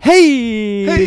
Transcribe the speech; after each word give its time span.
Hey! 0.00 0.82
Hey! 0.86 1.04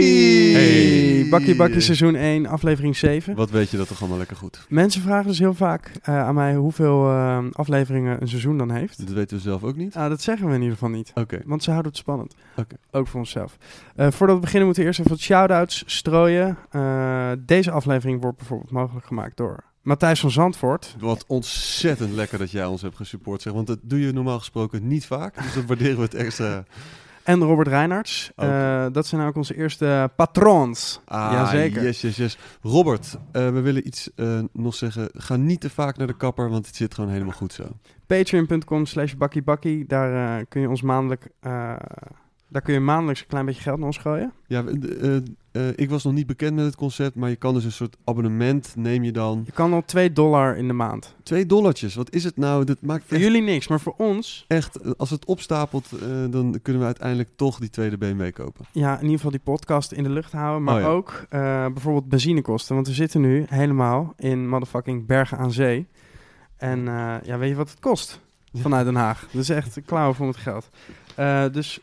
hey! 0.51 1.28
Bakkie 1.30 1.55
Bakkie 1.55 1.80
seizoen 1.80 2.16
1, 2.16 2.46
aflevering 2.46 2.97
7. 2.97 3.35
Wat 3.35 3.50
weet 3.50 3.69
je 3.69 3.77
dat 3.77 3.88
toch 3.88 4.00
allemaal 4.00 4.17
lekker 4.17 4.35
goed? 4.35 4.65
Mensen 4.69 5.01
vragen 5.01 5.27
dus 5.27 5.39
heel 5.39 5.54
vaak 5.54 5.92
eh, 6.01 6.19
aan 6.19 6.35
mij 6.35 6.55
hoeveel 6.55 7.10
eh, 7.10 7.46
afleveringen 7.52 8.21
een 8.21 8.28
seizoen 8.28 8.57
dan 8.57 8.71
heeft. 8.71 8.97
Dat 8.97 9.15
weten 9.15 9.38
we 9.38 9.44
zelf 9.44 9.63
ook 9.63 9.75
niet. 9.75 9.96
Ah, 9.96 10.10
dat 10.10 10.21
zeggen 10.21 10.47
we 10.47 10.54
in 10.54 10.62
ieder 10.62 10.78
geval 10.78 10.89
niet. 10.89 11.12
Oké. 11.15 11.41
Want 11.46 11.63
ze 11.63 11.70
houden 11.70 11.91
het 11.91 12.02
spannend. 12.02 12.36
Oké. 12.55 12.75
Ook 12.91 13.07
voor 13.07 13.20
onszelf. 13.20 13.57
Eh, 13.96 14.12
voordat 14.12 14.36
we 14.36 14.41
beginnen 14.41 14.65
moeten 14.65 14.84
we 14.84 14.90
eerst 14.90 15.00
even 15.00 15.12
wat 15.12 15.21
shout-outs 15.21 15.84
strooien. 15.86 16.58
Deze 17.46 17.71
aflevering 17.71 18.21
wordt 18.21 18.38
bijvoorbeeld 18.38 18.71
mogelijk 18.71 19.06
gemaakt 19.06 19.38
door 19.38 19.64
Matthijs 19.82 20.20
van 20.20 20.32
Zandvoort. 20.32 20.96
Wat 21.00 21.26
ontzettend 21.28 22.14
lekker 22.14 22.38
dat 22.38 22.52
jij 22.52 22.66
ons 22.66 22.82
hebt 22.82 22.96
gesupport, 22.96 23.42
zeg. 23.42 23.54
Want 23.54 23.68
dat 23.68 23.80
doe 23.82 24.00
je 24.00 24.12
normaal 24.12 24.40
gesproken 24.40 24.88
niet 24.88 25.06
vaak. 25.06 25.42
Dus 25.42 25.54
dan 25.54 25.66
waarderen 25.68 25.96
we 25.96 26.04
het 26.04 26.14
extra. 26.14 26.64
En 27.23 27.39
Robert 27.39 27.67
Reinards. 27.67 28.31
Ook. 28.36 28.49
Eh, 28.49 28.86
dat 28.91 29.07
zijn 29.07 29.21
ook 29.27 29.36
onze 29.36 29.55
eerste 29.57 30.11
patrons. 30.15 31.00
Ah, 31.05 31.29
Jazeker. 31.32 31.83
Yes, 31.83 32.01
yes, 32.01 32.15
yes. 32.17 32.37
Robert, 32.61 33.17
eh, 33.31 33.49
we 33.49 33.59
willen 33.61 33.87
iets 33.87 34.09
eh, 34.15 34.39
nog 34.53 34.75
zeggen. 34.75 35.09
Ga 35.13 35.35
niet 35.35 35.61
te 35.61 35.69
vaak 35.69 35.97
naar 35.97 36.07
de 36.07 36.17
kapper, 36.17 36.49
want 36.49 36.65
het 36.67 36.75
zit 36.75 36.93
gewoon 36.93 37.09
helemaal 37.09 37.33
goed 37.33 37.53
zo. 37.53 37.63
Patreon.com 38.07 38.85
slash 38.85 39.13
bakkiebakkie. 39.13 39.85
Daar 39.87 40.45
kun 40.45 40.61
je 40.61 40.69
ons 40.69 40.81
maandelijk... 40.81 41.29
daar 42.51 42.61
kun 42.63 42.73
je 42.73 42.79
maandelijks 42.79 43.21
een 43.21 43.27
klein 43.27 43.45
beetje 43.45 43.61
geld 43.61 43.77
naar 43.77 43.88
ons 43.88 43.97
gooien. 43.97 44.33
Ja, 44.47 44.63
we- 44.63 45.23
eh, 45.59 45.67
ik 45.75 45.89
was 45.89 46.03
nog 46.03 46.13
niet 46.13 46.27
bekend 46.27 46.55
met 46.55 46.65
het 46.65 46.75
concept, 46.75 47.15
maar 47.15 47.29
je 47.29 47.35
kan 47.35 47.53
dus 47.53 47.63
een 47.63 47.71
soort 47.71 47.97
abonnement, 48.03 48.73
neem 48.75 49.03
je 49.03 49.11
dan. 49.11 49.43
Je 49.45 49.51
kan 49.51 49.73
al 49.73 49.83
2 49.85 50.13
dollar 50.13 50.57
in 50.57 50.67
de 50.67 50.73
maand. 50.73 51.15
Twee 51.23 51.45
dollartjes, 51.45 51.95
wat 51.95 52.13
is 52.13 52.23
het 52.23 52.37
nou? 52.37 52.63
Dat 52.65 52.77
maakt 52.81 53.03
Voor 53.03 53.17
echt, 53.17 53.25
jullie 53.25 53.41
niks, 53.41 53.67
maar 53.67 53.79
voor 53.79 53.93
ons... 53.97 54.45
echt 54.47 54.97
als 54.97 55.09
het 55.09 55.25
opstapelt, 55.25 55.91
eh, 55.91 55.99
dan 56.29 56.59
kunnen 56.61 56.81
we 56.81 56.87
uiteindelijk 56.87 57.29
toch 57.35 57.59
die 57.59 57.69
tweede 57.69 57.97
BMW 57.97 58.31
kopen. 58.33 58.65
Ja, 58.71 58.95
in 58.95 59.01
ieder 59.01 59.15
geval 59.15 59.31
die 59.31 59.39
podcast 59.39 59.91
in 59.91 60.03
de 60.03 60.09
lucht 60.09 60.31
houden. 60.31 60.63
Maar 60.63 60.75
Oh 60.75 60.81
ja. 60.81 60.87
ook 60.87 61.25
eh, 61.29 61.39
bijvoorbeeld 61.65 62.09
benzinekosten. 62.09 62.75
Want 62.75 62.88
we 62.88 62.94
zitten 62.94 63.21
nu 63.21 63.45
helemaal 63.49 64.13
in 64.17 64.49
motherfucking 64.49 65.05
Bergen 65.05 65.38
aan 65.38 65.51
Zee. 65.51 65.88
En 66.57 66.83
ja, 67.23 67.38
weet 67.38 67.49
je 67.49 67.55
wat 67.55 67.69
het 67.69 67.79
kost? 67.79 68.19
Vanuit 68.53 68.85
Den 68.85 68.95
Haag. 68.95 69.27
Dat 69.31 69.41
is 69.41 69.49
echt 69.49 69.79
klauwen 69.85 70.16
voor 70.16 70.27
het 70.27 70.38
geld. 70.38 70.69
Dus 71.53 71.79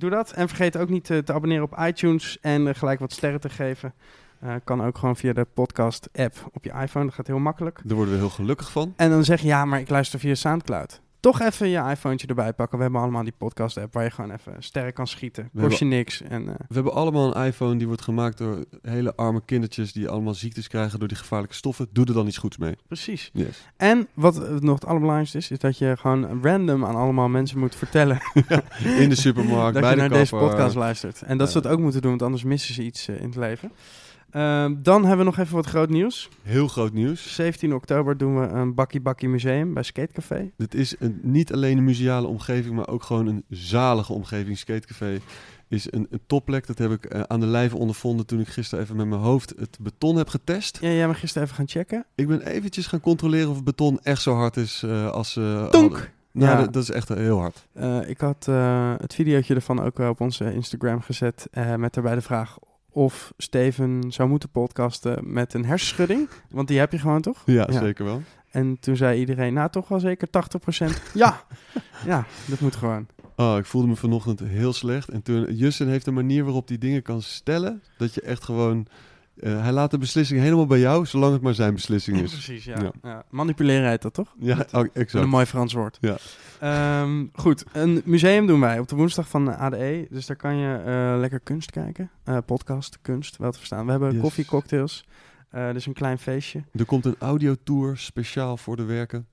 doe 0.00 0.10
dat. 0.10 0.32
En 0.32 0.48
vergeet 0.48 0.76
ook 0.76 0.88
niet 0.88 1.10
eh, 1.10 1.18
te 1.18 1.32
abonneren 1.32 1.64
op 1.64 1.78
iTunes. 1.78 2.38
En 2.40 2.68
eh, 2.68 2.74
gelijk 2.74 3.00
wat 3.00 3.12
sterren 3.12 3.40
te 3.40 3.48
geven. 3.48 3.94
Eh, 4.40 4.54
kan 4.64 4.84
ook 4.84 4.98
gewoon 4.98 5.16
via 5.16 5.32
de 5.32 5.46
podcast-app 5.54 6.50
op 6.52 6.64
je 6.64 6.72
iPhone. 6.72 7.04
Dat 7.04 7.14
gaat 7.14 7.26
heel 7.26 7.38
makkelijk. 7.38 7.80
Daar 7.84 7.96
worden 7.96 8.14
we 8.14 8.20
heel 8.20 8.30
gelukkig 8.30 8.70
van. 8.70 8.92
En 8.96 9.10
dan 9.10 9.24
zeg 9.24 9.40
je, 9.40 9.46
ja, 9.46 9.64
maar 9.64 9.80
ik 9.80 9.88
luister 9.88 10.18
via 10.18 10.34
Soundcloud. 10.34 11.02
Toch 11.24 11.40
even 11.40 11.68
je 11.68 11.90
iPhone 11.90 12.16
erbij 12.26 12.52
pakken. 12.52 12.76
We 12.76 12.82
hebben 12.84 13.00
allemaal 13.00 13.22
die 13.22 13.34
podcast-app 13.38 13.94
waar 13.94 14.04
je 14.04 14.10
gewoon 14.10 14.30
even 14.30 14.54
sterren 14.58 14.92
kan 14.92 15.06
schieten. 15.06 15.48
We 15.52 15.62
Kost 15.62 15.78
je 15.78 15.84
niks. 15.84 16.22
En, 16.22 16.48
eh, 16.48 16.54
We 16.68 16.74
hebben 16.74 16.92
allemaal 16.92 17.36
een 17.36 17.46
iPhone 17.46 17.76
die 17.76 17.86
wordt 17.86 18.02
gemaakt 18.02 18.38
door 18.38 18.64
hele 18.82 19.16
arme 19.16 19.42
kindertjes 19.44 19.92
die 19.92 20.08
allemaal 20.08 20.34
ziektes 20.34 20.68
krijgen 20.68 20.98
door 20.98 21.08
die 21.08 21.16
gevaarlijke 21.16 21.54
stoffen. 21.54 21.88
Doe 21.92 22.06
er 22.06 22.14
dan 22.14 22.26
iets 22.26 22.38
goeds 22.38 22.56
mee. 22.56 22.76
precies. 22.86 23.30
Yes. 23.32 23.68
En 23.76 24.08
wat 24.14 24.60
nog 24.60 24.74
het 24.74 24.86
allerbelangrijkste 24.86 25.38
is, 25.38 25.50
is 25.50 25.58
dat 25.58 25.78
je 25.78 25.96
gewoon 25.96 26.42
random 26.42 26.84
aan 26.84 26.96
allemaal 26.96 27.28
mensen 27.28 27.58
moet 27.58 27.76
vertellen 27.76 28.18
In 29.02 29.08
de 29.08 29.14
supermarkt, 29.14 29.74
dat 29.80 29.82
bij 29.82 29.90
je 29.90 29.96
de 29.96 30.00
naar 30.00 30.18
deze 30.18 30.36
podcast 30.36 30.74
luistert. 30.74 31.22
En 31.22 31.38
dat 31.38 31.50
ze 31.50 31.60
dat 31.60 31.72
ook 31.72 31.80
moeten 31.80 32.00
doen, 32.00 32.10
want 32.10 32.22
anders 32.22 32.44
missen 32.44 32.74
ze 32.74 32.82
iets 32.82 33.08
eh, 33.08 33.20
in 33.20 33.26
het 33.26 33.36
leven. 33.36 33.72
Ehm, 34.34 34.74
dan 34.82 35.00
hebben 35.00 35.18
we 35.18 35.24
nog 35.24 35.38
even 35.38 35.54
wat 35.54 35.66
groot 35.66 35.88
nieuws. 35.90 36.28
Heel 36.42 36.68
groot 36.68 36.92
nieuws. 36.92 37.34
17 37.34 37.74
oktober 37.74 38.16
doen 38.16 38.40
we 38.40 38.46
een 38.46 38.74
Bakkie 38.74 39.00
Bakkie 39.00 39.28
Museum 39.28 39.74
bij 39.74 39.82
Skatecafé. 39.82 40.50
Dit 40.56 40.74
is 40.74 40.94
een, 40.98 41.20
niet 41.22 41.52
alleen 41.52 41.78
een 41.78 41.84
museale 41.84 42.26
omgeving, 42.26 42.74
maar 42.74 42.88
ook 42.88 43.02
gewoon 43.02 43.26
een 43.26 43.44
zalige 43.48 44.12
omgeving. 44.12 44.58
Skatecafé 44.58 45.18
is 45.68 45.92
een, 45.92 46.06
een 46.10 46.20
topplek. 46.26 46.66
Dat 46.66 46.78
heb 46.78 46.90
ik 46.90 47.04
eh, 47.04 47.20
aan 47.20 47.40
de 47.40 47.46
lijve 47.46 47.76
ondervonden 47.76 48.26
toen 48.26 48.40
ik 48.40 48.48
gisteren 48.48 48.84
even 48.84 48.96
met 48.96 49.06
mijn 49.06 49.20
hoofd 49.20 49.54
het 49.58 49.78
beton 49.80 50.16
heb 50.16 50.28
getest. 50.28 50.78
Ja, 50.80 50.88
jij 50.90 51.06
mag 51.06 51.18
gisteren 51.20 51.42
even 51.44 51.56
gaan 51.56 51.68
checken. 51.68 52.04
Ik 52.14 52.26
ben 52.28 52.46
eventjes 52.46 52.86
gaan 52.86 53.00
controleren 53.00 53.48
of 53.48 53.54
het 53.56 53.64
beton 53.64 54.00
echt 54.02 54.22
zo 54.22 54.34
hard 54.34 54.56
is 54.56 54.82
eh, 54.82 55.10
als 55.10 55.32
ze 55.32 55.68
Tonk! 55.70 55.90
hadden. 55.92 56.08
Nou, 56.32 56.50
Ja. 56.52 56.56
dat, 56.64 56.72
dat 56.72 56.82
is 56.82 56.90
echt 56.90 57.08
heel 57.08 57.38
hard. 57.40 57.66
Eh, 57.72 58.08
ik 58.08 58.20
had 58.20 58.46
eh, 58.48 58.94
het 58.98 59.14
videootje 59.14 59.54
ervan 59.54 59.82
ook 59.82 59.98
eh, 60.00 60.08
op 60.08 60.20
onze 60.20 60.52
Instagram 60.54 61.00
gezet. 61.00 61.46
eh, 61.50 61.74
met 61.74 61.94
daarbij 61.94 62.14
de 62.14 62.20
vraag 62.20 62.56
of 62.94 63.32
Steven 63.36 64.04
zou 64.12 64.28
moeten 64.28 64.48
podcasten 64.48 65.32
met 65.32 65.54
een 65.54 65.64
hersenschudding. 65.64 66.28
Want 66.50 66.68
die 66.68 66.78
heb 66.78 66.92
je 66.92 66.98
gewoon 66.98 67.20
toch? 67.20 67.42
Ja, 67.46 67.66
Ja. 67.70 67.78
zeker 67.80 68.04
wel. 68.04 68.22
En 68.50 68.76
toen 68.80 68.96
zei 68.96 69.18
iedereen, 69.18 69.54
nou 69.54 69.70
toch 69.70 69.88
wel 69.88 70.00
zeker 70.00 70.28
80%. 70.30 71.02
ja, 71.14 71.42
ja, 72.06 72.26
dat 72.46 72.60
moet 72.60 72.76
gewoon. 72.76 73.06
Oh, 73.36 73.56
ik 73.58 73.66
voelde 73.66 73.88
me 73.88 73.96
vanochtend 73.96 74.40
heel 74.40 74.72
slecht. 74.72 75.08
En 75.08 75.22
toen, 75.22 75.54
Justin 75.54 75.88
heeft 75.88 76.06
een 76.06 76.14
manier 76.14 76.44
waarop 76.44 76.68
hij 76.68 76.78
dingen 76.78 77.02
kan 77.02 77.22
stellen. 77.22 77.82
Dat 77.98 78.14
je 78.14 78.20
echt 78.20 78.44
gewoon... 78.44 78.86
eh, 79.36 79.62
hij 79.62 79.72
laat 79.72 79.90
de 79.90 79.98
beslissing 79.98 80.40
helemaal 80.40 80.66
bij 80.66 80.78
jou, 80.78 81.06
zolang 81.06 81.32
het 81.32 81.42
maar 81.42 81.54
zijn 81.54 81.74
beslissing 81.74 82.20
is. 82.20 82.30
Precies, 82.32 82.64
ja. 82.64 82.80
Ja. 82.82 82.90
ja. 83.02 83.24
Manipuleren 83.30 83.88
heet 83.88 84.02
dat 84.02 84.14
toch? 84.14 84.34
Ja, 84.38 84.52
oh, 84.52 84.58
Met 84.58 84.72
een 84.72 84.90
exact. 84.92 85.26
mooi 85.26 85.44
Frans 85.46 85.72
woord. 85.72 85.98
Ja. 86.00 86.16
Ehm, 86.60 87.24
goed, 87.32 87.64
een 87.72 88.02
museum 88.04 88.46
doen 88.46 88.60
wij 88.60 88.78
op 88.78 88.88
de 88.88 88.96
woensdag 88.96 89.28
van 89.28 89.44
de 89.44 89.56
ADE. 89.56 90.06
Dus 90.10 90.26
daar 90.26 90.36
kan 90.36 90.56
je 90.56 90.76
eh, 90.76 91.18
lekker 91.20 91.40
kunst 91.40 91.70
kijken. 91.70 92.10
Eh, 92.24 92.38
podcast, 92.46 92.98
kunst, 93.02 93.36
wel 93.36 93.50
te 93.50 93.58
verstaan. 93.58 93.84
We 93.84 93.90
hebben 93.90 94.12
Yes. 94.12 94.20
koffie, 94.20 94.44
cocktails. 94.44 95.04
Eh, 95.50 95.72
dus 95.72 95.86
een 95.86 95.92
klein 95.92 96.18
feestje. 96.18 96.62
Er 96.72 96.84
komt 96.84 97.04
een 97.04 97.16
audiotour 97.18 97.96
speciaal 97.98 98.56
voor 98.56 98.76
de 98.76 98.84
werken. 98.84 99.26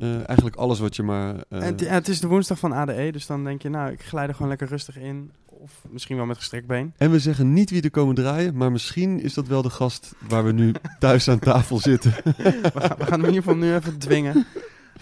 Eh, 0.00 0.14
eigenlijk 0.14 0.56
alles 0.56 0.78
wat 0.78 0.96
je 0.96 1.02
maar... 1.02 1.34
eh, 1.34 1.42
En 1.48 1.62
het, 1.62 1.80
ja, 1.80 1.86
het 1.86 2.08
is 2.08 2.20
de 2.20 2.26
woensdag 2.26 2.58
van 2.58 2.72
ADE, 2.72 3.12
dus 3.12 3.26
dan 3.26 3.44
denk 3.44 3.62
je, 3.62 3.68
nou, 3.68 3.92
ik 3.92 4.02
glij 4.02 4.26
er 4.26 4.32
gewoon 4.34 4.48
lekker 4.48 4.68
rustig 4.68 4.96
in. 4.96 5.32
Of 5.46 5.84
misschien 5.90 6.16
wel 6.16 6.26
met 6.26 6.36
gestrekt 6.36 6.66
been. 6.66 6.92
en 6.96 7.10
we 7.10 7.18
zeggen 7.18 7.52
niet 7.52 7.70
wie 7.70 7.82
er 7.82 7.90
komen 7.90 8.14
draaien, 8.14 8.56
maar 8.56 8.72
misschien 8.72 9.20
is 9.20 9.34
dat 9.34 9.46
wel 9.46 9.62
de 9.62 9.70
gast 9.70 10.14
waar 10.28 10.44
we 10.44 10.52
nu 10.52 10.72
thuis 10.98 11.28
aan 11.28 11.38
tafel 11.38 11.78
zitten. 11.78 12.10
we, 12.24 12.70
gaan, 12.74 12.96
we 12.98 13.04
gaan 13.04 13.20
hem 13.20 13.28
in 13.28 13.34
ieder 13.34 13.42
geval 13.42 13.56
nu 13.56 13.74
even 13.74 13.98
dwingen. 13.98 14.46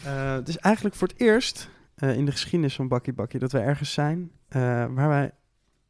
Eh, 0.05 0.33
het 0.35 0.49
is 0.49 0.57
eigenlijk 0.57 0.95
voor 0.95 1.09
het 1.09 1.21
eerst 1.21 1.69
eh, 1.95 2.17
in 2.17 2.25
de 2.25 2.31
geschiedenis 2.33 2.75
van 2.75 2.89
Bakkie 2.89 3.13
Bakkie 3.13 3.41
dat 3.41 3.53
we 3.53 3.59
ergens 3.59 3.93
zijn 3.93 4.31
eh, 4.49 4.61
waar 4.95 5.09
wij 5.09 5.31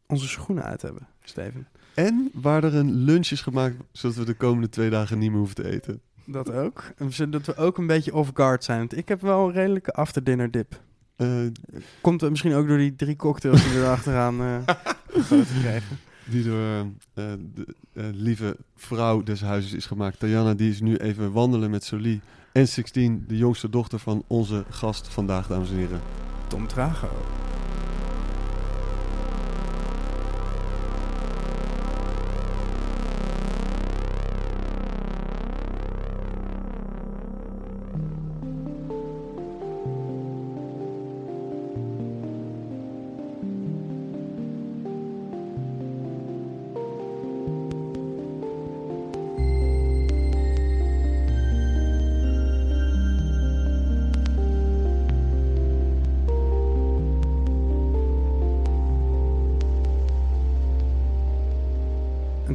onze 0.07 0.29
schoenen 0.29 0.65
uit 0.65 0.83
hebben, 0.83 1.07
Steven. 1.25 1.67
En 1.95 2.31
waar 2.35 2.65
er 2.65 2.75
een 2.75 2.93
lunch 2.95 3.27
is 3.31 3.41
gemaakt, 3.41 3.77
zodat 3.93 4.17
we 4.17 4.25
de 4.25 4.35
komende 4.35 4.69
twee 4.69 4.91
dagen 4.91 5.19
niet 5.19 5.29
meer 5.31 5.39
hoeven 5.39 5.57
te 5.57 5.71
eten. 5.71 6.01
Dat 6.27 6.53
ook. 6.53 6.85
En 6.97 7.13
zodat 7.13 7.47
we 7.47 7.57
ook 7.57 7.79
een 7.79 7.87
beetje 7.87 8.15
off-guard 8.15 8.65
zijn. 8.65 8.79
Want 8.79 8.97
ik 8.97 9.09
heb 9.09 9.21
wel 9.21 9.47
een 9.47 9.53
redelijke 9.53 9.93
after-dinner 9.93 10.51
dip. 10.51 10.81
Eh, 11.17 11.29
Komt 12.01 12.21
het 12.21 12.31
misschien 12.31 12.55
ook 12.55 12.69
door 12.69 12.79
die 12.79 12.97
drie 12.97 13.17
cocktails 13.17 13.63
die 13.63 13.73
we 13.73 13.79
erachteraan 13.79 14.41
eh 14.41 14.57
gegoten 15.13 15.61
kregen. 15.61 15.99
die 16.25 16.45
door 16.45 16.61
eh, 17.15 17.25
de 17.55 17.67
eh, 17.93 18.05
lieve 18.13 18.57
vrouw 18.77 19.23
des 19.23 19.41
huizes 19.41 19.73
is 19.73 19.87
gemaakt. 19.87 20.19
Tajana, 20.19 20.55
die 20.55 20.71
is 20.71 20.81
nu 20.81 20.97
even 20.97 21.33
wandelen 21.33 21.71
met 21.71 21.85
Solie. 21.85 22.21
En 22.53 22.69
16, 22.69 23.25
de 23.29 23.37
jongste 23.37 23.71
dochter 23.71 23.99
van 23.99 24.25
onze 24.27 24.65
gast 24.71 25.09
vandaag, 25.09 25.47
dames 25.47 25.71
en 25.71 25.77
heren. 25.77 26.01
Tom 26.49 26.67
Trago. 26.67 27.09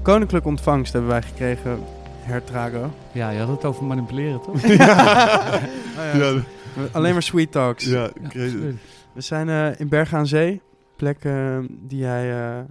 Een 0.02 0.08
koninklijke 0.08 0.48
ontvangst 0.48 0.94
hebben 0.94 1.12
wij 1.12 1.22
gekregen, 1.22 1.80
Herr 2.20 2.44
Trago. 2.44 2.94
Ja, 3.12 3.30
je 3.30 3.40
had 3.40 3.48
het 3.48 3.66
over 3.66 3.86
manipuleren, 3.86 4.42
toch? 4.42 4.56
Oh 4.64 4.70
ja. 4.70 6.18
Ja, 6.18 6.42
Alleen 6.92 7.14
maar 7.14 7.24
sweet 7.24 7.52
talks. 7.52 7.86
ja, 7.86 8.10
crazy. 8.30 8.58
We 9.14 9.22
zijn 9.22 9.50
eh, 9.50 9.80
in 9.80 9.90
Bergen 9.90 10.18
aan 10.18 10.28
Zee. 10.28 10.62
Plek 10.96 11.24
eh, 11.24 11.58
die 11.70 11.98
jij, 12.00 12.56
eh, 12.58 12.64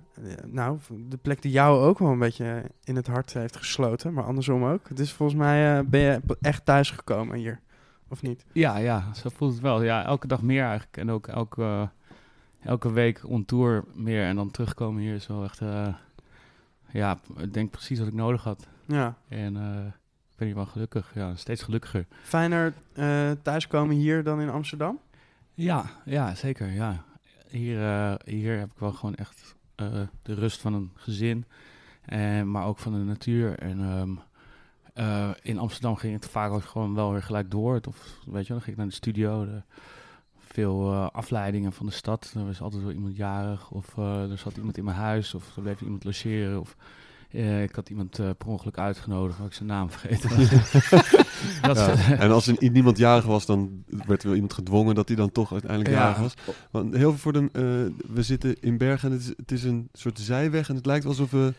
nou, 0.47 0.79
de 1.09 1.17
plek 1.17 1.43
die 1.43 1.50
jou 1.50 1.81
ook 1.81 1.99
wel 1.99 2.11
een 2.11 2.19
beetje 2.19 2.62
in 2.85 2.97
het 2.97 3.06
hart 3.06 3.33
heeft 3.33 3.56
gesloten, 3.56 4.12
maar 4.12 4.25
andersom 4.25 4.65
ook. 4.65 4.97
Dus 4.97 5.12
volgens 5.12 5.38
mij 5.38 5.79
eh, 5.79 5.85
ben 5.85 6.00
je 6.00 6.21
echt 6.41 6.65
thuis 6.65 6.91
gekomen 6.91 7.37
hier, 7.37 7.61
of 8.09 8.23
niet? 8.23 8.44
Ja, 8.53 8.76
ja, 8.76 9.15
zo 9.15 9.29
voelt 9.37 9.53
het 9.53 9.62
wel. 9.62 9.83
Ja, 9.83 10.05
elke 10.05 10.26
dag 10.26 10.43
meer 10.43 10.62
eigenlijk. 10.62 10.97
En 10.97 11.11
ook 11.11 11.26
elke, 11.26 11.88
elke 12.62 12.93
week 12.93 13.21
on 13.26 13.44
tour 13.44 13.85
meer. 13.94 14.25
En 14.25 14.37
dan 14.37 14.50
terugkomen 14.50 15.03
hier 15.03 15.15
is 15.15 15.26
wel 15.26 15.44
echt... 15.44 15.61
ja, 16.93 17.19
ik 17.37 17.55
denk 17.55 17.71
precies 17.71 17.99
wat 17.99 18.09
ik 18.09 18.15
nodig 18.15 18.45
had. 18.45 18.67
Ja. 18.87 19.17
En 19.29 19.57
eh, 19.57 19.87
ik 20.31 20.37
ben 20.37 20.47
hier 20.47 20.55
wel 20.55 20.67
gelukkig. 20.67 21.15
Ja, 21.15 21.35
steeds 21.35 21.63
gelukkiger. 21.63 22.07
Fijner 22.23 22.73
eh, 22.93 23.31
thuiskomen 23.43 23.97
hier 23.97 24.23
dan 24.23 24.41
in 24.41 24.51
Amsterdam? 24.51 24.99
Ja, 25.55 25.85
ja, 26.05 26.35
zeker. 26.35 26.71
Ja. 26.71 27.05
Hier, 27.49 27.83
eh, 27.83 28.15
hier 28.25 28.59
heb 28.59 28.71
ik 28.71 28.79
wel 28.79 28.93
gewoon 28.93 29.15
echt 29.15 29.55
de 30.23 30.35
rust 30.35 30.61
van 30.61 30.75
een 30.75 30.91
gezin. 30.95 31.45
En, 32.05 32.51
maar 32.51 32.67
ook 32.67 32.79
van 32.79 32.93
de 32.93 32.99
natuur. 32.99 33.59
En 33.59 33.81
ehm, 33.81 34.15
eh, 34.95 35.31
in 35.43 35.59
Amsterdam 35.59 35.97
ging 35.97 36.15
het 36.15 36.27
vaak 36.27 36.53
ook 36.53 36.65
gewoon 36.65 36.95
wel 36.95 37.13
weer 37.13 37.23
gelijk 37.23 37.51
door. 37.51 37.81
Of 37.89 38.19
weet 38.27 38.47
je, 38.47 38.53
wel, 38.53 38.57
dan 38.57 38.61
ging 38.61 38.67
ik 38.71 38.77
naar 38.77 38.87
de 38.87 38.93
studio. 38.93 39.45
De, 39.45 39.63
veel 40.52 40.93
eh, 40.93 41.06
afleidingen 41.12 41.73
van 41.73 41.87
de 41.87 41.93
stad. 41.93 42.32
Er 42.37 42.47
was 42.47 42.61
altijd 42.61 42.82
wel 42.82 42.93
iemand 42.93 43.17
jarig. 43.17 43.70
Of 43.70 43.99
eh, 43.99 44.31
er 44.31 44.38
zat 44.38 44.56
iemand 44.56 44.79
in 44.79 44.85
mijn 44.85 44.97
huis. 44.97 45.35
Of 45.35 45.56
er 45.56 45.62
bleef 45.62 45.81
iemand 45.81 46.05
logeren. 46.05 46.61
Of 46.61 46.76
eh, 47.31 47.62
ik 47.62 47.75
had 47.75 47.88
iemand 47.88 48.19
eh, 48.19 48.31
per 48.38 48.49
ongeluk 48.49 48.79
uitgenodigd. 48.79 49.38
Waar 49.38 49.47
ik 49.47 49.52
zijn 49.52 49.69
naam 49.69 49.91
vergeten 49.91 50.31
was. 50.37 50.49
dat, 51.62 51.76
Ja. 51.76 52.17
En 52.19 52.31
als 52.31 52.47
er 52.47 52.56
niemand 52.58 52.99
jarig 52.99 53.25
was, 53.25 53.47
dan 53.47 53.85
werd 54.06 54.23
wel 54.23 54.35
iemand 54.35 54.52
gedwongen 54.52 54.94
dat 54.94 55.08
hij 55.08 55.17
dan 55.17 55.32
toch 55.32 55.52
uiteindelijk 55.52 55.91
Ja. 55.91 55.97
jarig 55.97 56.19
was. 56.19 56.35
Want 56.70 56.94
heel 56.94 57.11
veel 57.11 57.19
voor 57.19 57.32
de, 57.32 57.49
eh, 57.52 58.12
we 58.14 58.23
zitten 58.23 58.56
in 58.61 58.79
Bergen 58.79 59.11
en 59.11 59.14
het 59.17 59.23
is, 59.25 59.32
het 59.37 59.52
is 59.52 59.64
een 59.64 59.88
soort 59.93 60.19
zijweg 60.19 60.69
en 60.69 60.75
het 60.75 60.87
lijkt 60.87 61.06
alsof 61.06 61.31
we... 61.31 61.55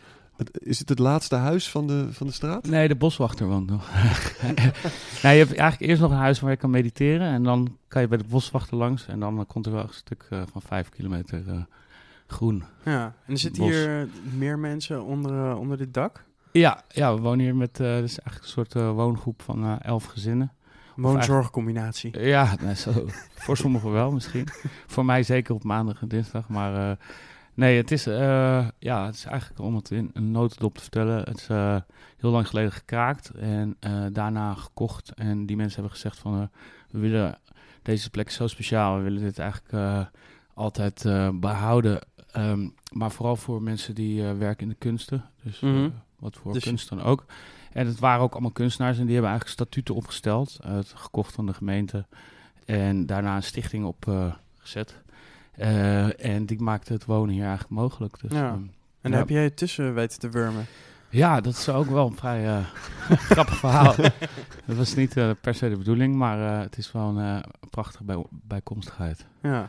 Is 0.50 0.78
het 0.78 0.88
het 0.88 0.98
laatste 0.98 1.36
huis 1.36 1.70
van 1.70 1.86
de, 1.86 2.06
van 2.12 2.26
de 2.26 2.32
straat? 2.32 2.66
Nee, 2.66 2.88
de 2.88 2.96
boswachter 2.96 3.46
woont 3.46 3.70
nog. 3.70 3.90
nee, 5.22 5.36
je 5.36 5.44
hebt 5.44 5.54
eigenlijk 5.54 5.80
eerst 5.80 6.00
nog 6.02 6.10
een 6.10 6.16
huis 6.16 6.40
waar 6.40 6.50
je 6.50 6.56
kan 6.56 6.70
mediteren. 6.70 7.26
En 7.32 7.42
dan 7.42 7.76
kan 7.88 8.02
je 8.02 8.08
bij 8.08 8.18
de 8.18 8.24
boswachter 8.28 8.76
langs. 8.76 9.06
En 9.06 9.20
dan 9.20 9.38
eh, 9.38 9.44
komt 9.46 9.66
er 9.66 9.72
wel 9.72 9.82
een 9.82 9.88
stuk 9.90 10.26
eh, 10.30 10.42
van 10.52 10.62
vijf 10.62 10.88
kilometer 10.88 11.42
eh, 11.48 11.56
groen. 12.26 12.64
Ja, 12.84 13.04
en 13.26 13.32
er 13.32 13.38
zitten 13.38 13.62
hier 13.62 14.08
meer 14.36 14.58
mensen 14.58 15.04
onder, 15.04 15.50
eh, 15.50 15.58
onder 15.58 15.76
dit 15.76 15.94
dak. 15.94 16.24
Ja, 16.52 16.82
ja, 16.88 17.14
we 17.14 17.20
wonen 17.20 17.44
hier 17.44 17.56
met... 17.56 17.80
eh 17.80 17.86
is 18.02 18.18
eigenlijk 18.18 18.42
een 18.42 18.48
soort 18.48 18.74
eh, 18.74 18.90
woongroep 18.90 19.42
van 19.42 19.64
eh, 19.64 19.74
elf 19.82 20.04
gezinnen. 20.04 20.52
Woonzorgcombinatie. 20.96 22.20
Ja, 22.20 22.54
nee, 22.60 22.74
zo, 22.76 22.90
voor 23.44 23.56
sommigen 23.56 23.92
wel 23.92 24.10
misschien. 24.12 24.48
voor 24.86 25.04
mij 25.04 25.22
zeker 25.22 25.54
op 25.54 25.64
maandag 25.64 26.00
en 26.02 26.08
dinsdag. 26.08 26.48
Maar 26.48 26.90
eh, 26.90 26.96
nee, 27.54 27.76
het 27.76 27.90
is, 27.90 28.06
eh, 28.06 28.68
ja, 28.78 29.06
het 29.06 29.14
is 29.14 29.24
eigenlijk 29.24 29.60
om 29.60 29.74
het 29.74 29.90
in 29.90 30.10
een 30.12 30.30
notendop 30.30 30.74
te 30.74 30.80
vertellen. 30.82 31.18
Het 31.18 31.38
is 31.38 31.48
eh, 31.48 31.76
heel 32.16 32.30
lang 32.30 32.48
geleden 32.48 32.72
gekraakt 32.72 33.30
en 33.30 33.76
eh, 33.80 34.04
daarna 34.12 34.54
gekocht. 34.54 35.12
En 35.14 35.46
die 35.46 35.56
mensen 35.56 35.74
hebben 35.74 35.92
gezegd 35.92 36.18
van, 36.18 36.50
we 36.90 36.98
willen 36.98 37.38
deze 37.82 38.10
plek 38.10 38.26
is 38.26 38.34
zo 38.34 38.46
speciaal. 38.46 38.96
We 38.96 39.02
willen 39.02 39.22
dit 39.22 39.38
eigenlijk 39.38 40.08
altijd 40.54 41.04
eh, 41.04 41.28
behouden. 41.34 42.00
Ehm, 42.32 42.68
maar 42.92 43.10
vooral 43.10 43.36
voor 43.36 43.62
mensen 43.62 43.94
die 43.94 44.22
werken 44.22 44.62
in 44.62 44.68
de 44.68 44.74
kunsten. 44.78 45.24
Dus 45.42 45.60
Mhm. 45.60 45.88
wat 46.18 46.36
voor 46.36 46.52
Dus- 46.52 46.62
kunst 46.64 46.88
dan 46.88 47.02
ook. 47.02 47.24
En 47.72 47.86
het 47.86 47.98
waren 47.98 48.22
ook 48.22 48.32
allemaal 48.32 48.50
kunstenaars 48.50 48.98
en 48.98 49.02
die 49.04 49.12
hebben 49.12 49.30
eigenlijk 49.30 49.60
statuten 49.60 49.94
opgesteld. 49.94 50.58
het 50.62 50.92
gekocht 50.96 51.34
van 51.34 51.46
de 51.46 51.54
gemeente. 51.54 52.06
En 52.64 53.06
daarna 53.06 53.36
een 53.36 53.42
stichting 53.42 53.84
opgezet. 53.84 54.40
gezet. 54.58 55.01
Eh, 55.56 56.24
en 56.24 56.46
die 56.46 56.60
maakte 56.62 56.92
het 56.92 57.04
wonen 57.04 57.34
hier 57.34 57.42
eigenlijk 57.44 57.70
mogelijk. 57.70 58.20
Dus, 58.20 58.30
Ja. 58.32 58.48
ehm, 58.48 58.62
En 59.00 59.10
daar 59.10 59.20
heb 59.20 59.28
jij 59.28 59.50
tussen 59.50 59.94
weten 59.94 60.18
te 60.18 60.28
wurmen. 60.28 60.66
ja, 61.08 61.40
dat 61.40 61.52
is 61.52 61.68
ook 61.68 61.86
wel 61.90 62.06
een 62.06 62.16
vrij 62.16 62.46
eh, 62.46 62.64
grappig 63.30 63.56
verhaal. 63.58 63.94
dat 64.66 64.76
was 64.76 64.94
niet 64.94 65.16
eh, 65.16 65.30
per 65.40 65.54
se 65.54 65.68
de 65.68 65.76
bedoeling, 65.76 66.14
maar 66.14 66.60
het 66.60 66.76
is 66.78 66.92
wel 66.92 67.16
een 67.18 67.44
prachtige 67.70 68.04
bij, 68.04 68.24
bijkomstigheid. 68.30 69.26
Ja. 69.42 69.68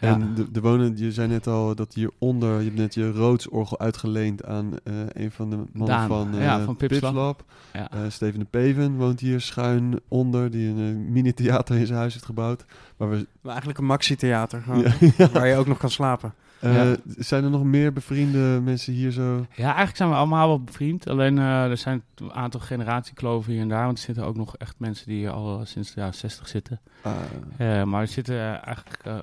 En 0.00 0.34
de, 0.34 0.50
de 0.50 0.60
wonen, 0.60 0.96
je 0.96 1.12
zei 1.12 1.28
net 1.28 1.46
al 1.46 1.74
dat 1.74 1.94
hieronder, 1.94 2.58
je 2.58 2.64
hebt 2.64 2.76
net 2.76 2.94
je 2.94 3.10
roodsorgel 3.12 3.78
uitgeleend 3.78 4.44
aan 4.44 4.72
eh, 4.84 4.94
een 5.12 5.30
van 5.30 5.50
de 5.50 5.56
mannen 5.56 5.86
Daan, 5.96 6.08
van, 6.08 6.34
eh 6.34 6.42
ja, 6.42 6.60
van 6.64 6.76
Pips 6.76 7.00
Lab. 7.00 7.14
Lab. 7.14 7.44
Ja. 7.72 7.90
Eh, 7.90 7.98
Steven 8.08 8.38
de 8.38 8.46
Peven 8.50 8.96
woont 8.96 9.20
hier 9.20 9.40
schuin 9.40 10.00
onder, 10.08 10.50
die 10.50 10.68
een 10.68 10.78
eh, 11.06 11.10
mini-theater 11.12 11.76
in 11.76 11.86
zijn 11.86 11.98
huis 11.98 12.12
heeft 12.12 12.24
gebouwd. 12.24 12.64
Maar 12.96 13.10
we, 13.10 13.14
Maar 13.40 13.50
eigenlijk 13.50 13.78
een 13.78 13.86
maxi-theater 13.86 14.62
ja. 15.16 15.30
Waar 15.30 15.46
je 15.46 15.56
ook 15.56 15.66
nog 15.66 15.78
kan 15.78 15.90
slapen. 15.90 16.34
Eh, 16.60 16.74
Ja. 16.74 16.96
Zijn 17.18 17.44
er 17.44 17.50
nog 17.50 17.64
meer 17.64 17.92
bevriende 17.92 18.60
mensen 18.64 18.92
hier 18.92 19.10
zo? 19.10 19.46
Ja, 19.54 19.64
eigenlijk 19.64 19.96
zijn 19.96 20.08
we 20.08 20.14
allemaal 20.14 20.48
wel 20.48 20.62
bevriend. 20.64 21.08
Alleen 21.08 21.38
eh, 21.38 21.64
er 21.64 21.76
zijn 21.76 22.02
een 22.16 22.32
aantal 22.32 22.60
generatiekloven 22.60 23.52
hier 23.52 23.60
en 23.62 23.68
daar. 23.68 23.84
Want 23.84 23.98
er 23.98 24.04
zitten 24.04 24.24
ook 24.24 24.36
nog 24.36 24.56
echt 24.56 24.74
mensen 24.78 25.06
die 25.06 25.16
hier 25.18 25.30
al 25.30 25.60
sinds 25.64 25.92
de 25.94 26.00
jaren 26.00 26.14
60 26.14 26.48
zitten. 26.48 26.80
Ah, 27.02 27.12
Eh, 27.56 27.82
maar 27.84 28.00
er 28.00 28.06
zitten 28.08 28.34
eh, 28.34 28.66
eigenlijk 28.66 29.00
eh, 29.04 29.14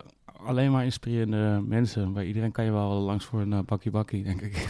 alleen 0.45 0.71
maar 0.71 0.83
inspirerende 0.83 1.61
mensen. 1.67 2.13
Bij 2.13 2.25
iedereen 2.25 2.51
kan 2.51 2.65
je 2.65 2.71
wel 2.71 2.89
langs 2.91 3.25
voor 3.25 3.41
een 3.41 3.53
eh, 3.53 3.59
bakkie 3.65 3.91
bakkie, 3.91 4.23
denk 4.23 4.41
ik. 4.41 4.67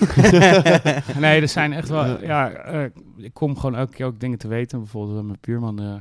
nee, 1.20 1.42
er 1.42 1.48
zijn 1.48 1.74
echt 1.74 1.90
wel... 1.90 2.24
Ja, 2.26 2.50
eh, 2.52 2.84
ik 3.18 3.34
kom 3.34 3.56
gewoon 3.56 3.76
elke 3.76 3.94
keer 3.94 4.06
ook 4.06 4.20
dingen 4.20 4.38
te 4.38 4.48
weten. 4.48 4.80
Bijvoorbeeld 4.80 5.18
eh, 5.20 5.24
mijn 5.26 5.38
buurman 5.42 5.82
eh, 5.82 5.94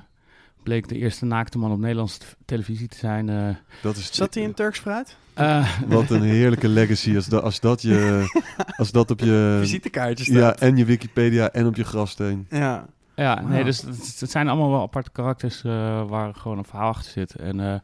bleek 0.62 0.88
de 0.88 0.96
eerste 0.98 1.24
naakte 1.24 1.58
man 1.58 1.72
op 1.72 1.78
Nederlandse 1.78 2.20
televisie 2.44 2.88
te 2.88 2.96
zijn. 2.96 3.28
eh 3.28 3.48
dat 3.82 3.96
is 3.96 4.12
Zat 4.12 4.34
hij 4.34 4.42
in 4.42 4.54
Turks 4.54 4.78
fruit? 4.78 5.16
eh, 5.34 5.72
Wat 5.86 6.10
een 6.10 6.22
heerlijke 6.22 6.68
legacy 6.68 7.16
als, 7.16 7.26
dat 7.26 7.42
als 7.42 7.60
dat 7.60 7.82
je, 7.82 8.24
als 8.76 8.92
dat 8.92 9.10
op 9.10 9.20
je, 9.20 9.56
Visitekaartjes 9.60 10.26
ja, 10.26 10.32
staat. 10.34 10.60
en 10.60 10.76
je 10.76 10.84
Wikipedia 10.84 11.50
en 11.52 11.66
op 11.66 11.76
je 11.76 11.84
grafsteen. 11.84 12.46
Ja, 12.50 12.86
Ja. 13.14 13.40
nee, 13.40 13.64
dus 13.64 13.82
het, 13.82 14.16
het 14.20 14.30
zijn 14.30 14.48
allemaal 14.48 14.70
wel 14.70 14.82
aparte 14.82 15.10
karakters 15.10 15.64
eh, 15.64 16.08
waar 16.08 16.34
gewoon 16.34 16.58
een 16.58 16.64
verhaal 16.64 16.88
achter 16.88 17.12
zit. 17.12 17.34
En, 17.34 17.60
eh, 17.60 17.74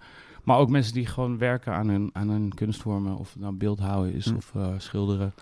maar 0.42 0.58
ook 0.58 0.68
mensen 0.70 0.94
die 0.94 1.06
gewoon 1.06 1.38
werken 1.38 1.72
aan 1.74 1.88
hun, 1.88 2.10
aan 2.12 2.28
hun 2.28 2.52
kunstvormen. 2.54 3.16
Of 3.18 3.32
het 3.32 3.42
nou 3.42 3.54
beeldhouden 3.54 4.14
is, 4.14 4.24
Hm. 4.24 4.34
of 4.36 4.52
eh, 4.56 4.66
schilderen, 4.76 5.32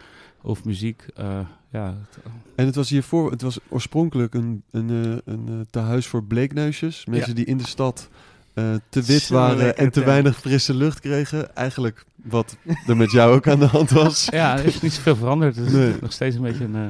of 0.40 0.64
muziek. 0.64 1.04
eh, 1.14 1.38
ja, 1.70 1.86
het- 2.10 2.22
En 2.54 2.66
het 2.66 2.74
was 2.74 2.90
hiervoor, 2.90 3.30
het 3.30 3.42
was 3.42 3.58
oorspronkelijk 3.68 4.34
een, 4.34 4.62
een, 4.70 4.90
eh, 4.90 5.32
een, 5.34 5.44
eh, 5.48 5.54
tehuis 5.70 6.06
voor 6.06 6.24
bleekneusjes. 6.24 7.06
Mensen 7.06 7.28
Ja. 7.28 7.34
die 7.34 7.44
in 7.44 7.56
de 7.56 7.66
stad 7.66 8.08
eh, 8.54 8.74
te 8.88 9.02
wit 9.02 9.20
Zo 9.22 9.34
waren 9.34 9.76
en 9.76 9.90
te 9.90 10.04
weinig 10.04 10.36
frisse 10.40 10.74
lucht 10.74 11.00
kregen. 11.00 11.54
Eigenlijk 11.56 12.04
wat 12.14 12.56
er 12.86 12.96
met 12.96 13.10
jou 13.10 13.34
ook 13.34 13.48
aan 13.48 13.58
de 13.58 13.66
hand 13.66 13.90
was. 13.90 14.24
ja, 14.30 14.58
er 14.58 14.64
is 14.64 14.80
niet 14.80 14.92
zoveel 14.92 15.16
veranderd. 15.16 15.56
Het 15.56 15.66
is 15.66 15.72
Nee. 15.72 15.94
nog 16.00 16.12
steeds 16.12 16.36
een 16.36 16.42
beetje 16.42 16.64
een... 16.64 16.74
eh, 16.76 16.86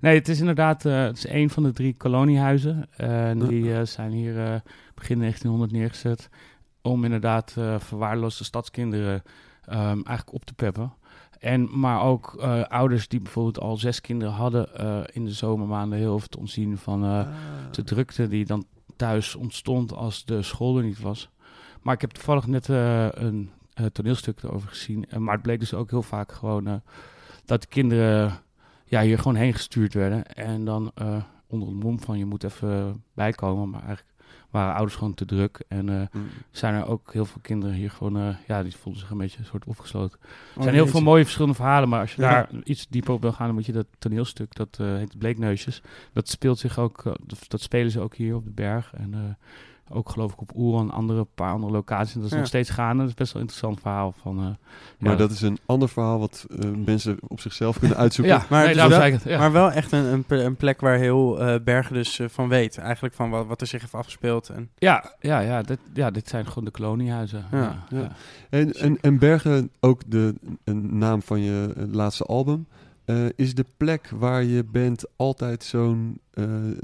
Nee, 0.00 0.14
het 0.18 0.28
is 0.28 0.38
inderdaad 0.40 0.84
eh, 0.84 1.02
het 1.02 1.16
is 1.16 1.28
een 1.28 1.50
van 1.50 1.62
de 1.62 1.72
drie 1.72 1.94
koloniehuizen. 1.96 2.86
Eh, 2.96 3.28
en 3.28 3.38
Ja. 3.38 3.46
die 3.46 3.74
eh, 3.74 3.84
zijn 3.84 4.10
hier 4.12 4.38
eh, 4.44 4.54
begin 4.94 5.18
1900 5.18 5.72
neergezet 5.72 6.28
om 6.86 7.04
inderdaad 7.04 7.54
eh 7.56 7.74
verwaarloosde 7.78 8.44
stadskinderen 8.44 9.22
ehm, 9.64 10.00
eigenlijk 10.02 10.32
op 10.32 10.44
te 10.44 10.54
peppen. 10.54 10.92
En, 11.38 11.78
maar 11.78 12.02
ook 12.02 12.36
eh, 12.40 12.62
ouders 12.62 13.08
die 13.08 13.20
bijvoorbeeld 13.20 13.60
al 13.60 13.76
zes 13.76 14.00
kinderen 14.00 14.34
hadden 14.34 14.74
eh, 14.74 15.00
in 15.12 15.24
de 15.24 15.32
zomermaanden 15.32 15.98
heel 15.98 16.18
veel 16.18 16.28
te 16.28 16.38
ontzien 16.38 16.78
van 16.78 17.04
eh, 17.04 17.28
de 17.70 17.84
drukte 17.84 18.28
die 18.28 18.44
dan 18.44 18.64
thuis 18.96 19.34
ontstond 19.34 19.92
als 19.94 20.24
de 20.24 20.42
school 20.42 20.78
er 20.78 20.84
niet 20.84 21.00
was. 21.00 21.30
Maar 21.82 21.94
ik 21.94 22.00
heb 22.00 22.10
toevallig 22.10 22.46
net 22.46 22.68
een 22.68 23.50
toneelstuk 23.92 24.42
erover 24.42 24.68
gezien. 24.68 25.04
Maar 25.18 25.34
het 25.34 25.42
bleek 25.42 25.60
dus 25.60 25.74
ook 25.74 25.90
heel 25.90 26.02
vaak 26.02 26.32
gewoon 26.32 26.82
dat 27.44 27.62
de 27.62 27.68
kinderen 27.68 28.38
ja, 28.84 29.00
hier 29.02 29.18
gewoon 29.18 29.34
heen 29.34 29.52
gestuurd 29.52 29.94
werden. 29.94 30.26
En 30.26 30.64
dan 30.64 30.92
onder 31.46 31.68
het 31.68 31.82
mom 31.82 32.00
van 32.00 32.18
je 32.18 32.24
moet 32.24 32.44
even 32.44 33.02
bijkomen. 33.14 33.70
Maar 33.70 33.82
eigenlijk 33.82 34.15
waren 34.50 34.74
ouders 34.74 34.94
gewoon 34.96 35.14
te 35.14 35.24
druk. 35.24 35.64
En 35.68 35.88
eh, 35.88 36.06
Mm. 36.12 36.26
zijn 36.50 36.74
er 36.74 36.86
ook 36.86 37.12
heel 37.12 37.24
veel 37.24 37.40
kinderen 37.42 37.74
hier 37.74 37.90
gewoon, 37.90 38.16
eh, 38.16 38.36
ja, 38.46 38.62
die 38.62 38.76
voelden 38.76 39.00
zich 39.00 39.10
een 39.10 39.18
beetje 39.18 39.38
een 39.38 39.44
soort 39.44 39.64
opgesloten. 39.64 40.18
Er 40.22 40.28
Oh, 40.56 40.62
zijn 40.62 40.74
heel 40.74 40.86
veel 40.86 41.00
mooie 41.02 41.22
verschillende 41.22 41.56
verhalen, 41.56 41.88
maar 41.88 42.00
als 42.00 42.14
je 42.14 42.22
Ja. 42.22 42.28
daar 42.30 42.48
iets 42.64 42.86
dieper 42.88 43.12
op 43.14 43.20
wil 43.22 43.32
gaan, 43.32 43.46
dan 43.46 43.54
moet 43.54 43.66
je 43.66 43.72
dat 43.72 43.86
toneelstuk, 43.98 44.54
dat 44.54 44.76
eh, 44.80 44.86
heet 44.86 45.18
Bleekneusjes. 45.18 45.82
Dat 46.12 46.28
speelt 46.28 46.58
zich 46.58 46.78
ook, 46.78 47.02
dat, 47.48 47.60
spelen 47.60 47.90
ze 47.90 48.00
ook 48.00 48.14
hier 48.16 48.34
op 48.34 48.44
de 48.44 48.50
berg. 48.50 48.92
En 48.94 49.38
ook 49.90 50.08
geloof 50.10 50.32
ik 50.32 50.40
op 50.40 50.50
Oeran 50.56 50.88
en 50.88 50.94
andere 50.94 51.26
paar 51.34 51.52
andere 51.52 51.72
locaties. 51.72 52.14
En 52.14 52.18
dat 52.20 52.26
is 52.26 52.32
Ja. 52.32 52.38
nog 52.38 52.46
steeds 52.48 52.70
gaande. 52.70 52.98
Dat 53.02 53.08
is 53.08 53.14
best 53.14 53.32
wel 53.32 53.42
een 53.42 53.48
interessant 53.48 53.80
verhaal 53.80 54.14
van. 54.22 54.38
eh, 54.38 54.44
Maar 54.98 55.10
ja, 55.12 55.16
dat 55.18 55.30
is 55.30 55.40
een 55.42 55.58
ander 55.66 55.88
verhaal 55.88 56.18
wat 56.18 56.46
eh, 56.60 56.70
mensen 56.84 57.16
op 57.28 57.40
zichzelf 57.40 57.78
kunnen 57.78 57.96
uitzoeken. 57.96 58.34
ja, 58.36 58.44
Maar 58.50 58.64
nee, 58.64 58.74
wel- 58.88 59.00
het. 59.00 59.22
Ja. 59.22 59.38
Maar 59.38 59.52
wel 59.52 59.70
echt 59.72 59.92
een, 59.92 60.04
een, 60.04 60.24
ple- 60.24 60.42
een 60.42 60.56
plek 60.56 60.80
waar 60.80 60.98
heel 60.98 61.40
eh, 61.40 61.60
Bergen 61.64 61.94
dus 61.94 62.20
van 62.26 62.48
weet. 62.48 62.78
Eigenlijk 62.78 63.14
van 63.14 63.30
wat, 63.30 63.46
wat 63.46 63.60
er 63.60 63.66
zich 63.66 63.80
heeft 63.80 63.94
afgespeeld. 63.94 64.48
En, 64.48 64.70
ja, 64.78 65.12
ja, 65.20 65.38
ja, 65.40 65.62
dit, 65.62 65.78
ja, 65.94 66.10
dit 66.10 66.28
zijn 66.28 66.46
gewoon 66.46 66.64
de 66.64 66.70
koloniehuizen. 66.70 67.44
Ja, 67.50 67.58
Ja, 67.58 67.84
ja. 67.88 67.98
ja. 68.00 68.08
En, 68.50 68.72
en, 68.72 68.98
en 69.00 69.18
Bergen, 69.18 69.70
ook 69.80 70.02
de 70.06 70.34
een 70.64 70.98
naam 70.98 71.22
van 71.22 71.40
je 71.40 71.86
laatste 71.90 72.24
album. 72.24 72.66
Eh, 73.06 73.26
is 73.36 73.54
de 73.54 73.64
plek 73.76 74.08
waar 74.18 74.44
je 74.44 74.64
bent 74.64 75.04
altijd 75.16 75.64
zo'n 75.64 76.20
eh, 76.30 76.44
eh, 76.70 76.80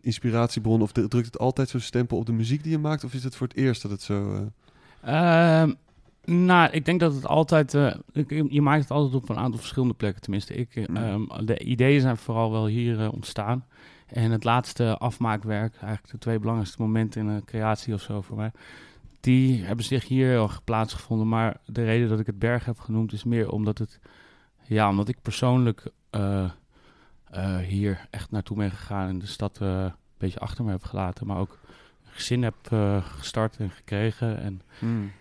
inspiratiebron? 0.00 0.82
Of 0.82 0.92
de- 0.92 1.08
drukt 1.08 1.26
het 1.26 1.38
altijd 1.38 1.68
zo'n 1.68 1.80
stempel 1.80 2.16
op 2.18 2.26
de 2.26 2.32
muziek 2.32 2.62
die 2.62 2.72
je 2.72 2.78
maakt? 2.78 3.04
Of 3.04 3.14
is 3.14 3.24
het 3.24 3.36
voor 3.36 3.46
het 3.46 3.56
eerst 3.56 3.82
dat 3.82 3.90
het 3.90 4.02
zo... 4.02 4.34
eh, 4.34 4.40
Ehm, 5.62 5.72
nou, 6.24 6.70
ik 6.70 6.84
denk 6.84 7.00
dat 7.00 7.14
het 7.14 7.26
altijd. 7.26 7.72
je 8.48 8.60
maakt 8.62 8.82
het 8.82 8.90
altijd 8.90 9.14
op 9.22 9.28
een 9.28 9.36
aantal 9.36 9.58
verschillende 9.58 9.94
plekken. 9.94 10.22
Tenminste, 10.22 10.54
ik, 10.54 10.76
ehm, 10.76 11.20
de 11.44 11.58
ideeën 11.58 12.00
zijn 12.00 12.16
vooral 12.16 12.50
wel 12.50 12.66
hier 12.66 13.10
ontstaan. 13.10 13.64
En 14.06 14.30
het 14.30 14.44
laatste 14.44 14.96
afmaakwerk, 14.98 15.74
eigenlijk 15.80 16.12
de 16.12 16.18
twee 16.18 16.38
belangrijkste 16.38 16.82
momenten 16.82 17.20
in 17.20 17.26
een 17.28 17.44
creatie 17.44 17.94
of 17.94 18.00
zo 18.02 18.20
voor 18.20 18.36
mij. 18.36 18.50
Die 19.20 19.62
hebben 19.64 19.84
zich 19.84 20.08
hier 20.08 20.40
erg 20.40 20.64
plaatsgevonden. 20.64 21.28
Maar 21.28 21.56
de 21.66 21.84
reden 21.84 22.08
dat 22.08 22.20
ik 22.20 22.26
het 22.26 22.38
berg 22.38 22.64
heb 22.64 22.78
genoemd 22.78 23.12
is 23.12 23.24
meer 23.24 23.50
omdat 23.50 23.78
het. 23.78 23.98
Ja, 24.70 24.88
omdat 24.88 25.08
ik 25.08 25.22
persoonlijk 25.22 25.84
eh, 26.10 26.50
eh, 27.24 27.56
hier 27.56 28.06
echt 28.10 28.30
naartoe 28.30 28.56
ben 28.56 28.70
gegaan 28.70 29.08
en 29.08 29.18
de 29.18 29.26
stad 29.26 29.58
eh, 29.60 29.82
een 29.82 29.92
beetje 30.18 30.40
achter 30.40 30.64
me 30.64 30.70
heb 30.70 30.84
gelaten. 30.84 31.26
Maar 31.26 31.38
ook 31.38 31.58
een 32.04 32.12
gezin 32.12 32.42
heb 32.42 32.54
gestart 33.02 33.56
en 33.56 33.70
gekregen. 33.70 34.40
En 34.40 34.62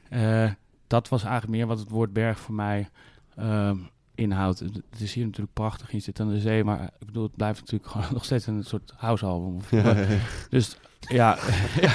eh, 0.09 0.51
dat 0.87 1.09
was 1.09 1.23
eigenlijk 1.23 1.53
meer 1.53 1.67
wat 1.67 1.79
het 1.79 1.89
woord 1.89 2.13
berg 2.13 2.39
voor 2.39 2.55
mij 2.55 2.89
ehm, 3.35 3.77
inhoudt. 4.15 4.59
Het 4.59 4.99
is 4.99 5.13
hier 5.13 5.25
natuurlijk 5.25 5.53
prachtig, 5.53 5.91
je 5.91 5.99
zit 5.99 6.19
aan 6.19 6.29
de 6.29 6.39
zee, 6.39 6.63
maar 6.63 6.83
ik 6.99 7.05
bedoel, 7.05 7.23
het 7.23 7.35
blijft 7.35 7.59
natuurlijk 7.59 7.91
gewoon 7.91 8.13
nog 8.13 8.25
steeds 8.25 8.47
een 8.47 8.63
soort 8.63 8.93
housealbum. 8.95 9.55
Of, 9.55 9.71
Ja, 9.71 9.95
ja, 9.95 9.99
ja. 9.99 10.19
Dus 10.49 10.77
ja, 11.09 11.37
ja, 11.81 11.91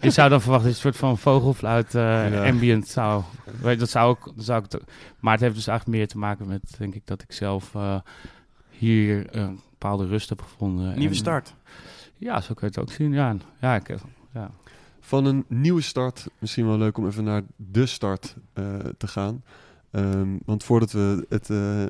je 0.00 0.10
zou 0.10 0.28
dan 0.28 0.40
verwachten 0.40 0.66
dat 0.68 0.76
een 0.76 0.80
soort 0.82 0.96
van 0.96 1.18
vogelfluit 1.18 1.94
eh, 1.94 2.32
Ja. 2.32 2.48
ambient 2.48 2.88
zou. 2.88 3.22
Weet, 3.60 3.78
dat 3.78 3.90
zou 3.90 4.08
ook, 4.10 4.32
dat 4.36 4.44
zou 4.44 4.64
ik. 4.64 4.80
maar 5.20 5.32
het 5.32 5.40
heeft 5.42 5.54
dus 5.54 5.66
eigenlijk 5.66 5.98
meer 5.98 6.08
te 6.08 6.18
maken 6.18 6.46
met, 6.46 6.74
denk 6.78 6.94
ik, 6.94 7.06
dat 7.06 7.22
ik 7.22 7.32
zelf 7.32 7.74
eh, 7.74 7.96
hier 8.70 9.36
een 9.36 9.60
bepaalde 9.70 10.06
rust 10.06 10.28
heb 10.28 10.40
gevonden. 10.40 10.86
Nieuwe 10.94 11.08
En, 11.08 11.14
start. 11.14 11.54
Ja, 12.16 12.40
zo 12.40 12.54
kun 12.54 12.68
je 12.70 12.74
het 12.80 12.88
ook 12.88 12.92
zien. 12.94 13.12
Ja, 13.12 13.36
ja, 13.60 13.74
ik, 13.74 13.94
ja. 14.34 14.50
Van 15.00 15.24
een 15.24 15.44
nieuwe 15.48 15.80
start, 15.80 16.26
misschien 16.38 16.66
wel 16.66 16.78
leuk 16.78 16.98
om 16.98 17.06
even 17.06 17.24
naar 17.24 17.42
de 17.56 17.86
start 17.86 18.36
eh, 18.52 18.64
te 18.98 19.06
gaan. 19.06 19.42
Ehm, 19.90 20.28
want 20.44 20.64
voordat 20.64 20.92
we 20.92 21.26
het 21.28 21.50
eh, 21.50 21.82
eh, 21.82 21.88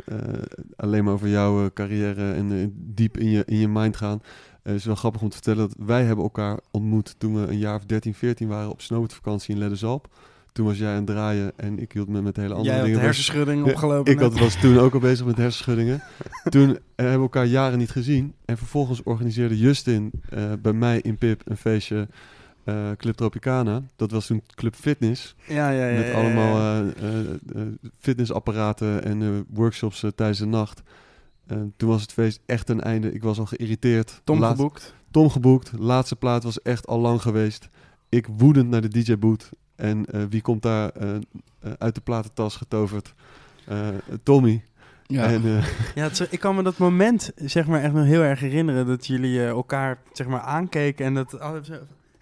alleen 0.77 1.05
maar 1.05 1.13
over 1.13 1.29
jouw 1.29 1.65
eh, 1.65 1.71
carrière 1.75 2.33
en 2.33 2.53
eh, 2.53 2.67
diep 2.73 3.17
in 3.19 3.31
je, 3.31 3.43
in 3.47 3.57
je 3.59 3.69
mind 3.69 3.97
gaan, 3.97 4.23
eh, 4.63 4.73
is 4.73 4.79
het 4.79 4.85
wel 4.85 4.95
grappig 4.95 5.23
om 5.23 5.29
te 5.29 5.35
vertellen 5.35 5.69
dat 5.69 5.87
wij 5.87 6.05
hebben 6.05 6.25
elkaar 6.25 6.59
ontmoet 6.71 7.15
toen 7.19 7.35
we 7.35 7.47
een 7.47 7.59
jaar 7.59 7.77
of 7.77 7.85
13, 7.85 8.15
14 8.15 8.49
waren 8.49 8.71
op 8.71 8.81
snowboardvakantie 8.81 9.55
in 9.55 9.61
Ledderzalp. 9.61 10.09
Toen 10.53 10.67
was 10.67 10.79
jij 10.79 10.89
aan 10.91 10.97
het 10.97 11.07
draaien 11.07 11.53
en 11.57 11.79
ik 11.79 11.93
hield 11.93 12.09
me 12.09 12.23
met 12.23 12.37
hele 12.37 12.55
andere 12.55 12.69
Jij 12.69 12.77
had 12.77 12.87
dingen. 12.87 13.01
hersenschudding 13.01 13.65
Ja, 13.65 13.71
opgelopen. 13.71 14.13
Ik 14.13 14.19
had, 14.19 14.39
was 14.39 14.61
toen 14.61 14.79
ook 14.79 14.95
al 14.95 15.01
bezig 15.01 15.27
met 15.27 15.37
hersenschuddingen. 15.37 16.03
toen 16.51 16.69
eh, 16.71 16.77
hebben 16.95 17.15
we 17.15 17.23
elkaar 17.23 17.47
jaren 17.47 17.79
niet 17.79 17.91
gezien. 17.91 18.35
En 18.45 18.59
vervolgens 18.59 19.03
organiseerde 19.03 19.59
Justin 19.59 20.11
eh, 20.29 20.53
bij 20.63 20.73
mij 20.73 21.01
in 21.01 21.19
Pip 21.19 21.43
een 21.45 21.57
feestje 21.57 22.09
Club 22.97 23.15
Tropicana. 23.15 23.83
Dat 23.97 24.11
was 24.11 24.27
toen 24.27 24.43
Club 24.55 24.75
Fitness. 24.75 25.35
Ja, 25.49 25.71
ja, 25.71 25.87
ja. 25.89 25.99
met 25.99 26.13
allemaal 26.13 26.85
fitnessapparaten 27.99 29.05
en 29.05 29.47
workshops 29.49 30.05
tijdens 30.15 30.39
de 30.39 30.47
nacht. 30.47 30.83
En 31.53 31.73
toen 31.77 31.89
was 31.89 32.03
het 32.03 32.13
feest 32.13 32.41
echt 32.47 32.67
ten 32.67 32.81
einde. 32.81 33.13
Ik 33.13 33.23
was 33.23 33.39
al 33.39 33.47
geïrriteerd. 33.47 34.21
Tom 34.25 34.39
Laat- 34.39 34.57
geboekt. 34.57 34.95
Tom 35.11 35.31
geboekt. 35.31 35.73
Laatste 35.79 36.17
plaat 36.17 36.43
was 36.43 36.63
echt 36.63 36.87
al 36.87 36.99
lang 36.99 37.23
geweest. 37.23 37.69
Ik 38.09 38.27
woedend 38.37 38.69
naar 38.69 38.81
de 38.81 38.89
DJ-boot. 38.89 39.51
En 39.77 40.07
eh, 40.07 40.23
wie 40.29 40.41
komt 40.43 40.63
daar 40.63 40.91
eh, 40.91 41.15
eh, 41.15 41.21
uit 41.79 41.95
de 41.95 42.01
platentas 42.01 42.57
getoverd? 42.57 43.15
Eh, 43.67 43.89
Tommy. 44.23 44.65
Ja. 45.07 45.25
En, 45.25 45.45
eh, 45.45 45.67
Ja, 45.95 46.03
het 46.03 46.27
ik 46.31 46.41
kan 46.41 46.55
me 46.55 46.63
dat 46.63 46.79
moment 46.79 47.31
zeg 47.37 47.67
maar 47.67 47.83
echt 47.83 47.93
nog 47.93 48.05
heel 48.05 48.23
erg 48.23 48.41
herinneren 48.41 48.87
dat 48.87 49.07
jullie 49.07 49.39
eh, 49.39 49.49
elkaar 49.49 49.99
zeg 50.13 50.27
maar 50.27 50.41
aankeken 50.41 51.07
en 51.07 51.15
dat 51.15 51.35
oh, 51.35 51.55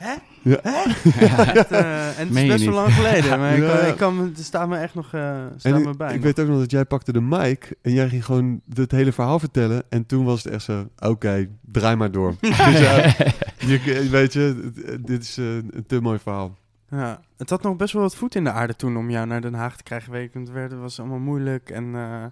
hè? 0.04 0.14
Ja. 0.42 0.58
Hè? 0.62 0.82
Echt, 1.52 1.70
eh, 1.70 2.18
en 2.18 2.26
het 2.28 2.36
is 2.36 2.46
best 2.46 2.64
wel 2.64 2.74
lang 2.74 2.92
geleden, 2.94 3.38
maar 3.40 3.54
ik, 3.56 3.62
Ja. 3.62 3.76
kan- 3.78 3.86
ik 3.86 3.96
kan 3.96 4.16
me, 4.16 4.24
het 4.24 4.38
staat 4.44 4.68
me 4.68 4.76
echt 4.76 4.94
nog 4.94 5.12
eh 5.14 5.44
staat 5.56 5.72
en 5.72 5.82
me 5.82 5.90
ik, 5.90 5.96
bij. 5.96 6.08
ik 6.08 6.14
nog. 6.14 6.24
weet 6.24 6.40
ook 6.40 6.46
nog 6.48 6.58
dat 6.58 6.70
jij 6.70 6.84
pakte 6.84 7.12
de 7.12 7.20
mic 7.20 7.72
en 7.82 7.92
jij 7.92 8.08
ging 8.08 8.24
gewoon 8.24 8.60
het 8.74 8.90
hele 8.90 9.12
verhaal 9.12 9.38
vertellen. 9.38 9.82
En 9.88 10.06
toen 10.06 10.24
was 10.24 10.44
het 10.44 10.52
echt 10.52 10.62
zo, 10.62 10.88
oké, 10.98 11.48
draai 11.62 11.96
maar 11.96 12.10
door. 12.10 12.34
Dus 12.40 12.56
ja, 12.58 13.14
je, 13.58 14.08
weet 14.10 14.32
je, 14.32 14.70
dit 15.04 15.22
is 15.22 15.38
eh, 15.38 15.44
een 15.54 15.84
te 15.86 16.00
mooi 16.00 16.18
verhaal. 16.18 16.58
Ja, 16.90 17.20
het 17.36 17.50
had 17.50 17.62
nog 17.62 17.76
best 17.76 17.92
wel 17.92 18.02
wat 18.02 18.14
voet 18.16 18.34
in 18.34 18.44
de 18.44 18.50
aarde 18.50 18.76
toen 18.76 18.96
om 18.96 19.10
jou 19.10 19.26
naar 19.26 19.40
Den 19.40 19.54
Haag 19.54 19.76
te 19.76 19.82
krijgen. 19.82 20.12
Weet 20.12 20.34
werd, 20.52 20.70
het 20.70 20.80
was 20.80 21.00
allemaal 21.00 21.18
moeilijk 21.18 21.70
en 21.70 21.94
eh 21.94 22.24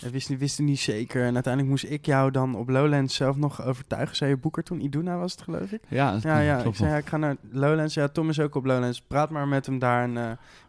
we 0.00 0.10
wisten, 0.10 0.38
wisten 0.38 0.64
niet 0.64 0.80
zeker. 0.80 1.24
En 1.24 1.34
uiteindelijk 1.34 1.72
moest 1.72 1.84
ik 1.92 2.06
jou 2.06 2.30
dan 2.30 2.54
op 2.54 2.68
Lowlands 2.68 3.14
zelf 3.14 3.36
nog 3.36 3.62
overtuigen. 3.64 4.16
Zei 4.16 4.30
je 4.30 4.36
Boeker 4.36 4.62
toen? 4.62 4.80
Iduna 4.84 5.16
was 5.16 5.32
het 5.32 5.42
geloof 5.42 5.70
ik? 5.70 5.80
ja, 5.88 6.42
Ja. 6.42 6.62
Ik 6.62 6.74
zei, 6.74 6.90
ja, 6.90 6.96
ik 6.96 7.06
ga 7.06 7.16
naar 7.16 7.36
Lowlands. 7.50 7.94
Ja, 7.94 8.08
Tom 8.08 8.28
is 8.28 8.40
ook 8.40 8.54
op 8.54 8.64
Lowlands. 8.64 9.00
Praat 9.00 9.30
maar 9.30 9.48
met 9.48 9.66
hem 9.66 9.78
daar. 9.78 10.02
En, 10.02 10.16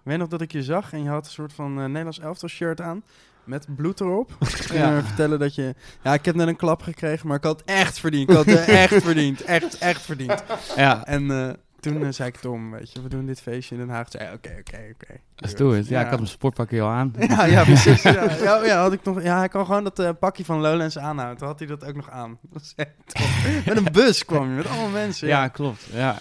ik 0.06 0.12
weet 0.12 0.18
nog 0.18 0.28
dat 0.28 0.42
ik 0.42 0.52
je 0.52 0.64
zag 0.64 0.94
en 0.94 1.04
je 1.04 1.10
had 1.10 1.26
een 1.26 1.32
soort 1.32 1.54
van 1.54 1.80
eh, 1.80 1.86
Nederlands 1.86 2.20
elftal 2.20 2.50
shirt 2.50 2.82
aan. 2.82 3.04
Met 3.44 3.68
bloed 3.76 4.00
erop. 4.00 4.32
Ja. 4.74 5.04
vertellen 5.04 5.40
dat 5.40 5.56
je... 5.56 5.76
Ja, 6.02 6.14
ik 6.14 6.26
heb 6.26 6.36
net 6.36 6.48
een 6.48 6.56
klap 6.56 6.82
gekregen, 6.82 7.28
maar 7.28 7.38
ik 7.38 7.44
had 7.44 7.60
het 7.60 7.70
echt 7.70 8.00
verdiend. 8.00 8.30
Ik 8.30 8.36
had 8.36 8.46
het 8.46 8.68
echt 8.68 9.04
verdiend. 9.04 9.42
Echt, 9.44 9.78
echt 9.78 10.02
verdiend. 10.02 10.44
ja, 10.76 11.06
En 11.06 11.32
eh, 11.32 11.54
toen 11.92 12.04
eh, 12.06 12.12
zei 12.12 12.30
ik 12.30 12.36
Tom, 12.36 12.72
weet 12.72 12.92
je, 12.92 13.02
we 13.02 13.10
doen 13.10 13.26
dit 13.26 13.42
feestje 13.42 13.76
in 13.76 13.82
Den 13.82 13.90
Haag. 13.90 14.08
Zei 14.10 14.34
oké, 14.34 14.56
oké, 14.60 14.94
oké. 14.94 15.20
let's 15.36 15.56
do 15.56 15.72
it. 15.72 15.88
Ja, 15.88 16.02
ik 16.02 16.08
had 16.08 16.18
mijn 16.18 16.30
sportpakje 16.30 16.82
al 16.82 16.90
aan. 16.90 17.14
Ja, 17.28 17.46
ja, 17.46 17.64
precies. 17.64 18.02
Ja, 18.02 18.32
ja, 18.44 18.66
ja, 18.66 18.82
had 18.82 18.94
ik 18.94 19.04
nog, 19.04 19.24
ja, 19.24 19.38
hij 19.38 19.48
kan 19.48 19.66
gewoon 19.66 19.84
dat 19.84 20.00
eh, 20.00 20.10
pakje 20.20 20.46
van 20.46 20.62
Lowlands 20.62 20.98
aanhouden. 20.98 21.38
Toen 21.38 21.48
had 21.48 21.60
hij 21.60 21.68
dat 21.68 21.86
ook 21.86 21.96
nog 21.96 22.10
aan. 22.10 22.38
Dat 22.42 22.62
was 22.62 22.74
echt. 22.76 23.66
Met 23.66 23.78
een 23.78 23.92
bus 23.92 24.26
kwam 24.26 24.50
je, 24.50 24.56
met 24.56 24.68
allemaal 24.68 24.90
mensen. 24.90 25.28
Ja, 25.28 25.48
klopt. 25.48 25.88
Ja, 25.94 26.20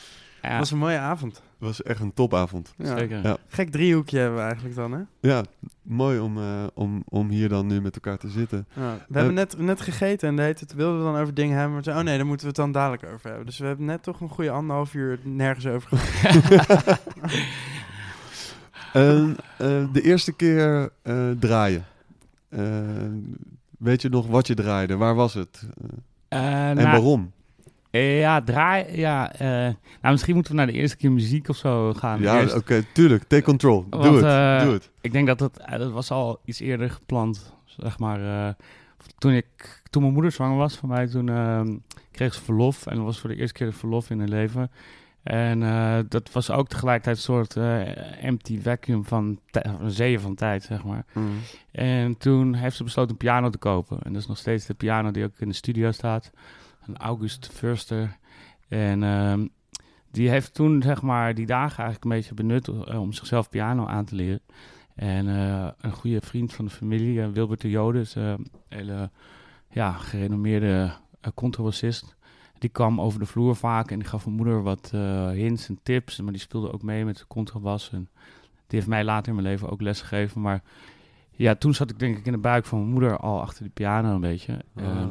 ja 0.48 0.58
was 0.58 0.70
een 0.70 0.78
mooie 0.78 0.98
avond. 0.98 1.34
Het 1.34 1.42
was 1.58 1.82
echt 1.82 2.00
een 2.00 2.14
topavond. 2.14 2.74
Ja. 2.76 2.98
zeker. 2.98 3.22
Ja. 3.22 3.36
Gek 3.48 3.70
driehoekje 3.70 4.18
hebben 4.18 4.38
we 4.38 4.44
eigenlijk 4.44 4.74
dan, 4.74 4.92
hè? 4.92 5.00
Ja, 5.20 5.42
mooi 5.82 6.18
om, 6.18 6.38
eh, 6.38 6.64
om, 6.74 7.02
om 7.08 7.28
hier 7.28 7.48
dan 7.48 7.66
nu 7.66 7.80
met 7.80 7.94
elkaar 7.94 8.18
te 8.18 8.28
zitten. 8.28 8.66
Ja. 8.72 8.96
We 9.08 9.16
hebben 9.16 9.34
net, 9.34 9.58
net 9.58 9.80
gegeten 9.80 10.28
en 10.28 10.36
de 10.36 10.42
heet 10.42 10.60
het 10.60 10.74
wilden 10.74 10.98
we 10.98 11.04
dan 11.04 11.16
over 11.20 11.34
dingen 11.34 11.56
hebben. 11.56 11.74
Maar 11.74 11.84
zei, 11.84 11.98
oh 11.98 12.04
nee, 12.04 12.16
daar 12.16 12.26
moeten 12.26 12.46
we 12.46 12.52
het 12.52 12.62
dan 12.62 12.72
dadelijk 12.72 13.04
over 13.14 13.28
hebben. 13.28 13.46
Dus 13.46 13.58
we 13.58 13.66
hebben 13.66 13.86
net 13.86 14.02
toch 14.02 14.20
een 14.20 14.28
goede 14.28 14.50
anderhalf 14.50 14.94
uur 14.94 15.18
nergens 15.22 15.66
over 15.66 15.98
gehad. 15.98 17.00
Eh, 18.94 19.26
de 19.92 20.02
eerste 20.02 20.32
keer 20.32 20.90
eh, 21.02 21.30
draaien. 21.38 21.84
Eh, 22.48 22.60
weet 23.78 24.02
je 24.02 24.08
nog 24.08 24.26
wat 24.26 24.46
je 24.46 24.54
draaide? 24.54 24.96
Waar 24.96 25.14
was 25.14 25.34
het? 25.34 25.68
Eh, 26.28 26.68
en 26.68 26.76
nou, 26.76 26.88
waarom? 26.88 27.32
Eh, 27.94 28.18
ja, 28.20 28.42
draai. 28.42 28.96
Ja, 28.96 29.32
eh, 29.32 29.48
nou, 29.48 29.74
misschien 30.02 30.34
moeten 30.34 30.52
we 30.52 30.58
naar 30.58 30.66
de 30.66 30.72
eerste 30.72 30.96
keer 30.96 31.12
muziek 31.12 31.48
of 31.48 31.56
zo 31.56 31.92
gaan. 31.92 32.20
Ja, 32.20 32.44
oké, 32.54 32.82
tuurlijk. 32.92 33.22
Take 33.24 33.42
control. 33.42 33.86
Doe 33.90 34.00
het. 34.02 34.24
eh, 34.24 34.62
Doe 34.64 34.72
het. 34.72 34.90
Ik 35.00 35.12
denk 35.12 35.26
dat 35.26 35.40
het, 35.40 35.58
eh, 35.58 35.78
dat 35.78 35.90
was 35.92 36.10
al 36.10 36.40
iets 36.44 36.60
eerder 36.60 36.90
gepland, 36.90 37.54
zeg 37.64 37.98
maar. 37.98 38.20
eh, 38.48 38.54
toen, 39.18 39.32
ik, 39.32 39.82
toen 39.90 40.02
mijn 40.02 40.14
moeder 40.14 40.32
zwanger 40.32 40.56
was 40.56 40.76
van 40.76 40.88
mij, 40.88 41.06
toen 41.06 41.28
ehm, 41.28 41.74
kreeg 42.10 42.34
ze 42.34 42.42
verlof. 42.42 42.86
En 42.86 42.96
dat 42.96 43.04
was 43.04 43.20
voor 43.20 43.30
de 43.30 43.36
eerste 43.36 43.54
keer 43.58 43.72
verlof 43.72 44.10
in 44.10 44.18
haar 44.18 44.28
leven. 44.28 44.70
En 45.22 45.62
eh, 45.62 45.98
dat 46.08 46.32
was 46.32 46.50
ook 46.50 46.68
tegelijkertijd 46.68 47.16
een 47.16 47.22
soort 47.22 47.56
eh, 47.56 48.24
empty 48.24 48.60
vacuum 48.60 49.04
van 49.04 49.38
een 49.52 49.90
zee 49.90 50.20
van 50.20 50.34
tijd, 50.34 50.62
zeg 50.62 50.84
maar. 50.84 51.04
Mm. 51.12 51.38
En 51.72 52.16
toen 52.18 52.54
heeft 52.54 52.76
ze 52.76 52.84
besloten 52.84 53.10
een 53.10 53.16
piano 53.16 53.50
te 53.50 53.58
kopen. 53.58 53.98
En 54.02 54.12
dat 54.12 54.22
is 54.22 54.28
nog 54.28 54.38
steeds 54.38 54.66
de 54.66 54.74
piano 54.74 55.10
die 55.10 55.24
ook 55.24 55.38
in 55.38 55.48
de 55.48 55.54
studio 55.54 55.90
staat. 55.92 56.30
Een 56.86 56.96
August 56.96 57.50
Förster. 57.52 58.16
En 58.68 59.02
ehm, 59.02 59.46
die 60.10 60.28
heeft 60.28 60.54
toen, 60.54 60.82
zeg 60.82 61.02
maar, 61.02 61.34
die 61.34 61.46
dagen 61.46 61.84
eigenlijk 61.84 62.04
een 62.04 62.10
beetje 62.10 62.34
benut 62.34 62.68
eh, 62.68 63.00
om 63.00 63.12
zichzelf 63.12 63.48
piano 63.48 63.86
aan 63.86 64.04
te 64.04 64.14
leren. 64.14 64.40
En 64.94 65.28
eh, 65.28 65.68
een 65.80 65.92
goede 65.92 66.20
vriend 66.20 66.52
van 66.52 66.64
de 66.64 66.70
familie, 66.70 67.22
eh, 67.22 67.28
Wilbert 67.28 67.60
de 67.60 67.70
Jode, 67.70 68.00
is 68.00 68.14
een 68.14 68.46
hele 68.68 69.10
ja, 69.70 69.92
gerenommeerde 69.92 70.92
contrabassist. 71.34 72.16
Die 72.58 72.70
kwam 72.70 73.00
over 73.00 73.18
de 73.18 73.26
vloer 73.26 73.56
vaak 73.56 73.90
en 73.90 73.98
die 73.98 74.08
gaf 74.08 74.24
mijn 74.24 74.36
moeder 74.36 74.62
wat 74.62 74.90
hints 75.32 75.68
en 75.68 75.78
tips. 75.82 76.20
Maar 76.20 76.32
die 76.32 76.40
speelde 76.40 76.72
ook 76.72 76.82
mee 76.82 77.04
met 77.04 77.16
de 77.16 77.26
contrabas. 77.26 77.90
En 77.92 78.08
die 78.66 78.78
heeft 78.78 78.86
mij 78.86 79.04
later 79.04 79.28
in 79.28 79.34
mijn 79.34 79.46
leven 79.46 79.70
ook 79.70 79.80
les 79.80 80.00
gegeven. 80.00 80.40
Maar 80.40 80.62
ja, 81.30 81.54
toen 81.54 81.74
zat 81.74 81.90
ik 81.90 81.98
denk 81.98 82.18
ik 82.18 82.26
in 82.26 82.32
de 82.32 82.38
buik 82.38 82.64
van 82.64 82.78
mijn 82.78 82.90
moeder 82.90 83.16
al 83.16 83.40
achter 83.40 83.62
die 83.62 83.72
piano 83.72 84.14
een 84.14 84.20
beetje. 84.20 84.58
Ah. 84.76 85.06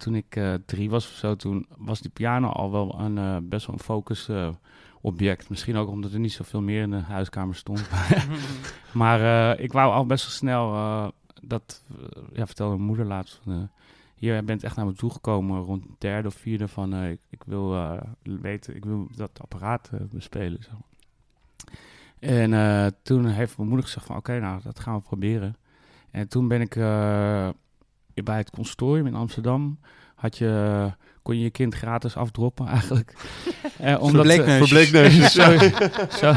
Toen 0.00 0.14
ik 0.14 0.36
eh, 0.36 0.54
drie 0.66 0.90
was 0.90 1.06
of 1.06 1.12
zo, 1.12 1.36
toen 1.36 1.66
was 1.76 2.00
die 2.00 2.10
piano 2.10 2.48
al 2.48 2.70
wel 2.70 3.00
een 3.00 3.18
eh, 3.18 3.36
best 3.42 3.66
wel 3.66 3.76
een 3.76 3.82
focus 3.82 4.28
eh, 4.28 4.48
object. 5.00 5.48
Misschien 5.48 5.76
ook 5.76 5.88
omdat 5.88 6.12
er 6.12 6.18
niet 6.18 6.32
zoveel 6.32 6.60
meer 6.60 6.82
in 6.82 6.90
de 6.90 6.96
huiskamer 6.96 7.54
stond. 7.54 7.88
maar 8.92 9.58
ik 9.58 9.72
wou 9.72 9.92
al 9.92 10.06
best 10.06 10.24
wel 10.24 10.32
snel, 10.32 10.72
dat 11.42 11.84
ja, 12.32 12.46
vertelde 12.46 12.74
mijn 12.74 12.86
moeder 12.86 13.06
laatst. 13.06 13.40
Van, 13.42 13.70
hier, 14.14 14.32
jij 14.32 14.44
bent 14.44 14.64
echt 14.64 14.76
naar 14.76 14.86
me 14.86 14.92
toegekomen 14.92 15.60
rond 15.60 15.82
de 15.82 15.94
derde 15.98 16.28
of 16.28 16.34
vierde 16.34 16.68
van, 16.68 16.94
ik, 16.94 17.20
ik 17.28 17.42
wil 17.44 17.98
weten, 18.22 18.76
ik 18.76 18.84
wil 18.84 19.08
dat 19.16 19.40
apparaat 19.40 19.90
bespelen. 20.10 20.60
Maar. 20.70 20.88
En 22.18 22.94
toen 23.02 23.26
heeft 23.26 23.56
mijn 23.56 23.68
moeder 23.68 23.86
gezegd 23.86 24.06
van, 24.06 24.16
oké, 24.16 24.40
nou, 24.40 24.60
dat 24.62 24.80
gaan 24.80 24.94
we 24.94 25.00
proberen. 25.00 25.56
En 26.10 26.28
toen 26.28 26.48
ben 26.48 26.60
ik 26.60 26.74
bij 28.22 28.36
het 28.36 28.50
consortium 28.50 29.06
in 29.06 29.14
Amsterdam, 29.14 29.78
had 30.14 30.38
je, 30.38 30.92
kon 31.22 31.36
je 31.36 31.42
je 31.42 31.50
kind 31.50 31.74
gratis 31.74 32.16
afdroppen 32.16 32.66
eigenlijk. 32.66 33.14
Eh, 33.78 34.04
Verbleekneusjes. 34.04 34.68
Verbleekneusjes. 34.68 35.32
zo, 35.40 35.56
zo, 36.16 36.34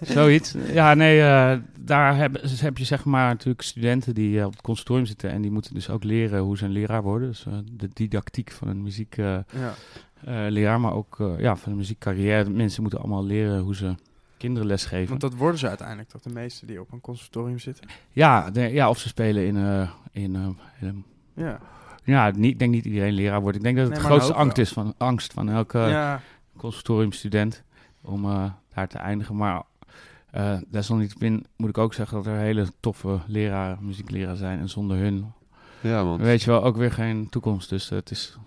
zoiets. 0.00 0.54
Ja, 0.72 0.94
nee, 0.94 1.20
eh, 1.20 1.56
daar 1.88 2.16
heb, 2.16 2.40
dus 2.42 2.60
heb 2.60 2.78
je 2.78 2.84
zeg 2.84 3.04
maar 3.04 3.28
natuurlijk 3.28 3.62
studenten 3.62 4.14
die 4.14 4.38
eh, 4.40 4.46
op 4.46 4.52
het 4.52 4.60
conservatorium 4.60 5.06
zitten 5.06 5.30
en 5.30 5.42
die 5.42 5.50
moeten 5.50 5.74
dus 5.74 5.90
ook 5.90 6.04
leren 6.04 6.40
hoe 6.40 6.56
ze 6.56 6.64
een 6.64 6.70
leraar 6.70 7.02
worden. 7.02 7.28
Dus 7.28 7.46
eh, 7.46 7.52
de 7.72 7.88
didactiek 7.92 8.50
van 8.50 8.68
een 8.68 8.82
muziekleraar, 8.82 9.44
ja. 10.50 10.78
maar 10.78 10.92
ook 10.92 11.20
eh, 11.20 11.38
ja, 11.38 11.56
van 11.56 11.72
een 11.72 11.78
muziekcarrière. 11.78 12.50
Mensen 12.50 12.82
moeten 12.82 13.00
allemaal 13.00 13.24
leren 13.24 13.60
hoe 13.60 13.74
ze 13.74 13.94
kinderen 14.38 14.68
lesgeven. 14.68 15.08
Want 15.08 15.20
dat 15.20 15.34
worden 15.34 15.58
ze 15.58 15.68
uiteindelijk 15.68 16.08
toch, 16.08 16.20
de 16.22 16.30
meesten 16.32 16.66
die 16.66 16.80
op 16.80 16.92
een 16.92 17.00
conservatorium 17.00 17.58
zitten. 17.58 17.88
Ja, 18.10 18.50
de- 18.50 18.60
ja, 18.72 18.88
of 18.88 18.98
ze 18.98 19.08
spelen 19.08 19.46
in, 19.46 19.56
eh, 19.56 19.90
in, 20.12 20.36
eh, 20.36 20.48
in 20.80 21.04
Ja. 21.34 21.58
ja, 22.04 22.30
niet, 22.30 22.52
ik 22.52 22.58
denk 22.58 22.70
niet 22.72 22.84
iedereen 22.84 23.12
leraar 23.12 23.40
wordt. 23.40 23.56
Ik 23.56 23.62
denk 23.62 23.76
dat 23.76 23.84
het 23.84 23.94
Nee, 23.94 24.02
de 24.02 24.08
grootste 24.08 24.34
angst 24.34 24.58
is 24.58 24.72
van, 24.72 24.94
angst 24.96 25.32
van 25.32 25.48
elke 25.48 25.78
ja. 25.78 26.20
conservatoriumstudent 26.56 27.62
om 28.00 28.24
eh, 28.24 28.44
daar 28.74 28.88
te 28.88 28.98
eindigen. 28.98 29.36
Maar 29.36 29.62
Eh 30.30 30.56
desalniettemin 30.70 31.46
moet 31.56 31.68
ik 31.68 31.78
ook 31.78 31.94
zeggen 31.94 32.16
dat 32.16 32.26
er 32.26 32.38
hele 32.38 32.66
toffe 32.80 33.18
leraren, 33.26 33.78
muziekleraren 33.80 34.36
zijn. 34.36 34.58
En 34.58 34.68
zonder 34.68 34.96
hun 34.96 35.32
Ja, 35.80 36.04
man. 36.04 36.18
weet 36.18 36.42
je 36.42 36.50
wel 36.50 36.64
ook 36.64 36.76
weer 36.76 36.92
geen 36.92 37.28
toekomst. 37.28 37.68
Dus 37.68 37.88
het 37.88 38.10
is 38.10 38.38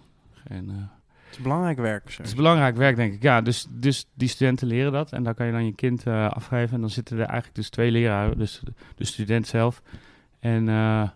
geen... 0.48 0.90
Het 1.32 1.40
is 1.40 1.46
belangrijk 1.46 1.78
werk. 1.78 2.10
Zo. 2.10 2.18
het 2.18 2.28
is 2.28 2.36
belangrijk 2.36 2.76
werk, 2.76 2.96
denk 2.96 3.14
ik. 3.14 3.22
Ja, 3.22 3.42
dus, 3.42 3.68
dus 3.70 4.08
die 4.14 4.28
studenten 4.28 4.68
leren 4.68 4.92
dat. 4.92 5.12
En 5.12 5.24
daar 5.24 5.34
kan 5.34 5.46
je 5.46 5.52
dan 5.52 5.66
je 5.66 5.76
kind 5.76 6.04
eh, 6.08 6.30
afgeven. 6.30 6.76
En 6.76 6.82
dan 6.82 6.90
zitten 6.90 7.18
er 7.18 7.26
eigenlijk 7.26 7.56
dus 7.56 7.70
twee 7.70 7.92
leraren. 7.92 8.38
Dus 8.38 8.62
de, 8.64 8.74
de 8.96 9.06
student 9.06 9.48
zelf 9.48 9.82
en 10.40 10.70
eh, 10.70 11.10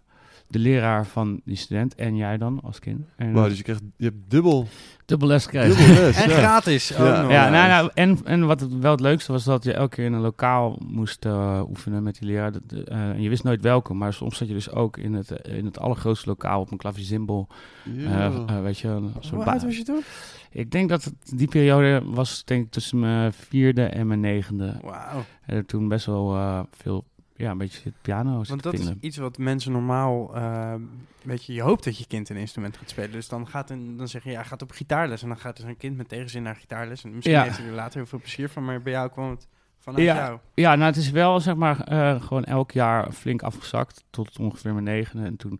de 0.48 0.60
leraar 0.60 1.06
van 1.06 1.42
die 1.44 1.56
student. 1.56 1.96
En 1.96 2.16
jij 2.16 2.38
dan 2.38 2.60
als 2.64 2.80
kind. 2.80 3.08
En 3.16 3.34
Wauw, 3.34 3.48
dus 3.48 3.58
je, 3.58 3.64
krijgt, 3.64 3.82
je 3.98 4.06
hebt 4.06 4.30
dubbel, 4.30 4.68
dubbel 5.06 5.28
les 5.28 5.48
krijgen. 5.48 5.78
dubbel 5.78 6.04
les. 6.04 6.16
En 6.16 6.30
ja. 6.30 6.38
gratis 6.38 6.88
Ja. 6.88 7.30
Ja, 7.30 7.50
nou, 7.50 7.68
nou, 7.68 7.92
en, 7.94 8.20
en 8.24 8.46
wat 8.46 8.60
het, 8.60 8.80
wel 8.80 8.92
het 8.92 9.00
leukste 9.00 9.32
was, 9.32 9.44
dat 9.44 9.64
je 9.64 9.74
elke 9.74 9.96
keer 9.96 10.06
in 10.06 10.14
een 10.14 10.22
lokaal 10.22 10.80
moest 10.88 11.26
eh, 11.26 11.62
oefenen 11.70 12.04
met 12.04 12.20
die 12.20 12.28
leraar. 12.28 12.52
Dat, 12.52 12.62
eh, 12.72 13.10
en 13.10 13.22
je 13.22 13.30
wist 13.30 13.44
nooit 13.44 13.62
welke, 13.62 13.94
maar 13.94 14.14
soms 14.14 14.38
zat 14.38 14.48
je 14.48 14.54
dus 14.54 14.72
ook 14.72 14.98
in 14.98 15.14
het, 15.14 15.32
eh, 15.32 15.58
in 15.58 15.66
het 15.66 15.80
allergrootste 15.80 16.30
lokaal 16.30 16.62
op 16.62 16.72
een 16.72 16.78
klavizimbel. 16.78 17.48
Ja. 17.84 18.62
Weet 18.62 18.80
je, 18.80 18.88
een 18.88 19.12
soort 19.20 19.44
Hoe 19.44 19.52
oud 19.52 19.64
was 19.64 19.78
je 19.78 19.84
toen? 19.84 20.02
Ik 20.56 20.72
denk 20.72 20.90
dat 20.90 21.04
het, 21.04 21.14
die 21.38 21.48
periode 21.48 22.02
was 22.06 22.44
denk 22.44 22.66
ik 22.66 22.72
tussen 22.72 23.00
mijn 23.00 23.34
vierde 23.34 23.84
en 23.84 24.08
mijn 24.08 24.20
negende. 24.20 24.80
Wauw. 24.82 25.24
En 25.46 25.66
toen 25.66 25.88
best 25.88 26.06
wel 26.06 26.36
eh, 26.36 26.60
veel, 26.72 27.06
ja, 27.36 27.52
een 27.52 27.58
beetje 27.58 27.92
piano 28.02 28.42
Want 28.48 28.64
dat 28.64 28.74
is 28.74 28.92
iets 29.00 29.18
wat 29.18 29.38
mensen 29.38 29.72
normaal, 29.72 30.36
eh, 30.36 30.74
weet 31.24 31.46
je, 31.46 31.54
je 31.54 31.62
hoopt 31.62 31.84
dat 31.84 31.98
je 31.98 32.06
kind 32.08 32.30
een 32.30 32.36
instrument 32.36 32.78
gaat 32.78 32.90
spelen. 32.90 33.12
Dus 33.12 33.28
dan, 33.28 33.48
gaat 33.48 33.70
een, 33.70 33.98
dan 33.98 34.08
zeg 34.08 34.24
je, 34.24 34.30
ja, 34.32 34.44
gaat 34.44 34.62
op 34.62 34.72
gitaarles. 34.72 35.22
En 35.22 35.28
dan 35.28 35.38
gaat 35.38 35.56
dus 35.58 35.66
een 35.66 35.78
kind 35.78 35.98
met 35.98 36.10
tegenzin 36.10 36.44
naar 36.44 36.56
gitaarles. 36.56 37.04
En 37.04 37.14
misschien 37.14 37.36
Ja. 37.36 37.44
heeft 37.44 37.58
hij 37.58 37.68
er 37.68 37.74
later 37.74 37.98
heel 37.98 38.06
veel 38.06 38.20
plezier 38.20 38.50
van, 38.50 38.66
maar 38.66 38.82
bij 38.82 38.92
jou 38.92 39.10
kwam 39.10 39.30
het 39.30 39.48
vanuit 39.80 40.04
Ja. 40.04 40.16
jou. 40.16 40.40
Ja, 40.54 40.76
nou 40.76 40.86
het 40.88 40.96
is 40.96 41.10
wel 41.12 41.40
zeg 41.40 41.56
maar 41.56 41.80
eh, 41.82 42.22
gewoon 42.22 42.44
elk 42.44 42.72
jaar 42.72 43.12
flink 43.12 43.42
afgezakt 43.42 44.04
tot 44.10 44.40
ongeveer 44.40 44.74
mijn 44.74 44.86
negende. 44.86 45.26
En 45.26 45.36
toen 45.36 45.54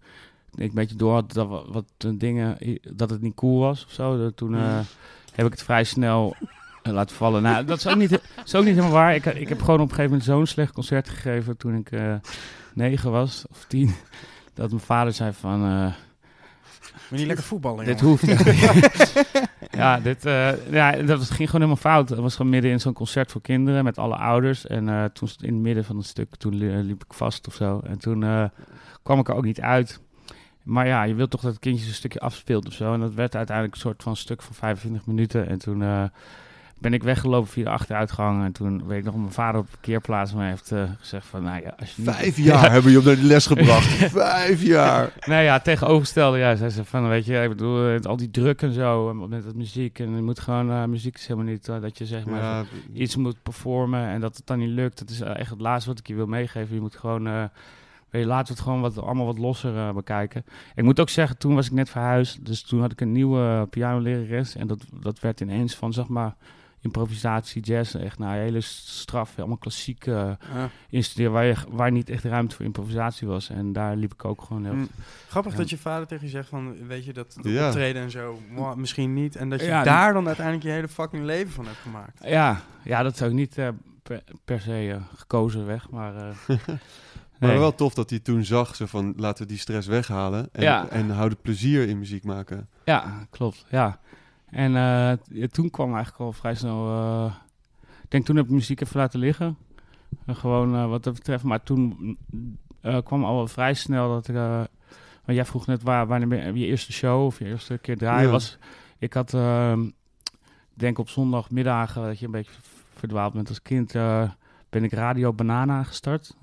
ik 0.56 0.68
een 0.70 0.76
beetje 0.76 0.96
door 0.96 1.14
had 1.14 1.34
dat 1.34 1.48
wa- 1.48 1.72
wat 1.72 1.86
eh, 1.98 2.12
dingen, 2.16 2.58
dat 2.96 3.10
het 3.10 3.22
niet 3.22 3.36
cool 3.36 3.60
was 3.60 3.86
of 3.86 3.92
zo. 3.92 4.18
dat 4.18 4.38
toen 4.38 4.56
eh, 4.56 4.80
heb 5.34 5.46
ik 5.46 5.52
het 5.52 5.64
vrij 5.64 5.84
snel 5.84 6.36
eh, 6.86 6.94
laten 6.94 7.16
vallen. 7.16 7.42
Nou, 7.42 7.66
dat 7.66 7.78
is 7.78 7.88
ook 7.88 7.96
niet, 7.96 8.10
dat 8.10 8.22
is 8.46 8.56
ook 8.56 8.64
niet 8.64 8.76
helemaal 8.76 8.94
waar. 8.96 9.16
Ik, 9.16 9.26
ik 9.26 9.50
heb 9.50 9.60
gewoon 9.60 9.80
op 9.80 9.90
een 9.90 9.96
gegeven 9.96 10.10
moment 10.12 10.24
zo'n 10.24 10.46
slecht 10.46 10.72
concert 10.74 11.10
gegeven 11.10 11.58
toen 11.58 11.76
ik 11.76 11.92
eh, 11.92 12.14
negen 12.74 13.12
was 13.12 13.46
of 13.50 13.66
tien. 13.68 13.96
Dat 14.54 14.70
mijn 14.70 14.82
vader 14.82 15.14
zei 15.14 15.34
van, 15.34 15.64
eh, 15.66 15.84
Moet 15.86 15.94
je 17.10 17.16
niet 17.16 17.26
lekker 17.28 17.46
voetballen, 17.46 17.86
dit 17.86 18.00
hoeft 18.02 18.24
Ja, 19.72 20.00
dit, 20.00 20.26
eh, 20.26 20.72
ja, 20.72 20.92
dat 20.92 21.18
was- 21.18 21.30
ging 21.30 21.50
gewoon 21.50 21.68
helemaal 21.70 21.76
fout. 21.92 22.10
Het 22.10 22.20
was 22.20 22.36
gewoon 22.36 22.52
midden 22.52 22.72
in 22.72 22.80
zo'n 22.80 22.94
concert 22.94 23.32
voor 23.32 23.42
kinderen 23.42 23.84
met 23.84 23.98
alle 23.98 24.16
ouders. 24.16 24.68
En 24.68 25.12
toen 25.14 25.30
in 25.42 25.54
het 25.54 25.62
midden 25.64 25.86
van 25.86 25.98
het 25.98 26.06
stuk, 26.06 26.36
toen 26.36 26.56
li- 26.56 26.82
liep 26.82 27.04
ik 27.04 27.14
vast 27.14 27.48
of 27.48 27.54
zo. 27.54 27.82
En 27.84 27.98
toen 28.00 28.50
kwam 29.04 29.20
ik 29.20 29.28
er 29.30 29.36
ook 29.36 29.44
niet 29.44 29.62
uit. 29.62 30.00
Maar 30.64 30.88
ja, 30.88 31.04
je 31.04 31.14
wilt 31.14 31.30
toch 31.32 31.42
dat 31.42 31.52
het 31.52 31.60
kindje 31.62 31.88
een 31.88 31.94
stukje 31.94 32.20
afspeelt 32.20 32.68
of 32.68 32.74
zo. 32.74 32.94
En 32.94 33.00
dat 33.00 33.14
werd 33.14 33.36
uiteindelijk 33.36 33.76
een 33.76 33.82
soort 33.82 34.04
van 34.04 34.16
stuk 34.16 34.42
van 34.42 34.56
25 34.56 35.06
minuten. 35.06 35.48
En 35.48 35.58
toen 35.58 36.10
ben 36.80 36.94
ik 36.94 37.04
weggelopen 37.04 37.50
via 37.50 37.64
de 37.64 37.70
achteruitgang. 37.70 38.44
En 38.44 38.52
toen 38.52 38.88
weet 38.88 38.98
ik 38.98 39.04
nog, 39.04 39.14
dat 39.14 39.22
mijn 39.22 39.34
vader 39.34 39.60
op 39.62 39.66
de 39.66 39.72
parkeerplaats 39.72 40.34
me 40.34 40.46
heeft 40.46 40.72
eh, 40.72 40.84
gezegd 41.00 41.26
van... 41.28 41.44
Nou 41.44 41.62
ja, 41.62 41.74
als 41.80 41.96
je 41.96 42.02
niet- 42.02 42.12
Vijf 42.16 42.38
jaar 42.38 42.72
hebben 42.72 42.92
je 42.92 42.98
op 42.98 43.04
naar 43.04 43.16
die 43.16 43.24
les 43.24 43.46
gebracht. 43.48 43.88
Vijf 44.12 44.62
jaar. 44.62 45.14
Nee, 45.26 45.44
ja, 45.44 45.60
tegenovergestelde. 45.60 46.38
Ja, 46.38 46.56
zij 46.56 46.70
zei 46.70 46.86
van, 46.86 47.08
weet 47.08 47.26
je, 47.26 47.42
ik 47.42 47.50
bedoel, 47.50 47.88
eh, 47.88 48.00
al 48.02 48.18
die 48.18 48.32
druk 48.32 48.62
en 48.62 48.72
zo, 48.74 49.14
met 49.14 49.46
het 49.46 49.56
muziek. 49.56 50.00
En 50.00 50.16
je 50.16 50.22
moet 50.22 50.40
gewoon, 50.40 50.72
eh, 50.72 50.84
muziek 50.84 51.16
is 51.16 51.28
helemaal 51.28 51.52
niet 51.52 51.66
dat 51.66 51.98
je 51.98 52.06
zeg 52.06 52.26
maar 52.26 52.42
Ja, 52.42 52.64
iets 52.94 53.16
moet 53.16 53.44
performen 53.44 54.08
en 54.08 54.22
dat 54.22 54.36
het 54.38 54.48
dan 54.48 54.60
niet 54.60 54.70
lukt. 54.70 55.00
Dat 55.00 55.10
is 55.10 55.22
echt 55.22 55.50
het 55.50 55.62
laatste 55.62 55.90
wat 55.90 56.00
ik 56.00 56.08
je 56.08 56.16
wil 56.16 56.28
meegeven. 56.28 56.76
Je 56.76 56.82
moet 56.82 56.96
gewoon, 56.96 57.24
laten 58.12 58.48
we 58.48 58.54
het 58.54 58.60
gewoon 58.60 58.82
wat, 58.82 58.98
allemaal 59.02 59.26
wat 59.26 59.38
losser 59.38 59.94
bekijken. 59.94 60.46
Ik 60.76 60.84
moet 60.84 61.00
ook 61.00 61.10
zeggen, 61.10 61.38
toen 61.38 61.56
was 61.56 61.66
ik 61.66 61.72
net 61.72 61.90
verhuisd, 61.90 62.46
dus 62.46 62.62
toen 62.62 62.82
had 62.82 62.92
ik 62.92 63.02
een 63.02 63.12
nieuwe 63.12 63.68
pianolerares. 63.70 64.56
En 64.56 64.68
dat, 64.68 64.80
dat 65.02 65.20
werd 65.20 65.42
ineens 65.42 65.76
van, 65.76 65.94
zeg 65.94 66.08
maar, 66.08 66.36
improvisatie, 66.86 67.62
jazz, 67.62 67.96
echt 67.96 68.20
nou, 68.20 68.36
hele 68.38 68.62
straf, 68.62 69.38
allemaal 69.38 69.58
klassiek 69.58 70.08
eh 70.08 70.14
Ja. 70.54 70.70
instuderen 70.90 71.32
waar, 71.32 71.46
je, 71.46 71.56
waar 71.70 71.92
niet 71.92 72.10
echt 72.10 72.24
ruimte 72.24 72.56
voor 72.56 72.66
improvisatie 72.66 73.28
was. 73.28 73.50
En 73.50 73.74
daar 73.74 73.96
liep 73.96 74.14
ik 74.14 74.26
ook 74.26 74.42
gewoon 74.42 74.64
heel 74.66 74.74
Mm. 74.74 74.88
Grappig 75.28 75.52
Ja. 75.52 75.58
dat 75.58 75.70
je 75.70 75.78
vader 75.78 76.08
tegen 76.08 76.26
je 76.26 76.32
zegt 76.32 76.50
van, 76.50 76.88
weet 76.88 77.06
je, 77.06 77.14
dat, 77.14 77.38
Ja. 77.42 77.66
optreden 77.68 78.02
en 78.02 78.12
zo, 78.12 78.40
misschien 78.76 79.14
niet. 79.14 79.36
En 79.36 79.50
dat 79.50 79.60
je 79.60 79.66
Ja, 79.66 79.84
daar 79.84 80.14
dan 80.14 80.26
uiteindelijk 80.28 80.66
je 80.66 80.72
hele 80.72 80.88
fucking 80.88 81.24
leven 81.24 81.52
van 81.54 81.66
hebt 81.66 81.78
gemaakt. 81.78 82.20
Ja, 82.24 82.62
ja 82.84 83.04
dat 83.04 83.14
is 83.14 83.22
ook 83.22 83.32
niet 83.32 83.58
eh, 83.58 83.68
per, 84.04 84.24
per 84.46 84.60
se 84.62 84.92
eh, 84.92 85.18
gekozen 85.18 85.66
weg, 85.66 85.90
maar... 85.90 86.16
eh, 86.16 86.58
Maar 87.40 87.50
nee. 87.50 87.60
wel 87.60 87.76
tof 87.76 87.94
dat 87.94 88.10
hij 88.10 88.20
toen 88.20 88.44
zag, 88.44 88.76
zo 88.76 88.86
van 88.86 89.14
laten 89.18 89.44
we 89.44 89.50
die 89.50 89.60
stress 89.60 89.88
weghalen. 89.88 90.50
En, 90.52 90.64
Ja. 90.64 90.88
en 90.90 91.10
houden 91.10 91.38
plezier 91.42 91.88
in 91.88 92.00
muziek 92.00 92.24
maken. 92.24 92.68
Ja, 92.86 93.28
klopt, 93.30 93.66
ja. 93.70 94.00
En 94.46 94.76
eh, 94.76 95.12
ja, 95.30 95.48
toen 95.52 95.70
kwam 95.70 95.94
eigenlijk 95.94 96.20
al 96.24 96.32
vrij 96.32 96.56
snel... 96.56 96.88
eh, 96.88 97.34
ik 98.04 98.12
denk 98.12 98.26
toen 98.26 98.36
heb 98.36 98.46
ik 98.46 98.52
muziek 98.52 98.82
even 98.82 99.00
laten 99.00 99.20
liggen. 99.20 99.58
Gewoon 100.28 100.76
eh, 100.76 100.90
wat 100.90 101.04
dat 101.04 101.14
betreft. 101.14 101.44
Maar 101.44 101.64
toen 101.64 102.18
kwam 103.04 103.24
al 103.24 103.36
wel 103.36 103.48
vrij 103.48 103.74
snel 103.74 104.10
dat 104.10 104.28
ik... 104.28 104.36
want 104.36 104.68
jij 105.38 105.46
vroeg 105.46 105.66
net 105.66 105.84
waar, 105.84 106.08
wanneer 106.08 106.56
je, 106.56 106.66
eerste 106.66 106.92
show 106.92 107.26
of 107.26 107.40
je 107.40 107.46
eerste 107.46 107.78
keer 107.78 107.98
draaien 107.98 108.26
Ja. 108.26 108.32
was. 108.32 108.58
Ik 108.98 109.14
had, 109.14 109.34
ehm, 109.34 109.90
denk 110.74 110.98
op 110.98 111.10
zondagmiddagen 111.10 112.04
dat 112.04 112.20
je 112.20 112.26
een 112.26 112.32
beetje 112.32 112.52
verdwaald 112.94 113.34
bent 113.34 113.50
als 113.50 113.62
kind... 113.62 113.92
ben 114.70 114.84
ik 114.84 114.94
Radio 114.94 115.34
Banana 115.34 115.84
gestart 115.84 116.38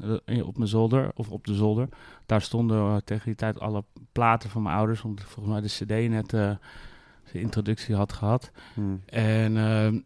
op 0.45 0.57
mijn 0.57 0.69
zolder 0.69 1.11
of 1.15 1.31
op 1.31 1.47
de 1.47 1.55
zolder. 1.55 1.89
Daar 2.27 2.43
stonden 2.43 3.05
tegen 3.05 3.25
die 3.27 3.35
tijd 3.35 3.61
alle 3.61 3.85
platen 4.13 4.51
van 4.51 4.63
mijn 4.63 4.77
ouders, 4.77 5.03
omdat 5.03 5.25
volgens 5.25 5.55
mij 5.55 5.61
de 5.61 6.05
CD 6.05 6.11
net 6.11 6.33
eh 6.33 6.51
de 7.33 7.41
introductie 7.41 7.95
had 7.95 8.13
gehad. 8.13 8.51
Hm. 8.75 8.81
En 9.07 9.57
ehm, 9.57 9.99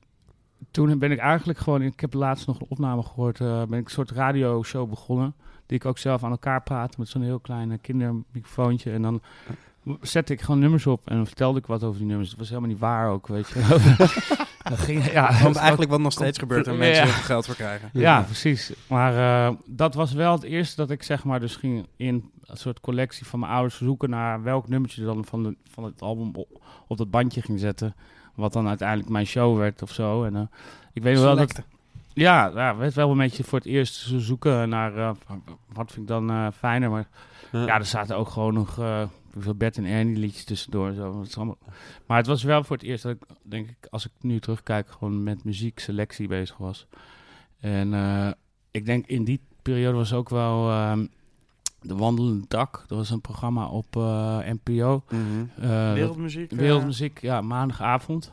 toen 0.71 0.99
ben 0.99 1.11
ik 1.11 1.19
eigenlijk 1.19 1.59
gewoon, 1.59 1.83
ik 1.83 2.01
heb 2.01 2.13
laatst 2.15 2.47
nog 2.47 2.61
een 2.61 2.67
opname 2.69 3.03
gehoord, 3.03 3.41
eh, 3.41 3.65
ben 3.65 3.79
ik 3.79 3.85
een 3.85 3.91
soort 3.91 4.11
radioshow 4.11 4.89
begonnen. 4.89 5.35
Die 5.67 5.79
ik 5.79 5.85
ook 5.85 5.99
zelf 5.99 6.25
aan 6.25 6.31
elkaar 6.31 6.63
praatte 6.63 6.97
met 6.99 7.09
zo'n 7.09 7.23
heel 7.23 7.41
klein 7.41 7.73
eh, 7.73 7.79
kindermicrofoontje. 7.81 8.93
En 8.93 9.03
dan 9.03 9.23
zette 10.01 10.33
ik 10.33 10.41
gewoon 10.41 10.61
nummers 10.61 10.87
op 10.87 11.09
en 11.09 11.27
vertelde 11.27 11.59
ik 11.59 11.67
wat 11.67 11.83
over 11.83 11.99
die 11.99 12.07
nummers. 12.07 12.29
Het 12.31 12.39
was 12.39 12.49
helemaal 12.49 12.71
niet 12.71 12.79
waar 12.79 13.11
ook, 13.11 13.27
weet 13.27 13.49
je. 13.49 13.61
dat 14.71 14.79
ging, 14.79 15.13
ja, 15.13 15.43
Want 15.43 15.57
eigenlijk 15.57 15.91
wat 15.91 16.01
nog 16.01 16.13
steeds 16.13 16.39
gebeurt 16.39 16.67
en 16.67 16.79
mensen 16.79 17.03
heel 17.05 17.13
veel 17.13 17.23
geld 17.23 17.47
voor 17.47 17.55
krijgen. 17.55 17.91
ja, 17.93 18.23
precies. 18.23 18.73
Maar 18.89 19.17
eh, 19.17 19.55
dat 19.67 19.95
was 19.95 20.13
wel 20.13 20.33
het 20.33 20.43
eerste 20.43 20.77
dat 20.77 20.91
ik 20.91 21.03
zeg 21.03 21.25
maar 21.25 21.41
dus 21.41 21.57
ging 21.57 21.87
in 21.97 22.31
een 22.45 22.57
soort 22.57 22.81
collectie 22.81 23.27
van 23.27 23.39
mijn 23.39 23.53
ouders 23.53 23.77
zoeken 23.77 24.11
naar 24.11 24.43
welk 24.43 24.69
nummertje 24.69 25.05
dan 25.05 25.25
van, 25.25 25.43
de, 25.43 25.57
van 25.71 25.85
het 25.85 26.03
album 26.03 26.31
op, 26.35 26.61
op 26.87 26.97
dat 26.97 27.11
bandje 27.11 27.43
ging 27.43 27.61
zetten. 27.61 27.95
Wat 28.35 28.53
dan 28.53 28.69
uiteindelijk 28.69 29.09
mijn 29.09 29.27
show 29.27 29.59
werd 29.59 29.83
of 29.83 29.91
zo. 29.93 30.25
En 30.25 30.37
eh, 30.37 30.43
ik 30.93 31.03
weet 31.03 31.19
wel 31.19 31.37
dat... 31.37 31.63
Ja, 32.13 32.51
ja, 32.55 32.77
werd 32.77 32.95
wel 32.95 33.11
een 33.11 33.19
beetje 33.19 33.45
voor 33.45 33.59
het 33.59 33.69
eerst 33.69 33.95
zo 33.95 34.19
zoeken 34.19 34.69
naar 34.69 34.97
eh, 34.97 35.11
wat 35.73 35.93
vind 35.93 35.97
ik 35.97 36.07
dan 36.07 36.53
fijner. 36.53 36.91
Maar 36.91 37.09
ja, 37.53 37.79
er 37.79 37.85
zaten 37.85 38.17
ook 38.17 38.29
gewoon 38.29 38.55
nog 38.55 38.79
veel 39.43 39.55
Bert 39.55 39.77
en 39.77 39.85
Ernie 39.85 40.17
liedjes 40.17 40.45
tussendoor. 40.45 40.89
en 40.89 40.95
Zo. 40.95 41.19
Het 41.19 41.29
is 41.29 41.37
allemaal... 41.37 41.59
Maar 42.07 42.17
het 42.17 42.27
was 42.27 42.43
wel 42.43 42.65
voor 42.65 42.77
het 42.77 42.85
eerst 42.85 43.03
dat 43.03 43.13
ik, 43.13 43.23
denk 43.43 43.69
ik, 43.69 43.87
als 43.91 44.05
ik 44.07 44.13
nu 44.21 44.41
terugkijk, 44.41 44.91
gewoon 44.91 45.23
met 45.23 45.45
muziekselectie 45.45 46.29
bezig 46.29 46.57
was. 46.57 46.87
En 47.61 47.95
eh, 47.95 48.31
ik 48.71 48.87
denk 48.87 49.07
in 49.07 49.25
die 49.25 49.41
periode 49.63 49.97
was 49.97 50.13
ook 50.13 50.29
wel 50.29 50.71
ehm, 50.71 51.07
De 51.81 51.95
Wandelende 51.97 52.45
Dak. 52.49 52.85
Dat 52.87 52.99
was 52.99 53.11
een 53.11 53.21
programma 53.21 53.67
op 53.69 53.97
eh, 53.97 54.39
NPO. 54.39 55.03
Mhm. 55.11 55.23
Eh, 55.63 55.93
Wereldmuziek. 55.93 56.51
Wereldmuziek, 56.51 57.21
ja, 57.21 57.41
maandagavond. 57.41 58.33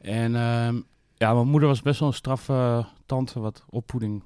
En 0.00 0.34
ehm, 0.36 0.80
ja, 1.16 1.34
mijn 1.34 1.48
moeder 1.48 1.68
was 1.68 1.82
best 1.82 2.00
wel 2.00 2.08
een 2.08 2.14
straffe 2.14 2.86
tante 3.06 3.40
wat 3.40 3.64
opvoeding 3.68 4.22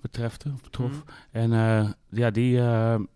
betreft. 0.00 0.44
Mhm. 0.78 0.90
En 1.30 1.52
eh, 1.52 1.90
ja, 2.10 2.30
die, 2.30 2.60
eh, 2.60 2.94
m- 2.96 3.06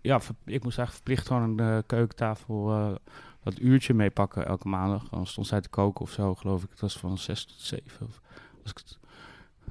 ja, 0.00 0.16
ik 0.44 0.62
moest 0.64 0.78
eigenlijk 0.78 0.90
verplicht 0.90 1.26
gewoon 1.26 1.42
aan 1.42 1.56
de 1.56 1.84
keukentafel 1.86 2.70
eh 2.70 2.94
dat 3.42 3.58
uurtje 3.58 3.94
meepakken 3.94 4.46
elke 4.46 4.68
maandag. 4.68 5.08
Dan 5.08 5.26
stond 5.26 5.46
zij 5.46 5.60
te 5.60 5.68
koken 5.68 6.00
of 6.00 6.10
zo, 6.10 6.34
geloof 6.34 6.62
ik. 6.62 6.70
Het 6.70 6.80
was 6.80 6.98
van 6.98 7.18
zes 7.18 7.44
tot 7.44 7.60
zeven. 7.60 8.06
Of, 8.06 8.20
als 8.62 8.70
ik 8.70 8.78
het 8.78 8.98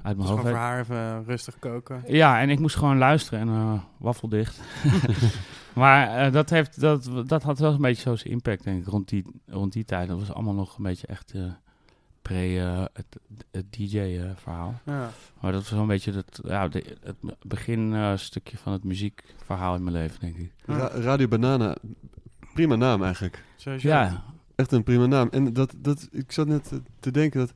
uit 0.02 0.16
Dus 0.16 0.26
mijn 0.26 0.28
gewoon 0.28 0.36
hoofd 0.36 0.48
voor 0.48 0.58
haar 0.58 0.80
even 0.80 1.24
rustig 1.24 1.58
koken. 1.58 2.02
Ja, 2.06 2.40
en 2.40 2.50
ik 2.50 2.58
moest 2.58 2.76
gewoon 2.76 2.98
luisteren 2.98 3.40
en 3.40 3.48
eh 3.48 3.82
waffeldicht. 3.98 4.60
maar 5.74 6.08
eh, 6.08 6.32
dat, 6.32 6.50
heeft, 6.50 6.80
dat, 6.80 7.10
dat 7.26 7.42
had 7.42 7.58
wel 7.58 7.72
een 7.72 7.80
beetje 7.80 8.02
zo 8.02 8.16
zijn 8.16 8.32
impact, 8.32 8.64
denk 8.64 8.80
ik, 8.80 8.86
rond 8.86 9.08
die, 9.08 9.24
rond 9.46 9.72
die 9.72 9.84
tijd. 9.84 10.08
Dat 10.08 10.18
was 10.18 10.32
allemaal 10.32 10.54
nog 10.54 10.76
een 10.76 10.84
beetje 10.84 11.06
echt 11.06 11.34
pre 12.22 12.58
eh, 12.60 12.84
het, 12.92 13.06
het 13.50 13.72
DJ-verhaal. 13.72 14.80
Ja. 14.84 15.10
maar 15.40 15.52
dat 15.52 15.60
was 15.60 15.70
wel 15.70 15.80
een 15.80 15.86
beetje 15.86 16.12
het, 16.12 16.40
ja, 16.44 16.68
de, 16.68 16.96
het 17.02 17.16
beginstukje 17.46 18.56
van 18.56 18.72
het 18.72 18.84
muziekverhaal 18.84 19.74
in 19.74 19.82
mijn 19.84 19.96
leven, 19.96 20.20
denk 20.20 20.36
ik. 20.36 20.52
Ra- 20.64 20.86
Radio 20.94 21.28
Banana, 21.28 21.76
prima 22.54 22.74
naam 22.76 23.02
eigenlijk. 23.04 23.44
Sowieso. 23.56 23.88
Ja, 23.88 24.22
Echt 24.54 24.72
een 24.72 24.82
prima 24.82 25.06
naam. 25.06 25.28
En 25.30 25.52
dat, 25.52 25.74
dat, 25.78 26.08
ik 26.10 26.32
zat 26.32 26.46
net 26.46 26.72
te 27.00 27.10
denken 27.10 27.40
dat 27.40 27.52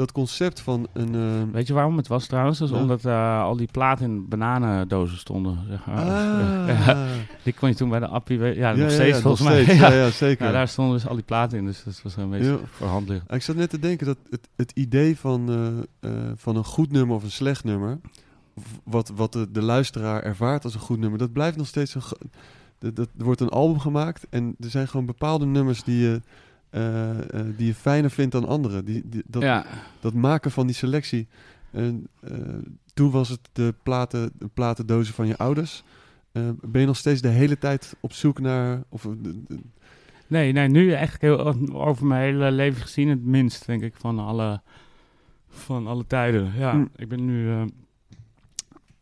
dat 0.00 0.12
concept 0.12 0.60
van 0.60 0.86
een... 0.92 1.14
eh, 1.14 1.52
Weet 1.52 1.66
je 1.66 1.72
waarom 1.72 1.96
het 1.96 2.06
was 2.08 2.26
trouwens? 2.26 2.58
Dat 2.58 2.68
is 2.68 2.74
Ja. 2.74 2.80
omdat 2.80 3.04
eh, 3.04 3.42
al 3.42 3.56
die 3.56 3.68
platen 3.72 4.04
in 4.04 4.28
bananendozen 4.28 5.18
stonden. 5.18 5.58
Zeg 5.68 5.86
maar. 5.86 5.96
ah, 6.06 7.00
die 7.44 7.52
kon 7.52 7.68
je 7.68 7.74
toen 7.74 7.88
bij 7.88 7.98
de 7.98 8.06
appie... 8.06 8.38
Ja, 8.38 8.46
Ja, 8.46 8.72
nog 8.74 8.90
steeds 8.90 9.16
ja, 9.16 9.22
volgens 9.22 9.42
nog 9.42 9.52
mij. 9.52 9.62
steeds. 9.62 9.78
Ja. 9.94 10.10
Zeker. 10.10 10.46
Ja, 10.46 10.52
daar 10.52 10.68
stonden 10.68 10.94
dus 10.94 11.06
al 11.06 11.14
die 11.14 11.24
platen 11.24 11.58
in, 11.58 11.64
dus 11.64 11.84
dat 11.84 12.00
was 12.02 12.16
een 12.16 12.30
beetje 12.30 12.58
voor 12.70 13.02
Ik 13.28 13.42
zat 13.42 13.56
net 13.56 13.70
te 13.70 13.78
denken 13.78 14.06
dat 14.06 14.16
het, 14.30 14.48
het 14.56 14.72
idee 14.74 15.18
van, 15.18 15.48
eh, 16.00 16.10
eh, 16.10 16.32
van 16.36 16.56
een 16.56 16.64
goed 16.64 16.92
nummer 16.92 17.16
of 17.16 17.22
een 17.22 17.30
slecht 17.30 17.64
nummer, 17.64 17.98
wat, 18.84 19.12
wat 19.16 19.32
de, 19.32 19.50
de 19.50 19.62
luisteraar 19.62 20.22
ervaart 20.22 20.64
als 20.64 20.74
een 20.74 20.80
goed 20.80 20.98
nummer, 20.98 21.18
dat 21.18 21.32
blijft 21.32 21.56
nog 21.56 21.66
steeds 21.66 21.94
een. 21.94 22.02
dat, 22.78 22.96
dat, 22.96 23.08
er 23.18 23.24
wordt 23.24 23.40
een 23.40 23.48
album 23.48 23.78
gemaakt 23.78 24.26
en 24.30 24.54
er 24.60 24.70
zijn 24.70 24.88
gewoon 24.88 25.06
bepaalde 25.06 25.46
nummers 25.46 25.82
die 25.82 25.98
je, 25.98 26.20
die 27.56 27.66
je 27.66 27.74
fijner 27.74 28.10
vindt 28.10 28.32
dan 28.32 28.46
andere. 28.46 28.82
Die, 28.84 29.02
die, 29.08 29.22
dat, 29.26 29.42
ja, 29.42 29.64
dat 30.00 30.14
maken 30.14 30.50
van 30.50 30.66
die 30.66 30.74
selectie. 30.76 31.28
En, 31.70 32.06
eh, 32.20 32.32
toen 32.94 33.10
was 33.10 33.28
het 33.28 33.40
de, 33.52 33.74
platen, 33.82 34.30
de 34.38 34.48
platendozen 34.54 35.14
van 35.14 35.26
je 35.26 35.36
ouders. 35.36 35.82
Eh, 36.32 36.48
ben 36.60 36.80
je 36.80 36.86
nog 36.86 36.96
steeds 36.96 37.20
de 37.20 37.28
hele 37.28 37.58
tijd 37.58 37.96
op 38.00 38.12
zoek 38.12 38.40
naar. 38.40 38.82
Of, 38.88 39.04
eh, 39.04 39.10
de- 39.18 39.42
de- 39.48 39.58
nee, 40.26 40.52
nee, 40.52 40.68
nu 40.68 40.92
echt 40.92 41.20
heel, 41.20 41.38
over 41.74 42.06
mijn 42.06 42.22
hele 42.22 42.50
leven 42.50 42.82
gezien 42.82 43.08
het 43.08 43.24
minst, 43.24 43.66
denk 43.66 43.82
ik, 43.82 43.94
van 43.96 44.18
alle, 44.18 44.60
van 45.48 45.86
alle 45.86 46.06
tijden. 46.06 46.52
Ja, 46.56 46.72
Hm. 46.72 46.84
ik 46.96 47.08
ben 47.08 47.24
nu... 47.24 47.48
eh, 47.50 47.62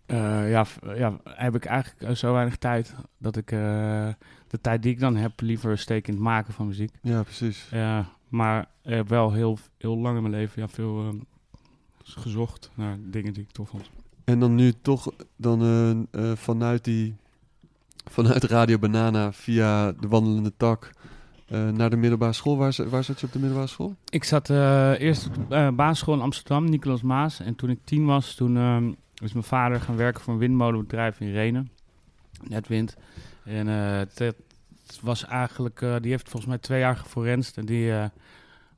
eh, 0.06 0.50
ja, 0.50 0.66
ja, 0.96 1.16
heb 1.24 1.54
ik 1.54 1.64
eigenlijk 1.64 2.02
eh, 2.02 2.14
zo 2.14 2.32
weinig 2.32 2.56
tijd 2.56 2.94
dat 3.18 3.36
ik 3.36 3.52
eh, 3.52 4.08
de 4.50 4.60
tijd 4.60 4.82
die 4.82 4.92
ik 4.92 5.00
dan 5.00 5.16
heb 5.16 5.40
liever 5.40 5.78
steek 5.78 6.08
in 6.08 6.14
het 6.14 6.22
maken 6.22 6.52
van 6.52 6.66
muziek. 6.66 6.90
ja, 7.02 7.22
precies. 7.22 7.68
Ja, 7.70 8.08
maar 8.28 8.68
ik 8.82 8.90
heb 8.90 9.08
wel 9.08 9.32
heel, 9.32 9.58
heel 9.78 9.96
lang 9.96 10.16
in 10.16 10.22
mijn 10.22 10.34
leven 10.34 10.62
ja, 10.62 10.68
veel 10.68 11.08
eh, 11.08 11.14
gezocht 12.04 12.70
naar 12.74 12.96
dingen 13.00 13.32
die 13.32 13.42
ik 13.42 13.50
tof 13.50 13.68
vond. 13.68 13.90
En 14.28 14.40
dan 14.40 14.54
nu 14.54 14.72
toch 14.82 15.12
dan 15.36 15.62
eh, 15.62 15.90
eh, 16.30 16.36
vanuit 16.36 16.84
die 16.84 17.14
vanuit 18.04 18.44
Radio 18.44 18.78
Banana 18.78 19.32
via 19.32 19.92
de 19.92 20.08
wandelende 20.08 20.52
tak 20.56 20.90
eh, 21.46 21.68
naar 21.68 21.90
de 21.90 21.96
middelbare 21.96 22.32
school. 22.32 22.56
Waar, 22.56 22.74
waar 22.88 23.04
zat 23.04 23.20
je 23.20 23.26
op 23.26 23.32
de 23.32 23.38
middelbare 23.38 23.68
school? 23.68 23.94
Ik 24.08 24.24
zat 24.24 24.50
eerst 24.98 25.26
op 25.26 25.34
de 25.34 25.54
uh, 25.54 25.70
basisschool 25.70 26.14
in 26.14 26.20
Amsterdam, 26.20 26.64
Nicolas 26.64 27.02
Maas. 27.02 27.40
En 27.40 27.54
toen 27.54 27.70
ik 27.70 27.78
tien 27.84 28.04
was, 28.06 28.34
toen 28.34 28.56
ehm, 28.56 28.92
is 29.22 29.32
mijn 29.32 29.44
vader 29.44 29.80
gaan 29.80 29.96
werken 29.96 30.22
voor 30.22 30.32
een 30.32 30.38
windmolenbedrijf 30.38 31.20
in 31.20 31.32
Renen. 31.32 31.70
Netwind. 32.42 32.96
En 33.44 33.68
eh, 33.68 34.00
dat 34.16 34.34
was 35.00 35.24
eigenlijk, 35.24 35.82
eh, 35.82 35.96
die 36.00 36.10
heeft 36.10 36.28
volgens 36.28 36.46
mij 36.46 36.58
twee 36.58 36.80
jaar 36.80 36.96
geforenst. 36.96 37.56
En 37.56 37.66
die 37.66 37.92
eh, 37.92 38.04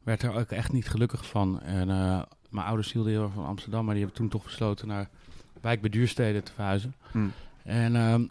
werd 0.02 0.22
er 0.22 0.34
ook 0.34 0.50
echt 0.50 0.72
niet 0.72 0.88
gelukkig 0.88 1.26
van. 1.26 1.60
En 1.60 1.90
eh, 1.90 2.22
mijn 2.50 2.66
ouders 2.66 2.92
hielden 2.92 3.12
heel 3.12 3.22
erg 3.22 3.32
van 3.32 3.46
Amsterdam, 3.46 3.84
maar 3.84 3.94
die 3.94 4.04
hebben 4.04 4.20
toen 4.20 4.30
toch 4.30 4.44
besloten 4.44 4.88
naar 4.88 5.08
wijk 5.60 5.80
bij 5.80 5.90
Duurstede 5.90 6.42
te 6.42 6.52
verhuizen. 6.52 6.94
En 7.62 7.96
ehm, 7.96 8.22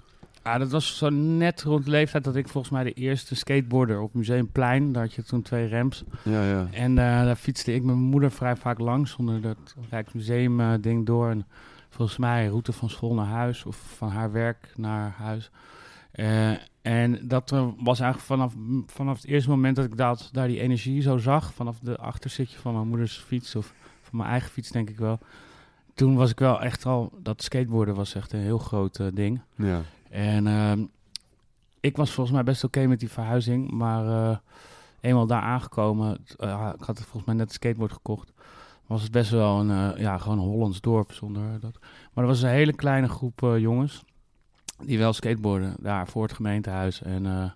ja, 0.44 0.58
dat 0.58 0.72
was 0.72 0.98
zo 0.98 1.10
net 1.10 1.62
rond 1.62 1.86
de 1.86 1.92
leeftijd 1.92 2.24
dat 2.24 2.36
ik 2.36 2.48
volgens 2.48 2.74
mij 2.74 2.84
de 2.84 2.94
eerste 2.94 3.36
skateboarder 3.36 4.02
op 4.02 4.14
Museumplein, 4.14 4.92
daar 4.92 5.04
had 5.04 5.14
je 5.14 5.24
toen 5.24 5.42
twee 5.42 5.70
ramps. 5.70 6.04
Ja, 6.24 6.44
ja. 6.44 6.68
En 6.72 6.98
eh, 6.98 7.24
daar 7.24 7.36
fietste 7.36 7.74
ik 7.74 7.84
met 7.84 7.96
mijn 7.96 8.08
moeder 8.08 8.32
vrij 8.32 8.56
vaak 8.56 8.80
langs 8.80 9.16
onder 9.16 9.42
dat 9.42 9.76
Rijksmuseum 9.90 10.60
eh, 10.60 10.74
ding 10.82 11.06
door. 11.06 11.30
En 11.30 11.46
volgens 11.90 12.18
mij 12.18 12.48
route 12.48 12.72
van 12.72 12.90
school 12.90 13.14
naar 13.14 13.26
huis 13.26 13.66
of 13.66 13.78
van 13.98 14.10
haar 14.10 14.32
werk 14.32 14.74
naar 14.76 15.12
huis. 15.18 15.52
Eh, 16.12 16.52
en 16.82 17.28
dat 17.28 17.52
eh, 17.52 17.68
was 17.78 18.00
eigenlijk 18.00 18.32
vanaf, 18.32 18.54
vanaf 18.86 19.16
het 19.16 19.26
eerste 19.26 19.50
moment 19.50 19.76
dat 19.76 19.86
ik 19.86 19.98
dat, 19.98 20.30
daar 20.32 20.48
die 20.48 20.60
energie 20.60 21.02
zo 21.02 21.18
zag, 21.18 21.54
vanaf 21.54 21.80
de 21.80 21.98
achterzitje 21.98 22.60
van 22.60 22.74
mijn 22.74 22.88
moeders 22.88 23.18
fiets 23.18 23.56
of 23.56 23.74
van 24.02 24.18
mijn 24.18 24.30
eigen 24.30 24.50
fiets 24.50 24.72
denk 24.72 24.90
ik 24.90 24.98
wel. 24.98 25.20
Toen 25.94 26.16
was 26.16 26.32
ik 26.32 26.40
wel 26.40 26.62
echt 26.62 26.86
al, 26.86 27.12
dat 27.18 27.44
skateboarden 27.44 27.96
was 27.96 28.16
echt 28.16 28.34
een 28.34 28.40
heel 28.40 28.58
groot 28.58 29.00
eh, 29.00 29.08
ding. 29.14 29.42
ja. 29.56 29.82
En 30.10 30.48
ehm, 30.48 30.86
ik 31.80 31.98
was 31.98 32.12
volgens 32.12 32.36
mij 32.36 32.46
best 32.46 32.64
oké 32.64 32.86
met 32.88 33.00
die 33.00 33.10
verhuizing, 33.10 33.72
maar 33.72 34.40
eenmaal 35.00 35.28
daar 35.28 35.42
aangekomen, 35.42 36.18
ik 36.78 36.84
had 36.86 37.00
volgens 37.00 37.24
mij 37.26 37.36
net 37.36 37.48
een 37.48 37.54
skateboard 37.54 37.94
gekocht, 37.94 38.34
was 38.90 39.02
het 39.04 39.12
best 39.12 39.32
wel 39.32 39.60
een, 39.60 39.70
eh, 39.70 40.02
ja, 40.02 40.18
gewoon 40.18 40.38
Hollands 40.38 40.82
dorp 40.82 41.12
zonder 41.12 41.60
dat. 41.60 41.80
Maar 42.14 42.24
er 42.24 42.30
was 42.30 42.42
een 42.42 42.50
hele 42.50 42.74
kleine 42.74 43.08
groep 43.08 43.44
eh, 43.44 43.58
jongens 43.58 44.04
die 44.84 44.98
wel 44.98 45.14
skateboarden 45.14 45.76
daar 45.80 46.08
voor 46.08 46.24
het 46.24 46.34
gemeentehuis. 46.34 47.02
En 47.02 47.26
eh, 47.26 47.50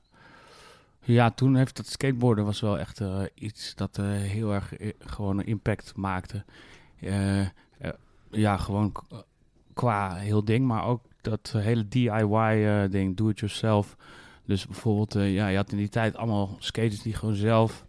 ja, 0.99 1.31
toen 1.31 1.55
heeft 1.55 1.75
dat 1.77 1.87
skateboarden 1.87 2.45
was 2.45 2.59
wel 2.59 2.79
echt 2.79 3.01
iets 3.33 3.75
dat 3.75 3.97
heel 4.01 4.53
erg 4.53 4.73
gewoon 4.99 5.37
een 5.37 5.45
impact 5.45 5.95
maakte. 5.95 6.43
Ja, 8.29 8.57
gewoon 8.57 8.93
qua 9.73 10.15
heel 10.15 10.45
ding, 10.45 10.65
maar 10.65 10.85
ook 10.85 11.01
dat 11.21 11.53
hele 11.57 11.87
DIY-ding, 11.87 13.17
do 13.17 13.29
it 13.29 13.39
yourself. 13.39 13.97
Dus 14.45 14.65
bijvoorbeeld, 14.65 15.13
ja, 15.13 15.47
je 15.47 15.57
had 15.57 15.71
in 15.71 15.77
die 15.77 15.89
tijd 15.89 16.15
allemaal 16.15 16.55
skaters 16.59 17.01
die 17.01 17.13
gewoon 17.13 17.35
zelf 17.35 17.85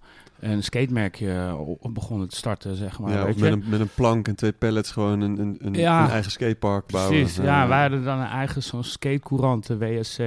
een 0.51 0.63
skatemerkje 0.63 1.57
begonnen 1.93 2.29
te 2.29 2.37
starten, 2.37 2.77
zeg 2.77 2.99
maar. 2.99 3.11
ja 3.13 3.25
weet 3.25 3.35
of 3.35 3.41
je? 3.41 3.43
met 3.43 3.53
een, 3.53 3.65
met 3.69 3.81
een 3.81 3.89
plank 3.95 4.29
en 4.29 4.35
twee 4.37 4.53
pallets 4.53 4.91
gewoon 4.91 5.21
een, 5.21 5.39
een, 5.39 5.57
een, 5.59 5.75
Ja. 5.75 6.05
een 6.05 6.11
eigen 6.11 6.31
skatepark 6.31 6.87
bouwen. 6.87 7.19
Precies, 7.19 7.37
ja, 7.45 7.69
wij 7.69 7.81
hadden 7.81 8.05
dan 8.05 8.19
een 8.19 8.27
eigen 8.27 8.63
zo'n 8.63 8.85
skatecourant, 8.85 9.67
de 9.67 9.79
WSC. 9.79 10.19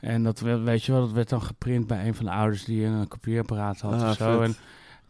En 0.00 0.22
dat, 0.22 0.40
we- 0.40 0.58
weet 0.58 0.84
je 0.84 0.92
wel, 0.92 1.00
dat 1.00 1.12
werd 1.12 1.28
dan 1.28 1.42
geprint 1.42 1.86
bij 1.86 2.06
een 2.06 2.14
van 2.14 2.24
de 2.24 2.30
ouders 2.30 2.64
die 2.64 2.84
een 2.84 3.08
kopieerapparaat 3.08 3.80
had 3.80 4.02
Ah, 4.02 4.08
of 4.08 4.16
zo. 4.16 4.38
vet. 4.40 4.48
En 4.48 4.56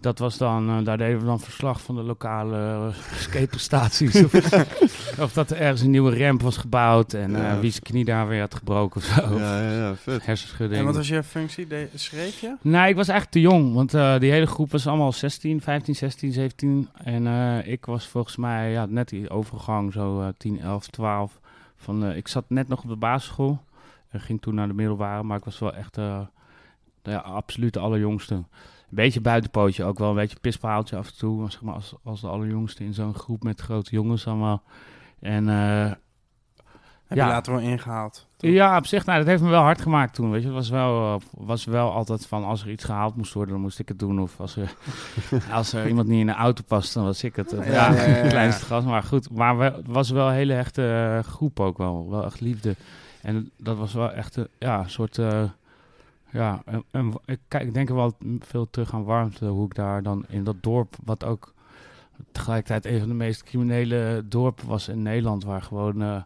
dat 0.03 0.19
was 0.19 0.37
dan, 0.39 0.69
eh, 0.69 0.85
daar 0.85 0.99
deden 0.99 1.19
we 1.19 1.25
dan 1.25 1.41
verslag 1.41 1.81
van 1.81 1.95
de 1.95 2.03
lokale 2.03 2.57
uh, 2.89 2.95
skateprestaties. 3.15 4.25
of, 4.25 4.35
of 5.25 5.33
dat 5.33 5.51
er 5.51 5.57
ergens 5.57 5.81
een 5.81 5.91
nieuwe 5.91 6.19
ramp 6.27 6.43
was 6.43 6.57
gebouwd 6.57 7.13
en 7.13 7.37
eh, 7.37 7.43
Ja. 7.43 7.59
wie 7.61 7.71
zijn 7.71 7.83
knie 7.83 8.05
daar 8.05 8.29
weer 8.29 8.41
had 8.41 8.55
gebroken 8.55 9.01
of 9.01 9.07
zo. 9.07 9.39
Ja, 9.39 9.61
ja, 9.63 9.73
ja, 9.73 9.95
vet. 9.95 10.27
Hersenschudding. 10.27 10.81
En 10.81 10.87
wat 10.87 10.97
was 10.97 11.09
je 11.09 11.23
functie? 11.23 11.67
De, 11.67 11.89
schreef 11.95 12.41
je? 12.41 12.57
Nee, 12.61 12.89
ik 12.89 12.97
was 12.97 13.09
eigenlijk 13.09 13.31
te 13.31 13.41
jong, 13.55 13.75
want 13.75 13.95
eh, 13.95 14.19
die 14.19 14.31
hele 14.31 14.47
groep 14.47 14.71
was 14.71 14.87
allemaal 14.87 15.13
16, 15.13 15.61
15, 15.61 15.95
16, 15.95 16.33
17. 16.33 16.89
En 17.05 17.27
eh, 17.27 17.67
ik 17.73 17.85
was 17.85 18.07
volgens 18.07 18.37
mij 18.37 18.71
ja, 18.71 18.87
net 18.87 19.09
die 19.09 19.31
overgang, 19.31 19.93
zo 19.93 20.21
eh 20.21 20.29
10, 20.37 20.61
11, 20.61 20.87
12. 20.87 21.41
Van, 21.77 22.05
eh, 22.05 22.17
ik 22.17 22.29
zat 22.29 22.45
net 22.49 22.69
nog 22.69 22.83
op 22.83 22.89
de 22.89 22.97
basisschool 22.97 23.61
en 24.11 24.21
ging 24.21 24.43
toen 24.43 24.55
naar 24.55 24.69
de 24.69 24.75
middelbare, 24.75 25.23
maar 25.23 25.39
ik 25.39 25.45
was 25.45 25.59
wel 25.59 25.75
echt 25.75 25.97
eh, 25.99 26.21
de 27.03 27.79
allerjongste. 27.81 28.45
Beetje 28.95 29.21
buitenpootje, 29.21 29.85
ook 29.85 29.99
wel 29.99 30.09
een 30.09 30.15
beetje 30.15 30.39
pispaaltje 30.41 30.97
af 30.97 31.07
en 31.07 31.17
toe, 31.17 31.51
zeg 31.51 31.63
maar 31.63 31.75
als, 31.75 31.95
als 32.05 32.21
de 32.21 32.27
allerjongste 32.29 32.85
in 32.85 32.95
zo'n 32.95 33.15
groep 33.15 33.43
met 33.43 33.61
grote 33.61 33.91
jongens 33.91 34.27
allemaal. 34.27 34.63
En 35.21 35.49
eh, 35.49 35.91
Heb 37.07 37.19
Ja. 37.21 37.27
je 37.27 37.33
later 37.33 37.53
wel 37.53 37.63
ingehaald? 37.63 38.27
toch? 38.37 38.51
ja, 38.51 38.77
op 38.77 38.87
zich, 38.87 39.05
nou, 39.07 39.19
dat 39.19 39.27
heeft 39.27 39.43
me 39.43 39.49
wel 39.49 39.63
hard 39.63 39.81
gemaakt 39.81 40.15
toen. 40.15 40.31
Weet 40.31 40.41
je, 40.41 40.47
het 40.47 40.57
was 40.57 40.69
wel, 40.71 41.15
eh, 41.15 41.21
was 41.31 41.65
wel 41.65 41.93
altijd 41.93 42.27
van 42.27 42.45
als 42.45 42.63
er 42.63 42.71
iets 42.71 42.85
gehaald 42.85 43.17
moest 43.17 43.33
worden, 43.33 43.53
dan 43.53 43.63
moest 43.63 43.79
ik 43.79 43.89
het 43.89 43.99
doen. 43.99 44.21
Of 44.21 44.41
als 44.41 44.57
er, 44.57 44.75
als 45.53 45.73
er 45.73 45.89
iemand 45.89 46.09
niet 46.09 46.21
in 46.21 46.27
de 46.27 46.33
auto 46.35 46.63
past, 46.67 46.95
dan 46.95 47.05
was 47.05 47.25
ik 47.25 47.37
het. 47.37 47.59
Of, 47.59 47.67
Ja, 47.67 47.93
kleinste 48.29 48.65
gast. 48.65 48.87
Maar 48.87 49.03
goed, 49.03 49.31
maar 49.31 49.59
we- 49.59 49.65
het 49.65 49.87
was 49.87 50.11
wel 50.11 50.29
een 50.29 50.35
hele 50.35 50.53
hechte 50.53 51.13
eh, 51.25 51.31
groep 51.33 51.61
ook 51.61 51.79
wel. 51.79 52.07
Wel 52.11 52.25
echt 52.25 52.41
liefde. 52.41 52.77
En 53.23 53.51
dat 53.57 53.77
was 53.77 53.93
wel 53.93 54.13
echt 54.13 54.37
een 54.37 54.49
ja, 54.59 54.89
soort. 54.89 55.19
eh, 55.19 55.43
ja, 56.33 56.63
een- 56.91 57.15
ik, 57.25 57.39
kijk, 57.49 57.65
ik 57.65 57.75
denk 57.75 57.89
wel 57.89 58.17
veel 58.41 58.71
terug 58.71 58.93
aan 58.95 59.05
warmte. 59.05 59.47
Hoe 59.47 59.67
ik 59.67 59.75
daar 59.75 60.03
dan 60.03 60.25
in 60.29 60.45
dat 60.45 60.63
dorp, 60.63 60.97
wat 61.05 61.25
ook 61.25 61.53
tegelijkertijd 62.33 62.85
een 62.95 62.99
van 62.99 63.09
de 63.09 63.15
meest 63.15 63.43
criminele 63.43 64.25
dorpen 64.29 64.69
was 64.69 64.89
in 64.89 65.03
Nederland, 65.03 65.45
waar 65.45 65.63
gewoon. 65.63 66.03
eh, 66.03 66.23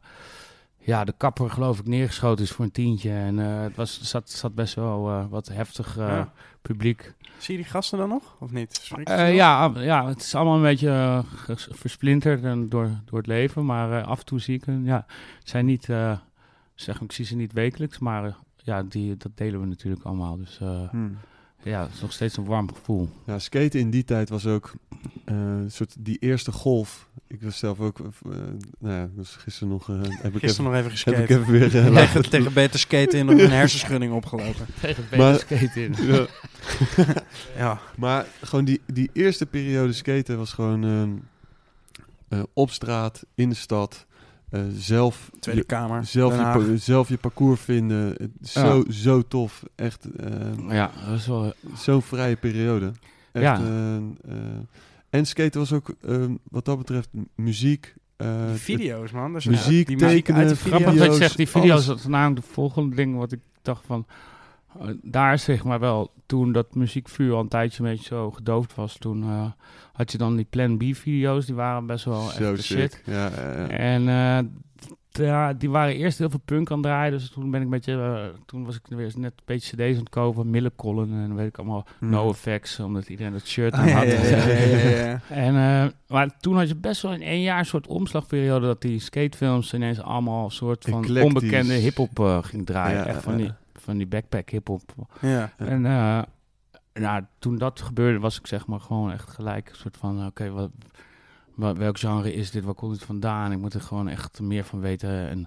ja, 0.79 1.05
de 1.05 1.15
kapper 1.17 1.51
geloof 1.51 1.79
ik 1.79 1.87
neergeschoten 1.87 2.45
is 2.45 2.51
voor 2.51 2.65
een 2.65 2.71
tientje. 2.71 3.11
En 3.11 3.39
eh, 3.39 3.61
het 3.61 3.77
was, 3.77 4.03
zat, 4.03 4.31
zat 4.31 4.55
best 4.55 4.75
wel 4.75 5.09
eh, 5.09 5.25
wat 5.31 5.49
heftig 5.49 5.97
Ja. 5.97 6.33
publiek. 6.63 7.15
Zie 7.39 7.57
je 7.57 7.63
die 7.63 7.71
gasten 7.71 7.99
dan 7.99 8.09
nog? 8.09 8.37
Of 8.41 8.51
niet? 8.51 8.91
Ja, 9.07 9.59
ab- 9.61 9.77
ja, 9.77 10.07
het 10.09 10.21
is 10.21 10.35
allemaal 10.35 10.57
een 10.57 10.63
beetje 10.63 11.23
versplinterd 11.71 12.43
en 12.45 12.69
door, 12.69 12.91
door 13.05 13.19
het 13.19 13.27
leven. 13.27 13.65
Maar 13.65 14.03
af 14.05 14.19
en 14.19 14.25
toe 14.25 14.41
zie 14.41 14.55
ik 14.55 14.65
hen. 14.65 14.85
Ja, 14.85 15.05
het 15.39 15.49
zijn 15.49 15.65
niet, 15.67 15.89
zeg, 16.75 17.01
ik 17.01 17.13
zie 17.13 17.25
ze 17.25 17.37
niet 17.37 17.53
wekelijks, 17.53 17.99
maar 17.99 18.37
ja, 18.67 18.83
die, 18.83 19.17
dat 19.17 19.31
delen 19.35 19.61
we 19.61 19.67
natuurlijk 19.67 20.05
allemaal. 20.05 20.37
Dus 20.37 20.59
eh, 20.61 20.89
Hm. 20.91 21.09
ja, 21.63 21.83
het 21.83 21.93
is 21.95 22.01
nog 22.01 22.13
steeds 22.13 22.37
een 22.37 22.45
warm 22.45 22.75
gevoel. 22.75 23.09
Ja, 23.27 23.39
skaten 23.39 23.81
in 23.81 23.91
die 23.91 24.05
tijd 24.05 24.29
was 24.29 24.47
ook 24.47 24.73
eh, 25.25 25.37
een 25.37 25.71
soort 25.71 25.95
die 25.99 26.17
eerste 26.19 26.53
golf. 26.53 27.09
Ik 27.29 27.43
was 27.43 27.59
zelf 27.59 27.81
ook, 27.81 27.99
eh, 27.99 28.07
nou 28.79 28.95
ja, 28.95 29.09
dus 29.17 29.31
gisteren 29.37 29.69
nog, 29.69 29.89
eh, 29.91 29.97
heb 29.97 30.05
ik 30.11 30.25
even, 30.25 30.41
Gisteren 30.41 30.65
nog 30.65 30.73
even 30.81 30.85
heb 30.85 30.91
geskate. 30.93 31.23
ik 31.23 31.29
even 31.31 31.53
weer 31.53 31.71
tegen, 32.31 32.53
beter 32.53 32.79
skaten 32.79 33.19
in 33.19 33.27
nog 33.27 33.39
een 33.39 33.51
hersenschudding 33.51 34.13
opgelopen. 34.13 34.67
Tegen 34.81 35.05
Maar- 35.19 35.39
skate 35.39 35.85
in. 35.85 35.95
Ja. 35.99 36.27
Ja. 37.57 37.81
Maar 37.97 38.27
gewoon 38.43 38.65
die, 38.65 38.81
die 38.87 39.11
eerste 39.13 39.47
periode 39.47 39.93
skaten 39.93 40.37
was 40.39 40.53
gewoon 40.53 40.85
ehm, 40.85 41.11
eh, 42.29 42.43
op 42.53 42.71
straat, 42.71 43.25
in 43.35 43.49
de 43.49 43.55
stad, 43.55 44.06
eh, 44.51 44.61
zelf, 44.77 45.31
Tweede 45.41 45.61
je, 45.61 45.67
Kamer. 45.67 46.05
zelf, 46.05 46.37
je, 46.67 46.79
zelf 46.79 47.09
je 47.09 47.17
parcours 47.17 47.61
vinden. 47.61 48.09
Het 48.09 48.31
is 48.41 48.53
Zo, 48.53 48.85
zo 48.91 49.23
tof. 49.23 49.63
Echt 49.75 50.05
eh, 50.17 50.31
Ja, 50.69 50.91
dat 51.09 51.19
is 51.19 51.27
wel... 51.27 51.53
zo'n 51.77 52.03
vrije 52.03 52.37
periode. 52.37 52.93
Echt, 53.33 53.45
Ja. 53.45 53.59
eh, 53.61 53.97
eh, 53.97 54.03
En 55.11 55.27
skaten 55.27 55.61
was 55.61 55.73
ook, 55.73 55.95
ehm, 56.07 56.35
wat 56.51 56.65
dat 56.65 56.79
betreft, 56.79 57.09
muziek. 57.35 57.95
eh, 58.17 58.47
Die 58.51 58.59
video's, 58.59 59.11
man. 59.11 59.33
Dus 59.33 59.45
muziek, 59.45 59.87
die 59.87 59.97
muziek 59.97 60.11
tekenen, 60.25 60.41
uit 60.41 60.49
de 60.49 60.57
video's, 60.57 60.81
Grappig 60.83 61.01
dat 61.01 61.13
je 61.13 61.19
zegt, 61.23 61.37
die 61.37 61.49
video's, 61.49 61.71
alles. 61.71 61.87
dat 61.87 61.99
is 61.99 62.07
namelijk 62.07 62.47
de 62.47 62.53
volgende 62.53 62.97
ding 62.97 63.17
wat 63.17 63.33
ik 63.33 63.41
dacht 63.63 63.83
van... 63.87 64.07
eh, 64.81 64.89
daar 65.03 65.39
zeg 65.39 65.65
maar 65.65 65.81
wel, 65.81 66.13
toen 66.27 66.53
dat 66.53 66.75
muziekvuur 66.75 67.33
al 67.35 67.41
een 67.41 67.49
tijdje 67.49 67.83
een 67.85 67.91
beetje 67.91 68.05
zo 68.05 68.31
gedoofd 68.31 68.75
was, 68.75 68.97
toen 68.99 69.23
eh, 69.23 69.45
had 69.93 70.13
je 70.13 70.19
dan 70.19 70.37
die 70.37 70.47
Plan 70.51 70.77
B 70.77 70.83
video's, 70.93 71.47
die 71.47 71.55
waren 71.55 71.87
best 71.87 72.05
wel 72.05 72.33
echt 72.33 72.63
shit. 72.63 73.03
Ja, 73.05 73.31
ja, 73.37 73.53
ja. 73.59 73.69
En 73.69 74.09
eh, 74.09 74.45
ja, 75.27 75.53
die 75.53 75.71
waren 75.71 75.95
eerst 75.97 76.19
heel 76.19 76.31
veel 76.31 76.41
punk 76.45 76.71
aan 76.71 76.77
het 76.77 76.87
draaien, 76.87 77.13
dus 77.13 77.31
toen 77.31 77.51
ben 77.51 77.61
ik 77.61 77.65
een 77.67 77.73
beetje, 77.73 78.33
toen 78.47 78.65
was 78.65 78.75
ik 78.77 78.81
weer 78.89 79.13
net 79.17 79.33
een 79.37 79.43
beetje 79.45 79.77
cd's 79.77 79.93
aan 79.95 80.01
het 80.01 80.09
kopen, 80.09 80.51
Millencolin 80.51 81.13
en 81.13 81.35
weet 81.35 81.47
ik 81.49 81.59
allemaal, 81.59 81.87
Mm. 81.99 82.11
No 82.11 82.31
Effects, 82.31 82.81
omdat 82.81 83.09
iedereen 83.09 83.33
dat 83.33 83.47
shirt 83.47 83.73
aan 83.73 83.89
had. 83.89 84.05
En, 85.29 85.55
maar 86.09 86.39
toen 86.41 86.57
had 86.57 86.69
je 86.69 86.75
best 86.77 87.03
wel 87.03 87.13
in 87.13 87.23
één 87.23 87.43
jaar 87.43 87.59
een 87.59 87.67
soort 87.67 87.87
omslagperiode 87.87 88.67
dat 88.67 88.81
die 88.81 88.99
skatefilms 89.01 89.75
ineens 89.75 90.01
allemaal 90.01 90.45
een 90.45 90.51
soort 90.51 90.85
van 90.89 91.03
Eclectisch. 91.05 91.35
onbekende 91.35 91.75
hip-hop 91.75 92.41
ging 92.43 92.67
draaien. 92.67 92.99
Ja, 92.99 93.07
Echt 93.07 93.23
van 93.23 93.33
ja. 93.33 93.39
die, 93.39 93.53
van 93.87 93.97
die 93.97 94.07
backpack 94.07 94.51
hip-hop. 94.51 94.83
Ja. 95.21 95.53
En 95.57 95.87
eh, 95.87 96.23
nou, 96.95 97.25
toen 97.39 97.59
dat 97.59 97.81
gebeurde, 97.81 98.19
was 98.19 98.39
ik 98.39 98.47
zeg 98.47 98.67
maar 98.67 98.81
gewoon 98.81 99.13
echt 99.13 99.31
gelijk 99.31 99.69
een 99.69 99.77
soort 99.77 99.97
van: 99.97 100.27
oké, 100.27 100.51
wat, 100.51 100.71
wat, 101.55 101.77
welk 101.77 101.99
genre 101.99 102.33
is 102.35 102.51
dit? 102.51 102.65
Waar 102.65 102.75
komt 102.75 102.93
het 102.95 103.05
vandaan? 103.05 103.53
Ik 103.53 103.59
moet 103.59 103.75
er 103.75 103.81
gewoon 103.81 104.09
echt 104.09 104.41
meer 104.41 104.65
van 104.65 104.81
weten. 104.81 105.29
En 105.29 105.47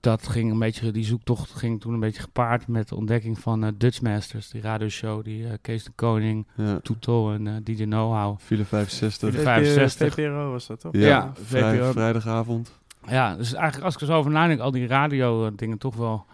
dat 0.00 0.28
ging 0.28 0.50
een 0.52 0.58
beetje, 0.58 0.90
die 0.90 1.04
zoektocht 1.04 1.50
ging 1.50 1.80
toen 1.80 1.94
een 1.94 2.00
beetje 2.00 2.22
gepaard 2.22 2.66
met 2.68 2.88
de 2.88 2.94
ontdekking 2.94 3.38
van 3.38 3.64
eh, 3.64 3.72
Dutch 3.76 4.00
Masters, 4.02 4.48
die 4.50 4.60
radioshow, 4.60 5.24
die 5.24 5.46
eh, 5.46 5.52
Kees 5.60 5.84
de 5.84 5.90
Koning, 5.94 6.46
ja. 6.54 6.78
Toetel 6.82 7.32
en 7.32 7.46
eh, 7.46 7.54
DJ 7.62 7.84
Know-how. 7.84 8.38
File 8.40 8.64
65. 8.64 9.30
De 9.30 9.36
VP 9.38 9.44
65. 9.44 10.14
VPRO 10.14 10.50
was 10.50 10.66
dat, 10.66 10.80
toch? 10.80 10.92
Ja, 10.92 11.00
Ja, 11.06 11.32
vrij- 11.34 11.74
VPRO. 11.76 11.92
vrijdagavond. 11.92 12.72
Ja, 13.08 13.36
dus 13.36 13.52
eigenlijk 13.54 13.84
als 13.84 13.94
ik 13.94 14.00
er 14.00 14.06
zo 14.06 14.12
over 14.14 14.30
nadenk, 14.30 14.60
al 14.60 14.70
die 14.70 14.86
radio 14.86 15.54
dingen 15.54 15.78
toch 15.78 15.94
wel 15.96 16.26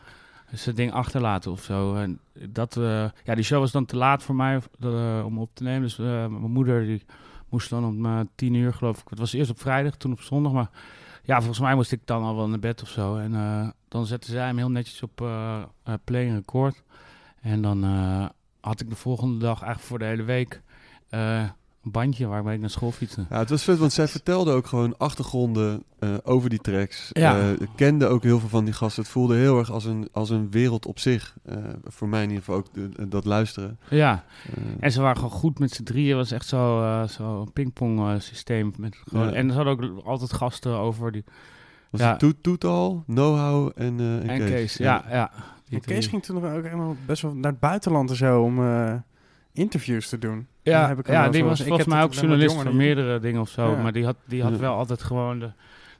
zijn 0.52 0.74
ding 0.74 0.92
achterlaten 0.92 1.50
of 1.50 1.62
zo. 1.62 1.94
En 1.94 2.20
dat, 2.48 2.76
eh, 2.76 3.04
ja, 3.24 3.34
die 3.34 3.44
show 3.44 3.60
was 3.60 3.72
dan 3.72 3.84
te 3.84 3.96
laat 3.96 4.22
voor 4.22 4.34
mij 4.34 4.60
eh, 4.80 5.22
om 5.24 5.38
op 5.38 5.50
te 5.54 5.62
nemen. 5.62 5.82
Dus 5.82 5.98
eh, 5.98 6.06
mijn 6.06 6.50
moeder 6.50 6.84
die 6.86 7.04
moest 7.48 7.70
dan 7.70 7.84
om 7.84 8.28
tien 8.34 8.54
uur 8.54 8.74
geloof 8.74 9.00
ik. 9.00 9.08
Het 9.08 9.18
was 9.18 9.32
eerst 9.32 9.50
op 9.50 9.60
vrijdag, 9.60 9.96
toen 9.96 10.12
op 10.12 10.20
zondag. 10.20 10.52
Maar 10.52 10.70
ja, 11.22 11.36
volgens 11.36 11.60
mij 11.60 11.74
moest 11.74 11.92
ik 11.92 12.00
dan 12.04 12.22
al 12.22 12.36
wel 12.36 12.48
naar 12.48 12.58
bed 12.58 12.82
of 12.82 12.88
zo. 12.88 13.16
En 13.16 13.32
dan 13.88 14.06
zette 14.06 14.30
zij 14.30 14.46
hem 14.46 14.56
heel 14.56 14.70
netjes 14.70 15.02
op 15.02 15.16
play 16.04 16.28
en 16.28 16.34
record. 16.34 16.82
En 17.40 17.62
dan 17.62 17.82
had 18.60 18.80
ik 18.80 18.88
de 18.88 18.96
volgende 18.96 19.38
dag 19.38 19.62
eigenlijk 19.62 19.88
voor 19.88 19.98
de 19.98 20.04
hele 20.04 20.22
week 20.22 20.62
bandje 21.82 22.26
waarmee 22.26 22.54
ik 22.54 22.60
naar 22.60 22.70
school 22.70 22.90
fietste. 22.92 23.26
Ja, 23.30 23.38
het 23.38 23.50
was 23.50 23.64
vet, 23.64 23.78
want 23.78 23.92
zij 23.92 24.08
vertelde 24.08 24.52
ook 24.52 24.66
gewoon 24.66 24.96
achtergronden 24.98 25.82
eh, 25.98 26.14
over 26.22 26.50
die 26.50 26.58
tracks. 26.58 27.10
Ja. 27.12 27.40
Eh, 27.40 27.46
kende 27.76 28.06
ook 28.06 28.22
heel 28.22 28.38
veel 28.38 28.48
van 28.48 28.64
die 28.64 28.74
gasten. 28.74 29.02
Het 29.02 29.12
voelde 29.12 29.36
heel 29.36 29.58
erg 29.58 29.70
als 29.70 29.84
een, 29.84 30.08
als 30.12 30.30
een 30.30 30.50
wereld 30.50 30.86
op 30.86 30.98
zich. 30.98 31.34
Eh, 31.44 31.56
voor 31.84 32.08
mij 32.08 32.22
in 32.22 32.28
ieder 32.28 32.44
geval 32.44 32.58
ook 32.60 32.74
de- 32.74 33.08
dat 33.08 33.24
luisteren. 33.24 33.78
Ja, 33.90 34.24
En 34.80 34.92
ze 34.92 35.00
waren 35.00 35.16
gewoon 35.16 35.30
goed 35.38 35.58
met 35.58 35.70
z'n 35.70 35.82
drieën. 35.82 36.08
Het 36.08 36.16
was 36.16 36.30
echt 36.30 36.46
zo, 36.46 36.82
eh, 36.82 37.08
zo 37.08 37.40
een 37.40 37.52
pingpong 37.52 37.98
eh, 38.00 38.14
systeem. 38.18 38.72
Met 38.78 38.96
gewoon, 39.08 39.26
Ja. 39.26 39.32
En 39.32 39.48
er 39.48 39.54
hadden 39.54 39.72
ook 39.94 40.04
altijd 40.04 40.32
gasten 40.32 40.72
over 40.76 41.12
die... 41.12 41.24
was 41.90 42.00
ja. 42.00 42.16
het 42.18 42.42
Toetal, 42.42 43.02
Know-how 43.06 43.70
en, 43.74 44.00
eh, 44.00 44.16
en, 44.16 44.28
En 44.28 44.38
Kees. 44.38 44.50
Kees, 44.50 44.76
ja. 44.76 45.04
ja. 45.10 45.30
En 45.70 45.80
Kees 45.80 46.06
ging 46.06 46.22
toen 46.22 46.40
nog 46.42 46.52
ook 46.52 46.64
helemaal 46.64 46.96
best 47.06 47.22
wel 47.22 47.34
naar 47.34 47.50
het 47.50 47.60
buitenland 47.60 48.10
en 48.10 48.16
zo 48.16 48.42
om 48.42 48.58
eh, 48.66 48.94
interviews 49.52 50.08
te 50.08 50.18
doen. 50.18 50.46
Ja, 50.62 50.88
heb 50.88 50.98
ik 50.98 51.06
ja 51.06 51.28
die 51.28 51.44
was 51.44 51.62
volgens 51.62 51.86
mij 51.88 51.98
het- 51.98 52.06
ook 52.06 52.12
journalist 52.14 52.54
van 52.54 52.62
jullie. 52.64 52.78
meerdere 52.78 53.18
dingen 53.20 53.40
of 53.40 53.48
zo. 53.48 53.70
Ja. 53.70 53.82
Maar 53.82 53.92
die 53.92 54.04
had, 54.04 54.16
die 54.26 54.42
had 54.42 54.52
Ja. 54.52 54.58
wel 54.58 54.74
altijd 54.76 55.02
gewoon 55.02 55.38
de 55.38 55.52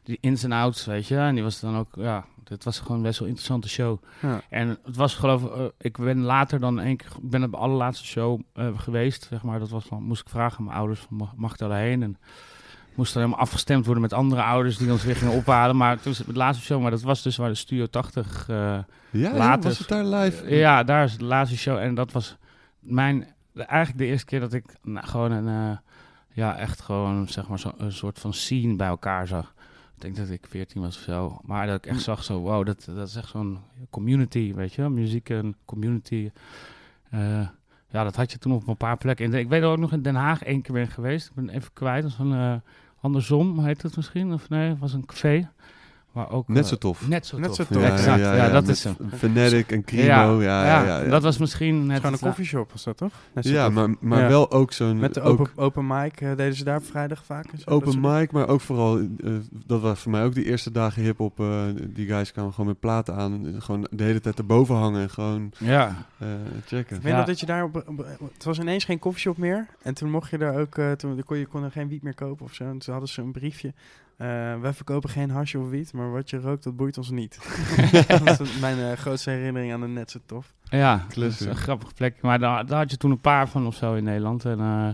die 0.04 0.18
ins 0.20 0.44
en 0.44 0.52
outs, 0.52 0.84
weet 0.86 1.06
je. 1.06 1.16
En 1.16 1.34
die 1.34 1.42
was 1.42 1.60
dan 1.60 1.76
ook, 1.76 1.88
ja, 1.96 2.24
dit 2.44 2.64
was 2.64 2.78
gewoon 2.80 3.02
best 3.02 3.18
wel 3.18 3.28
een 3.28 3.34
interessante 3.34 3.68
show. 3.68 3.98
Ja. 4.22 4.40
En 4.50 4.68
het 4.84 4.96
was 4.96 5.14
geloof 5.14 5.42
ik, 5.42 5.50
eh, 5.54 5.64
ik 5.78 5.98
ben 5.98 6.20
later 6.22 6.60
dan 6.60 6.80
één 6.80 6.96
keer, 6.96 7.06
ik 7.22 7.30
ben 7.30 7.42
op 7.44 7.50
de 7.50 7.56
allerlaatste 7.56 8.06
show 8.06 8.40
eh, 8.54 8.66
geweest, 8.76 9.26
zeg 9.30 9.42
maar. 9.42 9.58
Dat 9.58 9.68
was 9.70 9.88
dan, 9.88 10.02
moest 10.02 10.20
ik 10.20 10.28
vragen 10.28 10.58
aan 10.58 10.64
mijn 10.64 10.76
ouders, 10.76 11.00
van, 11.00 11.16
mag, 11.16 11.32
mag 11.36 11.52
ik 11.52 11.58
daarheen? 11.58 12.02
En 12.02 12.16
moest 12.94 13.12
dan 13.14 13.22
helemaal 13.22 13.44
afgestemd 13.44 13.84
worden 13.84 14.02
met 14.02 14.12
andere 14.12 14.42
ouders 14.42 14.76
die 14.76 14.90
ons 14.90 15.04
weer 15.04 15.16
gingen 15.16 15.34
ophalen. 15.34 15.76
Maar 15.76 15.94
toen 15.94 16.04
was 16.04 16.18
het 16.18 16.26
de 16.26 16.32
laatste 16.32 16.64
show, 16.64 16.80
maar 16.82 16.90
dat 16.90 17.02
was 17.02 17.22
dus 17.22 17.36
waar 17.36 17.48
de 17.48 17.54
Studio 17.54 17.86
80... 17.86 18.48
eh, 18.48 18.56
Ja, 18.56 18.84
ja, 19.10 19.34
Later. 19.36 19.62
was 19.68 19.78
het 19.78 19.88
daar 19.88 20.04
live? 20.04 20.54
ja, 20.54 20.82
daar 20.84 21.04
is 21.04 21.16
de 21.16 21.24
laatste 21.24 21.56
show. 21.56 21.76
En 21.78 21.94
dat 21.94 22.12
was 22.12 22.36
mijn, 22.78 23.26
eigenlijk 23.54 23.98
de 23.98 24.06
eerste 24.06 24.26
keer 24.26 24.40
dat 24.40 24.52
ik 24.52 24.64
nou, 24.82 25.06
gewoon 25.06 25.30
een, 25.32 25.70
eh, 25.70 25.78
ja, 26.32 26.58
echt 26.58 26.80
gewoon, 26.80 27.28
zeg 27.28 27.48
maar, 27.48 27.58
zo, 27.58 27.72
een 27.76 27.92
soort 27.92 28.18
van 28.18 28.32
scene 28.32 28.76
bij 28.76 28.88
elkaar 28.88 29.26
zag. 29.26 29.54
Ik 29.94 30.00
denk 30.00 30.16
dat 30.16 30.30
ik 30.30 30.46
14 30.48 30.80
was 30.80 30.96
of 30.96 31.02
zo. 31.02 31.40
Maar 31.42 31.66
dat 31.66 31.76
ik 31.76 31.86
echt 31.86 32.02
zag 32.02 32.24
zo, 32.24 32.40
wow, 32.40 32.66
dat, 32.66 32.84
dat 32.94 33.08
is 33.08 33.16
echt 33.16 33.28
zo'n 33.28 33.58
community, 33.90 34.54
weet 34.54 34.72
je. 34.72 34.88
Muziek 34.88 35.28
en 35.28 35.56
community. 35.64 36.30
Eh, 37.10 37.48
ja, 37.88 38.04
dat 38.04 38.16
had 38.16 38.32
je 38.32 38.38
toen 38.38 38.52
op 38.52 38.68
een 38.68 38.76
paar 38.76 38.96
plekken. 38.96 39.32
En 39.32 39.38
ik 39.38 39.48
weet 39.48 39.62
ook 39.62 39.78
nog 39.78 39.92
in 39.92 40.02
Den 40.02 40.14
Haag 40.14 40.42
één 40.42 40.62
keer 40.62 40.74
ben 40.74 40.88
geweest. 40.88 41.28
Ik 41.28 41.34
ben 41.34 41.48
even 41.48 41.72
kwijt. 41.72 42.02
Dat 42.02 42.16
was 42.16 42.26
een 42.26 42.32
eh, 42.32 42.54
andersom, 43.00 43.64
heet 43.64 43.82
het 43.82 43.96
misschien? 43.96 44.32
Of 44.32 44.48
nee, 44.48 44.68
het 44.68 44.78
was 44.78 44.92
een 44.92 45.06
café. 45.06 45.48
Maar 46.12 46.30
ook, 46.30 46.48
Net 46.48 46.62
eh, 46.62 46.68
zo 46.68 46.76
tof. 46.76 47.08
Net 47.08 47.26
zo 47.26 47.36
Net 47.38 47.46
tof. 47.46 47.56
zo 47.56 47.64
tof. 47.74 47.82
exact, 47.82 48.20
ja, 48.20 48.48
dat 48.48 48.68
is 48.68 48.84
hem. 48.84 48.96
Fanatic 49.16 49.72
en 49.72 49.84
Crimo, 49.84 50.02
Ja, 50.04 50.40
ja, 50.40 50.64
ja, 50.64 50.84
ja, 50.84 51.00
ja. 51.02 51.08
dat 51.08 51.22
was 51.22 51.38
misschien 51.38 51.88
Het 51.90 51.96
gewoon 51.96 52.12
een 52.12 52.18
koffieshop 52.18 52.72
was 52.72 52.84
dat, 52.84 52.96
toch? 52.96 53.12
Net 53.32 53.44
zo 53.46 53.52
Ja, 53.52 53.64
tof. 53.64 53.74
maar, 53.74 53.88
maar 54.00 54.20
Ja. 54.20 54.28
wel 54.28 54.50
ook 54.50 54.72
zo'n... 54.72 54.98
Met 54.98 55.14
de 55.14 55.20
ook 55.20 55.40
open, 55.40 55.50
open 55.56 55.86
mic 55.86 56.20
eh, 56.20 56.28
deden 56.28 56.54
ze 56.54 56.64
daar 56.64 56.76
op 56.76 56.84
vrijdag 56.84 57.24
vaak. 57.24 57.44
en 57.52 57.58
zo, 57.58 57.64
dat 57.64 57.74
Open 57.74 58.00
mic, 58.00 58.32
maar 58.32 58.48
ook 58.48 58.60
vooral, 58.60 58.98
eh, 58.98 59.04
dat 59.66 59.80
was 59.80 60.00
voor 60.00 60.10
mij 60.12 60.24
ook 60.24 60.34
de 60.34 60.44
eerste 60.44 60.70
dagen 60.70 61.02
hip-hop. 61.02 61.42
die 61.94 62.06
guys 62.06 62.32
kwamen 62.32 62.52
gewoon 62.52 62.66
met 62.66 62.80
platen 62.80 63.14
aan, 63.14 63.54
gewoon 63.58 63.86
de 63.90 64.04
hele 64.04 64.20
tijd 64.20 64.38
erboven 64.38 64.74
hangen 64.74 65.02
en 65.02 65.10
gewoon 65.10 65.52
Ja, 65.58 66.06
eh, 66.18 66.28
checken. 66.66 66.96
Ik 66.96 67.02
weet 67.02 67.12
Ja. 67.12 67.18
nog 67.18 67.26
dat 67.26 67.40
je 67.40 67.46
daar 67.46 67.64
op, 67.64 67.84
op- 67.86 68.06
Het 68.34 68.44
was 68.44 68.58
ineens 68.58 68.84
geen 68.84 68.98
koffieshop 68.98 69.36
meer. 69.36 69.66
En 69.82 69.94
toen 69.94 70.10
mocht 70.10 70.30
je 70.30 70.38
daar 70.38 70.56
ook... 70.60 70.78
eh, 70.78 70.92
toen 70.92 71.22
kon 71.24 71.38
je 71.38 71.46
kon 71.46 71.64
er 71.64 71.70
geen 71.70 71.88
wiet 71.88 72.02
meer 72.02 72.14
kopen 72.14 72.44
of 72.44 72.54
zo. 72.54 72.64
En 72.64 72.78
toen 72.78 72.92
hadden 72.92 73.10
ze 73.10 73.20
een 73.22 73.32
briefje. 73.32 73.72
Eh 74.16 74.60
wij 74.60 74.72
verkopen 74.72 75.10
geen 75.10 75.30
hasje 75.30 75.58
of 75.58 75.68
wiet, 75.68 75.92
maar 75.92 76.10
wat 76.10 76.30
je 76.30 76.40
rookt, 76.40 76.64
dat 76.64 76.76
boeit 76.76 76.98
ons 76.98 77.10
niet. 77.10 77.38
dat 78.24 78.40
is 78.40 78.58
mijn 78.58 78.78
eh, 78.78 78.92
grootste 78.92 79.30
herinnering 79.30 79.72
aan 79.72 79.80
de 79.80 79.86
net 79.86 80.10
zo 80.10 80.18
tof. 80.26 80.52
ja 80.70 81.06
dat 81.08 81.24
is 81.24 81.40
een 81.40 81.56
grappig 81.56 81.94
plek. 81.94 82.20
Maar 82.20 82.38
daar, 82.38 82.66
daar 82.66 82.78
had 82.78 82.90
je 82.90 82.96
toen 82.96 83.10
een 83.10 83.20
paar 83.20 83.48
van 83.48 83.66
of 83.66 83.74
zo 83.74 83.94
in 83.94 84.04
Nederland. 84.04 84.44
En 84.44 84.60
eh, 84.60 84.88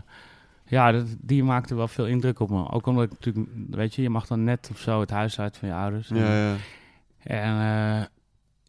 ja, 0.64 0.92
dat, 0.92 1.06
die 1.20 1.44
maakte 1.44 1.74
wel 1.74 1.88
veel 1.88 2.06
indruk 2.06 2.40
op 2.40 2.50
me. 2.50 2.70
Ook 2.70 2.86
omdat 2.86 3.04
ik 3.04 3.10
natuurlijk, 3.10 3.48
weet 3.70 3.94
je, 3.94 4.02
je 4.02 4.10
mag 4.10 4.26
dan 4.26 4.44
net 4.44 4.68
of 4.72 4.78
zo 4.78 5.00
het 5.00 5.10
huis 5.10 5.40
uit 5.40 5.56
van 5.56 5.68
je 5.68 5.74
ouders. 5.74 6.08
Ja, 6.08 6.36
ja. 6.36 6.56
En 7.22 7.60
eh, 7.60 8.06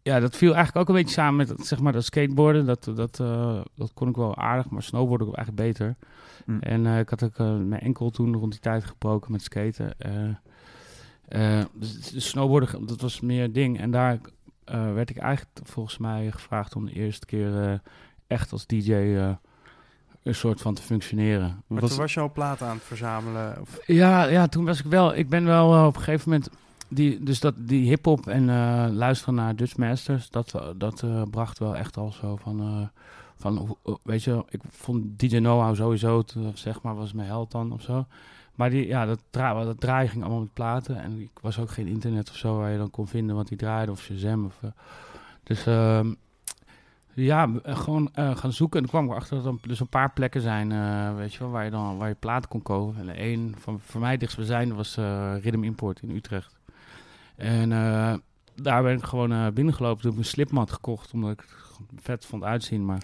ja, 0.01 0.19
dat 0.19 0.35
viel 0.35 0.53
eigenlijk 0.55 0.77
ook 0.89 0.95
een 0.95 1.01
beetje 1.01 1.15
samen 1.21 1.35
met 1.35 1.49
het, 1.49 1.67
zeg 1.67 1.79
maar, 1.79 1.93
dat 1.93 2.03
skateboarden. 2.03 2.65
Dat, 2.65 2.91
dat, 2.95 3.19
eh, 3.19 3.61
dat 3.75 3.91
kon 3.93 4.09
ik 4.09 4.15
wel 4.15 4.35
aardig, 4.37 4.69
maar 4.69 4.83
snowboarden 4.83 5.27
kon 5.27 5.35
ik 5.35 5.41
eigenlijk 5.45 5.67
beter. 5.67 5.95
Hm. 6.45 6.57
En 6.59 6.85
eh, 6.85 6.99
ik 6.99 7.09
had 7.09 7.23
ook 7.23 7.37
eh, 7.37 7.55
mijn 7.57 7.81
enkel 7.81 8.09
toen 8.09 8.35
rond 8.35 8.51
die 8.51 8.61
tijd 8.61 8.83
gebroken 8.83 9.31
met 9.31 9.41
skaten. 9.41 9.95
Dus 11.73 12.11
de 12.11 12.19
snowboarden, 12.19 12.85
dat 12.85 13.01
was 13.01 13.19
meer 13.19 13.43
een 13.43 13.53
ding. 13.53 13.79
En 13.79 13.91
daar 13.91 14.19
werd 14.65 15.09
ik 15.09 15.17
eigenlijk 15.17 15.59
volgens 15.63 15.97
mij 15.97 16.31
gevraagd 16.31 16.75
om 16.75 16.85
de 16.85 16.93
eerste 16.93 17.25
keer 17.25 17.81
echt 18.27 18.51
als 18.51 18.65
DJ 18.65 18.93
een 20.23 20.35
soort 20.35 20.61
van 20.61 20.73
te 20.73 20.81
functioneren. 20.81 21.63
Maar 21.67 21.79
Was- 21.79 21.89
toen 21.89 21.99
was 21.99 22.13
je 22.13 22.19
al 22.19 22.31
platen 22.31 22.67
aan 22.67 22.75
het 22.75 22.83
verzamelen. 22.85 23.61
Of, 23.61 23.79
Ja, 23.85 24.23
ja, 24.23 24.47
toen 24.47 24.65
was 24.65 24.79
ik 24.79 24.85
wel. 24.85 25.15
Ik 25.15 25.29
ben 25.29 25.45
wel 25.45 25.87
op 25.87 25.95
een 25.95 26.01
gegeven 26.01 26.29
moment. 26.29 26.49
Die, 26.89 27.23
dus 27.23 27.39
dat, 27.39 27.53
die 27.57 27.87
hip-hop 27.87 28.27
en 28.27 28.49
eh, 28.49 28.85
luisteren 28.91 29.35
naar 29.35 29.55
Dutch 29.55 29.77
Masters, 29.77 30.29
dat, 30.29 30.53
eh, 30.55 30.67
dat 30.75 31.03
eh, 31.03 31.21
bracht 31.31 31.59
wel 31.59 31.75
echt 31.75 31.97
al 31.97 32.11
zo 32.11 32.35
van. 32.35 32.89
van 33.35 33.77
weet 34.03 34.23
je, 34.23 34.45
ik 34.49 34.61
vond 34.69 35.19
DJ 35.19 35.37
Know-how 35.37 35.75
sowieso, 35.75 36.21
te- 36.21 36.51
zeg 36.53 36.81
maar, 36.81 36.95
was 36.95 37.13
mijn 37.13 37.27
held 37.27 37.51
dan 37.51 37.71
of 37.71 37.81
zo. 37.81 38.05
Maar 38.55 38.69
die, 38.69 38.87
ja, 38.87 39.05
dat, 39.05 39.19
dra 39.29 39.63
dat 39.63 39.79
draaien 39.79 40.09
ging 40.09 40.23
allemaal 40.23 40.41
met 40.41 40.53
platen. 40.53 41.01
En 41.01 41.19
ik 41.19 41.39
was 41.41 41.59
ook 41.59 41.69
geen 41.69 41.87
internet 41.87 42.29
of 42.29 42.35
zo 42.35 42.57
waar 42.57 42.71
je 42.71 42.77
dan 42.77 42.89
kon 42.89 43.07
vinden 43.07 43.35
wat 43.35 43.47
die 43.47 43.57
draaide 43.57 43.91
of 43.91 44.01
Shazam. 44.01 44.45
Of, 44.45 44.59
dus 45.43 45.65
ehm, 45.65 46.13
ja, 47.13 47.49
gewoon 47.63 48.09
gaan 48.13 48.53
zoeken. 48.53 48.81
En 48.81 48.87
kwam 48.87 49.05
ik 49.05 49.11
erachter 49.11 49.43
dat 49.43 49.53
er 49.61 49.67
dus 49.67 49.79
een 49.79 49.87
paar 49.89 50.11
plekken 50.13 50.41
zijn, 50.41 50.69
weet 51.15 51.33
je 51.33 51.39
wel, 51.39 51.49
waar 51.49 51.63
je 51.65 51.71
dan 51.71 51.97
waar 51.97 52.09
je 52.09 52.15
platen 52.15 52.49
kon 52.49 52.61
kopen. 52.61 52.99
En 52.99 53.15
één 53.15 53.55
van 53.57 53.79
voor 53.79 54.01
mij 54.01 54.17
dichtstbijzijnde 54.17 54.75
was 54.75 54.95
Rhythm 55.41 55.63
Import 55.63 56.01
in 56.01 56.09
Utrecht. 56.15 56.58
En 57.39 57.71
eh, 57.71 58.13
daar 58.55 58.83
ben 58.83 58.97
ik 58.97 59.03
gewoon 59.03 59.31
eh, 59.31 59.47
binnengelopen. 59.53 60.01
Toen 60.01 60.11
heb 60.11 60.19
ik 60.19 60.25
een 60.25 60.31
slipmat 60.31 60.71
gekocht, 60.71 61.13
omdat 61.13 61.31
ik 61.31 61.39
het 61.39 61.49
gewoon 61.49 61.87
vet 62.01 62.25
vond 62.25 62.43
uitzien. 62.43 62.85
Maar 62.85 62.97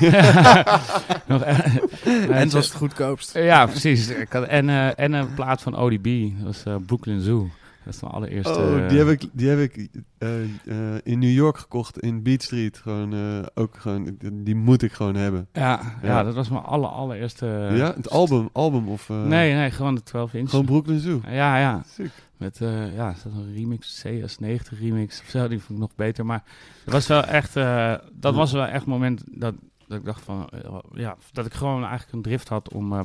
Nog, 1.26 1.42
eh, 1.42 1.76
en 2.04 2.34
het 2.34 2.52
was 2.52 2.66
het 2.66 2.74
goedkoopst. 2.74 3.34
ja, 3.34 3.66
precies. 3.66 4.08
En, 4.08 4.68
eh, 4.68 4.98
en 4.98 5.12
een 5.12 5.34
plaat 5.34 5.62
van 5.62 5.76
ODB, 5.76 6.04
dat 6.36 6.44
was 6.44 6.64
eh, 6.64 6.76
Brooklyn 6.86 7.20
Zoo. 7.20 7.50
Dat 7.84 7.94
is 7.94 8.00
mijn 8.00 8.12
allereerste... 8.14 8.52
Oh, 8.58 8.88
die 8.88 8.98
heb 8.98 9.08
ik, 9.08 9.28
die 9.32 9.48
heb 9.48 9.58
ik 9.58 9.88
eh, 10.18 10.42
eh, 10.42 10.98
in 11.02 11.18
New 11.18 11.32
York 11.32 11.58
gekocht, 11.58 11.98
in 11.98 12.22
Beat 12.22 12.42
Street. 12.42 12.78
Gewoon, 12.78 13.12
eh, 13.12 13.46
ook 13.54 13.76
gewoon, 13.78 14.16
die 14.32 14.54
moet 14.54 14.82
ik 14.82 14.92
gewoon 14.92 15.14
hebben. 15.14 15.48
Ja, 15.52 15.80
ja. 16.02 16.08
Ja. 16.08 16.22
dat 16.22 16.34
was 16.34 16.48
mijn 16.48 16.62
aller, 16.62 16.88
allereerste... 16.88 17.46
ja, 17.74 17.94
het 17.96 18.10
album, 18.10 18.48
album 18.52 18.88
of... 18.88 19.10
eh, 19.10 19.22
Nee, 19.24 19.54
nee, 19.54 19.70
gewoon 19.70 19.94
de 19.94 20.02
12 20.02 20.34
inch. 20.34 20.50
Gewoon 20.50 20.64
Brooklyn 20.64 20.98
Zoo. 20.98 21.20
Ja, 21.28 21.58
ja. 21.58 21.82
Sick. 21.86 22.10
Met, 22.36 22.60
eh, 22.60 22.94
ja, 22.94 23.10
is 23.10 23.22
dat 23.22 23.32
een 23.32 23.54
remix, 23.54 24.04
CS90 24.06 24.78
remix 24.80 25.20
of 25.20 25.26
zo, 25.28 25.48
die 25.48 25.58
vond 25.58 25.70
ik 25.78 25.84
nog 25.84 25.94
beter. 25.96 26.26
Maar 26.26 26.42
het 26.84 26.92
was 26.92 27.06
wel 27.06 27.24
echt, 27.24 27.56
eh, 27.56 27.94
dat 28.12 28.34
was 28.34 28.52
wel 28.52 28.64
echt 28.64 28.72
het 28.74 28.86
moment 28.86 29.22
dat, 29.30 29.54
dat 29.86 29.98
ik 29.98 30.04
dacht 30.04 30.22
van, 30.24 30.48
eh, 30.50 30.60
ja, 30.92 31.16
dat 31.32 31.46
ik 31.46 31.52
gewoon 31.54 31.80
eigenlijk 31.84 32.12
een 32.12 32.22
drift 32.22 32.48
had 32.48 32.72
om, 32.72 32.92
eh, 32.92 33.00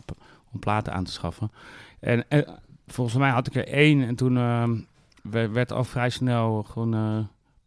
om 0.53 0.59
platen 0.59 0.93
aan 0.93 1.03
te 1.03 1.11
schaffen. 1.11 1.51
En, 1.99 2.29
eh, 2.29 2.47
volgens 2.87 3.17
mij 3.17 3.29
had 3.29 3.47
ik 3.47 3.55
er 3.55 3.67
één 3.67 4.03
en 4.07 4.15
toen 4.15 4.37
eh, 4.37 4.69
we- 5.21 5.49
werd 5.49 5.71
al 5.71 5.83
vrij 5.83 6.09
snel 6.09 6.63
gewoon 6.63 6.93
eh, 6.93 7.17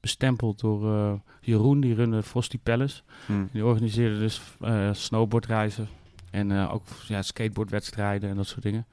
bestempeld 0.01 0.61
door 0.61 0.95
eh, 0.95 1.13
Jeroen, 1.41 1.81
die 1.81 1.95
runde 1.95 2.23
Frosty 2.23 2.59
Palace. 2.63 3.03
Hm. 3.27 3.33
Die 3.53 3.65
organiseerde 3.65 4.19
dus 4.19 4.41
eh, 4.61 4.89
snowboardreizen 4.93 5.89
en 6.31 6.69
ook 6.69 6.83
ja, 7.09 7.23
skateboardwedstrijden 7.23 8.31
en 8.31 8.37
dat 8.37 8.47
soort 8.47 8.63
dingen. 8.63 8.87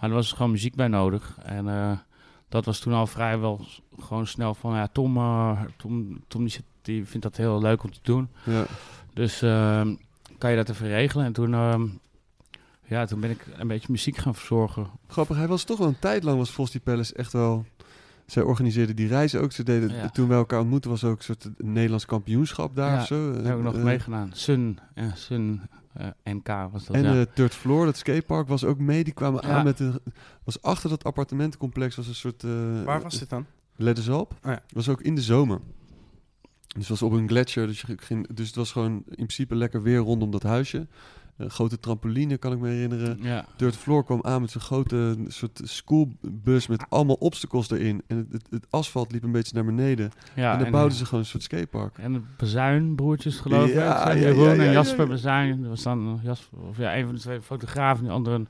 Maar 0.00 0.10
er 0.10 0.16
was 0.16 0.32
gewoon 0.32 0.50
muziek 0.50 0.74
bij 0.74 0.88
nodig. 0.88 1.38
En 1.42 2.00
dat 2.48 2.64
was 2.64 2.78
toen 2.78 2.92
al 2.92 3.06
vrijwel 3.06 3.66
gewoon 3.98 4.26
snel 4.26 4.54
van, 4.54 4.74
ja, 4.74 4.88
Tom, 4.92 5.14
Tom, 5.76 6.20
Tom 6.28 6.44
die, 6.44 6.56
die 6.82 7.06
vindt 7.06 7.22
dat 7.26 7.36
heel 7.36 7.60
leuk 7.60 7.82
om 7.82 7.92
te 7.92 7.98
doen. 8.02 8.28
Ja. 8.44 8.64
Dus 9.14 9.42
ehm, 9.42 9.94
kan 10.38 10.50
je 10.50 10.56
dat 10.56 10.68
even 10.68 10.88
regelen? 10.88 11.24
En 11.26 11.32
toen, 11.32 11.54
ehm, 11.54 11.86
ja, 12.92 13.04
toen 13.06 13.20
ben 13.20 13.30
ik 13.30 13.46
een 13.56 13.68
beetje 13.68 13.88
muziek 13.90 14.16
gaan 14.16 14.34
verzorgen. 14.34 14.90
Grappig, 15.06 15.36
hij 15.36 15.48
was 15.48 15.64
toch 15.64 15.78
wel 15.78 15.88
een 15.88 15.98
tijd 15.98 16.22
lang 16.22 16.38
was 16.38 16.50
Frosty 16.50 16.80
Palace 16.80 17.14
echt 17.14 17.32
wel... 17.32 17.64
Zij 18.26 18.42
organiseerden 18.42 18.96
die 18.96 19.08
reizen 19.08 19.40
ook. 19.40 19.52
Ze 19.52 19.62
deden, 19.62 19.90
Ja. 19.94 20.08
Toen 20.08 20.28
we 20.28 20.34
elkaar 20.34 20.60
ontmoetten 20.60 20.90
was 20.90 21.04
ook 21.04 21.16
een 21.18 21.24
soort 21.24 21.48
Nederlands 21.56 22.04
kampioenschap 22.06 22.76
daar 22.76 22.92
Ja, 22.94 23.00
of 23.00 23.06
zo. 23.06 23.32
Daar 23.32 23.44
heb 23.44 23.56
ik 23.56 23.62
nog 23.62 23.76
Eh, 23.76 23.82
meegedaan. 23.82 24.30
Sun, 24.32 24.78
ja, 24.94 25.14
Sun 25.14 25.60
eh, 25.92 26.06
NK 26.24 26.46
was 26.72 26.84
dat, 26.86 26.96
En 26.96 27.02
ja. 27.02 27.12
de 27.12 27.28
Third 27.34 27.54
Floor, 27.54 27.84
dat 27.84 27.96
skatepark, 27.96 28.48
was 28.48 28.64
ook 28.64 28.78
mee. 28.78 29.04
Die 29.04 29.12
kwamen 29.12 29.46
Ja. 29.46 29.52
aan 29.56 29.64
met 29.64 29.80
een... 29.80 29.98
Was 30.44 30.62
achter 30.62 30.90
dat 30.90 31.04
appartementencomplex 31.04 31.96
was 31.96 32.06
een 32.08 32.14
soort... 32.14 32.44
eh, 32.44 32.82
Waar 32.84 33.02
was 33.02 33.18
dit 33.18 33.28
dan? 33.30 33.46
Ledderzalp. 33.76 34.32
Oh 34.32 34.50
ja. 34.52 34.62
was 34.68 34.88
ook 34.88 35.00
in 35.02 35.14
de 35.14 35.22
zomer. 35.22 35.60
Dus 36.66 36.88
het 36.88 36.88
was 36.88 37.02
op 37.02 37.12
een 37.12 37.28
gletsjer. 37.28 37.66
Dus, 37.66 37.80
je 37.80 37.96
ging, 37.98 38.28
dus 38.34 38.46
het 38.46 38.56
was 38.56 38.72
gewoon 38.72 38.92
in 38.94 39.02
principe 39.14 39.54
lekker 39.54 39.82
weer 39.82 39.98
rondom 39.98 40.30
dat 40.30 40.42
huisje. 40.42 40.86
Een 41.36 41.50
grote 41.50 41.78
trampoline, 41.78 42.36
kan 42.36 42.52
ik 42.52 42.58
me 42.58 42.68
herinneren. 42.68 43.18
ja. 43.22 43.44
Dirt 43.56 43.76
Floor 43.76 44.04
kwam 44.04 44.18
aan 44.22 44.40
met 44.40 44.50
zo'n 44.50 44.60
grote 44.60 45.16
soort 45.26 45.60
schoolbus 45.64 46.66
met 46.66 46.84
allemaal 46.88 47.16
obstacles 47.16 47.70
erin. 47.70 48.02
En 48.06 48.16
het, 48.16 48.32
het, 48.32 48.46
het 48.50 48.66
asfalt 48.70 49.12
liep 49.12 49.22
een 49.22 49.32
beetje 49.32 49.54
naar 49.54 49.64
beneden. 49.64 50.10
ja 50.34 50.52
en 50.52 50.56
dan 50.56 50.66
en, 50.66 50.72
bouwden 50.72 50.92
eh, 50.92 50.98
ze 50.98 51.04
gewoon 51.04 51.20
een 51.20 51.26
soort 51.26 51.42
skatepark. 51.42 51.98
En 51.98 52.12
de 52.12 52.20
Bazuinbroertjes, 52.36 53.38
geloof 53.38 53.68
ik. 53.68 53.74
Ja, 53.74 54.02
Zijn 54.02 54.18
ja, 54.18 54.22
Jeroen 54.22 54.44
ja, 54.44 54.52
ja, 54.52 54.58
en 54.58 54.64
ja, 54.64 54.72
Jasper 54.72 55.04
ja. 55.04 55.10
Bazuin. 55.10 55.60
Dat 55.60 55.68
was 55.68 55.82
dan 55.82 56.18
eh, 56.18 56.24
Jasper, 56.24 56.58
of 56.58 56.76
ja, 56.76 56.96
een 56.96 57.04
van 57.04 57.14
de 57.14 57.20
twee 57.20 57.40
fotografen, 57.40 58.04
die 58.04 58.12
andere 58.12 58.36
een 58.36 58.48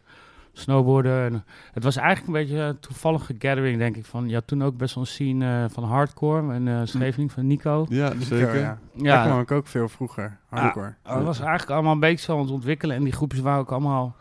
snowboarder. 0.53 1.25
En, 1.25 1.35
eh, 1.35 1.41
het 1.73 1.85
was 1.85 1.97
eigenlijk 1.97 2.27
een 2.27 2.33
beetje 2.33 2.59
een 2.63 2.79
toevallige 2.79 3.35
gathering, 3.39 3.79
denk 3.79 3.97
ik. 3.97 4.05
Van, 4.05 4.29
je 4.29 4.35
had 4.35 4.47
toen 4.47 4.63
ook 4.65 4.77
best 4.77 4.95
wel 4.95 5.05
een 5.05 5.11
scene 5.11 5.65
eh, 5.65 5.71
van 5.71 5.85
hardcore 5.85 6.53
en 6.53 6.69
eh 6.69 6.81
Schevening 6.85 7.33
van 7.33 7.47
Nico. 7.47 7.87
Ja, 7.89 8.13
zeker. 8.21 8.59
ja. 8.59 8.79
Ja, 8.95 9.25
kwam 9.25 9.41
ik 9.41 9.51
ook 9.51 9.67
veel 9.67 9.89
vroeger. 9.89 10.39
Hardcore. 10.49 10.95
het 11.03 11.25
was 11.25 11.41
eigenlijk 11.41 11.71
allemaal 11.71 11.93
een 11.93 12.01
beetje 12.01 12.25
zo 12.25 12.35
aan 12.37 12.43
het 12.43 12.51
ontwikkelen. 12.51 12.97
En 12.97 13.05
die 13.05 13.13
groepjes 13.13 13.41
waren 13.41 13.61
ook 13.61 13.73
allemaal 13.73 14.17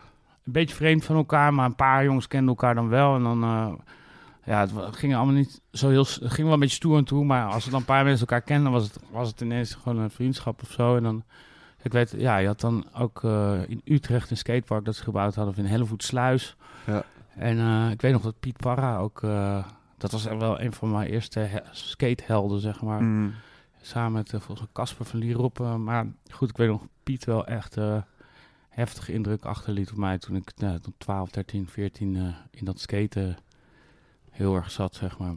een 0.46 0.52
beetje 0.52 0.76
vreemd 0.76 1.06
van 1.06 1.16
elkaar. 1.16 1.54
Maar 1.54 1.66
een 1.66 1.76
paar 1.76 2.04
jongens 2.04 2.28
kenden 2.28 2.50
elkaar 2.50 2.76
dan 2.76 2.90
wel. 2.90 3.16
En 3.16 3.24
dan... 3.24 3.44
eh, 3.44 3.68
ja, 4.46 4.60
het 4.60 4.96
ging 4.96 5.16
allemaal 5.16 5.34
niet 5.36 5.62
zo 5.72 5.90
heel... 5.90 6.06
Het 6.06 6.32
ging 6.32 6.44
wel 6.44 6.54
een 6.54 6.60
beetje 6.60 6.76
stoer 6.76 6.98
aan 6.98 7.04
toe, 7.04 7.26
maar 7.26 7.46
als 7.46 7.66
er 7.66 7.72
dan 7.72 7.80
een 7.80 7.86
paar 7.86 8.04
mensen 8.04 8.28
elkaar 8.28 8.42
kenden, 8.42 8.72
was 8.72 8.84
het, 8.84 9.00
was 9.12 9.28
het 9.28 9.42
ineens 9.42 9.74
gewoon 9.74 9.98
een 9.98 10.10
vriendschap 10.10 10.62
of 10.62 10.72
zo. 10.72 10.96
En 10.96 11.04
dan, 11.04 11.24
ik 11.84 11.92
weet, 11.92 12.14
ja, 12.18 12.38
je 12.38 12.48
had 12.48 12.60
dan 12.60 12.86
ook 12.94 13.24
eh, 13.24 13.70
in 13.70 13.82
Utrecht 13.86 14.32
een 14.32 14.38
skatepark 14.38 14.86
dat 14.86 14.96
ze 14.96 15.04
gebouwd 15.04 15.36
hadden, 15.36 15.54
of 15.54 15.60
in 15.60 15.66
Hellevoetsluis. 15.66 16.56
Ja. 16.86 17.04
En 17.36 17.60
eh, 17.60 17.92
ik 17.92 18.02
weet 18.02 18.12
nog 18.12 18.22
dat 18.22 18.40
Piet 18.40 18.58
Parra 18.58 18.98
ook, 18.98 19.24
eh, 19.24 19.68
dat 19.98 20.12
was 20.12 20.24
wel 20.24 20.62
een 20.62 20.74
van 20.74 20.92
mijn 20.92 21.10
eerste 21.10 21.40
he- 21.40 21.64
skatehelden, 21.72 22.60
zeg 22.60 22.82
maar. 22.82 23.04
Mm. 23.04 23.34
Samen 23.82 24.12
met 24.12 24.30
volgens 24.30 24.60
mij 24.60 24.68
Casper 24.74 25.06
van 25.06 25.20
Lierop. 25.20 25.60
maar 25.60 26.08
goed, 26.32 26.50
ik 26.50 26.58
weet 26.58 26.68
nog, 26.70 26.82
Piet 27.04 27.26
wel 27.26 27.46
echt 27.46 27.78
heftige 28.72 29.14
indruk 29.14 29.44
achterliet 29.44 29.92
op 29.92 29.98
mij 29.98 30.18
toen 30.18 30.36
ik 30.36 30.52
nou, 30.56 30.80
toen 30.80 30.94
12, 30.98 31.30
13, 31.30 31.68
14 31.68 32.16
eh, 32.16 32.36
in 32.52 32.66
dat 32.66 32.80
skaten 32.80 33.38
heel 34.30 34.56
erg 34.56 34.72
zat, 34.72 34.96
zeg 34.96 35.18
maar. 35.18 35.36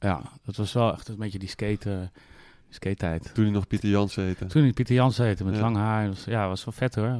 Ja, 0.00 0.22
dat 0.44 0.56
was 0.56 0.72
wel 0.72 0.92
echt 0.92 1.08
een 1.08 1.16
beetje 1.16 1.38
die 1.38 1.48
skate, 2.74 2.96
skate-tijd. 2.96 3.34
Toen 3.34 3.44
hij 3.44 3.52
nog 3.52 3.66
Pieter 3.66 3.88
Jans 3.88 4.14
heette. 4.14 4.46
Toen 4.46 4.64
ik 4.64 4.74
Pieter 4.74 4.94
Jans 4.94 5.16
heette 5.18 5.44
met 5.44 5.54
Ja. 5.54 5.60
lang 5.60 5.76
haar. 5.76 6.08
Was, 6.08 6.24
ja, 6.24 6.48
was 6.48 6.64
wel 6.64 6.74
vet 6.74 6.94
hoor. 6.94 7.18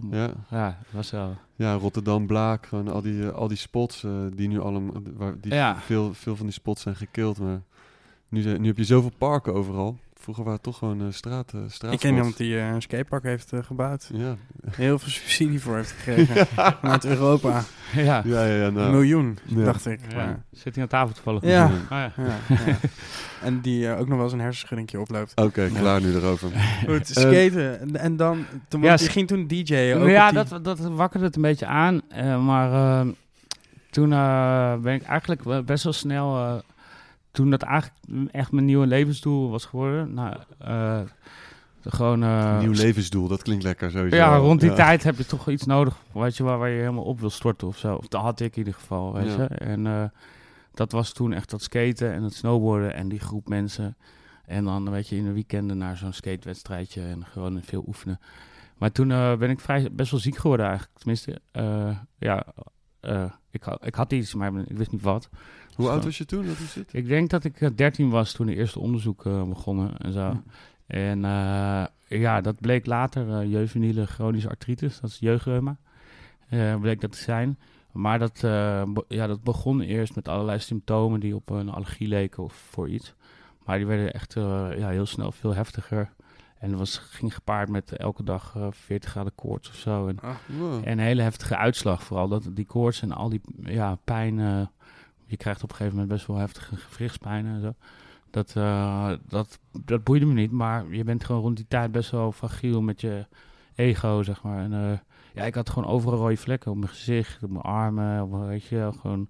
Ja. 0.51 0.79
Was 0.91 1.11
wel... 1.11 1.37
Ja, 1.57 1.75
Rotterdam, 1.75 2.27
Blaak, 2.27 2.67
gewoon 2.67 2.89
al 2.89 3.03
die, 3.03 3.27
eh, 3.29 3.35
al 3.35 3.49
die 3.49 3.57
spots 3.57 4.05
eh, 4.05 4.11
die 4.35 4.49
nu 4.49 4.61
allemaal, 4.61 4.95
waar, 5.17 5.35
die 5.41 5.55
Ja. 5.55 5.77
veel, 5.81 6.15
veel 6.15 6.37
van 6.37 6.47
die 6.47 6.55
spots 6.55 6.83
zijn 6.83 6.97
gekild. 6.97 7.39
Maar 7.39 7.63
nu, 8.29 8.59
nu 8.59 8.67
heb 8.67 8.77
je 8.77 8.85
zoveel 8.85 9.13
parken 9.19 9.55
overal. 9.55 9.99
Vroeger 10.23 10.45
waren 10.45 10.59
het 10.59 10.69
toch 10.69 10.79
gewoon 10.79 11.01
eh 11.01 11.07
straat, 11.11 11.53
eh 11.55 11.61
straat 11.69 11.93
Ik 11.93 11.99
ken 11.99 12.15
iemand 12.15 12.37
die 12.37 12.59
eh, 12.59 12.69
een 12.69 12.83
skatepark 12.83 13.23
heeft 13.23 13.53
gebouwd. 13.63 14.11
Ja. 14.13 14.37
Heel 14.71 14.99
veel 14.99 15.11
subsidie 15.11 15.61
voor 15.61 15.77
heeft 15.77 15.91
gekregen. 15.91 16.47
Vanuit 16.81 17.05
Europa. 17.05 17.63
ja. 17.95 18.03
Ja, 18.25 18.45
ja, 18.45 18.45
ja. 18.55 18.67
Een 18.67 18.75
Nou. 18.75 18.91
miljoen, 18.91 19.39
Ja. 19.45 19.65
dacht 19.65 19.87
ik. 19.87 20.01
Ja. 20.09 20.17
Maar- 20.17 20.43
Zit 20.53 20.75
hij 20.75 20.83
aan 20.83 20.89
tafel 20.89 21.15
toevallig? 21.15 21.43
Ja. 21.43 21.65
Ah, 21.65 21.71
ja. 21.89 22.13
ja, 22.17 22.57
ja. 22.67 22.77
En 23.47 23.61
die 23.61 23.91
ook 23.91 24.07
nog 24.07 24.15
wel 24.17 24.23
eens 24.23 24.33
een 24.33 24.41
hersenschuddingje 24.41 25.01
oploopt. 25.01 25.33
Oké, 25.41 25.69
klaar 25.79 26.01
nu 26.01 26.15
erover. 26.15 26.51
Goed, 26.89 27.07
skaten. 27.09 27.81
En, 27.81 27.97
en 27.97 28.17
dan, 28.17 28.45
toen, 28.69 28.83
Ja, 28.83 28.97
ging 28.97 29.27
toen 29.29 29.47
DJ'en. 29.47 29.93
ook 29.95 29.99
Nou 29.99 30.11
ja, 30.11 30.31
die- 30.31 30.45
dat, 30.45 30.65
dat 30.65 30.79
wakkerde 30.79 31.27
het 31.27 31.37
een 31.37 31.43
beetje 31.43 31.67
aan. 31.67 32.01
eh, 32.09 32.45
maar 32.45 33.05
toen 33.91 34.13
eh, 34.13 34.75
ben 34.77 34.95
ik 34.95 35.03
eigenlijk 35.03 35.65
best 35.67 35.85
wel 35.85 35.93
snel... 35.93 36.63
toen 37.33 37.51
dat 37.51 37.63
eigenlijk 37.63 38.31
echt 38.33 38.53
mijn 38.53 38.65
nieuwe 38.67 38.87
levensdoel 38.87 39.51
was 39.51 39.65
geworden. 39.65 40.15
Nou, 40.15 40.37
eh, 40.59 41.01
gewoon... 41.85 42.23
eh, 42.23 42.59
Nieuw 42.61 42.73
levensdoel, 42.73 43.29
dat 43.29 43.43
klinkt 43.43 43.63
lekker 43.65 43.91
sowieso. 43.91 44.17
Ja, 44.17 44.37
rond 44.37 44.61
die 44.61 44.71
Ja. 44.71 44.77
tijd 44.77 45.03
heb 45.03 45.17
je 45.17 45.27
toch 45.27 45.49
iets 45.49 45.65
nodig, 45.67 45.97
weet 46.13 46.37
je, 46.37 46.43
waar, 46.43 46.59
waar 46.59 46.69
je 46.69 46.79
helemaal 46.81 47.05
op 47.05 47.21
wil 47.21 47.31
storten 47.31 47.67
of 47.69 47.77
zo. 47.79 47.95
Of 47.95 48.09
dat 48.09 48.23
had 48.23 48.41
ik 48.41 48.53
in 48.53 48.59
ieder 48.59 48.75
geval, 48.75 49.13
weet 49.13 49.27
Ja. 49.35 49.43
je. 49.43 49.45
En 49.47 49.87
eh, 49.87 50.05
dat 50.75 50.93
was 50.93 51.13
toen 51.13 51.33
echt 51.33 51.51
dat 51.51 51.63
skaten 51.63 52.13
en 52.13 52.23
het 52.23 52.35
snowboarden 52.35 52.95
en 52.95 53.09
die 53.09 53.21
groep 53.21 53.49
mensen. 53.49 53.97
En 54.47 54.65
dan, 54.65 54.91
weet 54.91 55.09
je, 55.09 55.17
in 55.17 55.25
de 55.25 55.33
weekenden 55.33 55.79
naar 55.79 55.97
zo'n 55.97 56.13
skatewedstrijdje 56.13 57.03
en 57.03 57.25
gewoon 57.27 57.61
veel 57.63 57.85
oefenen. 57.87 58.21
Maar 58.79 58.93
toen 58.93 59.09
ben 59.39 59.51
ik 59.51 59.61
vrij, 59.61 59.89
best 59.93 60.11
wel 60.11 60.21
ziek 60.21 60.37
geworden 60.37 60.67
eigenlijk. 60.67 60.99
Tenminste, 60.99 61.41
ja, 62.19 62.45
ik, 63.51 63.63
had, 63.63 63.87
ik 63.87 63.95
had 63.95 64.13
iets, 64.13 64.35
maar 64.35 64.53
ik 64.67 64.77
wist 64.77 64.91
niet 64.93 65.03
wat. 65.03 65.29
Hoe 65.77 65.89
oud 65.89 66.05
was 66.05 66.19
je 66.19 66.25
toen? 66.25 66.47
Dat 66.47 66.59
is 66.59 66.75
het? 66.75 66.93
Ik 66.93 67.07
denk 67.09 67.31
dat 67.31 67.45
ik 67.45 67.61
eh, 67.61 67.69
13 67.75 68.11
was 68.11 68.33
toen 68.33 68.47
de 68.47 68.55
eerste 68.55 68.81
onderzoeken 68.81 69.33
eh, 69.41 69.49
begonnen 69.49 69.97
en 69.99 70.13
zo. 70.13 70.29
Hm. 70.31 70.37
En 70.87 71.25
eh, 71.25 71.85
ja, 72.21 72.41
dat 72.41 72.61
bleek 72.61 72.87
later 72.87 73.47
juveniele 73.47 74.07
chronische 74.07 74.49
artritis, 74.49 75.01
dat 75.01 75.11
is 75.11 75.19
jeugdreuma, 75.19 75.77
eh, 76.49 76.77
bleek 76.81 77.01
dat 77.01 77.13
te 77.13 77.19
zijn. 77.19 77.59
Maar 77.93 78.19
dat, 78.19 78.45
eh, 78.45 78.83
be- 78.87 79.05
ja, 79.09 79.27
dat 79.27 79.43
begon 79.43 79.81
eerst 79.81 80.15
met 80.15 80.29
allerlei 80.29 80.59
symptomen 80.59 81.21
die 81.21 81.35
op 81.35 81.51
een 81.51 81.69
allergie 81.69 82.09
leken 82.09 82.43
of 82.43 82.53
voor 82.71 82.89
iets. 82.89 83.15
Maar 83.65 83.77
die 83.77 83.87
werden 83.87 84.13
echt 84.13 84.37
eh, 84.37 84.69
ja, 84.79 84.89
heel 84.89 85.07
snel 85.07 85.33
veel 85.33 85.55
heftiger. 85.55 86.13
En 86.59 86.71
dat 86.71 86.79
was, 86.79 86.99
ging 86.99 87.35
gepaard 87.35 87.69
met 87.69 87.93
elke 87.97 88.23
dag 88.23 88.53
eh 88.57 88.67
40 88.71 89.11
graden 89.11 89.35
koorts 89.35 89.69
of 89.69 89.75
zo. 89.75 90.07
En, 90.07 90.19
Ah, 90.21 90.35
Wow. 90.59 90.75
en 90.75 90.93
een 90.93 90.99
hele 90.99 91.23
heftige 91.23 91.57
uitslag 91.57 92.03
vooral. 92.03 92.29
Dat, 92.29 92.49
die 92.53 92.67
koorts 92.67 93.03
en 93.03 93.13
al 93.13 93.29
die 93.29 93.41
ja, 93.63 93.95
pijn. 94.05 94.41
eh, 94.41 94.61
je 95.33 95.39
krijgt 95.39 95.63
op 95.63 95.71
een 95.71 95.77
gegeven 95.77 95.99
moment 95.99 96.15
best 96.15 96.27
wel 96.27 96.37
heftige 96.37 96.77
gewrichtspijn 96.77 97.47
en 97.47 97.61
zo. 97.61 97.75
Dat, 98.31 98.57
eh, 98.57 99.13
dat, 99.29 99.59
dat 99.85 100.05
boeide 100.05 100.27
me 100.27 100.33
niet. 100.33 100.51
Maar 100.51 100.85
je 100.91 101.05
bent 101.05 101.25
gewoon 101.25 101.41
rond 101.41 101.57
die 101.57 101.67
tijd 101.69 101.93
best 101.93 102.11
wel 102.11 102.33
fragiel 102.33 102.83
met 102.83 103.01
je 103.01 103.27
ego, 103.75 104.23
zeg 104.23 104.43
maar. 104.43 104.59
En 104.59 104.73
eh, 104.73 104.99
ja, 105.35 105.43
ik 105.45 105.55
had 105.55 105.71
gewoon 105.71 105.89
overal 105.89 106.19
rode 106.19 106.37
vlekken 106.37 106.71
op 106.71 106.77
mijn 106.77 106.89
gezicht, 106.89 107.43
op 107.43 107.51
mijn 107.51 107.65
armen. 107.65 108.23
Op, 108.23 108.47
weet 108.47 108.65
je, 108.65 108.93
gewoon, 109.01 109.29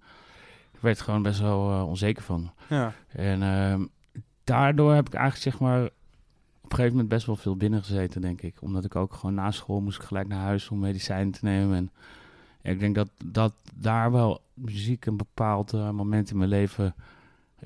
ik 0.72 0.80
werd 0.80 0.98
er 0.98 1.04
gewoon 1.04 1.22
best 1.22 1.40
wel 1.40 1.70
eh, 1.70 1.88
onzeker 1.88 2.22
van. 2.22 2.52
ja. 2.68 2.92
En 3.08 3.42
ehm, 3.42 3.86
daardoor 4.44 4.94
heb 4.94 5.06
ik 5.06 5.14
eigenlijk 5.14 5.44
zeg 5.50 5.60
maar 5.60 5.84
op 5.84 6.70
een 6.70 6.76
gegeven 6.76 6.90
moment 6.90 7.08
best 7.08 7.26
wel 7.26 7.36
veel 7.36 7.56
binnen 7.56 7.82
gezeten, 7.82 8.20
denk 8.20 8.42
ik. 8.42 8.56
Omdat 8.60 8.84
ik 8.84 8.96
ook 8.96 9.14
gewoon 9.14 9.34
na 9.34 9.50
school 9.50 9.80
moest 9.80 9.98
ik 10.00 10.06
gelijk 10.06 10.28
naar 10.28 10.42
huis 10.42 10.68
om 10.68 10.78
medicijnen 10.78 11.32
te 11.32 11.44
nemen. 11.44 11.76
En 11.76 11.90
ik 12.62 12.80
denk 12.80 12.94
dat, 12.94 13.10
dat 13.24 13.52
daar 13.74 14.12
wel 14.12 14.40
muziek 14.54 15.06
een 15.06 15.16
bepaald 15.16 15.72
eh, 15.72 15.90
moment 15.90 16.30
in 16.30 16.36
mijn 16.38 16.50
leven 16.50 16.94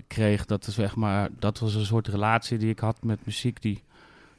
kreeg. 0.06 0.44
Dat, 0.44 0.66
is 0.66 0.74
zeg 0.74 0.96
maar, 0.96 1.28
dat 1.38 1.58
was 1.58 1.74
een 1.74 1.84
soort 1.84 2.08
relatie 2.08 2.58
die 2.58 2.70
ik 2.70 2.78
had 2.78 3.02
met 3.02 3.26
muziek 3.26 3.62
die 3.62 3.82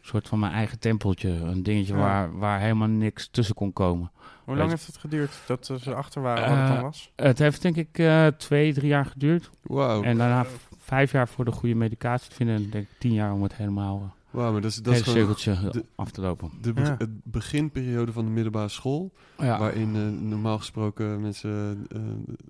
soort 0.01 0.27
van 0.27 0.39
mijn 0.39 0.53
eigen 0.53 0.79
tempeltje. 0.79 1.29
Een 1.29 1.63
dingetje 1.63 1.93
Ja. 1.93 1.99
waar, 1.99 2.37
waar 2.37 2.59
helemaal 2.59 2.87
niks 2.87 3.27
tussen 3.31 3.55
kon 3.55 3.73
komen. 3.73 4.11
Hoe 4.43 4.55
lang 4.55 4.69
heeft 4.69 4.87
het 4.87 4.97
geduurd 4.97 5.31
dat 5.45 5.65
ze 5.81 5.93
achter 5.93 6.21
waren 6.21 6.49
wat 6.49 6.57
het 6.57 6.67
dan 6.67 6.77
Eh, 6.77 6.81
was? 6.83 7.11
Het 7.15 7.39
heeft 7.39 7.61
denk 7.61 7.75
ik 7.75 7.97
eh, 7.99 8.27
twee, 8.27 8.73
drie 8.73 8.87
jaar 8.87 9.05
geduurd. 9.05 9.49
Wauw, 9.61 10.03
En 10.03 10.17
daarna 10.17 10.45
vijf 10.77 11.11
jaar 11.11 11.27
voor 11.27 11.45
de 11.45 11.51
goede 11.51 11.75
medicatie 11.75 12.29
te 12.29 12.35
vinden. 12.35 12.55
En 12.55 12.69
denk 12.69 12.83
ik 12.83 12.99
tien 12.99 13.13
jaar 13.13 13.33
om 13.33 13.43
het 13.43 13.55
helemaal 13.55 14.15
uh, 14.27 14.33
Wauw, 14.33 14.51
maar 14.51 14.61
dat 14.61 14.71
is, 14.71 14.77
dat 14.77 14.93
is 14.93 15.01
gewoon 15.01 15.17
cirkeltje 15.17 15.69
de- 15.71 15.85
af 15.95 16.11
te 16.11 16.21
lopen. 16.21 16.51
de, 16.61 16.71
Ja. 16.75 16.95
het 16.97 17.09
beginperiode 17.23 18.11
van 18.11 18.25
de 18.25 18.31
middelbare 18.31 18.69
school. 18.69 19.13
Ja, 19.37 19.59
Waarin 19.59 19.95
eh, 19.95 20.27
normaal 20.27 20.57
gesproken 20.57 21.21
mensen 21.21 21.85
eh, 21.89 21.99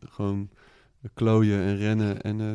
gewoon 0.09 0.49
klooien 1.13 1.61
en 1.61 1.78
rennen. 1.78 2.21
En, 2.21 2.39
eh, 2.41 2.47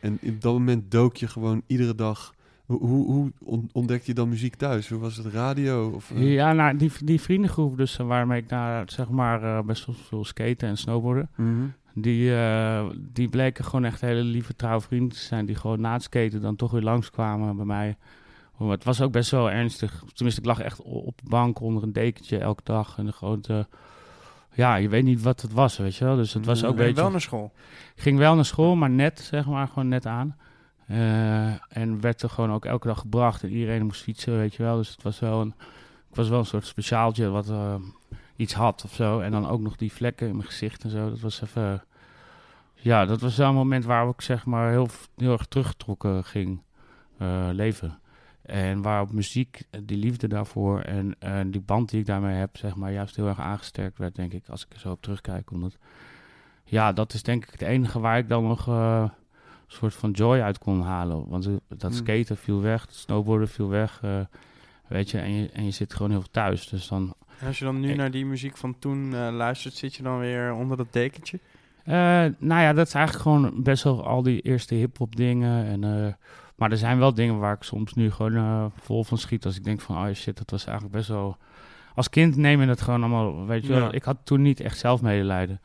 en 0.00 0.18
in 0.20 0.36
dat 0.40 0.52
moment 0.52 0.90
dook 0.90 1.16
je 1.16 1.28
gewoon 1.28 1.62
iedere 1.66 1.94
dag. 1.94 2.34
Hoe, 2.66 2.78
hoe, 2.78 3.06
hoe 3.06 3.32
on- 3.38 3.68
ontdekte 3.72 4.04
je 4.06 4.14
dan 4.14 4.28
muziek 4.28 4.54
thuis? 4.54 4.88
Hoe 4.88 4.98
was 4.98 5.16
het 5.16 5.26
radio? 5.26 5.90
Of, 5.94 6.10
eh? 6.10 6.32
ja 6.34 6.52
nou, 6.52 6.76
die, 6.76 6.92
die 7.04 7.20
vriendengroep 7.20 7.76
dus, 7.76 7.98
eh, 7.98 8.06
waarmee 8.06 8.40
ik 8.42 8.48
daar 8.48 8.90
zeg 8.90 9.08
maar 9.08 9.42
eh, 9.42 9.62
best 9.64 9.86
wel 9.86 9.94
veel 9.94 10.24
skaten 10.24 10.68
en 10.68 10.76
snowboarden. 10.76 11.28
Mhm. 11.36 11.50
Die, 11.94 12.34
eh, 12.36 12.86
die 13.12 13.28
bleken 13.28 13.64
gewoon 13.64 13.84
echt 13.84 14.00
hele 14.00 14.22
lieve 14.22 14.54
trouwe 14.56 14.80
vrienden 14.80 15.08
te 15.08 15.24
zijn. 15.24 15.46
Die 15.46 15.54
gewoon 15.54 15.80
na 15.80 15.92
het 15.92 16.02
skaten 16.02 16.40
dan 16.40 16.56
toch 16.56 16.70
weer 16.70 16.82
langskwamen 16.82 17.56
bij 17.56 17.64
mij. 17.64 17.96
Het 18.58 18.84
was 18.84 19.00
ook 19.00 19.12
best 19.12 19.30
wel 19.30 19.50
ernstig. 19.50 20.02
Tenminste, 20.14 20.40
ik 20.40 20.46
lag 20.46 20.60
echt 20.60 20.82
op 20.82 21.18
de 21.22 21.28
bank 21.28 21.60
onder 21.60 21.82
een 21.82 21.92
dekentje 21.92 22.38
elke 22.38 22.62
dag. 22.64 22.98
En 22.98 23.12
gewoon 23.12 23.40
te- 23.40 23.66
ja, 24.52 24.74
je 24.76 24.88
weet 24.88 25.04
niet 25.04 25.22
wat 25.22 25.40
het 25.40 25.52
was, 25.52 25.76
weet 25.76 25.96
je 25.96 26.04
wel. 26.04 26.16
Dus 26.16 26.32
het 26.32 26.46
was 26.46 26.64
ook 26.64 26.70
een 26.70 26.76
beetje... 26.76 26.94
wel 27.02 27.10
naar 27.10 27.20
school? 27.20 27.52
Ik 27.94 28.02
ging 28.02 28.18
wel 28.18 28.34
naar 28.34 28.44
school, 28.44 28.74
maar 28.76 28.90
net, 28.90 29.20
zeg 29.20 29.46
maar, 29.46 29.68
gewoon 29.68 29.88
net 29.88 30.06
aan. 30.06 30.36
Eh, 30.86 31.76
en 31.76 32.00
werd 32.00 32.22
er 32.22 32.30
gewoon 32.30 32.52
ook 32.52 32.64
elke 32.64 32.86
dag 32.86 32.98
gebracht. 32.98 33.42
En 33.42 33.50
iedereen 33.50 33.84
moest 33.84 34.02
fietsen, 34.02 34.36
weet 34.38 34.54
je 34.54 34.62
wel. 34.62 34.76
Dus 34.76 34.88
het 34.90 35.02
was 35.02 35.18
wel 35.18 35.40
een, 35.40 35.54
het 36.08 36.16
was 36.16 36.28
wel 36.28 36.38
een 36.38 36.46
soort 36.46 36.66
speciaaltje 36.66 37.28
wat 37.28 37.48
eh, 37.50 37.74
iets 38.36 38.54
had 38.54 38.84
of 38.84 38.94
zo. 38.94 39.20
En 39.20 39.30
dan 39.30 39.48
ook 39.48 39.60
nog 39.60 39.76
die 39.76 39.92
vlekken 39.92 40.28
in 40.28 40.36
mijn 40.36 40.48
gezicht 40.48 40.84
en 40.84 40.90
zo. 40.90 41.10
Dat 41.10 41.20
was 41.20 41.42
even... 41.42 41.84
Ja, 42.74 43.04
dat 43.04 43.20
was 43.20 43.36
wel 43.36 43.48
een 43.48 43.54
moment 43.54 43.84
waar 43.84 44.08
ik 44.08 44.20
zeg 44.20 44.44
maar 44.46 44.70
heel, 44.70 44.88
heel 45.16 45.32
erg 45.32 45.46
teruggetrokken 45.46 46.24
ging 46.24 46.62
eh, 47.18 47.48
leven. 47.52 47.98
En 48.46 48.82
waarop 48.82 49.12
muziek, 49.12 49.62
eh, 49.70 49.80
die 49.84 49.96
liefde 49.96 50.28
daarvoor 50.28 50.80
en 50.80 51.14
eh, 51.18 51.40
die 51.46 51.60
band 51.60 51.90
die 51.90 52.00
ik 52.00 52.06
daarmee 52.06 52.34
heb, 52.36 52.56
zeg 52.56 52.76
maar, 52.76 52.92
juist 52.92 53.16
heel 53.16 53.26
erg 53.28 53.40
aangesterkt 53.40 53.98
werd, 53.98 54.14
denk 54.14 54.32
ik, 54.32 54.48
als 54.48 54.64
ik 54.64 54.72
er 54.72 54.78
zo 54.80 54.90
op 54.90 55.02
terugkijk. 55.02 55.50
Omdat, 55.50 55.76
ja, 56.64 56.92
dat 56.92 57.12
is 57.12 57.22
denk 57.22 57.44
ik 57.44 57.50
het 57.50 57.62
enige 57.62 58.00
waar 58.00 58.18
ik 58.18 58.28
dan 58.28 58.46
nog 58.46 58.68
eh, 58.68 59.02
een 59.04 59.10
soort 59.66 59.94
van 59.94 60.10
joy 60.10 60.40
uit 60.40 60.58
kon 60.58 60.80
halen. 60.82 61.28
Want 61.28 61.44
dat 61.68 61.80
Hmm. 61.82 61.92
skaten 61.92 62.36
viel 62.36 62.60
weg, 62.60 62.86
snowboarden 62.90 63.48
viel 63.48 63.68
weg, 63.68 64.00
weet 64.88 65.10
je 65.10 65.18
en, 65.18 65.32
je, 65.32 65.50
en 65.50 65.64
je 65.64 65.70
zit 65.70 65.94
gewoon 65.94 66.10
heel 66.10 66.20
veel 66.20 66.30
thuis. 66.30 66.68
Dus 66.68 66.88
dan, 66.88 67.14
En 67.40 67.46
als 67.46 67.58
je 67.58 67.64
dan 67.64 67.80
nu 67.80 67.90
Ik- 67.90 67.96
naar 67.96 68.10
die 68.10 68.26
muziek 68.26 68.56
van 68.56 68.78
toen 68.78 69.10
luistert, 69.30 69.74
zit 69.74 69.94
je 69.94 70.02
dan 70.02 70.18
weer 70.18 70.52
onder 70.54 70.76
dat 70.76 70.92
dekentje? 70.92 71.38
Nou 72.38 72.60
ja, 72.62 72.72
dat 72.72 72.86
is 72.86 72.94
eigenlijk 72.94 73.22
gewoon 73.28 73.62
best 73.62 73.82
wel 73.82 74.06
al 74.06 74.22
die 74.22 74.40
eerste 74.40 74.74
hip-hop 74.74 75.16
dingen. 75.16 75.66
En, 75.66 76.16
maar 76.56 76.70
er 76.70 76.76
zijn 76.76 76.98
wel 76.98 77.14
dingen 77.14 77.38
waar 77.38 77.54
ik 77.54 77.62
soms 77.62 77.94
nu 77.94 78.10
gewoon 78.10 78.36
eh, 78.36 78.64
vol 78.80 79.04
van 79.04 79.18
schiet. 79.18 79.44
Als 79.44 79.56
ik 79.56 79.64
denk 79.64 79.80
van, 79.80 79.96
oh 79.96 80.14
shit, 80.14 80.36
dat 80.36 80.50
was 80.50 80.64
eigenlijk 80.64 80.96
best 80.96 81.08
wel. 81.08 81.36
Als 81.94 82.08
kind 82.08 82.36
neem 82.36 82.60
je 82.60 82.66
het 82.66 82.80
gewoon 82.80 83.00
allemaal. 83.00 83.46
Weet 83.46 83.66
je 83.66 83.72
wel, 83.72 83.94
ik 83.94 84.02
had 84.02 84.16
toen 84.24 84.42
niet 84.42 84.60
echt 84.60 84.78
zelf 84.78 85.02
medelijden. 85.02 85.60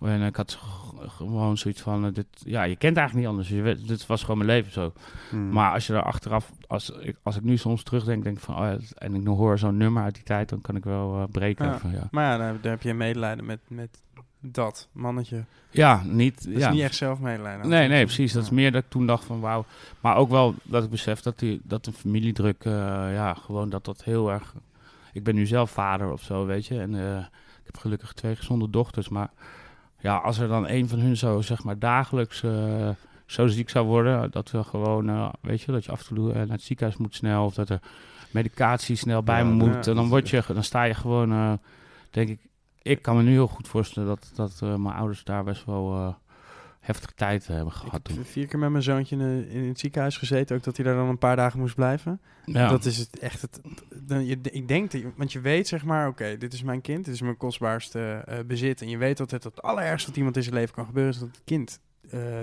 En 0.00 0.22
ik 0.22 0.36
had 0.36 0.58
gewoon 1.06 1.58
zoiets 1.58 1.80
van, 1.80 2.06
eh, 2.06 2.12
dit, 2.12 2.26
ja, 2.34 2.62
je 2.62 2.76
kent 2.76 2.96
eigenlijk 2.96 3.26
niet 3.26 3.36
anders. 3.36 3.48
Je 3.48 3.62
weet, 3.62 3.88
dit 3.88 4.06
was 4.06 4.20
gewoon 4.20 4.38
mijn 4.38 4.50
leven 4.50 4.72
zo. 4.72 4.92
Hmm. 5.30 5.50
Maar 5.50 5.72
als 5.72 5.86
je 5.86 5.92
er 5.92 6.02
achteraf, 6.02 6.52
als 6.66 6.90
ik, 6.90 7.16
als 7.22 7.36
ik 7.36 7.42
nu 7.42 7.56
soms 7.56 7.82
terugdenk, 7.82 8.24
denk 8.24 8.36
ik 8.36 8.42
van, 8.42 8.54
oh 8.54 8.64
ja, 8.64 8.78
en 8.94 9.14
ik 9.14 9.22
nog 9.22 9.38
hoor 9.38 9.58
zo'n 9.58 9.76
nummer 9.76 10.02
uit 10.02 10.14
die 10.14 10.24
tijd, 10.24 10.48
dan 10.48 10.60
kan 10.60 10.76
ik 10.76 10.84
wel 10.84 11.20
eh, 11.20 11.24
breken. 11.30 11.66
Ja. 11.66 11.78
Van, 11.78 11.90
ja. 11.90 12.08
Maar 12.10 12.38
ja, 12.38 12.52
dan 12.52 12.70
heb 12.70 12.82
je 12.82 12.94
medelijden 12.94 13.44
met, 13.44 13.60
met 13.68 14.02
dat 14.46 14.88
mannetje. 14.92 15.44
ja, 15.70 16.02
niet. 16.04 16.44
Dat 16.44 16.52
is 16.54 16.60
ja. 16.60 16.70
niet 16.70 16.82
echt 16.82 16.94
zelf 16.94 17.18
medelijden. 17.18 17.68
Nee, 17.68 17.88
nee, 17.88 18.04
precies. 18.04 18.32
Dat 18.32 18.42
is 18.42 18.50
meer 18.50 18.72
dat 18.72 18.82
ik 18.82 18.90
toen 18.90 19.06
dacht 19.06 19.24
van 19.24 19.40
wauw. 19.40 19.64
Maar 20.00 20.16
ook 20.16 20.30
wel 20.30 20.54
dat 20.62 20.84
ik 20.84 20.90
besef 20.90 21.20
dat, 21.20 21.38
die, 21.38 21.60
dat 21.64 21.84
de 21.84 21.92
familiedruk, 21.92 22.64
eh, 22.64 22.72
ja, 23.12 23.34
gewoon 23.34 23.70
dat 23.70 23.84
dat 23.84 24.04
heel 24.04 24.30
erg... 24.30 24.54
Ik 25.12 25.24
ben 25.24 25.34
nu 25.34 25.46
zelf 25.46 25.70
vader 25.70 26.12
of 26.12 26.22
zo, 26.22 26.46
weet 26.46 26.66
je. 26.66 26.80
En 26.80 26.94
eh, 26.94 27.18
ik 27.58 27.64
heb 27.64 27.76
gelukkig 27.76 28.12
twee 28.12 28.36
gezonde 28.36 28.70
dochters. 28.70 29.08
Maar 29.08 29.30
ja, 29.98 30.16
als 30.16 30.38
er 30.38 30.48
dan 30.48 30.68
een 30.68 30.88
van 30.88 30.98
hun 30.98 31.16
zo, 31.16 31.40
zeg 31.40 31.64
maar, 31.64 31.78
dagelijks 31.78 32.42
eh, 32.42 32.88
zo 33.26 33.46
ziek 33.46 33.70
zou 33.70 33.86
worden... 33.86 34.30
dat 34.30 34.50
we 34.50 34.64
gewoon, 34.64 35.32
weet 35.40 35.60
je, 35.60 35.72
dat 35.72 35.84
je 35.84 35.90
af 35.90 36.08
en 36.08 36.14
toe 36.14 36.32
naar 36.32 36.48
het 36.48 36.62
ziekenhuis 36.62 36.98
moet 36.98 37.14
snel... 37.14 37.44
of 37.44 37.54
dat 37.54 37.68
er 37.68 37.80
medicatie 38.30 38.96
snel 38.96 39.22
bij 39.22 39.38
Ja, 39.38 39.44
moet. 39.44 39.84
ja, 39.84 39.90
en 39.90 39.94
dan, 39.94 40.08
word 40.08 40.24
is 40.24 40.30
je, 40.30 40.54
dan 40.54 40.64
sta 40.64 40.82
je 40.82 40.94
gewoon, 40.94 41.58
denk 42.10 42.28
ik... 42.28 42.38
Ik 42.84 43.02
kan 43.02 43.16
me 43.16 43.22
nu 43.22 43.30
heel 43.30 43.46
goed 43.48 43.68
voorstellen 43.68 44.08
dat, 44.08 44.30
dat 44.34 44.52
eh, 44.62 44.74
mijn 44.76 44.94
ouders 44.94 45.24
daar 45.24 45.44
best 45.44 45.64
wel... 45.64 45.94
eh, 45.94 46.14
heftige 46.80 47.14
tijd 47.14 47.46
hebben 47.46 47.66
Ik 47.66 47.72
gehad 47.72 48.04
toen. 48.04 48.16
heb 48.16 48.26
vier 48.26 48.46
keer 48.46 48.58
met 48.58 48.70
mijn 48.70 48.82
zoontje 48.82 49.16
in, 49.16 49.48
in 49.48 49.68
het 49.68 49.78
ziekenhuis 49.80 50.16
gezeten. 50.16 50.56
Ook 50.56 50.62
dat 50.62 50.76
hij 50.76 50.84
daar 50.86 50.94
dan 50.94 51.08
een 51.08 51.18
paar 51.18 51.36
dagen 51.36 51.60
moest 51.60 51.74
blijven. 51.74 52.20
Ja. 52.44 52.68
Dat 52.68 52.84
is 52.84 52.98
het 52.98 53.18
echt 53.18 53.40
het. 53.42 53.60
Dan, 54.02 54.26
je, 54.26 54.38
ik 54.42 54.68
denk, 54.68 54.90
dat 54.90 55.00
je- 55.00 55.12
want 55.16 55.32
je 55.32 55.40
weet 55.40 55.68
zeg 55.68 55.84
maar, 55.84 56.08
oké, 56.08 56.36
dit 56.38 56.52
is 56.52 56.62
mijn 56.62 56.80
kind, 56.80 57.04
dit 57.04 57.14
is 57.14 57.20
mijn 57.22 57.36
kostbaarste 57.36 58.22
eh, 58.26 58.38
bezit. 58.46 58.80
En 58.80 58.88
je 58.88 58.96
weet 58.98 59.16
dat 59.16 59.30
het 59.30 59.44
het 59.44 59.62
allerergste 59.62 60.08
wat 60.08 60.16
iemand 60.16 60.36
in 60.36 60.42
zijn 60.42 60.54
leven 60.54 60.74
kan 60.74 60.86
gebeuren, 60.86 61.12
is 61.12 61.18
dat 61.18 61.28
het 61.28 61.40
kind, 61.44 61.80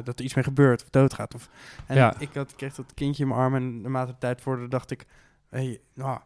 dat 0.03 0.19
er 0.19 0.25
iets 0.25 0.33
mee 0.33 0.43
gebeurt 0.43 0.83
of 0.83 0.89
doodgaat. 0.89 1.35
Of, 1.35 1.49
en 1.85 1.95
Ja. 1.95 2.15
ik, 2.19 2.29
had, 2.33 2.51
ik 2.51 2.57
kreeg 2.57 2.75
dat 2.75 2.93
kindje 2.93 3.23
in 3.23 3.29
mijn 3.29 3.41
arm 3.41 3.55
en 3.55 3.81
naarmate 3.81 4.11
de 4.11 4.17
tijd 4.17 4.41
vorderde, 4.41 4.69
dacht 4.69 4.91
ik, 4.91 5.05
hey, 5.49 5.79
nou, 5.93 6.19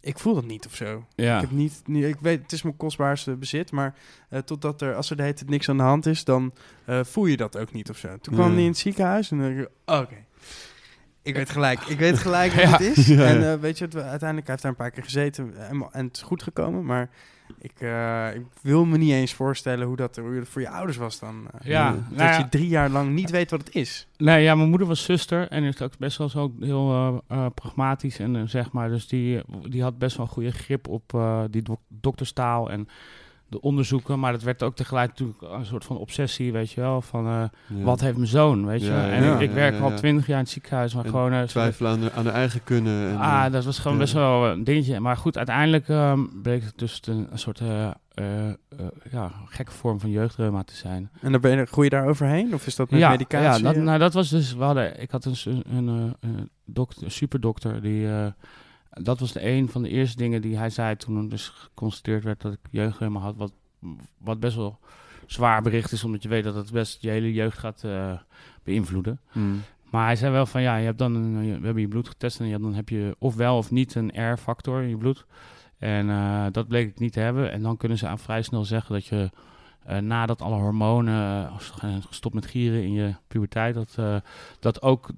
ik 0.00 0.18
voel 0.18 0.34
dat 0.34 0.44
niet 0.44 0.66
of 0.66 0.74
zo. 0.74 1.06
ja. 1.14 1.34
Ik 1.34 1.40
heb 1.40 1.50
niet, 1.50 1.82
niet, 1.84 2.04
ik 2.04 2.16
weet, 2.20 2.42
het 2.42 2.52
is 2.52 2.62
mijn 2.62 2.76
kostbaarste 2.76 3.36
bezit, 3.36 3.70
maar 3.72 3.94
eh, 4.28 4.38
totdat 4.40 4.80
er, 4.82 4.94
als 4.94 5.10
er 5.10 5.16
de 5.16 5.22
hele 5.22 5.34
tijd 5.34 5.50
niks 5.50 5.68
aan 5.68 5.76
de 5.76 5.82
hand 5.82 6.06
is, 6.06 6.24
dan 6.24 6.52
eh, 6.84 7.00
voel 7.04 7.26
je 7.26 7.36
dat 7.36 7.56
ook 7.58 7.72
niet 7.72 7.90
of 7.90 7.96
zo. 7.98 8.18
Toen 8.20 8.34
kwam 8.34 8.52
hij 8.52 8.60
in 8.62 8.68
het 8.68 8.78
ziekenhuis 8.78 9.30
en 9.30 9.38
dan 9.38 9.56
dacht 9.56 9.60
ik, 9.68 9.70
oké. 9.84 10.24
Ik 11.22 11.34
weet 11.34 11.50
gelijk, 11.50 11.80
ik 11.80 11.98
weet 11.98 12.18
gelijk 12.18 12.52
wat 12.54 12.62
Ja. 12.62 12.70
het 12.70 12.80
is. 12.80 13.06
Ja, 13.06 13.24
en 13.24 13.52
eh, 13.52 13.60
weet 13.60 13.78
je, 13.78 13.84
het, 13.84 13.94
uiteindelijk 13.96 14.46
hij 14.46 14.50
heeft 14.50 14.62
daar 14.62 14.70
een 14.70 14.76
paar 14.76 14.90
keer 14.90 15.02
gezeten 15.04 15.56
en, 15.68 15.88
en 15.92 16.06
het 16.06 16.16
is 16.16 16.22
goed 16.22 16.42
gekomen, 16.42 16.84
maar 16.84 17.10
ik, 17.60 17.72
eh, 17.80 18.34
ik 18.34 18.42
wil 18.62 18.84
me 18.84 18.96
niet 18.98 19.12
eens 19.12 19.32
voorstellen 19.34 19.86
hoe 19.86 19.96
dat, 19.96 20.16
hoe 20.16 20.34
dat 20.38 20.48
voor 20.48 20.60
je 20.60 20.68
ouders 20.70 20.96
was 20.96 21.18
dan. 21.18 21.46
eh. 21.60 21.66
Ja, 21.70 21.90
Dat 21.92 22.00
dat 22.08 22.18
nou 22.18 22.30
ja. 22.30 22.38
je 22.38 22.48
drie 22.48 22.68
jaar 22.68 22.88
lang 22.90 23.10
niet 23.14 23.30
weet 23.30 23.50
wat 23.50 23.60
het 23.60 23.74
is. 23.74 24.06
Nee, 24.16 24.42
ja, 24.42 24.54
mijn 24.54 24.68
moeder 24.68 24.86
was 24.86 25.04
zuster 25.04 25.48
en 25.48 25.62
is 25.64 25.82
ook 25.82 25.98
best 25.98 26.18
wel 26.18 26.28
zo 26.28 26.52
heel 26.60 27.22
eh, 27.28 27.46
pragmatisch 27.54 28.18
en 28.18 28.48
zeg 28.48 28.72
maar, 28.72 28.88
dus 28.88 29.08
die, 29.08 29.40
die 29.68 29.82
had 29.82 29.98
best 29.98 30.16
wel 30.16 30.26
een 30.26 30.32
goede 30.32 30.50
grip 30.52 30.88
op 30.88 31.14
eh, 31.14 31.42
die 31.50 31.62
dok- 31.62 31.80
dokterstaal 31.88 32.70
en 32.70 32.88
de 33.50 33.60
onderzoeken, 33.60 34.18
maar 34.20 34.32
het 34.32 34.42
werd 34.42 34.62
ook 34.62 34.76
tegelijk 34.76 35.08
natuurlijk 35.08 35.38
een 35.42 35.64
soort 35.66 35.84
van 35.84 35.96
obsessie, 35.96 36.52
weet 36.52 36.70
je 36.70 36.80
wel, 36.80 37.02
van 37.02 37.26
eh, 37.26 37.42
Ja. 37.66 37.84
wat 37.84 38.00
heeft 38.00 38.16
mijn 38.16 38.28
zoon, 38.28 38.66
weet 38.66 38.80
je. 38.80 38.86
Ja, 38.86 39.08
en 39.10 39.22
ja, 39.24 39.34
ik, 39.34 39.40
ik 39.40 39.50
werk 39.50 39.74
ja, 39.74 39.80
al 39.80 39.90
ja. 39.90 39.96
twintig 39.96 40.26
jaar 40.26 40.36
in 40.38 40.42
het 40.42 40.52
ziekenhuis, 40.52 40.94
maar 40.94 41.04
En 41.04 41.10
gewoon... 41.10 41.32
eh, 41.32 41.42
Twijfelen 41.42 41.90
aan 41.90 42.00
de, 42.00 42.12
aan 42.12 42.24
de 42.24 42.30
eigen 42.30 42.64
kunnen. 42.64 43.10
En, 43.10 43.16
Ah, 43.18 43.44
eh, 43.46 43.52
dat 43.52 43.64
was 43.64 43.78
gewoon 43.78 43.96
ja. 43.96 44.02
best 44.02 44.12
wel 44.14 44.46
een 44.48 44.64
dingetje. 44.64 45.00
Maar 45.00 45.16
goed, 45.16 45.36
uiteindelijk 45.36 45.88
ehm, 45.88 46.20
bleek 46.42 46.62
het 46.62 46.78
dus 46.78 47.00
een, 47.04 47.28
een 47.30 47.38
soort 47.38 47.60
eh, 47.60 47.86
eh, 48.14 48.48
eh, 48.48 48.54
ja, 49.10 49.32
gekke 49.44 49.72
vorm 49.72 50.00
van 50.00 50.10
jeugdreuma 50.10 50.62
te 50.62 50.74
zijn. 50.76 51.10
En 51.20 51.32
dan 51.32 51.40
ben 51.40 51.56
je, 51.58 51.64
groei 51.66 51.84
je 51.90 51.96
daar 51.96 52.08
overheen? 52.08 52.54
Of 52.54 52.66
is 52.66 52.76
dat 52.76 52.90
met 52.90 53.00
ja, 53.00 53.10
medicatie? 53.10 53.64
Ja, 53.64 53.72
dat, 53.72 53.82
nou, 53.82 53.98
dat 53.98 54.12
was 54.14 54.28
dus... 54.28 54.54
We 54.54 54.64
hadden, 54.64 55.00
ik 55.02 55.10
had 55.10 55.22
dus 55.22 55.44
een, 55.46 55.62
een, 55.72 55.88
eh, 55.88 56.30
een, 56.30 56.50
dokter, 56.64 57.02
een 57.04 57.10
superdokter 57.10 57.82
die... 57.82 58.08
dat 58.90 59.20
was 59.20 59.32
de 59.32 59.46
een 59.46 59.68
van 59.68 59.82
de 59.82 59.88
eerste 59.88 60.16
dingen 60.16 60.42
die 60.42 60.56
hij 60.56 60.70
zei 60.70 60.96
toen 60.96 61.28
dus 61.28 61.48
geconstateerd 61.48 62.24
werd 62.24 62.40
dat 62.40 62.52
ik 62.52 62.58
jeugdreuma 62.70 63.20
had. 63.20 63.36
Wat, 63.36 63.52
wat 64.18 64.40
best 64.40 64.56
wel 64.56 64.78
zwaar 65.26 65.62
bericht 65.62 65.92
is, 65.92 66.04
omdat 66.04 66.22
je 66.22 66.28
weet 66.28 66.44
dat 66.44 66.54
het 66.54 66.72
best 66.72 67.02
je 67.02 67.08
hele 67.08 67.32
jeugd 67.32 67.58
gaat 67.58 67.84
eh, 67.84 68.12
beïnvloeden. 68.62 69.20
mm. 69.32 69.62
Maar 69.90 70.04
hij 70.04 70.16
zei 70.16 70.32
wel 70.32 70.46
van 70.46 70.62
ja, 70.62 70.76
je 70.76 70.84
hebt 70.84 70.98
dan 70.98 71.14
een, 71.14 71.40
we 71.60 71.64
hebben 71.64 71.80
je 71.82 71.88
bloed 71.88 72.08
getest 72.08 72.40
en 72.40 72.46
je, 72.46 72.58
dan 72.58 72.74
heb 72.74 72.88
je 72.88 73.16
of 73.18 73.34
wel 73.34 73.56
of 73.56 73.70
niet 73.70 73.94
een 73.94 74.32
R-factor 74.32 74.82
in 74.82 74.88
je 74.88 74.96
bloed. 74.96 75.26
En 75.78 76.10
eh, 76.10 76.46
dat 76.52 76.68
bleek 76.68 76.88
ik 76.88 76.98
niet 76.98 77.12
te 77.12 77.20
hebben. 77.20 77.52
En 77.52 77.62
dan 77.62 77.76
kunnen 77.76 77.98
ze 77.98 78.06
aan 78.06 78.18
vrij 78.18 78.42
snel 78.42 78.64
zeggen 78.64 78.94
dat 78.94 79.06
je 79.06 79.30
eh, 79.84 79.98
nadat 79.98 80.42
alle 80.42 80.56
hormonen 80.56 81.50
zijn 81.78 82.02
gestopt 82.02 82.34
met 82.34 82.46
gieren 82.46 82.82
in 82.82 82.92
je 82.92 83.14
puberteit, 83.28 83.74
dat, 83.74 84.22
dat 84.60 84.82
ook 84.82 85.10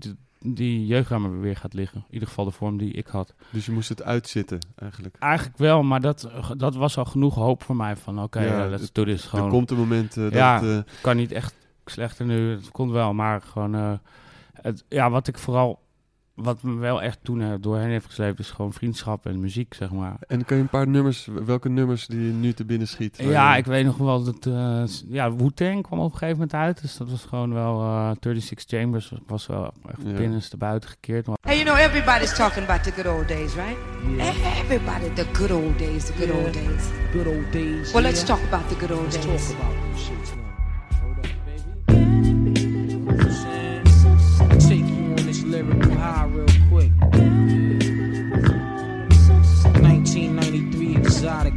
die 0.45 0.87
jeugdreuma 0.87 1.29
weer 1.29 1.57
gaat 1.57 1.75
liggen. 1.75 1.99
In 2.09 2.13
ieder 2.15 2.29
geval 2.29 2.45
de 2.45 2.51
vorm 2.51 2.77
die 2.79 2.93
ik 2.93 3.07
had. 3.07 3.35
Dus 3.51 3.67
je 3.67 3.73
moest 3.73 3.89
het 3.89 4.03
uitzitten, 4.03 4.59
eigenlijk. 4.77 5.17
Eigenlijk 5.19 5.59
wel, 5.59 5.83
maar 5.83 6.01
dat, 6.01 6.31
dat 6.57 6.75
was 6.75 6.99
al 6.99 7.05
genoeg 7.05 7.35
hoop 7.35 7.63
voor 7.63 7.77
mij 7.77 7.97
van 7.97 8.23
oké, 8.23 8.41
Ja, 8.41 8.69
het- 8.71 8.91
do 8.95 9.05
this. 9.05 9.25
Gewoon, 9.25 9.45
Er 9.45 9.51
komt 9.51 9.71
een 9.71 9.77
moment 9.77 10.15
dat 10.15 10.33
Ja. 10.33 10.61
het, 10.63 10.87
eh, 10.87 10.93
kan 11.03 11.17
niet 11.17 11.33
echt 11.33 11.55
slechter 11.85 12.27
nu. 12.27 12.51
Het 12.51 12.71
komt 12.71 12.91
wel, 12.91 13.15
maar 13.15 13.41
gewoon... 13.43 13.75
eh, 13.75 13.93
het, 14.53 14.85
ja, 14.89 15.11
wat 15.11 15.29
ik 15.29 15.39
vooral... 15.39 15.81
wat 16.43 16.63
me 16.63 16.75
wel 16.75 17.03
echt 17.03 17.19
toen 17.23 17.41
er 17.41 17.61
doorheen 17.61 17.89
heeft 17.91 18.07
gesleept, 18.07 18.39
is 18.39 18.51
gewoon 18.51 18.73
vriendschap 18.73 19.27
en 19.27 19.41
muziek, 19.41 19.75
zeg 19.75 19.91
maar. 19.91 20.17
En 20.27 20.45
kan 20.45 20.57
je 20.57 20.63
een 20.63 20.69
paar 20.69 20.89
nummers, 20.89 21.29
welke 21.45 21.69
nummers 21.69 22.07
die 22.07 22.27
je 22.27 22.33
nu 22.33 22.53
te 22.53 22.65
binnen 22.65 22.89
schiet? 22.89 23.17
Ja, 23.21 23.53
je- 23.53 23.59
ik 23.59 23.65
weet 23.65 23.85
nog 23.85 23.97
wel 23.97 24.25
dat... 24.25 24.47
eh, 24.47 24.83
s- 24.85 25.05
ja, 25.09 25.33
Wu-Tang 25.35 25.83
kwam 25.83 25.99
op 25.99 26.05
een 26.13 26.19
gegeven 26.19 26.33
moment 26.33 26.55
uit. 26.55 26.81
Dus 26.83 26.97
dat 26.97 27.11
was 27.11 27.25
gewoon 27.25 27.53
wel... 27.53 27.81
eh 27.81 28.11
36 28.21 28.79
Chambers 28.79 29.13
was- 29.27 29.47
wel 29.47 29.73
echt 29.89 29.99
Ja. 30.05 30.13
binnenste 30.13 30.57
buiten 30.57 30.91
gekeerd. 30.91 31.27
Maar 31.27 31.37
Hey, 31.41 31.57
you 31.59 31.65
know, 31.69 31.79
everybody's 31.87 32.35
talking 32.37 32.65
about 32.65 32.83
the 32.83 32.93
good 32.93 33.07
old 33.07 33.29
days, 33.29 33.55
right? 33.55 33.77
Everybody, 34.63 35.13
the 35.15 35.27
good 35.33 35.51
old 35.51 35.79
days, 35.79 36.05
the 36.05 36.13
good 36.13 36.29
Yeah. 36.29 36.37
old 36.45 36.53
days. 36.53 36.83
Good 37.13 37.27
old 37.27 37.53
days. 37.53 37.93
Well, 37.93 38.03
let's 38.03 38.23
yeah. 38.23 38.37
talk 38.37 38.41
about 38.53 38.69
the 38.69 38.77
good 38.87 38.91
old 38.91 39.03
Let's 39.13 39.27
days. 39.27 39.49
talk 39.49 39.57
about 39.59 40.42
exotic 51.23 51.55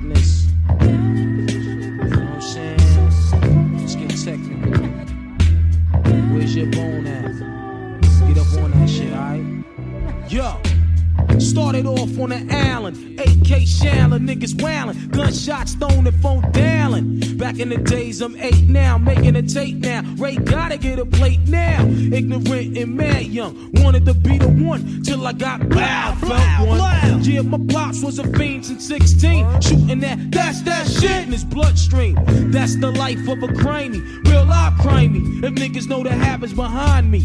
Started 11.40 11.86
off 11.86 12.18
on 12.20 12.30
the 12.30 12.48
island, 12.50 13.20
AK 13.20 13.68
Shandler, 13.68 14.20
niggas 14.20 14.62
wailing, 14.62 15.10
gunshots 15.10 15.74
thrown 15.74 16.08
and 16.08 16.22
phone 16.22 16.50
dialing. 16.52 17.38
Back 17.38 17.60
in 17.60 17.70
the 17.70 17.78
days, 17.78 18.22
I'm 18.22 18.36
eight 18.38 18.68
now, 18.68 18.98
making 18.98 19.36
a 19.36 19.42
tape 19.42 19.78
now. 19.78 20.02
Ray 20.18 20.38
gotta 20.38 20.78
get 20.78 21.00
a 21.00 21.06
plate 21.06 21.42
now. 21.48 21.86
Ignorant 21.86 22.78
and 22.78 22.96
mad 22.96 23.24
young, 23.28 23.72
wanted 23.74 24.06
to 24.06 24.14
be 24.14 24.38
the 24.38 24.48
one 24.48 25.04
till 25.04 25.26
I 25.28 25.34
got 25.34 25.68
loud, 25.70 26.18
felt 26.20 26.68
one. 26.68 27.24
Yeah, 27.24 27.42
my 27.42 27.60
pops 27.74 28.02
was 28.04 28.20
a 28.20 28.28
fiend 28.38 28.66
since 28.66 28.88
16, 28.88 29.62
shooting 29.62 30.00
that, 30.02 30.32
that's 30.32 30.62
that 30.62 30.88
shit 30.88 31.24
in 31.24 31.32
his 31.32 31.44
bloodstream. 31.44 32.16
That's 32.52 32.76
the 32.76 32.92
life 32.92 33.28
of 33.28 33.42
a 33.44 33.48
crimey, 33.48 34.02
real 34.30 34.46
life 34.46 34.74
crimey. 34.74 35.44
If 35.44 35.54
niggas 35.54 35.88
know 35.88 36.04
the 36.04 36.12
habits 36.12 36.54
behind 36.54 37.12
me. 37.12 37.22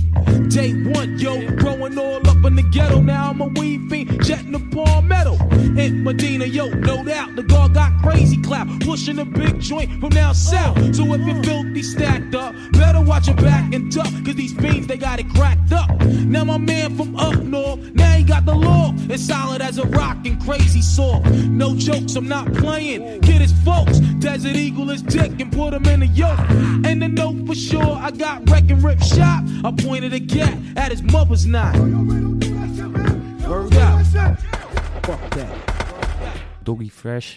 Day 0.49 0.73
one, 0.73 1.19
yo, 1.19 1.49
growing 1.57 1.99
all 1.99 2.27
up 2.29 2.45
in 2.45 2.57
the 2.57 2.63
ghetto. 2.63 3.01
Now 3.01 3.31
I'm 3.31 3.41
a 3.41 3.47
weed 3.47 3.91
fiend, 3.91 4.00
jetting 4.05 4.53
the 4.53 4.61
palmetto. 4.75 5.35
In 5.79 6.03
Medina, 6.05 6.45
yo, 6.45 6.69
no 6.69 7.05
doubt, 7.05 7.37
the 7.37 7.43
guard 7.43 7.75
got 7.75 7.93
crazy 8.03 8.41
clap, 8.43 8.69
pushing 8.81 9.19
a 9.19 9.25
big 9.25 9.61
joint 9.61 10.01
from 10.01 10.11
down 10.11 10.35
south. 10.35 10.95
So 10.95 11.05
if 11.15 11.21
you're 11.27 11.43
filthy 11.43 11.83
stacked 11.83 12.35
up, 12.35 12.55
better 12.73 13.01
watch 13.01 13.27
your 13.27 13.37
back 13.37 13.73
and 13.73 13.91
duck, 13.91 14.11
cause 14.25 14.35
these 14.35 14.53
beans, 14.53 14.87
they 14.87 14.97
got 14.97 15.21
it 15.21 15.29
cracked 15.31 15.73
up. 15.73 15.91
Now 16.01 16.45
my 16.45 16.59
man 16.59 16.97
from 16.97 17.17
up 17.17 17.37
north, 17.37 17.81
now 17.95 18.13
he 18.13 18.25
got 18.25 18.45
the 18.45 18.55
law. 18.55 18.93
It's 19.09 19.27
solid 19.27 19.63
as 19.63 19.79
a 19.79 19.87
rock 19.89 20.19
and 20.25 20.41
crazy 20.43 20.83
saw. 20.83 21.21
No 21.21 21.75
jokes, 21.75 22.17
I'm 22.17 22.29
not 22.29 22.53
playing. 22.55 23.21
Kid 23.23 23.41
his 23.41 23.53
folks, 23.65 23.99
Desert 24.21 24.57
Eagle 24.57 24.89
his 24.89 25.03
dick 25.03 25.41
and 25.41 25.53
put 25.53 25.75
him 25.75 25.85
in 25.87 26.03
a 26.03 26.07
yoke. 26.07 26.39
And 26.85 27.03
the 27.03 27.09
note 27.09 27.47
for 27.47 27.55
sure, 27.55 27.97
I 27.97 28.11
got 28.11 28.49
wreck 28.51 28.71
and 28.71 28.83
rip 28.83 29.01
shot. 29.03 29.45
I 29.65 29.73
pointed 29.77 30.13
a 30.13 30.21
gat 30.21 30.57
at 30.77 30.91
his 30.91 31.03
mother's 31.03 31.47
knot. 31.47 31.77
Fuck 34.37 35.31
that. 35.31 35.47
Doggy 36.63 36.91
Fresh, 36.91 37.37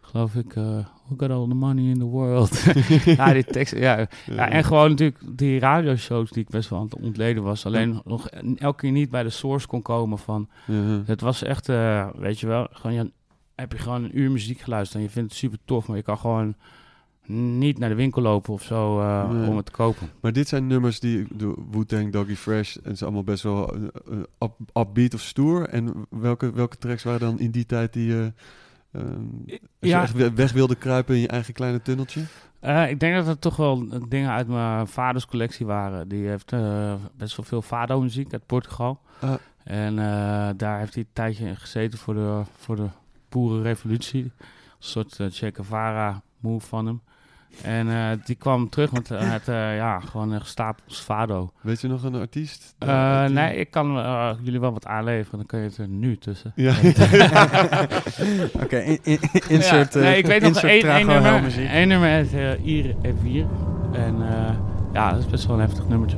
geloof 0.00 0.34
ik. 0.34 0.56
eh 0.56 0.78
Who 1.08 1.16
got 1.16 1.30
all 1.30 1.48
the 1.48 1.54
money 1.54 1.84
in 1.90 1.98
the 1.98 2.04
world? 2.04 2.64
ja, 3.16 3.32
die 3.32 3.44
tekst, 3.44 3.74
ja. 3.74 4.06
ja. 4.26 4.48
En 4.50 4.64
gewoon 4.64 4.90
natuurlijk 4.90 5.20
die 5.38 5.58
radioshows 5.58 6.30
die 6.30 6.42
ik 6.42 6.48
best 6.48 6.68
wel 6.68 6.78
aan 6.78 6.84
het 6.84 6.94
ontleden 6.94 7.42
was. 7.42 7.66
Alleen 7.66 8.00
nog 8.04 8.28
elke 8.56 8.80
keer 8.80 8.90
niet 8.90 9.10
bij 9.10 9.22
de 9.22 9.30
source 9.30 9.66
kon 9.66 9.82
komen 9.82 10.18
van... 10.18 10.48
Het 11.04 11.20
was 11.20 11.42
echt, 11.42 11.68
eh, 11.68 12.08
weet 12.14 12.40
je 12.40 12.46
wel, 12.46 12.66
gewoon, 12.70 12.96
ja, 12.96 13.06
heb 13.54 13.72
je 13.72 13.78
gewoon 13.78 14.04
een 14.04 14.18
uur 14.18 14.30
muziek 14.30 14.60
geluisterd 14.60 14.98
en 14.98 15.06
je 15.06 15.12
vindt 15.12 15.30
het 15.30 15.38
super 15.38 15.58
tof, 15.64 15.86
maar 15.86 15.96
je 15.96 16.02
kan 16.02 16.18
gewoon 16.18 16.54
niet 17.28 17.78
naar 17.78 17.88
de 17.88 17.94
winkel 17.94 18.22
lopen 18.22 18.52
of 18.52 18.62
zo 18.62 19.00
eh, 19.00 19.30
Nee. 19.30 19.48
om 19.48 19.56
het 19.56 19.66
te 19.66 19.72
kopen. 19.72 20.10
Maar 20.20 20.32
dit 20.32 20.48
zijn 20.48 20.66
nummers 20.66 21.00
die 21.00 21.26
Wu-Tang, 21.70 22.12
Doggy 22.12 22.34
Fresh, 22.34 22.76
en 22.76 22.90
is 22.92 23.02
allemaal 23.02 23.24
best 23.24 23.42
wel 23.42 23.74
eh, 23.74 24.16
up, 24.38 24.52
upbeat 24.76 25.14
of 25.14 25.20
stoer. 25.20 25.68
En 25.68 26.06
welke, 26.10 26.52
welke 26.52 26.76
tracks 26.76 27.02
waren 27.02 27.20
dan 27.20 27.38
in 27.38 27.50
die 27.50 27.66
tijd 27.66 27.92
die 27.92 28.06
je 28.06 28.32
ehm, 28.92 29.04
als 29.06 29.58
je 29.80 29.88
Ja. 29.88 30.02
echt 30.02 30.12
we- 30.12 30.32
weg 30.34 30.52
wilde 30.52 30.74
kruipen 30.74 31.14
in 31.14 31.20
je 31.20 31.28
eigen 31.28 31.54
kleine 31.54 31.82
tunneltje? 31.82 32.20
Ik 32.88 33.00
denk 33.00 33.14
dat 33.14 33.26
het 33.26 33.40
toch 33.40 33.56
wel 33.56 33.86
dingen 34.08 34.30
uit 34.30 34.48
mijn 34.48 34.86
vaders 34.86 35.26
collectie 35.26 35.66
waren. 35.66 36.08
Die 36.08 36.26
heeft 36.28 36.50
best 37.16 37.36
wel 37.36 37.44
veel 37.46 37.62
fado-muziek 37.62 38.32
uit 38.32 38.46
Portugal. 38.46 39.00
Ah. 39.20 39.34
En 39.64 39.96
daar 40.56 40.78
heeft 40.78 40.94
hij 40.94 41.02
een 41.02 41.08
tijdje 41.12 41.46
in 41.46 41.56
gezeten 41.56 41.98
voor 41.98 42.14
de, 42.14 42.42
voor 42.56 42.76
de 42.76 42.86
boerenrevolutie. 43.28 44.22
Een 44.22 44.30
soort 44.78 45.20
eh, 45.20 45.26
Che 45.30 45.50
Guevara 45.54 46.22
move 46.40 46.66
van 46.66 46.86
hem. 46.86 47.00
En 47.62 47.88
eh, 47.88 48.18
die 48.24 48.36
kwam 48.36 48.68
terug 48.68 48.92
met, 48.92 49.08
met 49.08 49.48
eh, 49.48 49.76
ja, 49.76 50.00
gewoon 50.00 50.30
een 50.32 50.40
stapels 50.44 51.00
fado. 51.00 51.50
Weet 51.60 51.80
je 51.80 51.88
nog 51.88 52.02
een 52.02 52.14
artiest? 52.14 52.74
Eh, 52.78 52.88
Uh, 52.88 53.24
nee, 53.24 53.56
ik 53.56 53.70
kan 53.70 53.92
jullie 54.42 54.60
wel 54.60 54.72
wat 54.72 54.86
aanleveren. 54.86 55.38
Dan 55.38 55.46
kun 55.46 55.58
je 55.58 55.64
het 55.64 55.76
er 55.76 55.88
nu 55.88 56.16
tussen. 56.18 56.52
Ja. 56.54 56.72
Oké, 58.62 58.76
in, 58.78 58.98
in- 59.02 59.20
insert, 59.48 59.94
Ja, 59.94 60.00
nee, 60.00 60.16
ik 60.18 60.26
weet 60.26 60.42
nog 60.42 60.56
één, 60.62 60.82
één 60.88 61.06
nummer. 61.06 61.58
Één 61.70 61.88
nummer 61.88 62.10
uit 62.10 62.32
uh, 62.32 62.66
Ire 62.66 62.94
F4. 63.02 63.46
En 63.92 64.28
eh, 64.28 64.54
ja, 64.92 65.10
dat 65.10 65.18
is 65.18 65.26
best 65.26 65.46
wel 65.46 65.54
een 65.56 65.62
heftig 65.62 65.88
nummertje. 65.88 66.16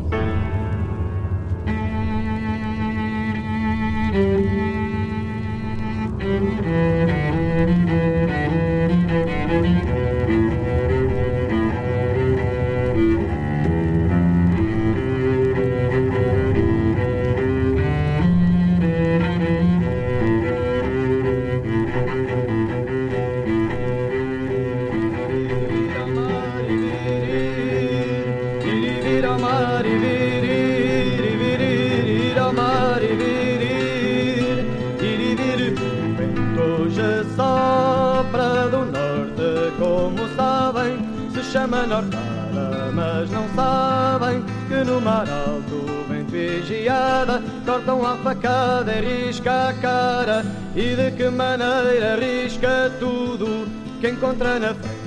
Alto, 45.19 46.07
bem 46.09 46.25
vigiada, 46.25 47.43
cortam 47.65 48.07
a 48.07 48.17
facada 48.17 48.93
e 48.93 49.27
risca 49.27 49.69
a 49.69 49.73
cara, 49.75 50.45
e 50.75 50.95
de 50.95 51.11
que 51.13 51.29
maneira 51.29 52.17
risca 52.17 52.91
tudo 52.99 53.69
que 54.01 54.09
encontra 54.09 54.59
na 54.59 54.75
frente. 54.75 55.01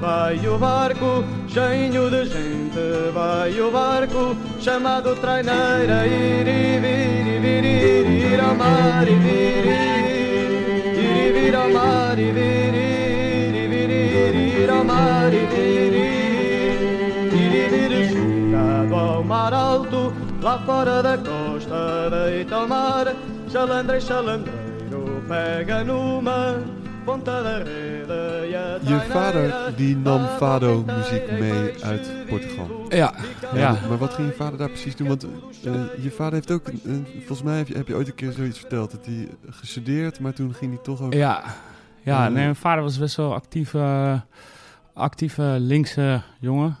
Vai 0.00 0.46
o 0.46 0.58
barco, 0.58 1.24
cheio 1.48 2.10
de 2.10 2.24
gente, 2.26 3.12
vai 3.14 3.58
o 3.60 3.70
barco, 3.70 4.36
chamado 4.60 5.14
traineira, 5.16 6.06
ir 6.06 6.46
e 6.46 6.78
vir, 6.80 7.26
e 7.26 7.38
vir, 7.38 7.64
ir, 7.64 8.32
ir 8.32 8.40
ao 8.40 8.54
mar, 8.54 9.06
e 9.08 9.14
vir, 9.14 9.64
ir, 9.66 10.98
ir 10.98 11.32
vir 11.32 11.54
ao 11.54 11.70
mar, 11.70 12.18
e 12.18 12.32
vir, 12.32 12.74
ir, 12.74 13.68
vir, 13.68 13.90
ir, 13.90 14.62
ir 14.62 14.70
ao 14.70 14.84
mar, 14.84 15.32
e 15.32 15.46
vir, 15.46 15.53
chegado 19.24 19.26
ao 19.26 19.26
mar 19.26 19.52
alto, 19.54 20.12
lá 20.42 20.58
fora 20.64 21.02
da 21.02 21.18
costa, 21.18 22.10
deita 22.10 22.56
ao 22.56 22.68
mar, 22.68 23.06
pega 25.26 25.84
numa 25.84 26.62
ponta 27.04 27.42
da 27.42 27.58
rede 27.58 28.50
e 28.50 28.54
a 28.54 28.78
Je 28.82 28.98
vader 29.08 29.74
die 29.76 29.96
nam 29.96 30.26
fado 30.38 30.84
muziek 30.86 31.30
mee 31.40 31.84
uit 31.84 32.26
Portugal. 32.28 32.86
Ja, 32.88 33.14
Ja, 33.54 33.60
ja. 33.60 33.78
Maar 33.88 33.98
wat 33.98 34.14
ging 34.14 34.28
je 34.28 34.34
vader 34.34 34.58
daar 34.58 34.68
precies 34.68 34.96
doen? 34.96 35.08
Want 35.08 35.26
eh, 35.64 35.72
je 36.02 36.10
vader 36.10 36.32
heeft 36.32 36.50
ook, 36.50 36.70
volgens 37.16 37.42
mij 37.42 37.56
heb 37.56 37.68
je, 37.68 37.74
heb 37.74 37.88
je 37.88 37.94
ooit 37.94 38.08
een 38.08 38.14
keer 38.14 38.32
zoiets 38.32 38.58
verteld, 38.58 38.90
dat 38.90 39.06
hij 39.06 39.28
gestudeerd, 39.50 40.20
maar 40.20 40.32
toen 40.32 40.54
ging 40.54 40.72
hij 40.72 40.82
toch 40.82 41.00
ook... 41.02 41.12
Ja, 41.12 41.42
ja 42.02 42.26
Eh, 42.26 42.32
nee, 42.32 42.42
mijn 42.42 42.56
vader 42.56 42.82
was 42.82 42.98
best 42.98 43.16
wel 43.16 43.34
actieve, 43.34 44.20
actieve 44.94 45.56
linkse 45.58 46.22
jongen. 46.40 46.76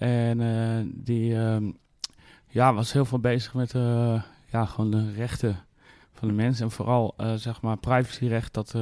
En 0.00 0.40
eh, 0.40 0.86
die 0.94 1.36
ehm, 1.36 1.70
ja, 2.48 2.74
was 2.74 2.92
heel 2.92 3.04
veel 3.04 3.18
bezig 3.18 3.54
met 3.54 3.74
eh, 3.74 4.22
ja, 4.50 4.64
gewoon 4.64 4.90
de 4.90 5.12
rechten 5.12 5.56
van 6.12 6.28
de 6.28 6.34
mensen. 6.34 6.64
En 6.64 6.70
vooral, 6.70 7.14
eh, 7.16 7.34
zeg 7.34 7.60
maar, 7.62 7.76
privacyrecht, 7.76 8.54
dat, 8.54 8.72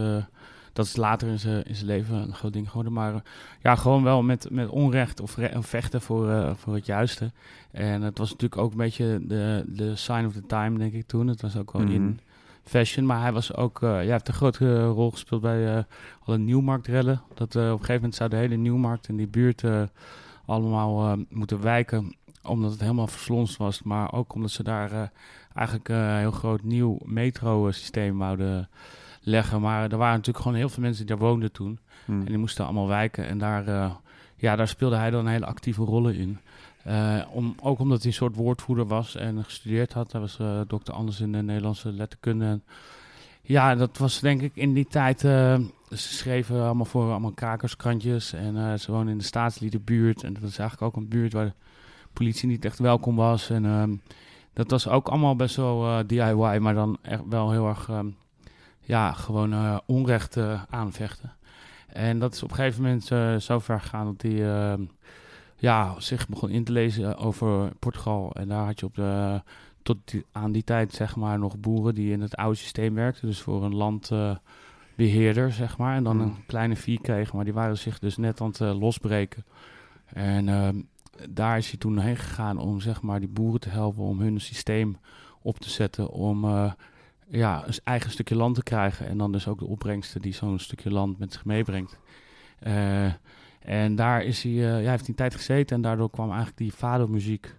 dat 0.72 0.86
is 0.86 0.96
later 0.96 1.28
in 1.28 1.38
zijn, 1.38 1.64
in 1.64 1.74
zijn 1.74 1.86
leven 1.86 2.16
een 2.16 2.34
groot 2.34 2.52
ding 2.52 2.68
geworden. 2.68 2.92
Maar 2.92 3.22
ja, 3.62 3.74
gewoon 3.74 4.02
wel 4.02 4.22
met, 4.22 4.50
met 4.50 4.68
onrecht 4.68 5.20
of 5.20 5.38
vechten 5.58 6.00
voor, 6.00 6.56
voor 6.56 6.74
het 6.74 6.86
juiste. 6.86 7.32
En 7.70 8.02
het 8.02 8.18
was 8.18 8.30
natuurlijk 8.30 8.60
ook 8.60 8.70
een 8.70 8.76
beetje 8.76 9.20
de, 9.26 9.64
de 9.66 9.96
sign 9.96 10.26
of 10.26 10.32
the 10.32 10.46
time, 10.46 10.78
denk 10.78 10.92
ik 10.92 11.06
toen. 11.06 11.26
Het 11.26 11.42
was 11.42 11.56
ook 11.56 11.72
wel 11.72 11.82
Mhm. 11.82 11.92
in 11.92 12.20
fashion. 12.62 13.06
Maar 13.06 13.20
hij 13.20 13.32
was 13.32 13.54
ook, 13.54 13.78
ja, 13.80 13.98
heeft 13.98 14.28
een 14.28 14.34
grote 14.34 14.84
rol 14.86 15.10
gespeeld 15.10 15.40
bij 15.40 15.76
eh, 15.76 15.82
alle 16.24 16.38
nieuwmarktrellen. 16.38 17.22
Dat 17.34 17.56
op 17.56 17.62
een 17.62 17.70
gegeven 17.70 17.94
moment 17.94 18.14
zou 18.14 18.30
de 18.30 18.36
hele 18.36 18.56
nieuwmarkt 18.56 19.08
in 19.08 19.16
die 19.16 19.28
buurt 19.28 19.62
allemaal 20.48 21.12
eh, 21.12 21.18
moeten 21.28 21.60
wijken. 21.60 22.16
Omdat 22.42 22.70
het 22.70 22.80
helemaal 22.80 23.06
verslonst 23.06 23.56
was. 23.56 23.82
Maar 23.82 24.12
ook 24.12 24.34
omdat 24.34 24.50
ze 24.50 24.62
daar 24.62 24.92
eh, 24.92 25.02
eigenlijk 25.54 25.88
eh, 25.88 25.96
een 25.96 26.18
heel 26.18 26.30
groot 26.30 26.62
nieuw 26.62 26.98
metro-systeem 27.04 28.18
wouden 28.18 28.68
leggen. 29.20 29.60
Maar 29.60 29.90
er 29.90 29.96
waren 29.96 30.16
natuurlijk 30.16 30.44
gewoon 30.44 30.58
heel 30.58 30.68
veel 30.68 30.82
mensen 30.82 31.06
die 31.06 31.16
daar 31.16 31.26
woonden 31.26 31.52
toen. 31.52 31.78
Hm. 32.04 32.12
En 32.12 32.24
die 32.24 32.38
moesten 32.38 32.64
allemaal 32.64 32.88
wijken. 32.88 33.26
En 33.26 33.38
daar, 33.38 33.92
ja, 34.36 34.56
daar 34.56 34.68
speelde 34.68 34.96
hij 34.96 35.10
dan 35.10 35.26
een 35.26 35.32
hele 35.32 35.46
actieve 35.46 35.82
rollen 35.82 36.14
in. 36.14 36.38
Om, 37.32 37.54
ook 37.62 37.78
omdat 37.78 37.98
hij 37.98 38.06
een 38.06 38.16
soort 38.16 38.34
woordvoerder 38.34 38.86
was 38.86 39.16
en 39.16 39.44
gestudeerd 39.44 39.92
had. 39.92 40.12
Hij 40.12 40.20
was 40.20 40.38
dokter 40.66 40.94
Anders 40.94 41.20
in 41.20 41.32
de 41.32 41.42
Nederlandse 41.42 41.92
letterkunde. 41.92 42.60
Ja, 43.42 43.74
dat 43.74 43.98
was 43.98 44.20
denk 44.20 44.42
ik 44.42 44.52
in 44.54 44.72
die 44.72 44.86
tijd... 44.86 45.22
eh, 45.90 45.98
ze 45.98 46.14
schreven 46.14 46.62
allemaal 46.64 46.84
voor 46.84 47.10
allemaal 47.10 47.32
krakerskrantjes. 47.32 48.32
En 48.32 48.56
eh, 48.56 48.78
ze 48.78 48.92
woonden 48.92 49.12
in 49.12 49.18
de 49.18 49.24
staatsliedenbuurt. 49.24 50.22
En 50.22 50.32
dat 50.32 50.42
was 50.42 50.58
eigenlijk 50.58 50.96
ook 50.96 51.02
een 51.02 51.08
buurt 51.08 51.32
waar 51.32 51.44
de 51.44 51.52
politie 52.12 52.48
niet 52.48 52.64
echt 52.64 52.78
welkom 52.78 53.16
was. 53.16 53.50
En 53.50 53.64
ehm, 53.64 53.94
dat 54.52 54.70
was 54.70 54.88
ook 54.88 55.08
allemaal 55.08 55.36
best 55.36 55.56
wel 55.56 55.84
eh, 55.86 55.98
DIY. 56.06 56.58
Maar 56.60 56.74
dan 56.74 56.98
echt 57.02 57.22
wel 57.28 57.50
heel 57.50 57.68
erg... 57.68 57.88
ehm, 57.88 58.06
ja, 58.80 59.12
gewoon 59.12 59.52
eh, 59.52 59.78
onrecht 59.86 60.36
aanvechten. 60.70 61.32
En 61.86 62.18
dat 62.18 62.34
is 62.34 62.42
op 62.42 62.50
een 62.50 62.56
gegeven 62.56 62.82
moment 62.82 63.04
zo 63.42 63.58
ver 63.58 63.80
gegaan 63.80 64.04
dat 64.06 64.22
hij 64.22 64.50
ehm, 64.70 64.82
ja, 65.56 65.94
zich 66.00 66.28
begon 66.28 66.50
in 66.50 66.64
te 66.64 66.72
lezen 66.72 67.16
over 67.16 67.72
Portugal. 67.78 68.32
En 68.32 68.48
daar 68.48 68.64
had 68.64 68.80
je 68.80 68.86
op 68.86 68.94
de, 68.94 69.42
tot 69.82 69.96
die- 70.04 70.24
aan 70.32 70.52
die 70.52 70.64
tijd 70.64 70.92
zeg 70.92 71.16
maar 71.16 71.38
nog 71.38 71.58
boeren 71.58 71.94
die 71.94 72.12
in 72.12 72.20
het 72.20 72.36
oude 72.36 72.56
systeem 72.56 72.94
werkten. 72.94 73.26
Dus 73.26 73.40
voor 73.40 73.64
een 73.64 73.74
landbeheerder 74.98 75.52
zeg 75.52 75.78
maar. 75.78 75.96
En 75.96 76.04
dan 76.04 76.16
Mm. 76.16 76.22
een 76.22 76.46
kleine 76.46 76.76
fee 76.76 77.00
kregen. 77.00 77.36
Maar 77.36 77.44
die 77.44 77.54
waren 77.54 77.78
zich 77.78 77.98
dus 77.98 78.16
net 78.16 78.40
aan 78.40 78.48
het 78.48 78.60
eh, 78.60 78.78
losbreken. 78.78 79.44
En 80.06 80.48
ehm, 80.48 80.80
daar 81.30 81.58
is 81.58 81.68
hij 81.70 81.78
toen 81.78 81.98
heen 81.98 82.16
gegaan 82.16 82.58
om 82.58 82.80
zeg 82.80 83.02
maar 83.02 83.20
die 83.20 83.28
boeren 83.28 83.60
te 83.60 83.68
helpen 83.68 84.02
om 84.02 84.20
hun 84.20 84.40
systeem 84.40 84.96
op 85.42 85.58
te 85.58 85.70
zetten. 85.70 86.10
Om 86.10 86.44
eh, 86.44 86.72
ja, 87.28 87.66
een 87.66 87.74
eigen 87.84 88.10
stukje 88.10 88.36
land 88.36 88.54
te 88.54 88.62
krijgen. 88.62 89.06
En 89.06 89.18
dan 89.18 89.32
dus 89.32 89.48
ook 89.48 89.58
de 89.58 89.66
opbrengsten 89.66 90.20
die 90.20 90.32
zo'n 90.34 90.58
stukje 90.58 90.90
land 90.90 91.18
met 91.18 91.32
zich 91.32 91.44
meebrengt. 91.44 91.98
Eh, 92.58 93.12
en 93.60 93.94
daar 93.96 94.22
is 94.22 94.42
hij, 94.42 94.52
ja, 94.52 94.76
heeft 94.90 95.00
hij 95.00 95.08
een 95.08 95.14
tijd 95.14 95.34
gezeten 95.34 95.76
en 95.76 95.82
daardoor 95.82 96.10
kwam 96.10 96.26
eigenlijk 96.28 96.58
die 96.58 96.72
fado-muziek 96.72 97.54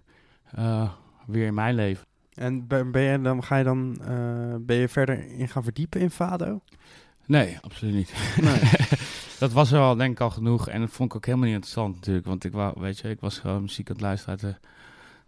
eh, 0.50 0.90
weer 1.26 1.46
in 1.46 1.54
mijn 1.54 1.74
leven. 1.74 2.06
En 2.34 2.66
ben, 2.66 2.90
ben 2.90 3.02
je 3.02 3.20
dan, 3.20 3.42
ga 3.44 3.56
je 3.56 3.64
dan 3.64 3.98
ben 4.66 4.76
je 4.76 4.88
verder 4.88 5.30
in 5.30 5.48
gaan 5.48 5.62
verdiepen 5.62 6.00
in 6.00 6.10
Fado? 6.10 6.60
Nee, 7.30 7.58
absoluut 7.62 7.94
niet. 7.94 8.12
Nee. 8.40 8.60
dat 9.38 9.52
was 9.52 9.72
er 9.72 9.80
al 9.80 9.96
denk 9.96 10.12
ik 10.12 10.20
al 10.20 10.30
genoeg 10.30 10.68
en 10.68 10.80
dat 10.80 10.90
vond 10.90 11.10
ik 11.10 11.16
ook 11.16 11.24
helemaal 11.26 11.46
niet 11.46 11.54
interessant 11.54 11.94
natuurlijk. 11.94 12.26
Want 12.26 12.44
ik, 12.44 12.52
wou, 12.52 12.74
weet 12.80 12.98
je, 12.98 13.08
ik 13.10 13.20
was 13.20 13.38
gewoon 13.38 13.60
muziek 13.62 13.88
aan 13.88 13.94
het 13.94 14.04
luisteren 14.04 14.38
uit 14.40 14.54
de 14.54 14.68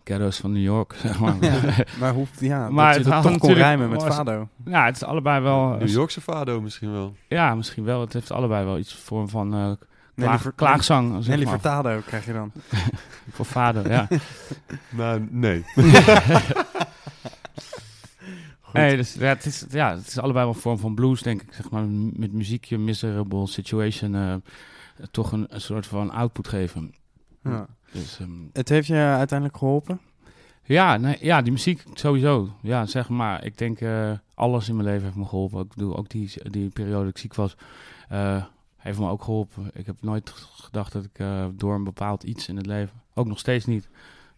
ghetto's 0.04 0.36
van 0.36 0.52
New 0.52 0.62
York, 0.62 0.94
zeg 1.02 1.18
maar. 1.18 1.34
Ja, 1.40 1.60
maar 2.00 2.12
hoe, 2.12 2.26
ja, 2.38 2.68
Maar 2.70 2.86
dat 2.86 2.94
het 2.96 3.04
je 3.04 3.10
toch 3.12 3.22
kon 3.22 3.32
natuurlijk- 3.32 3.60
rijmen 3.60 3.88
met 3.88 4.02
was- 4.02 4.14
Fado. 4.14 4.48
ja, 4.64 4.84
het 4.84 4.96
is 4.96 5.04
allebei 5.04 5.40
wel... 5.40 5.68
New 5.68 5.88
Yorkse 5.88 6.20
fado 6.20 6.60
misschien 6.60 6.92
wel. 6.92 7.14
Ja, 7.28 7.54
misschien 7.54 7.84
wel. 7.84 8.00
Het 8.00 8.12
heeft 8.12 8.30
allebei 8.30 8.64
wel 8.64 8.78
iets 8.78 8.94
vorm 8.94 9.28
van 9.28 9.54
eh 9.54 9.58
Nelly 10.14 10.28
klaag, 10.38 10.54
klaagzang, 10.54 11.26
Nelly 11.26 11.44
maar. 11.44 11.52
Furtado 11.52 12.00
krijg 12.06 12.24
je 12.26 12.32
dan. 12.32 12.52
Voor 13.30 13.44
vader, 13.46 13.90
ja. 13.90 14.08
Nou, 14.90 15.26
nee. 15.30 15.64
Nee, 18.72 18.96
dus, 18.96 19.14
ja, 19.14 19.28
het 19.28 19.44
is, 19.44 19.64
ja, 19.70 19.96
het 19.96 20.06
is 20.06 20.18
allebei 20.18 20.44
wel 20.44 20.54
een 20.54 20.60
vorm 20.60 20.78
van 20.78 20.94
blues, 20.94 21.22
denk 21.22 21.42
ik. 21.42 21.52
Zeg 21.52 21.70
maar, 21.70 21.84
met 22.12 22.32
muziekje, 22.32 22.78
miserable 22.78 23.46
situation, 23.46 24.14
eh, 24.14 24.34
toch 25.10 25.32
een, 25.32 25.46
een 25.48 25.60
soort 25.60 25.86
van 25.86 26.10
output 26.10 26.48
geven. 26.48 26.94
Ja. 27.42 27.66
Dus, 27.92 28.18
ehm, 28.20 28.30
Het 28.52 28.68
heeft 28.68 28.86
je 28.86 28.94
uiteindelijk 28.94 29.58
geholpen? 29.58 30.00
ja, 30.64 30.96
nee, 30.96 31.16
ja, 31.20 31.42
die 31.42 31.52
muziek 31.52 31.84
sowieso. 31.94 32.48
Ja, 32.60 32.86
zeg 32.86 33.08
maar, 33.08 33.44
ik 33.44 33.58
denk 33.58 33.80
eh, 33.80 34.12
alles 34.34 34.68
in 34.68 34.76
mijn 34.76 34.88
leven 34.88 35.04
heeft 35.04 35.16
me 35.16 35.24
geholpen. 35.24 35.60
Ik 35.60 35.68
bedoel, 35.68 35.96
ook 35.96 36.08
die, 36.08 36.30
die 36.50 36.68
periode 36.68 37.04
dat 37.04 37.10
ik 37.10 37.18
ziek 37.18 37.34
was, 37.34 37.56
eh, 38.08 38.44
heeft 38.76 38.98
me 38.98 39.08
ook 39.08 39.22
geholpen. 39.22 39.70
Ik 39.74 39.86
heb 39.86 39.96
nooit 40.00 40.30
gedacht 40.56 40.92
dat 40.92 41.04
ik 41.04 41.18
eh, 41.18 41.46
door 41.54 41.74
een 41.74 41.84
bepaald 41.84 42.22
iets 42.22 42.48
in 42.48 42.56
het 42.56 42.66
leven, 42.66 43.02
ook 43.14 43.26
nog 43.26 43.38
steeds 43.38 43.64
niet, 43.64 43.88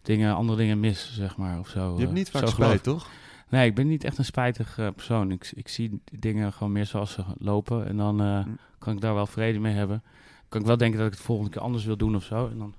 dingen, 0.01 0.35
andere 0.35 0.57
dingen 0.57 0.79
mis, 0.79 1.13
zeg 1.13 1.37
maar, 1.37 1.59
of 1.59 1.67
zo. 1.67 1.93
Je 1.95 2.01
hebt 2.01 2.13
niet 2.13 2.29
vaak 2.29 2.47
spijt, 2.47 2.83
toch? 2.83 3.07
Nee, 3.49 3.67
ik 3.67 3.75
ben 3.75 3.87
niet 3.87 4.03
echt 4.03 4.17
een 4.17 4.25
spijtig 4.25 4.77
eh, 4.77 4.87
persoon. 4.95 5.31
Ik, 5.31 5.51
ik 5.55 5.67
zie 5.67 6.01
dingen 6.11 6.53
gewoon 6.53 6.73
meer 6.73 6.85
zoals 6.85 7.11
ze 7.11 7.23
lopen. 7.37 7.87
En 7.87 7.97
dan 7.97 8.21
eh, 8.21 8.39
Hm. 8.43 8.49
kan 8.79 8.93
ik 8.93 9.01
daar 9.01 9.13
wel 9.13 9.27
vrede 9.27 9.59
mee 9.59 9.73
hebben. 9.73 10.03
Kan 10.49 10.61
ik 10.61 10.67
wel 10.67 10.77
denken 10.77 10.97
dat 10.97 11.07
ik 11.07 11.13
het 11.13 11.23
volgende 11.23 11.51
keer 11.51 11.61
anders 11.61 11.85
wil 11.85 11.97
doen 11.97 12.15
of 12.15 12.23
zo. 12.23 12.47
En 12.51 12.57
dan 12.57 12.73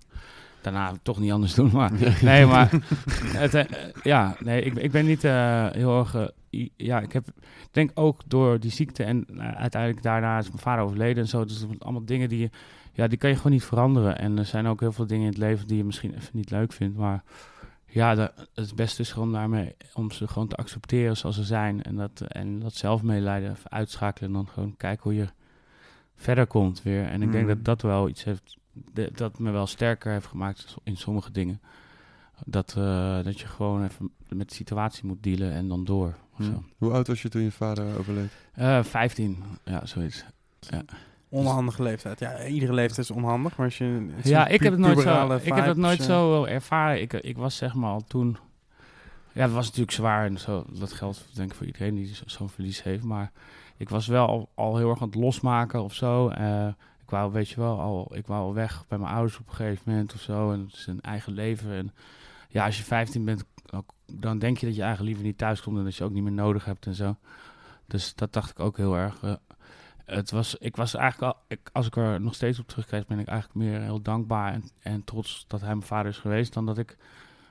daarna 0.61 0.93
toch 1.03 1.19
niet 1.19 1.33
anders 1.33 1.55
doen. 1.55 1.71
Maar 1.73 1.93
nee, 2.23 2.47
maar 2.47 2.71
het, 3.43 3.55
eh, 3.55 3.65
ja, 4.03 4.37
nee, 4.41 4.63
ik, 4.63 4.75
ik 4.75 4.91
ben 4.91 5.07
niet 5.07 5.23
heel 5.23 5.99
erg. 5.99 6.31
ja, 6.77 7.01
ik 7.01 7.13
heb 7.13 7.27
denk 7.71 7.91
ook 7.95 8.21
door 8.27 8.61
die 8.61 8.71
ziekte 8.71 9.05
en 9.05 9.27
uiteindelijk 9.57 10.03
daarna 10.03 10.39
is 10.39 10.49
mijn 10.49 10.59
vader 10.59 10.85
overleden 10.85 11.23
en 11.23 11.29
zo. 11.29 11.45
Dus 11.45 11.67
allemaal 11.79 12.05
dingen 12.05 12.29
die 12.29 12.39
je, 12.39 12.51
ja, 12.93 13.07
die 13.07 13.19
kan 13.19 13.31
je 13.31 13.37
gewoon 13.37 13.53
niet 13.53 13.65
veranderen. 13.65 14.19
En 14.19 14.39
er 14.39 14.45
zijn 14.45 14.67
ook 14.67 14.81
heel 14.81 14.93
veel 14.93 15.07
dingen 15.07 15.23
in 15.25 15.29
het 15.31 15.39
leven 15.39 15.67
die 15.67 15.77
je 15.77 15.85
misschien 15.85 16.15
even 16.15 16.31
niet 16.33 16.51
leuk 16.51 16.73
vindt. 16.73 16.97
Maar 16.97 17.23
ja, 17.97 18.33
het 18.55 18.75
beste 18.75 19.03
is 19.03 19.13
gewoon 19.13 19.33
daarmee 19.33 19.75
om 19.95 20.11
ze 20.11 20.29
gewoon 20.29 20.49
te 20.49 20.57
accepteren 20.57 21.17
zoals 21.17 21.37
ze 21.37 21.45
zijn. 21.45 21.83
En 21.83 21.97
dat, 21.97 22.21
en 22.21 22.59
dat 22.59 22.75
zelfmedelijden 22.75 23.51
even 23.51 23.71
uitschakelen. 23.71 24.29
En 24.31 24.35
dan 24.37 24.49
gewoon 24.49 24.77
kijken 24.77 25.03
hoe 25.03 25.15
je 25.15 25.27
verder 26.17 26.47
komt 26.47 26.83
weer. 26.83 27.05
En 27.07 27.23
ik 27.23 27.33
denk 27.33 27.47
Mhm. 27.47 27.55
dat 27.55 27.65
dat 27.65 27.83
wel 27.83 28.09
iets 28.09 28.25
heeft, 28.25 28.57
dat 29.13 29.39
me 29.39 29.51
wel 29.51 29.67
sterker 29.67 30.13
heeft 30.13 30.27
gemaakt 30.27 30.75
in 30.85 30.97
sommige 30.97 31.31
dingen. 31.31 31.61
Dat, 32.45 32.75
eh, 32.79 33.23
dat 33.25 33.41
je 33.41 33.47
gewoon 33.47 33.85
even 33.85 34.11
met 34.29 34.49
de 34.49 34.55
situatie 34.55 35.07
moet 35.07 35.23
dealen 35.23 35.53
en 35.53 35.69
dan 35.69 35.85
door. 35.85 36.15
of 36.39 36.45
zo. 36.45 36.51
Hm. 36.51 36.59
Hoe 36.85 36.93
oud 36.93 37.07
was 37.07 37.23
je 37.23 37.29
toen 37.29 37.43
je 37.43 37.53
vader 37.53 37.99
overleed? 37.99 38.31
Eh, 38.53 38.83
15, 38.85 39.45
ja, 39.65 39.87
zoiets. 39.87 40.25
Onhandige 41.29 41.83
leeftijd. 41.83 42.19
Ja, 42.19 42.45
iedere 42.47 42.73
leeftijd 42.73 42.99
is 43.11 43.17
onhandig, 43.17 43.57
maar 43.57 43.67
als 43.67 43.79
je... 43.79 44.09
Ja, 44.23 44.47
ik 44.47 44.61
heb 44.63 44.73
het 44.73 44.81
nooit 44.81 44.99
zo, 45.01 45.11
ik 45.35 45.43
heb 45.55 45.55
het 45.55 45.65
vibes, 45.65 45.77
nooit 45.77 46.01
eh, 46.01 46.07
zo 46.07 46.45
ervaren. 46.45 47.01
Ik, 47.01 47.13
ik 47.13 47.37
was 47.37 47.57
zeg 47.57 47.75
maar 47.75 47.91
al 47.91 48.05
toen... 48.07 48.37
Ja, 49.33 49.43
het 49.43 49.53
was 49.53 49.65
natuurlijk 49.65 49.93
zwaar 49.93 50.27
en 50.27 50.39
zo. 50.39 50.65
Dat 50.69 50.93
geldt 50.93 51.29
denk 51.35 51.51
ik 51.51 51.57
voor 51.57 51.67
iedereen 51.67 51.95
die 51.95 52.15
zo- 52.15 52.23
zo'n 52.27 52.49
verlies 52.49 52.83
heeft. 52.83 53.03
Maar 53.05 53.33
ik 53.77 53.89
was 53.89 54.07
wel 54.07 54.27
al, 54.27 54.49
al 54.55 54.77
heel 54.77 54.91
erg 54.91 55.01
aan 55.03 55.09
het 55.09 55.17
losmaken 55.17 55.83
of 55.83 55.95
zo. 55.95 56.29
Eh, 56.29 56.67
ik 57.03 57.11
wou, 57.11 57.33
weet 57.33 57.49
je 57.49 57.61
wel, 57.61 57.81
al, 57.81 58.17
ik 58.17 58.27
wou 58.27 58.43
al 58.43 58.55
weg 58.55 58.85
bij 58.89 58.99
mijn 58.99 59.13
ouders 59.13 59.39
op 59.39 59.49
een 59.49 59.55
gegeven 59.55 59.83
moment 59.87 60.15
of 60.15 60.21
zo. 60.21 60.53
En 60.53 60.61
het 60.61 60.73
is 60.75 60.87
een 60.87 61.01
eigen 61.01 61.33
leven. 61.33 61.71
En 61.73 61.93
ja, 62.49 62.65
als 62.65 62.77
je 62.79 62.83
15 62.85 63.25
bent, 63.25 63.45
dan 64.13 64.39
denk 64.39 64.59
je 64.59 64.67
dat 64.67 64.75
je 64.75 64.81
eigenlijk 64.83 65.11
liever 65.11 65.27
niet 65.31 65.39
thuis 65.39 65.63
komt 65.63 65.79
en 65.79 65.85
dat 65.85 65.97
je 65.97 66.05
ook 66.05 66.13
niet 66.13 66.23
meer 66.23 66.33
nodig 66.33 66.65
hebt 66.65 66.87
en 66.87 66.95
zo. 66.95 67.17
Dus 67.87 68.15
dat 68.15 68.33
dacht 68.33 68.51
ik 68.51 68.61
ook 68.61 68.77
heel 68.77 68.97
erg. 68.97 69.23
eh, 69.23 69.33
het 70.07 70.31
was, 70.31 70.55
ik 70.55 70.77
was 70.77 70.95
eigenlijk 70.95 71.35
al, 71.35 71.41
ik, 71.49 71.61
als 71.73 71.87
ik 71.87 71.97
er 71.97 72.21
nog 72.21 72.35
steeds 72.35 72.59
op 72.59 72.69
terugkijk, 72.69 73.07
ben 73.07 73.19
ik 73.19 73.27
eigenlijk 73.29 73.59
meer 73.59 73.81
heel 73.81 74.03
dankbaar 74.03 74.53
en, 74.53 74.65
en 74.83 75.05
trots 75.05 75.45
dat 75.49 75.61
hij 75.61 75.69
mijn 75.75 75.87
vader 75.87 76.11
is 76.11 76.19
geweest. 76.19 76.53
Dan 76.53 76.67
dat 76.67 76.79
ik 76.79 76.97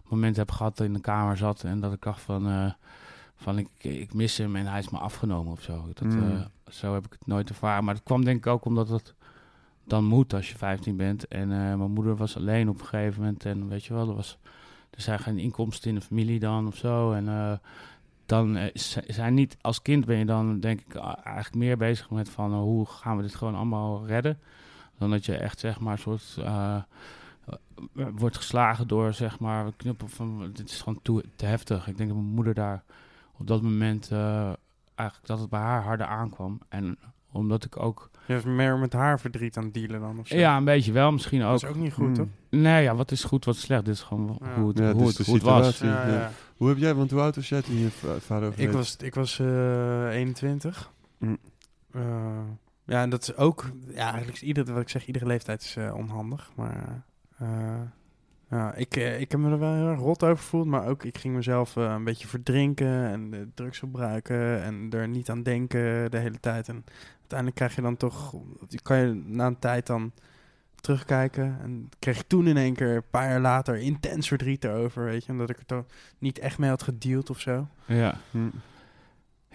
momenten 0.07 0.41
heb 0.41 0.51
gehad 0.51 0.77
dat 0.77 0.87
in 0.87 0.93
de 0.93 0.99
kamer 1.01 1.37
zat 1.37 1.63
en 1.63 1.79
dat 1.79 1.93
ik 1.93 2.01
dacht 2.01 2.21
van, 2.21 2.47
eh, 2.47 2.71
van 3.35 3.57
ik, 3.57 3.67
ik 3.77 4.13
mis 4.13 4.37
hem 4.37 4.55
en 4.55 4.65
hij 4.65 4.79
is 4.79 4.89
me 4.89 4.97
afgenomen 4.97 5.51
of 5.51 5.61
zo. 5.61 5.85
Dat, 5.93 6.07
Mm. 6.07 6.31
eh, 6.31 6.45
zo 6.71 6.93
heb 6.93 7.05
ik 7.05 7.11
het 7.11 7.27
nooit 7.27 7.49
ervaren. 7.49 7.83
Maar 7.83 7.93
dat 7.93 8.03
kwam 8.03 8.23
denk 8.25 8.37
ik 8.37 8.47
ook 8.47 8.65
omdat 8.65 8.89
het 8.89 9.13
dan 9.83 10.03
moet 10.05 10.33
als 10.33 10.49
je 10.49 10.57
15 10.57 10.97
bent. 10.97 11.27
En 11.27 11.51
eh, 11.51 11.57
mijn 11.57 11.91
moeder 11.91 12.15
was 12.15 12.37
alleen 12.37 12.69
op 12.69 12.79
een 12.79 12.85
gegeven 12.85 13.21
moment 13.21 13.45
en 13.45 13.67
weet 13.67 13.85
je 13.85 13.93
wel, 13.93 14.09
er, 14.09 14.15
was, 14.15 14.37
er 14.89 15.01
zijn 15.01 15.19
geen 15.19 15.37
inkomsten 15.37 15.89
in 15.89 15.95
de 15.95 16.01
familie 16.01 16.39
dan 16.39 16.67
of 16.67 16.75
zo. 16.75 17.11
En 17.11 17.27
eh, 17.27 17.51
dan 18.26 18.55
eh, 18.55 18.69
zijn 19.07 19.34
niet 19.34 19.57
als 19.61 19.82
kind 19.82 20.05
ben 20.05 20.17
je 20.17 20.26
dan 20.26 20.59
denk 20.59 20.80
ik 20.80 20.95
eigenlijk 20.95 21.55
meer 21.55 21.78
bezig 21.78 22.09
met 22.09 22.30
van 22.30 22.51
eh, 22.51 22.57
hoe 22.57 22.86
gaan 22.86 23.17
we 23.17 23.23
dit 23.23 23.36
gewoon 23.36 23.55
allemaal 23.55 24.05
redden 24.07 24.39
dan 24.97 25.09
dat 25.09 25.26
je 25.26 25.38
echt 25.38 25.59
zeg 25.59 25.80
maar 25.80 25.91
een 25.91 25.99
soort 25.99 26.38
eh, 26.38 26.82
wordt 27.93 28.38
geslagen 28.38 28.88
door 28.88 29.13
zeg 29.13 29.39
maar 29.39 29.71
knuppel 29.78 30.07
van 30.07 30.51
dit 30.53 30.69
is 30.69 30.82
gewoon 30.82 30.99
te, 31.36 31.45
heftig. 31.45 31.88
Ik 31.88 31.97
denk 31.97 32.09
dat 32.09 32.17
mijn 32.17 32.34
moeder 32.34 32.53
daar 32.53 32.84
op 33.38 33.47
dat 33.47 33.61
moment 33.61 34.11
eigenlijk 34.95 35.28
dat 35.28 35.39
het 35.39 35.49
bij 35.49 35.59
haar 35.59 35.84
harder 35.84 36.05
aankwam 36.05 36.59
en 36.69 36.97
omdat 37.32 37.65
ik 37.65 37.80
ook 37.80 38.09
Je 38.28 38.34
was 38.34 38.43
meer 38.43 38.78
met 38.78 38.93
haar 38.93 39.19
verdriet 39.19 39.57
aan 39.57 39.63
het 39.63 39.73
dealen 39.73 39.99
dan 39.99 40.19
of 40.19 40.28
zo. 40.28 40.36
ja 40.38 40.57
een 40.57 40.63
beetje 40.65 40.91
wel 40.91 41.11
misschien 41.11 41.39
Dat 41.39 41.49
ook 41.49 41.55
is 41.55 41.65
ook 41.65 41.76
niet 41.76 41.93
goed, 41.93 42.07
Hm. 42.07 42.13
toch? 42.13 42.28
nee 42.49 42.84
ja 42.84 42.95
wat 42.95 43.11
is 43.11 43.23
goed 43.23 43.45
wat 43.45 43.55
is 43.55 43.61
slecht 43.61 43.86
dit 43.86 43.93
is 43.93 44.01
gewoon 44.01 44.38
Ja. 44.41 44.53
hoe 44.59 44.67
het, 44.67 44.78
Ja, 44.78 44.84
het 44.84 44.93
hoe 44.97 45.07
is 45.09 45.17
het, 45.17 45.26
de 45.26 45.32
hoe 45.32 45.34
het 45.39 45.43
was 45.43 45.67
situatie. 45.76 45.88
Ja, 45.97 46.07
Ja. 46.07 46.19
ja. 46.21 46.32
Hoe 46.57 46.67
heb 46.69 46.78
jij, 46.78 46.93
want 46.93 47.11
hoe 47.11 47.21
oud 47.21 47.36
was 47.36 47.49
jij 47.49 47.61
toen 47.61 47.78
je 47.80 47.89
va- 47.89 48.19
vader 48.19 48.47
overleed? 48.47 48.67
Ik 48.67 48.73
was, 48.73 48.95
ik 48.97 49.15
was 49.15 49.39
eh 49.39 50.07
21. 50.11 50.91
Hm. 51.19 51.36
Eh, 51.91 52.01
Ja, 52.88 53.01
en 53.01 53.09
dat 53.09 53.21
is 53.21 53.36
ook, 53.36 53.65
ja, 53.88 54.03
eigenlijk 54.07 54.34
is 54.36 54.43
iedere, 54.43 54.73
wat 54.73 54.82
ik 54.82 54.89
zeg, 54.89 55.05
iedere 55.07 55.26
leeftijd 55.26 55.61
is 55.61 55.76
eh, 55.76 55.93
onhandig. 55.95 56.51
Maar 56.55 57.03
eh, 57.38 57.47
ja, 58.55 58.73
ik, 58.73 58.95
eh, 58.95 59.19
ik 59.19 59.31
heb 59.31 59.39
me 59.39 59.51
er 59.51 59.59
wel 59.59 59.73
heel 59.73 59.87
erg 59.87 59.99
rot 59.99 60.23
over 60.23 60.37
gevoeld, 60.37 60.65
maar 60.65 60.87
ook 60.87 61.03
ik 61.03 61.17
ging 61.17 61.35
mezelf 61.35 61.77
eh, 61.77 61.83
een 61.83 62.03
beetje 62.03 62.27
verdrinken 62.27 63.07
en 63.07 63.51
drugs 63.53 63.79
gebruiken 63.79 64.63
en 64.63 64.87
er 64.91 65.07
niet 65.07 65.29
aan 65.29 65.43
denken 65.43 66.11
de 66.11 66.17
hele 66.17 66.39
tijd. 66.39 66.67
En 66.67 66.83
uiteindelijk 67.19 67.57
krijg 67.57 67.75
je 67.75 67.81
dan 67.81 67.97
toch, 67.97 68.33
kan 68.81 68.97
je 68.97 69.13
na 69.13 69.45
een 69.45 69.59
tijd 69.59 69.87
dan 69.87 70.11
terugkijken. 70.85 71.57
En 71.61 71.89
kreeg 71.99 72.19
ik 72.19 72.27
toen 72.27 72.47
in 72.47 72.57
één 72.57 72.73
keer, 72.73 72.95
een 72.95 73.09
paar 73.09 73.29
jaar 73.29 73.41
later, 73.41 73.77
intens 73.77 74.27
verdriet 74.27 74.63
erover, 74.63 75.03
weet 75.03 75.25
je. 75.25 75.31
Omdat 75.31 75.49
ik 75.49 75.57
er 75.57 75.65
toch 75.65 75.85
niet 76.17 76.39
echt 76.39 76.57
mee 76.57 76.69
had 76.69 76.83
gedeeld 76.83 77.29
of 77.29 77.39
zo. 77.39 77.67
Ja. 77.85 78.17
Hm. 78.31 78.49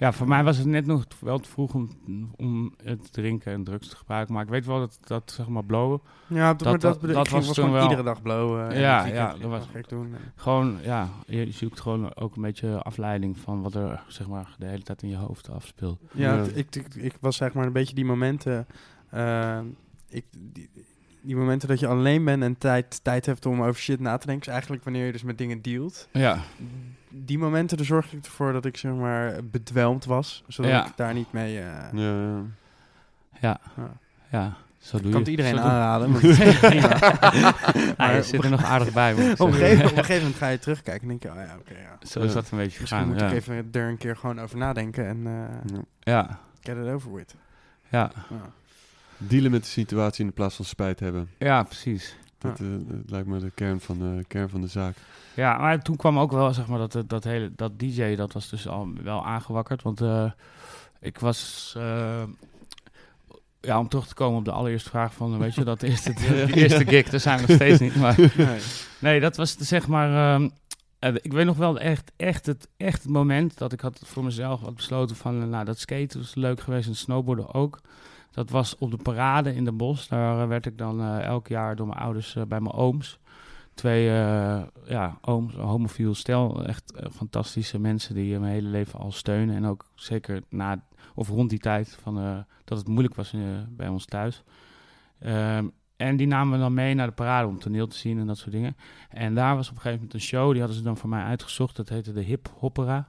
Ja, 0.00 0.12
voor 0.12 0.28
mij 0.28 0.44
was 0.44 0.56
het 0.56 0.66
net 0.66 0.86
nog 0.86 1.04
wel 1.20 1.38
te 1.38 1.48
vroeg 1.48 1.74
om, 1.74 1.88
om 2.36 2.74
het 2.84 3.02
te 3.04 3.10
drinken 3.10 3.52
en 3.52 3.64
drugs 3.64 3.88
te 3.88 3.96
gebruiken. 3.96 4.34
Maar 4.34 4.42
ik 4.42 4.48
weet 4.48 4.66
wel 4.66 4.78
dat, 4.78 4.98
dat 5.04 5.32
zeg 5.36 5.48
maar, 5.48 5.64
blowen. 5.64 6.00
Ja, 6.26 6.54
Dat- 6.54 6.80
dat, 6.80 7.00
was 7.00 7.28
was 7.30 7.44
toen 7.44 7.54
gewoon 7.54 7.72
wel- 7.72 7.82
iedere 7.82 8.02
dag 8.02 8.22
blowen. 8.22 8.68
en 8.70 8.80
Ja, 8.80 9.04
ja, 9.06 9.32
dat 9.40 9.50
was- 9.50 9.66
gek 9.72 9.88
doen. 9.88 10.04
En- 10.14 10.32
Gewoon, 10.36 10.78
ja, 10.82 11.08
je 11.26 11.50
zoekt 11.52 11.80
gewoon 11.80 12.14
ook 12.16 12.36
een 12.36 12.42
beetje 12.42 12.82
afleiding 12.82 13.38
van 13.38 13.62
wat 13.62 13.74
er, 13.74 14.02
zeg 14.08 14.28
maar, 14.28 14.54
de 14.58 14.66
hele 14.66 14.82
tijd 14.82 15.02
in 15.02 15.08
je 15.08 15.16
hoofd 15.16 15.50
afspeelt. 15.50 16.00
Ja, 16.12 16.34
Ja. 16.34 16.42
ik, 16.54 16.76
ik, 16.76 16.94
ik 16.94 17.16
was 17.20 17.36
zeg 17.36 17.52
maar 17.52 17.66
een 17.66 17.72
beetje 17.72 17.94
die 17.94 18.04
momenten. 18.04 18.66
eh, 19.10 19.58
ik, 20.08 20.24
die, 20.38 20.70
die 21.20 21.36
momenten 21.36 21.68
dat 21.68 21.80
je 21.80 21.86
alleen 21.86 22.24
bent 22.24 22.42
en 22.42 22.58
tijd, 22.58 23.00
tijd 23.04 23.26
hebt 23.26 23.46
om 23.46 23.62
over 23.62 23.80
shit 23.80 24.00
na 24.00 24.16
te 24.16 24.26
denken. 24.26 24.46
Is 24.46 24.52
eigenlijk 24.52 24.84
wanneer 24.84 25.06
je 25.06 25.12
dus 25.12 25.22
met 25.22 25.38
dingen 25.38 25.62
dealt. 25.62 26.08
Ja, 26.12 26.38
Die 27.08 27.38
momenten, 27.38 27.76
daar 27.76 27.86
zorgde 27.86 28.16
ik 28.16 28.24
ervoor 28.24 28.52
dat 28.52 28.64
ik 28.64 28.76
zeg 28.76 28.92
maar 28.92 29.34
bedwelmd 29.44 30.04
was. 30.04 30.44
Zodat 30.48 30.70
Ja. 30.70 30.86
ik 30.86 30.92
daar 30.96 31.14
niet 31.14 31.32
mee. 31.32 31.58
eh, 31.58 31.64
Ja, 31.92 32.40
ja. 33.40 33.60
ja. 34.30 34.56
Zo 34.78 34.96
doe 35.00 35.06
ik 35.06 35.12
kan 35.12 35.24
je 35.24 35.30
het 35.30 35.38
iedereen 35.38 35.56
zo 35.56 35.62
aanraden. 35.62 36.10
maar 37.98 38.14
je 38.14 38.22
zit 38.22 38.44
er 38.44 38.50
nog 38.50 38.64
aardig 38.64 38.92
bij. 38.92 39.14
moet 39.14 39.40
op, 39.40 39.46
een 39.48 39.54
gegeven, 39.54 39.84
op 39.84 39.90
een 39.90 39.96
gegeven 39.96 40.22
moment 40.22 40.36
ga 40.36 40.48
je 40.48 40.58
terugkijken 40.58 41.02
en 41.02 41.08
denk 41.08 41.22
je, 41.22 41.28
oh 41.30 41.34
ja, 41.46 41.56
oké, 41.58 41.72
ja. 41.78 42.06
Zo 42.08 42.20
is 42.20 42.32
dat 42.32 42.50
een 42.50 42.58
beetje 42.58 42.80
Misschien 42.80 42.86
gegaan. 43.00 43.08
moet 43.12 43.20
Ja. 43.20 43.26
ik 43.28 43.32
even 43.32 43.68
er 43.72 43.88
een 43.88 43.96
keer 43.96 44.16
gewoon 44.16 44.40
over 44.40 44.56
nadenken 44.58 45.06
en 45.06 45.26
eh 45.26 45.72
Ja. 45.74 45.82
ja, 46.00 46.38
get 46.60 46.76
it 46.76 46.92
over 46.92 47.12
with. 47.14 47.34
ja, 47.88 48.10
Ja. 48.30 48.52
Dealen 49.28 49.50
met 49.50 49.62
de 49.62 49.68
situatie 49.68 50.24
in 50.24 50.32
plaats 50.32 50.56
van 50.56 50.64
spijt 50.64 51.00
hebben. 51.00 51.30
ja, 51.38 51.62
precies. 51.62 52.16
Dat, 52.38 52.60
eh, 52.60 52.66
dat 52.70 53.10
lijkt 53.10 53.26
me 53.26 53.38
de 53.38 53.50
kern 53.54 53.80
van, 53.80 53.98
de 53.98 54.24
kern 54.28 54.48
van 54.48 54.60
de 54.60 54.66
zaak. 54.66 54.96
Ja, 55.34 55.58
maar 55.58 55.82
toen 55.82 55.96
kwam 55.96 56.18
ook 56.18 56.32
wel, 56.32 56.52
zeg 56.54 56.66
maar, 56.66 56.88
dat, 56.88 57.02
dat 57.06 57.24
hele, 57.24 57.52
dat 57.56 57.78
DJ, 57.78 58.14
dat 58.14 58.32
was 58.32 58.48
dus 58.48 58.68
al 58.68 58.88
wel 59.02 59.26
aangewakkerd. 59.26 59.82
Want 59.82 60.00
eh, 60.00 60.30
ik 61.00 61.18
was, 61.18 61.72
eh, 61.76 62.22
ja, 63.60 63.78
om 63.78 63.88
terug 63.88 64.06
te 64.06 64.14
komen 64.14 64.38
op 64.38 64.44
de 64.44 64.52
allereerste 64.52 64.88
vraag 64.90 65.14
van, 65.14 65.38
weet 65.38 65.54
je, 65.54 65.64
dat 65.64 65.82
eerste, 65.82 66.12
die 66.46 66.54
eerste 66.54 66.86
gig, 66.86 67.08
daar 67.10 67.20
zijn 67.20 67.40
we 67.40 67.46
nog 67.46 67.56
steeds 67.56 67.80
niet. 67.80 67.96
Maar 67.96 68.16
Nee. 68.36 68.60
nee, 68.98 69.20
dat 69.20 69.36
was 69.36 69.56
zeg 69.56 69.86
maar, 69.86 70.34
ehm, 70.34 70.48
eh, 71.00 71.14
ik 71.14 71.32
weet 71.32 71.44
nog 71.46 71.56
wel 71.56 71.78
echt, 71.78 72.12
echt, 72.16 72.46
het, 72.46 72.68
echt 72.76 73.02
het 73.02 73.12
moment 73.12 73.58
dat 73.58 73.72
ik 73.72 73.80
had 73.80 74.00
voor 74.04 74.24
mezelf 74.24 74.60
had 74.60 74.74
besloten 74.74 75.16
van, 75.16 75.42
eh, 75.42 75.48
nou, 75.48 75.64
dat 75.64 75.78
skaten 75.78 76.20
was 76.20 76.34
leuk 76.34 76.60
geweest 76.60 76.88
en 76.88 76.96
snowboarden 76.96 77.54
ook. 77.54 77.80
Dat 78.30 78.50
was 78.50 78.76
op 78.78 78.90
de 78.90 78.96
parade 78.96 79.54
in 79.54 79.64
de 79.64 79.72
bos. 79.72 80.08
Daar 80.08 80.48
werd 80.48 80.66
ik 80.66 80.78
dan 80.78 81.00
eh, 81.00 81.22
elk 81.22 81.48
jaar 81.48 81.76
door 81.76 81.86
mijn 81.86 81.98
ouders 81.98 82.36
eh, 82.36 82.42
bij 82.44 82.60
mijn 82.60 82.74
ooms. 82.74 83.18
Twee 83.74 84.08
eh, 84.08 84.62
ja, 84.84 85.18
ooms, 85.20 85.54
homofiel 85.54 86.14
stel. 86.14 86.64
Echt 86.64 86.92
fantastische 87.12 87.78
mensen 87.78 88.14
die 88.14 88.38
mijn 88.38 88.52
hele 88.52 88.68
leven 88.68 88.98
al 88.98 89.12
steunen. 89.12 89.56
En 89.56 89.66
ook 89.66 89.84
zeker 89.94 90.42
na 90.48 90.84
of 91.14 91.28
rond 91.28 91.50
die 91.50 91.58
tijd 91.58 91.98
van, 92.02 92.44
dat 92.64 92.78
het 92.78 92.88
moeilijk 92.88 93.14
was 93.14 93.34
bij 93.68 93.88
ons 93.88 94.04
thuis. 94.04 94.42
Ehm, 95.18 95.66
en 95.96 96.16
die 96.16 96.26
namen 96.26 96.52
we 96.52 96.58
dan 96.58 96.74
mee 96.74 96.94
naar 96.94 97.06
de 97.06 97.12
parade 97.12 97.48
om 97.48 97.58
toneel 97.58 97.86
te 97.86 97.96
zien 97.96 98.18
en 98.18 98.26
dat 98.26 98.38
soort 98.38 98.52
dingen. 98.52 98.76
En 99.08 99.34
daar 99.34 99.56
was 99.56 99.68
op 99.68 99.74
een 99.74 99.80
gegeven 99.80 100.04
moment 100.04 100.14
een 100.14 100.28
show, 100.28 100.50
die 100.50 100.58
hadden 100.58 100.78
ze 100.78 100.84
dan 100.84 100.96
voor 100.96 101.08
mij 101.08 101.22
uitgezocht. 101.22 101.76
Dat 101.76 101.88
heette 101.88 102.12
de 102.12 102.22
Hip 102.22 102.48
Hoppera. 102.58 103.08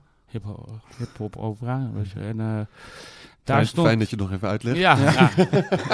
Hip 0.97 1.17
Hop 1.17 1.37
Opera. 1.37 1.91
En 2.15 2.67
daar 3.43 3.55
Fijn, 3.55 3.67
stond... 3.67 3.87
fijn 3.87 3.99
dat 3.99 4.09
je 4.09 4.15
het 4.15 4.25
nog 4.25 4.33
even 4.35 4.47
uitlegt. 4.47 4.77
Ja, 4.77 4.97
ja. 4.97 5.29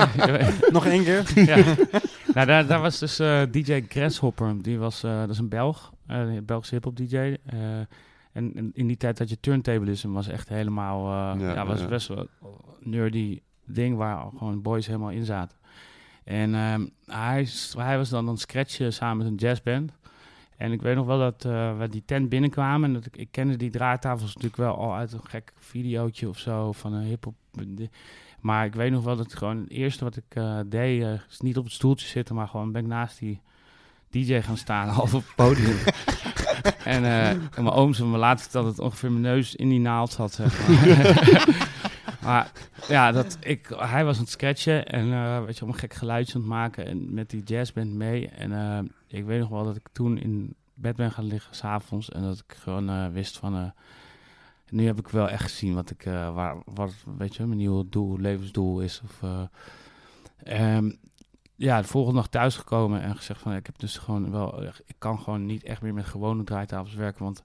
Nog 0.71 0.85
één 0.85 1.03
keer? 1.03 1.31
ja. 1.35 1.75
Nou, 2.33 2.47
daar, 2.47 2.67
daar 2.67 2.81
was 2.81 2.99
dus 2.99 3.19
eh, 3.19 3.41
DJ 3.51 3.83
Grasshopper. 3.89 4.61
Die 4.61 4.77
was, 4.79 5.03
eh, 5.03 5.19
dat 5.19 5.29
is 5.29 5.37
een 5.37 5.49
Belg, 5.49 5.93
eh, 6.07 6.17
een 6.17 6.45
Belgische 6.45 6.73
hip-hop 6.75 6.95
DJ. 6.97 7.15
eh, 7.15 7.37
en, 8.33 8.51
en 8.55 8.71
in 8.73 8.87
die 8.87 8.97
tijd 8.97 9.19
had 9.19 9.29
je 9.29 9.39
turntablism, 9.39 10.11
was 10.11 10.27
echt 10.27 10.49
helemaal, 10.49 10.99
eh, 11.35 11.41
Ja, 11.41 11.53
ja, 11.53 11.65
was 11.65 11.79
ja. 11.79 11.87
best 11.87 12.07
wel 12.07 12.17
een 12.17 12.89
nerdy 12.89 13.39
ding 13.65 13.97
waar 13.97 14.25
gewoon 14.37 14.61
boys 14.61 14.85
helemaal 14.87 15.09
in 15.09 15.25
zaten. 15.25 15.57
En 16.23 16.55
ehm, 16.55 16.85
hij, 17.05 17.47
hij 17.77 17.97
was 17.97 18.09
dan 18.09 18.25
aan 18.25 18.31
het 18.31 18.39
scratchen 18.39 18.93
samen 18.93 19.17
met 19.17 19.27
een 19.27 19.35
jazzband. 19.35 19.91
En 20.57 20.71
ik 20.71 20.81
weet 20.81 20.95
nog 20.95 21.05
wel 21.05 21.19
dat 21.19 21.45
eh, 21.45 21.77
we 21.77 21.89
die 21.89 22.03
tent 22.05 22.29
binnenkwamen. 22.29 22.87
En 22.87 22.93
dat 22.93 23.05
ik, 23.05 23.17
ik 23.17 23.27
kende 23.31 23.55
die 23.55 23.69
draaitafels 23.69 24.27
natuurlijk 24.27 24.55
wel 24.55 24.77
al 24.77 24.95
uit 24.95 25.13
een 25.13 25.19
gek 25.23 25.53
videootje 25.59 26.29
of 26.29 26.37
zo 26.37 26.71
van 26.71 26.93
een 26.93 27.03
hip-hop. 27.03 27.35
Maar 28.39 28.65
ik 28.65 28.75
weet 28.75 28.91
nog 28.91 29.03
wel 29.03 29.15
dat 29.15 29.25
het 29.25 29.35
gewoon 29.35 29.57
het 29.57 29.69
eerste 29.69 30.03
wat 30.03 30.15
ik 30.15 30.23
eh, 30.29 30.59
deed, 30.65 31.01
eh, 31.01 31.11
is 31.29 31.39
niet 31.39 31.57
op 31.57 31.63
het 31.63 31.73
stoeltje 31.73 32.07
zitten, 32.07 32.35
maar 32.35 32.47
gewoon 32.47 32.71
ben 32.71 32.81
ik 32.81 32.87
naast 32.87 33.19
die 33.19 33.41
DJ 34.09 34.39
gaan 34.41 34.57
staan, 34.57 34.87
half 34.87 35.13
op 35.13 35.23
het 35.25 35.35
podium. 35.35 35.77
en, 36.83 37.03
en 37.03 37.49
mijn 37.55 37.69
ooms 37.69 37.99
en 37.99 38.11
me 38.11 38.17
laat 38.17 38.41
verteld 38.41 38.65
dat 38.65 38.75
het 38.75 38.85
ongeveer 38.85 39.11
mijn 39.11 39.23
neus 39.23 39.55
in 39.55 39.69
die 39.69 39.79
naald 39.79 40.11
zat. 40.11 40.33
Zeg 40.33 40.67
maar. 40.67 41.67
maar 42.27 42.51
ja, 42.87 43.11
dat, 43.11 43.37
ik, 43.39 43.67
hij 43.75 44.05
was 44.05 44.15
aan 44.15 44.21
het 44.21 44.31
sketchen 44.31 44.85
en 44.85 45.13
eh 45.13 45.43
weet 45.43 45.57
je, 45.57 45.63
om 45.63 45.69
een 45.69 45.77
gek 45.77 45.93
geluidje 45.93 46.33
aan 46.33 46.39
het 46.39 46.49
maken 46.49 46.85
en 46.85 47.13
met 47.13 47.29
die 47.29 47.43
jazzband 47.43 47.93
mee. 47.93 48.27
En 48.27 48.51
eh, 48.51 48.79
ik 49.07 49.25
weet 49.25 49.39
nog 49.39 49.49
wel 49.49 49.63
dat 49.63 49.75
ik 49.75 49.87
toen 49.91 50.17
in 50.17 50.55
bed 50.73 50.95
ben 50.95 51.11
gaan 51.11 51.25
liggen 51.25 51.55
s'avonds 51.55 52.09
en 52.09 52.21
dat 52.21 52.43
ik 52.47 52.55
gewoon 52.57 52.89
eh, 52.89 53.07
wist 53.07 53.37
van... 53.37 53.73
nu 54.69 54.85
heb 54.85 54.99
ik 54.99 55.07
wel 55.07 55.29
echt 55.29 55.43
gezien 55.43 55.73
wat 55.73 55.89
ik, 55.89 56.03
waar, 56.33 56.55
wat, 56.65 56.93
weet 57.17 57.35
je, 57.35 57.45
mijn 57.45 57.57
nieuwe 57.57 57.89
doel, 57.89 58.19
levensdoel 58.19 58.81
is. 58.81 59.01
Of, 59.03 59.23
eh, 59.23 60.75
ehm, 60.75 60.91
ja, 61.55 61.81
de 61.81 61.87
volgende 61.87 62.19
dag 62.19 62.27
thuisgekomen 62.27 63.01
en 63.01 63.15
gezegd 63.15 63.41
van, 63.41 63.53
ik 63.53 63.65
heb 63.65 63.79
dus 63.79 63.97
gewoon 63.97 64.31
wel, 64.31 64.63
ik 64.63 64.95
kan 64.97 65.19
gewoon 65.19 65.45
niet 65.45 65.63
echt 65.63 65.81
meer 65.81 65.93
met 65.93 66.05
gewone 66.05 66.43
draaitafels 66.43 66.93
werken, 66.93 67.23
want 67.23 67.43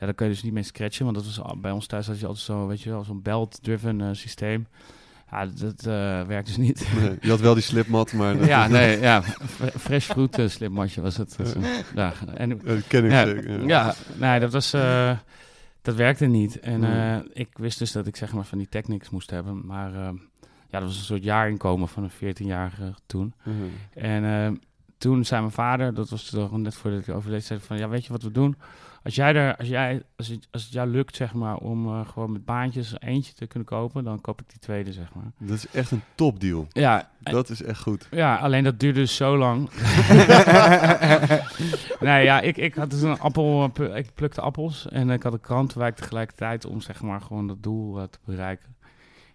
ja, 0.00 0.06
dan 0.06 0.14
kun 0.14 0.26
je 0.26 0.32
dus 0.32 0.42
niet 0.42 0.52
mee 0.52 0.62
scratchen, 0.62 1.04
want 1.04 1.16
dat 1.16 1.24
was 1.24 1.60
bij 1.60 1.70
ons 1.70 1.86
thuis 1.86 2.06
had 2.06 2.20
je 2.20 2.26
altijd 2.26 2.44
zo, 2.44 2.66
weet 2.66 2.80
je 2.80 2.90
wel, 2.90 3.04
zo'n 3.04 3.22
belt-driven 3.22 4.00
eh, 4.00 4.08
systeem. 4.12 4.66
Ja, 5.30 5.46
dat 5.46 5.86
eh, 5.86 6.26
werkt 6.26 6.46
dus 6.46 6.56
niet. 6.56 6.88
Nee, 7.00 7.16
je 7.20 7.30
had 7.30 7.40
wel 7.40 7.54
die 7.54 7.62
slipmat, 7.62 8.12
maar 8.12 8.44
ja, 8.46 8.66
nee, 8.66 9.00
ja, 9.00 9.22
fresh 9.78 10.06
fruit 10.06 10.38
uh, 10.38 10.48
slipmatje 10.48 11.00
was 11.00 11.16
het. 11.16 11.34
Dus, 11.36 11.52
ja, 11.94 12.12
en 12.34 12.48
dat 12.64 12.86
ken 12.86 13.04
ik 13.04 13.10
ja, 13.10 13.26
zeker. 13.26 13.66
ja, 13.66 13.94
nee, 14.16 14.40
dat 14.40 14.52
was. 14.52 14.70
dat 15.82 15.94
werkte 15.94 16.26
niet. 16.26 16.60
En 16.60 16.84
ik 17.32 17.48
wist 17.52 17.78
dus 17.78 17.92
dat 17.92 18.06
ik 18.06 18.16
zeg 18.16 18.32
maar 18.32 18.44
van 18.44 18.58
die 18.58 18.68
technics 18.68 19.10
moest 19.10 19.30
hebben. 19.30 19.66
Maar 19.66 19.92
ja, 20.70 20.78
dat 20.78 20.82
was 20.82 20.96
een 20.96 21.04
soort 21.04 21.24
jaarinkomen 21.24 21.88
van 21.88 22.02
een 22.02 22.34
14-jarige 22.34 22.94
toen. 23.06 23.34
Mhm. 23.42 23.54
En 23.94 24.60
toen 24.98 25.24
zei 25.24 25.40
mijn 25.40 25.52
vader, 25.52 25.94
dat 25.94 26.10
was 26.10 26.30
toch 26.30 26.58
net 26.58 26.74
voordat 26.74 27.00
ik 27.00 27.14
overleed, 27.14 27.44
zei 27.44 27.60
van 27.60 27.78
ja, 27.78 27.88
weet 27.88 28.04
je 28.04 28.12
wat 28.12 28.22
we 28.22 28.30
doen? 28.30 28.56
Als 29.02 29.14
jij 29.14 29.34
er, 29.34 29.56
als 29.56 29.68
jij, 29.68 30.02
als 30.16 30.28
het, 30.28 30.48
als 30.50 30.62
het 30.62 30.72
jou 30.72 30.88
lukt, 30.88 31.16
zeg 31.16 31.32
maar, 31.32 31.56
om 31.56 31.86
eh, 31.86 32.08
gewoon 32.08 32.32
met 32.32 32.44
baantjes 32.44 32.94
eentje 32.98 33.32
te 33.32 33.46
kunnen 33.46 33.68
kopen, 33.68 34.04
dan 34.04 34.20
koop 34.20 34.40
ik 34.40 34.48
die 34.48 34.58
tweede, 34.58 34.92
zeg 34.92 35.14
maar. 35.14 35.32
Dat 35.38 35.56
is 35.56 35.66
echt 35.68 35.90
een 35.90 36.02
topdeal. 36.14 36.66
Ja, 36.72 37.10
Dat 37.20 37.48
is 37.48 37.62
echt 37.62 37.80
goed. 37.82 38.08
ja, 38.10 38.36
alleen 38.36 38.64
dat 38.64 38.80
duurde 38.80 39.00
dus 39.00 39.16
zo 39.16 39.36
lang. 39.38 39.70
nee, 42.00 42.24
ja, 42.24 42.40
ik, 42.40 42.56
ik 42.56 42.74
had 42.74 42.90
dus 42.90 43.02
een 43.02 43.18
appel, 43.18 43.70
eh, 43.74 43.96
ik 43.96 44.14
plukte 44.14 44.40
appels 44.40 44.88
en 44.88 45.10
ik 45.10 45.22
had 45.22 45.32
een 45.32 45.40
krantenwijk 45.40 45.96
tegelijkertijd 45.96 46.64
om 46.64 46.80
zeg 46.80 47.02
maar 47.02 47.20
gewoon 47.20 47.46
dat 47.46 47.62
doel 47.62 47.98
eh, 47.98 48.04
te 48.04 48.18
bereiken. 48.24 48.74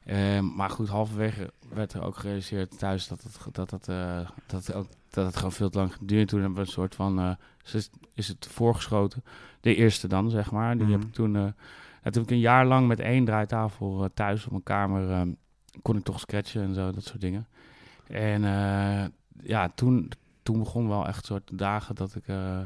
Ehm, 0.05 0.55
maar 0.55 0.69
goed, 0.69 0.87
halverwege 0.87 1.53
werd 1.73 1.93
er 1.93 2.03
ook 2.03 2.17
gerealiseerd 2.17 2.77
thuis 2.77 3.07
dat 3.07 3.23
het, 3.23 3.55
dat 3.69 3.87
eh, 3.87 4.19
dat 4.47 4.65
het, 4.65 4.75
ook, 4.75 4.87
dat 5.09 5.25
het 5.25 5.35
gewoon 5.35 5.51
veel 5.51 5.69
te 5.69 5.77
lang 5.77 5.93
geduurd. 5.93 6.27
Toen 6.27 6.39
hebben 6.39 6.57
we 6.57 6.65
een 6.65 6.71
soort 6.71 6.95
van, 6.95 7.19
eh, 7.19 7.31
is, 7.73 7.89
is 8.13 8.27
het 8.27 8.47
voorgeschoten. 8.51 9.23
De 9.61 9.75
eerste 9.75 10.07
dan, 10.07 10.29
zeg 10.29 10.51
maar. 10.51 10.77
Die 10.77 10.91
heb 10.91 11.03
ik 11.03 11.13
toen, 11.13 11.35
eh, 11.35 11.45
heb 12.01 12.17
ik 12.17 12.31
een 12.31 12.39
jaar 12.39 12.65
lang 12.65 12.87
met 12.87 12.99
één 12.99 13.25
draaitafel 13.25 14.03
eh, 14.03 14.09
thuis 14.13 14.45
op 14.45 14.51
mijn 14.51 14.63
kamer, 14.63 15.11
eh, 15.11 15.21
kon 15.81 15.97
ik 15.97 16.03
toch 16.03 16.19
scratchen 16.19 16.63
en 16.63 16.73
zo, 16.73 16.91
dat 16.91 17.03
soort 17.03 17.21
dingen. 17.21 17.47
En 18.07 18.43
eh, 18.43 19.05
ja, 19.43 19.69
toen, 19.75 20.11
toen 20.43 20.59
begon 20.59 20.87
wel 20.87 21.07
echt 21.07 21.25
soort 21.25 21.57
dagen 21.57 21.95
dat 21.95 22.15
ik 22.15 22.27
eh, 22.27 22.59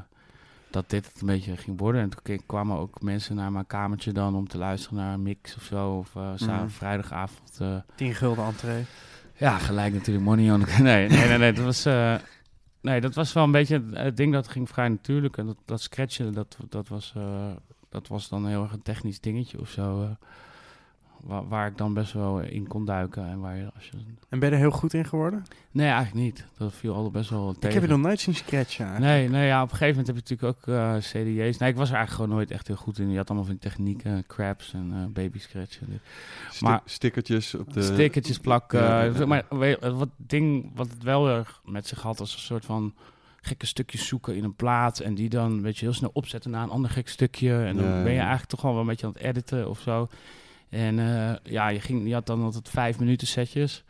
dat 0.72 0.90
dit 0.90 1.06
het 1.08 1.22
een 1.22 1.28
beetje 1.28 1.58
ging 1.58 1.80
worden. 1.80 2.02
En 2.02 2.10
toen 2.10 2.40
kwamen 2.46 2.78
ook 2.78 3.02
mensen 3.02 3.36
naar 3.36 3.52
mijn 3.52 3.68
kamertje 3.68 4.12
dan 4.12 4.36
om 4.36 4.48
te 4.48 4.58
luisteren 4.58 4.98
naar 4.98 5.14
een 5.14 5.22
mix 5.22 5.56
of 5.56 5.64
zo. 5.64 5.90
Of 5.98 6.16
eh, 6.16 6.34
Mhm. 6.40 6.68
vrijdagavond. 6.68 7.58
eh, 7.62 7.76
10 7.96 8.14
gulden 8.16 8.46
entree. 8.46 8.84
ja, 9.38 9.58
gelijk 9.58 9.94
natuurlijk 9.94 10.26
money 10.26 10.52
on. 10.54 10.60
Nee, 10.82 11.08
nee, 11.10 11.28
nee, 11.28 11.38
nee 11.38 11.54
dat 11.54 11.66
was. 11.66 11.86
eh, 11.86 12.16
nee, 12.82 13.02
dat 13.02 13.16
was 13.16 13.34
wel 13.34 13.44
een 13.44 13.52
beetje 13.52 13.84
het, 13.94 14.18
ding 14.18 14.34
dat 14.34 14.48
ging 14.48 14.70
vrij 14.70 14.88
natuurlijk. 14.90 15.38
En 15.38 15.46
dat, 15.46 15.58
dat 15.66 15.82
scratchen, 15.82 16.34
dat, 16.34 16.58
dat, 16.70 16.88
was, 16.88 17.14
dat 17.90 18.08
was 18.08 18.30
dan 18.30 18.48
heel 18.48 18.64
erg 18.64 18.72
een 18.72 18.82
technisch 18.82 19.20
dingetje 19.20 19.60
of 19.60 19.70
zo. 19.70 20.16
Eh. 21.24 21.30
waar, 21.30 21.48
waar 21.48 21.68
ik 21.68 21.78
dan 21.78 21.94
best 21.94 22.14
wel 22.14 22.40
in 22.40 22.68
kon 22.68 22.86
duiken. 22.86 23.26
En 23.28 23.40
waar 23.40 23.56
je, 23.58 23.70
als 23.76 23.86
je... 23.86 23.98
En 24.30 24.40
ben 24.40 24.50
je 24.50 24.56
er 24.56 24.62
heel 24.62 24.72
goed 24.72 24.94
in 24.94 25.06
geworden? 25.06 25.44
Nee, 25.72 25.88
eigenlijk 25.88 26.26
niet. 26.26 26.46
Dat 26.58 26.74
viel 26.74 26.94
altijd 26.94 27.12
best 27.14 27.30
wel 27.30 27.54
tegen. 27.54 27.68
Ik 27.68 27.74
heb 27.74 27.84
je 27.84 27.90
nog 27.90 28.00
nooit 28.00 28.20
zien 28.20 28.36
scratchen. 28.36 28.86
eigenlijk. 28.86 29.16
Nee, 29.16 29.30
nee 29.30 29.48
ja, 29.48 29.62
op 29.64 29.72
een 29.72 29.78
gegeven 29.78 29.98
moment 30.00 30.08
heb 30.08 30.28
je 30.28 30.36
natuurlijk 30.36 30.58
ook 30.70 30.76
eh, 30.76 30.96
CDJ's. 30.98 31.58
Nee, 31.58 31.70
ik 31.70 31.76
was 31.76 31.90
er 31.90 31.96
eigenlijk 31.96 32.10
gewoon 32.10 32.30
nooit 32.30 32.52
echt 32.52 32.68
heel 32.68 32.76
goed 32.76 33.00
in. 33.00 33.10
Je 33.12 33.18
had 33.18 33.28
allemaal 33.28 33.46
van 33.46 33.58
die 33.60 33.70
technieken, 33.70 34.24
crabs 34.28 34.74
en 34.74 34.92
eh 34.94 35.14
baby 35.14 35.40
scratchen. 35.40 36.02
Sti- 36.52 36.64
Maar- 36.66 36.82
stickertjes 36.86 37.56
op 37.56 37.74
de... 37.74 37.82
Stickertjes 37.82 38.38
plakken. 38.40 38.80
Ja, 38.80 39.02
ja, 39.04 39.12
ja. 39.20 39.26
Maar 39.26 39.46
weet 39.50 39.80
wat 39.80 40.10
ding 40.18 40.72
wat 40.76 40.90
het 40.90 41.04
wel 41.04 41.30
erg 41.30 41.62
met 41.66 41.88
zich 41.88 42.02
had, 42.02 42.18
was 42.20 42.34
een 42.34 42.40
soort 42.40 42.66
van 42.66 42.94
gekke 43.42 43.66
stukjes 43.66 44.08
zoeken 44.08 44.36
in 44.36 44.44
een 44.44 44.56
plaat. 44.56 45.00
En 45.00 45.16
die 45.16 45.30
dan 45.30 45.62
weet 45.62 45.78
je, 45.78 45.86
heel 45.86 45.94
snel 45.94 46.10
opzetten 46.14 46.52
naar 46.52 46.64
een 46.64 46.70
ander 46.70 46.92
gek 46.92 47.08
stukje. 47.10 47.64
En 47.64 47.76
dan 47.76 47.86
Ja, 47.86 47.98
ja. 47.98 48.04
ben 48.04 48.12
je 48.12 48.18
eigenlijk 48.20 48.50
toch 48.50 48.62
wel 48.62 48.78
een 48.80 48.86
beetje 48.86 49.06
aan 49.08 49.14
het 49.14 49.22
editen 49.22 49.70
of 49.70 49.80
zo. 49.80 50.08
En 50.70 51.00
eh, 51.00 51.36
ja, 51.44 51.68
je, 51.68 51.80
ging, 51.80 52.08
je 52.08 52.14
had 52.14 52.26
dan 52.26 52.42
altijd 52.44 52.70
vijf 52.70 53.00
minuten 53.00 53.28
setjes. 53.28 53.84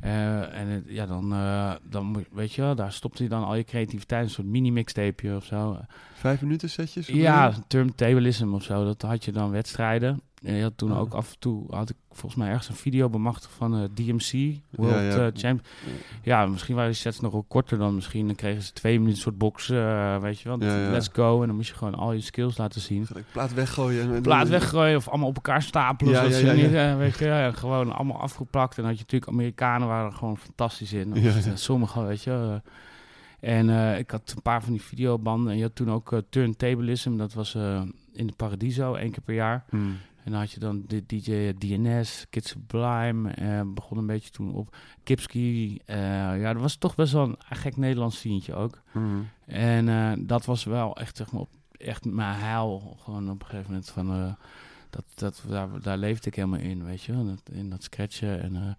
Eh, 0.00 0.58
en 0.60 0.66
het- 0.68 0.84
ja, 0.88 1.06
dan, 1.06 1.32
eh, 1.32 1.72
dan 1.82 2.24
weet 2.32 2.52
je 2.52 2.62
wel, 2.62 2.74
daar 2.74 2.92
stopte 2.92 3.22
je 3.22 3.28
dan 3.28 3.44
al 3.44 3.54
je 3.54 3.64
creativiteit. 3.64 4.24
Een 4.24 4.30
soort 4.30 4.46
mini-mixtapeje 4.46 5.36
of 5.36 5.44
zo. 5.44 5.78
Vijf 6.14 6.40
minuten 6.42 6.70
setjes? 6.70 7.06
Ja, 7.06 7.52
turntablism 7.66 8.54
of 8.54 8.62
zo. 8.62 8.84
Dat 8.84 9.02
had 9.02 9.24
je 9.24 9.32
dan 9.32 9.50
wedstrijden. 9.50 10.20
En 10.44 10.54
je 10.54 10.62
had 10.62 10.72
toen 10.76 10.96
ook 10.96 11.14
af 11.14 11.32
en 11.32 11.38
toe, 11.38 11.64
had 11.70 11.90
ik 11.90 11.96
volgens 12.10 12.34
mij 12.34 12.48
ergens 12.48 12.68
een 12.68 12.74
video 12.74 13.08
bemachtigd 13.08 13.52
van 13.52 13.76
eh, 13.76 13.84
DMC, 13.94 14.58
World 14.70 14.94
Ja, 14.94 15.00
ja. 15.00 15.26
eh, 15.26 15.32
Champ. 15.34 15.66
Ja, 16.22 16.46
misschien 16.46 16.74
waren 16.74 16.90
die 16.90 17.00
sets 17.00 17.20
nog 17.20 17.32
wel 17.32 17.44
korter 17.48 17.78
dan 17.78 17.94
misschien. 17.94 18.26
Dan 18.26 18.34
kregen 18.34 18.62
ze 18.62 18.72
twee 18.72 18.98
minuten 18.98 19.20
soort 19.20 19.38
boxen, 19.38 19.76
eh, 19.76 20.18
weet 20.18 20.40
je 20.40 20.48
wel. 20.48 20.62
Ja. 20.62 20.90
Let's 20.90 21.08
go. 21.12 21.40
En 21.40 21.46
dan 21.46 21.56
moest 21.56 21.68
je 21.68 21.74
gewoon 21.74 21.94
al 21.94 22.12
je 22.12 22.20
skills 22.20 22.56
laten 22.56 22.80
zien. 22.80 23.06
Plaat 23.32 23.54
weggooien. 23.54 24.14
En, 24.14 24.22
Plaat 24.22 24.48
weggooien 24.48 24.96
of 24.96 25.08
allemaal 25.08 25.28
op 25.28 25.34
elkaar 25.34 25.62
stapelen. 25.62 26.12
Ja, 26.12 26.18
zodat 26.18 26.32
ja, 26.32 26.38
ze 26.38 26.46
ja, 26.46 26.52
ja. 26.52 26.88
niet, 26.88 26.98
weet 26.98 27.18
je, 27.18 27.24
ja, 27.24 27.52
gewoon 27.52 27.92
allemaal 27.92 28.20
afgeplakt. 28.20 28.78
En 28.78 28.84
had 28.84 28.94
je 28.94 29.00
natuurlijk, 29.00 29.30
Amerikanen 29.30 29.88
waren 29.88 30.10
er 30.10 30.16
gewoon 30.16 30.38
fantastisch 30.38 30.92
in. 30.92 31.14
Ja. 31.14 31.56
Sommigen, 31.56 32.06
weet 32.06 32.22
je. 32.22 32.60
en 33.40 33.96
ik 33.98 34.10
had 34.10 34.32
een 34.36 34.42
paar 34.42 34.62
van 34.62 34.72
die 34.72 34.82
videobanden. 34.82 35.50
En 35.52 35.56
je 35.56 35.62
had 35.62 35.74
toen 35.74 35.90
ook 35.90 36.22
Turntablism. 36.28 37.16
Dat 37.16 37.32
was 37.32 37.54
in 38.12 38.26
de 38.26 38.32
Paradiso, 38.36 38.94
één 38.94 39.10
keer 39.10 39.22
per 39.22 39.34
jaar. 39.34 39.64
Hmm. 39.68 39.96
En 40.24 40.30
dan 40.30 40.40
had 40.40 40.50
je 40.50 40.60
dan 40.60 40.82
de 40.86 41.06
DJ 41.06 41.52
DNS, 41.58 42.26
Kid 42.30 42.46
Sublime, 42.46 43.30
eh, 43.30 43.60
begon 43.66 43.98
een 43.98 44.06
beetje 44.06 44.30
toen 44.30 44.54
op 44.54 44.76
Kipski. 45.02 45.78
eh, 45.84 45.96
ja, 46.40 46.52
dat 46.52 46.62
was 46.62 46.76
toch 46.76 46.94
best 46.94 47.12
wel 47.12 47.28
een 47.28 47.56
gek 47.56 47.76
Nederlands 47.76 48.20
sientje 48.20 48.54
ook. 48.54 48.82
Hmm. 48.92 49.28
En 49.46 49.88
eh, 49.88 50.12
dat 50.18 50.44
was 50.44 50.64
wel 50.64 50.96
echt, 50.96 51.16
zeg 51.16 51.32
maar, 51.32 51.40
op, 51.40 51.50
echt 51.70 52.04
mijn 52.04 52.38
heil. 52.38 52.96
Gewoon 53.00 53.30
op 53.30 53.40
een 53.40 53.46
gegeven 53.46 53.70
moment 53.70 53.90
van, 53.90 54.36
dat, 54.90 55.04
dat, 55.14 55.42
daar, 55.48 55.80
daar 55.80 55.98
leefde 55.98 56.28
ik 56.28 56.34
helemaal 56.34 56.60
in, 56.60 56.84
weet 56.84 57.02
je. 57.02 57.12
Dat, 57.12 57.54
in 57.54 57.70
dat 57.70 57.82
scratchen. 57.82 58.42
En 58.42 58.76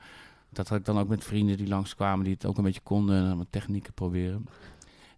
dat 0.50 0.68
had 0.68 0.80
ik 0.80 0.86
dan 0.86 1.00
ook 1.00 1.08
met 1.08 1.24
vrienden 1.24 1.58
die 1.58 1.68
langskwamen, 1.68 2.24
die 2.24 2.34
het 2.34 2.46
ook 2.46 2.58
een 2.58 2.64
beetje 2.64 2.82
konden. 2.84 3.26
En 3.26 3.38
wat 3.38 3.48
technieken 3.50 3.94
proberen. 3.94 4.46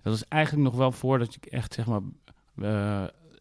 Dat 0.02 0.14
was 0.14 0.28
eigenlijk 0.28 0.64
nog 0.64 0.76
wel 0.76 0.92
voordat 0.92 1.36
ik 1.36 1.46
echt, 1.46 1.74
zeg 1.74 1.86
maar, 1.86 2.02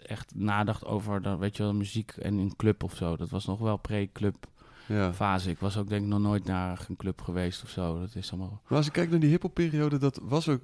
echt 0.07 0.33
nadacht 0.35 0.85
over, 0.85 1.39
weet 1.39 1.57
je 1.57 1.63
wel, 1.63 1.75
muziek 1.75 2.11
en 2.11 2.39
een 2.39 2.57
club 2.57 2.83
of 2.83 2.95
zo. 2.97 3.17
Dat 3.17 3.29
was 3.31 3.47
nog 3.47 3.59
wel 3.59 3.77
pre-club 3.77 4.47
Ja. 4.87 5.13
fase. 5.13 5.51
Ik 5.51 5.59
was 5.59 5.77
ook 5.77 5.89
denk 5.89 6.03
ik 6.03 6.09
nog 6.09 6.21
nooit 6.21 6.45
naar 6.45 6.85
een 6.89 6.97
club 6.97 7.21
geweest 7.23 7.63
of 7.63 7.69
zo. 7.71 8.01
Dat 8.01 8.15
is 8.15 8.33
allemaal... 8.33 8.61
Maar 8.69 8.79
als 8.79 8.87
ik 8.87 8.93
kijk 8.93 9.11
naar 9.11 9.21
die 9.21 9.31
hip 9.31 9.51
periode, 9.53 9.99
dat 9.99 10.21
was 10.23 10.49
ook... 10.49 10.61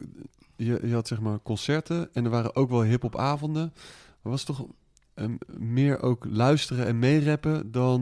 Je, 0.57 0.81
je 0.83 0.95
had 0.95 1.07
zeg 1.09 1.21
maar 1.21 1.39
concerten 1.43 2.09
en 2.13 2.25
er 2.25 2.31
waren 2.31 2.57
ook 2.57 2.71
wel 2.71 2.83
hip 2.83 3.17
avonden. 3.17 3.73
Maar 4.23 4.33
was 4.33 4.45
toch 4.45 4.65
meer 5.59 6.03
ook 6.03 6.25
luisteren 6.31 6.87
en 6.87 6.99
meerappen 6.99 7.71
dan 7.73 8.01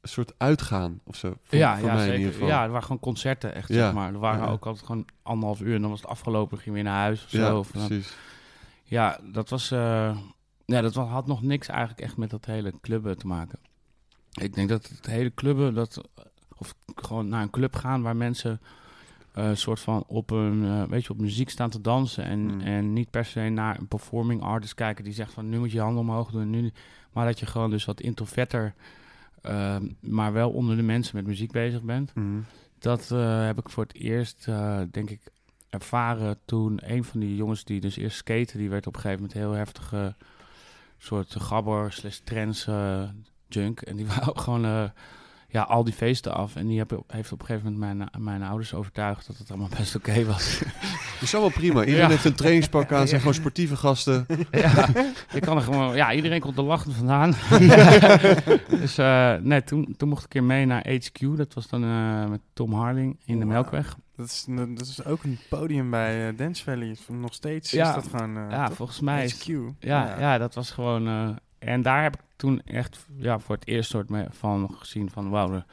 een 0.00 0.08
soort 0.08 0.34
uitgaan 0.36 1.00
of 1.04 1.16
zo? 1.16 1.36
Voor, 1.42 1.58
ja, 1.58 1.78
voor 1.78 1.88
ja, 1.88 1.94
mij 1.94 2.02
in 2.02 2.06
zeker. 2.08 2.18
ieder 2.18 2.32
geval. 2.32 2.48
Ja, 2.48 2.62
er 2.62 2.68
waren 2.70 2.82
gewoon 2.82 3.00
concerten 3.00 3.54
echt, 3.54 3.68
Ja. 3.68 3.74
zeg 3.74 3.92
maar. 3.92 4.12
Er 4.12 4.18
waren 4.18 4.44
Ja. 4.44 4.50
ook 4.50 4.66
altijd 4.66 4.86
gewoon 4.86 5.04
anderhalf 5.22 5.60
uur 5.60 5.74
en 5.74 5.80
dan 5.80 5.90
was 5.90 6.00
het 6.00 6.10
afgelopen, 6.10 6.56
ging 6.58 6.68
je 6.76 6.82
weer 6.82 6.90
naar 6.92 7.00
huis 7.02 7.24
of 7.24 7.30
Ja, 7.30 7.46
zo. 7.46 7.58
Of 7.58 7.70
dan- 7.70 7.86
precies. 7.86 8.16
ja, 8.84 9.18
dat 9.32 9.48
was... 9.48 9.70
eh, 9.70 10.16
ja, 10.66 10.80
dat 10.80 10.94
had 10.94 11.26
nog 11.26 11.42
niks 11.42 11.68
eigenlijk 11.68 12.00
echt 12.00 12.16
met 12.16 12.30
dat 12.30 12.44
hele 12.44 12.72
clubben 12.80 13.18
te 13.18 13.26
maken. 13.26 13.58
Ik 14.34 14.54
denk 14.54 14.68
dat 14.68 14.88
het 14.88 15.06
hele 15.06 15.34
clubben, 15.34 15.74
dat, 15.74 16.08
of 16.58 16.74
gewoon 16.94 17.28
naar 17.28 17.42
een 17.42 17.50
club 17.50 17.74
gaan 17.76 18.02
waar 18.02 18.16
mensen 18.16 18.60
eh, 19.32 19.48
een 19.48 19.56
soort 19.56 19.80
van 19.80 20.04
op 20.06 20.30
een, 20.30 20.64
eh, 20.64 20.82
weet 20.82 21.04
je, 21.04 21.10
op 21.10 21.20
muziek 21.20 21.50
staan 21.50 21.70
te 21.70 21.80
dansen 21.80 22.24
en, 22.24 22.40
Mm. 22.40 22.60
en 22.60 22.92
niet 22.92 23.10
per 23.10 23.24
se 23.24 23.40
naar 23.40 23.78
een 23.78 23.88
performing 23.88 24.42
artist 24.42 24.74
kijken 24.74 25.04
die 25.04 25.12
zegt 25.12 25.32
van 25.32 25.48
nu 25.48 25.58
moet 25.58 25.70
je 25.70 25.76
je 25.76 25.82
handen 25.82 26.02
omhoog 26.02 26.30
doen, 26.30 26.50
nu, 26.50 26.72
maar 27.12 27.26
dat 27.26 27.38
je 27.40 27.46
gewoon 27.46 27.70
dus 27.70 27.84
wat 27.84 28.00
introverter, 28.00 28.74
eh, 29.42 29.76
maar 30.00 30.32
wel 30.32 30.50
onder 30.50 30.76
de 30.76 30.82
mensen 30.82 31.16
met 31.16 31.26
muziek 31.26 31.52
bezig 31.52 31.82
bent. 31.82 32.14
Mhm. 32.14 32.26
Dat 32.78 33.10
eh, 33.10 33.44
heb 33.46 33.58
ik 33.58 33.70
voor 33.70 33.82
het 33.82 33.94
eerst, 33.94 34.48
eh, 34.48 34.80
denk 34.90 35.10
ik, 35.10 35.20
ervaren 35.70 36.38
toen 36.44 36.78
een 36.82 37.04
van 37.04 37.20
die 37.20 37.36
jongens 37.36 37.64
die 37.64 37.80
dus 37.80 37.96
eerst 37.96 38.16
skaten, 38.16 38.58
die 38.58 38.70
werd 38.70 38.86
op 38.86 38.94
een 38.94 39.00
gegeven 39.00 39.22
moment 39.22 39.38
heel 39.38 39.52
heftige 39.52 40.14
soort 40.98 41.34
gabber 41.38 41.92
slash 41.92 42.18
trends 42.24 42.66
eh, 42.66 43.02
junk. 43.48 43.80
En 43.80 43.96
die 43.96 44.06
wou 44.20 44.38
gewoon 44.38 44.64
eh, 44.64 44.82
ja, 45.48 45.62
al 45.62 45.84
die 45.84 45.92
feesten 45.94 46.34
af. 46.34 46.56
En 46.56 46.66
die 46.66 46.78
heb, 46.78 47.02
heeft 47.06 47.32
op 47.32 47.40
een 47.40 47.46
gegeven 47.46 47.72
moment 47.72 47.98
mijn, 47.98 48.24
mijn 48.24 48.42
ouders 48.42 48.74
overtuigd 48.74 49.26
dat 49.26 49.36
het 49.38 49.48
allemaal 49.50 49.68
best 49.78 49.94
oké 49.96 50.24
was. 50.24 50.58
Dat 50.58 51.22
is 51.28 51.34
allemaal 51.34 51.52
prima. 51.52 51.80
Iedereen 51.80 52.00
Ja. 52.00 52.08
heeft 52.08 52.24
een 52.24 52.34
trainingspak 52.34 52.92
aan, 52.92 53.08
zijn 53.08 53.20
gewoon 53.20 53.34
sportieve 53.34 53.76
gasten. 53.76 54.26
ja, 54.50 54.88
je 55.32 55.40
kan 55.40 55.56
er 55.56 55.62
gewoon, 55.62 55.96
ja, 55.96 56.12
iedereen 56.12 56.40
komt 56.40 56.56
er 56.58 56.64
lachend 56.64 56.94
vandaan. 56.94 57.34
dus 58.80 58.98
eh, 58.98 59.34
nee, 59.34 59.64
toen, 59.64 59.94
toen 59.96 60.08
mocht 60.08 60.24
ik 60.24 60.34
een 60.34 60.40
keer 60.40 60.44
mee 60.44 60.66
naar 60.66 60.86
HQ. 60.88 61.36
Dat 61.36 61.54
was 61.54 61.68
dan 61.68 61.80
met 62.30 62.40
Tom 62.52 62.72
Harding 62.72 63.20
in 63.24 63.38
de. 63.38 63.44
Melkweg. 63.44 63.96
Dat 64.16 64.26
is, 64.26 64.46
dat 64.48 64.80
is 64.86 65.04
ook 65.04 65.22
een 65.24 65.38
podium 65.48 65.90
bij 65.90 66.28
eh, 66.28 66.36
Dance 66.36 66.64
Valley. 66.64 66.96
Nog 67.08 67.34
steeds 67.34 67.70
Ja. 67.70 67.88
is 67.88 67.94
dat 67.94 68.10
gewoon... 68.10 68.36
eh, 68.36 68.50
Ja, 68.50 68.66
toch? 68.66 68.76
volgens 68.76 69.00
mij 69.00 69.24
is, 69.24 69.42
HQ. 69.42 69.46
Ja, 69.78 70.18
ja. 70.18 70.38
dat 70.38 70.54
was 70.54 70.70
gewoon. 70.70 71.06
eh, 71.06 71.28
en 71.58 71.82
daar 71.82 72.02
heb 72.02 72.14
ik 72.14 72.20
toen 72.36 72.62
echt 72.64 73.06
ja, 73.16 73.38
voor 73.38 73.54
het 73.54 73.66
eerst 73.66 73.90
soort 73.90 74.08
me- 74.08 74.26
van 74.30 74.74
gezien 74.78 75.10
van 75.10 75.30
wauw, 75.30 75.52
er 75.52 75.64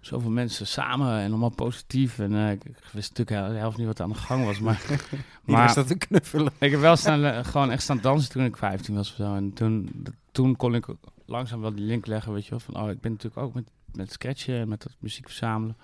zoveel 0.00 0.30
mensen 0.30 0.66
samen 0.66 1.18
en 1.18 1.28
allemaal 1.30 1.48
positief. 1.54 2.18
En 2.18 2.32
ik, 2.34 2.64
ik 2.64 2.76
wist 2.92 3.16
natuurlijk 3.16 3.48
de 3.52 3.58
helft 3.58 3.76
niet 3.78 3.86
wat 3.86 4.00
aan 4.00 4.08
de 4.08 4.14
gang 4.14 4.44
was. 4.44 4.60
Maar, 4.60 4.82
maar 5.44 5.70
staat 5.70 5.86
te 5.86 5.94
knuffelen. 5.98 6.52
ik 6.58 6.70
heb 6.70 6.80
wel 6.80 6.96
staan, 6.96 7.44
gewoon 7.44 7.70
echt 7.70 7.82
staan 7.82 8.00
dansen 8.00 8.30
toen 8.30 8.44
ik 8.44 8.56
15 8.56 8.94
was 8.94 9.10
of 9.10 9.16
zo. 9.16 9.34
En 9.34 9.52
toen, 9.52 10.04
toen 10.32 10.56
kon 10.56 10.74
ik 10.74 10.86
langzaam 11.26 11.60
wel 11.60 11.74
die 11.74 11.84
link 11.84 12.06
leggen, 12.06 12.32
weet 12.32 12.44
je 12.44 12.50
wel. 12.50 12.60
Van 12.60 12.76
oh, 12.82 12.90
ik 12.90 13.00
ben 13.00 13.10
natuurlijk 13.12 13.42
ook 13.42 13.54
met, 13.54 13.70
met 13.92 14.12
sketchen 14.12 14.58
en 14.60 14.68
met 14.68 14.82
dat 14.82 14.96
muziek 14.98 15.26
verzamelen. 15.26 15.76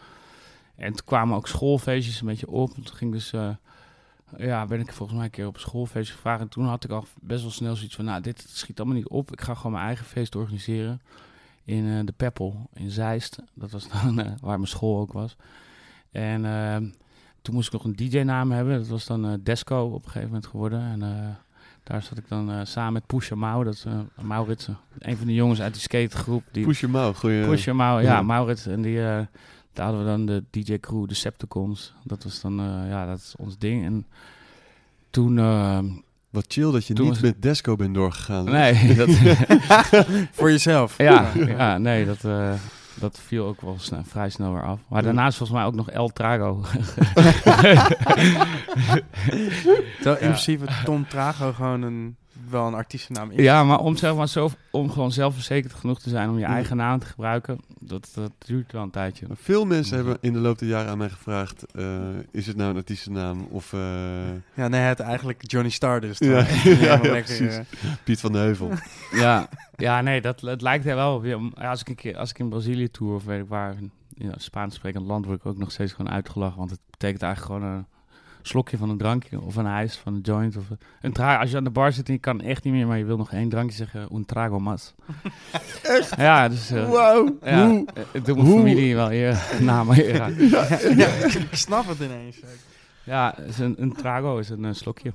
En 0.83 0.93
toen 0.93 1.07
kwamen 1.07 1.37
ook 1.37 1.49
schoolfeestjes 1.49 2.21
een 2.21 2.27
beetje 2.27 2.49
op. 2.51 2.75
En 2.75 2.83
toen 2.83 2.97
ging 2.97 3.13
dus, 3.13 3.33
eh, 3.33 3.49
ja, 4.37 4.67
ben 4.67 4.81
ik 4.81 4.93
volgens 4.93 5.17
mij 5.17 5.27
een 5.27 5.33
keer 5.33 5.47
op 5.47 5.55
een 5.55 5.61
schoolfeestje 5.61 6.15
gevraagd. 6.15 6.41
En 6.41 6.49
toen 6.49 6.67
had 6.67 6.85
ik 6.85 6.91
al 6.91 7.05
best 7.21 7.43
wel 7.43 7.51
snel 7.51 7.77
zoiets 7.77 7.95
van, 7.95 8.05
nou, 8.05 8.21
dit 8.21 8.47
schiet 8.49 8.79
allemaal 8.79 8.97
niet 8.97 9.09
op. 9.09 9.33
Ik 9.33 9.41
ga 9.41 9.55
gewoon 9.55 9.73
mijn 9.73 9.85
eigen 9.85 10.07
feest 10.07 10.35
organiseren 10.37 11.01
in 11.65 11.89
eh, 11.89 11.99
de 12.05 12.13
Peppel 12.13 12.69
in 12.75 12.91
Zeist. 12.91 13.39
Dat 13.55 13.71
was 13.71 13.89
dan 14.03 14.21
eh, 14.21 14.33
waar 14.41 14.57
mijn 14.57 14.71
school 14.71 15.01
ook 15.01 15.13
was. 15.13 15.37
En 16.11 16.45
eh, 16.45 16.77
toen 17.43 17.55
moest 17.55 17.67
ik 17.67 17.73
nog 17.73 17.85
een 17.85 17.97
DJ-naam 17.97 18.51
hebben. 18.51 18.79
Dat 18.79 18.89
was 18.89 19.07
dan 19.07 19.41
Desco 19.43 19.85
op 19.85 20.05
een 20.05 20.11
gegeven 20.11 20.27
moment 20.27 20.47
geworden. 20.47 20.81
En 20.81 21.37
daar 21.83 22.03
zat 22.03 22.19
ik 22.19 22.29
dan 22.29 22.67
samen 22.67 22.93
met 22.93 23.07
Pusha 23.07 23.35
Mau, 23.35 23.65
dat 23.65 23.75
is 23.75 23.85
Maurits, 24.21 24.69
een 24.99 25.17
van 25.17 25.27
de 25.27 25.35
jongens 25.35 25.61
uit 25.61 25.73
die 25.73 25.83
skategroep. 25.83 26.45
Die, 26.51 26.65
Push 26.65 26.81
your 26.81 26.97
mouth. 26.97 27.17
Goeie, 27.17 27.47
Pusha 27.47 27.73
Mau, 27.73 28.03
ja, 28.03 28.13
ja. 28.13 28.23
Maurits. 28.23 28.67
En 28.67 28.83
die, 28.83 29.01
daar 29.73 29.87
hadden 29.87 30.05
we 30.05 30.11
dan 30.11 30.27
de 30.27 30.45
DJ-crew, 30.51 31.09
de 31.09 31.15
Septicons. 31.15 31.95
Dat 32.05 32.25
was 32.25 32.41
dan, 32.41 32.61
eh, 32.61 32.89
ja, 32.89 33.07
dat 33.07 33.19
is 33.19 33.35
ons 33.39 33.59
ding. 33.59 33.85
En 33.85 34.07
toen, 35.11 35.39
eh, 35.39 35.79
Wat 36.31 36.45
chill 36.49 36.71
dat 36.73 36.87
je 36.87 36.95
Toen 36.95 37.05
niet 37.05 37.15
was- 37.15 37.23
met 37.23 37.43
Desco 37.43 37.77
bent 37.77 37.95
doorgegaan. 37.95 38.45
nee, 38.45 38.95
dat, 38.95 39.09
Voor 40.33 40.51
jezelf. 40.51 40.97
ja, 40.99 41.31
ja, 41.35 41.79
nee, 41.79 42.05
dat, 42.07 42.25
eh, 42.25 42.53
dat 42.95 43.21
viel 43.27 43.47
ook 43.47 43.61
wel 43.61 43.77
snel, 43.79 44.03
vrij 44.05 44.31
snel 44.31 44.53
weer 44.53 44.65
af. 44.65 44.81
Maar 44.89 45.03
daarnaast 45.03 45.37
volgens 45.37 45.59
mij 45.59 45.67
ook 45.67 45.75
nog 45.75 45.91
El 45.91 46.09
Trago. 46.09 46.65
Terwijl 49.95 50.17
in 50.17 50.27
Ja. 50.27 50.31
principe 50.33 50.65
Tom 50.85 51.07
Trago 51.09 51.53
gewoon 51.53 51.83
een, 51.83 52.17
wel 52.53 52.67
een 52.67 52.75
artiestennaam 52.75 53.31
is. 53.31 53.43
Ja, 53.45 53.65
maar 53.65 53.79
om, 53.79 53.97
zeg 53.97 54.15
maar 54.15 54.29
zo, 54.29 54.51
om 54.71 54.91
gewoon 54.91 55.13
zelfverzekerd 55.13 55.73
genoeg 55.75 56.01
te 56.01 56.09
zijn 56.09 56.29
om 56.29 56.39
je 56.39 56.45
eigen 56.45 56.77
naam 56.77 56.99
te 56.99 57.07
gebruiken, 57.07 57.59
dat, 57.81 58.11
dat 58.15 58.33
duurt 58.39 58.73
wel 58.73 58.83
een 58.83 58.91
tijdje. 58.91 59.27
Veel 59.35 59.65
mensen 59.65 59.97
hebben 59.97 60.19
in 60.21 60.33
de 60.33 60.39
loop 60.39 60.59
der 60.59 60.69
jaren 60.69 60.91
aan 60.91 60.99
mij 60.99 61.09
gevraagd: 61.09 61.65
eh, 61.75 61.99
is 62.31 62.47
het 62.47 62.57
nou 62.57 62.71
een 62.71 62.77
artiestennaam 62.77 63.47
of 63.51 63.73
eh, 63.73 63.81
Ja, 64.55 64.69
nee, 64.69 64.81
het 64.81 65.01
eigenlijk 65.01 65.51
Johnny 65.51 65.71
Stardust. 65.71 66.25
Ja. 66.25 66.31
Ja, 66.65 66.71
Ja, 66.73 66.79
ja, 66.81 67.01
lekker, 67.01 67.37
precies. 67.37 67.61
Piet 68.05 68.21
van 68.21 68.33
de 68.33 68.39
Heuvel? 68.39 68.71
Ja, 69.13 69.49
ja 69.77 70.01
nee, 70.01 70.21
dat, 70.21 70.41
het 70.41 70.63
lijkt 70.63 70.87
er 70.87 70.95
wel. 70.95 71.21
weer 71.21 71.37
om- 71.37 71.53
Als 71.61 71.81
ik, 71.81 71.89
een 71.89 71.95
keer, 71.95 72.17
als 72.17 72.31
ik 72.31 72.39
in 72.39 72.49
Brazilië 72.49 72.91
tour 72.91 73.15
of 73.15 73.25
weet 73.25 73.41
ik 73.43 73.49
waar, 73.49 73.75
in 73.79 73.91
ja, 74.15 74.33
Spaans 74.37 74.75
sprekend 74.75 75.07
land, 75.07 75.25
word 75.27 75.39
ik 75.39 75.47
ook 75.47 75.59
nog 75.59 75.71
steeds 75.71 75.93
gewoon 75.93 76.13
uitgelachen. 76.13 76.59
Want 76.59 76.71
het 76.71 76.81
betekent 76.91 77.23
eigenlijk 77.23 77.55
gewoon 77.63 77.73
een 77.77 77.87
slokje 78.49 78.77
van 78.77 78.91
een 78.91 78.97
drankje 78.99 79.41
of 79.41 79.57
een 79.57 79.67
ijs 79.67 79.97
van 79.97 80.15
een 80.15 80.21
joint. 80.21 80.57
Of 80.57 80.65
een 81.01 81.13
tra 81.13 81.37
als 81.41 81.51
je 81.51 81.57
aan 81.57 81.65
de 81.65 81.71
bar 81.71 81.93
zit 81.93 82.07
en 82.09 82.13
je 82.13 82.19
kan 82.19 82.41
echt 82.41 82.65
niet 82.65 82.73
meer, 82.73 82.87
maar 82.87 82.99
je 82.99 83.05
wil 83.05 83.17
nog 83.17 83.33
één 83.33 83.49
drankje 83.49 83.77
zeggen, 83.77 84.09
un 84.15 84.25
trago 84.25 84.59
mas. 84.61 84.95
echt? 85.83 86.17
Ja, 86.17 86.49
dus... 86.49 86.71
eh, 86.71 86.89
Wow. 86.89 87.29
ja, 87.45 87.67
Hoe? 87.67 87.87
eh, 87.95 88.03
ik 88.13 88.25
doe 88.25 88.35
mijn 88.35 88.47
Hoe? 88.47 88.59
familie 88.59 88.95
wel 88.95 89.13
eer, 89.13 89.43
eer 89.61 90.23
aan. 90.23 90.35
Ja, 90.97 91.07
ik 91.35 91.49
snap 91.51 91.89
het 91.89 92.01
ineens. 92.01 92.37
Ja, 93.05 93.39
is 93.39 93.59
een, 93.59 93.75
een 93.83 93.93
trago 93.93 94.39
is 94.39 94.49
een, 94.49 94.65
eh, 94.65 94.73
slokje. 94.73 95.13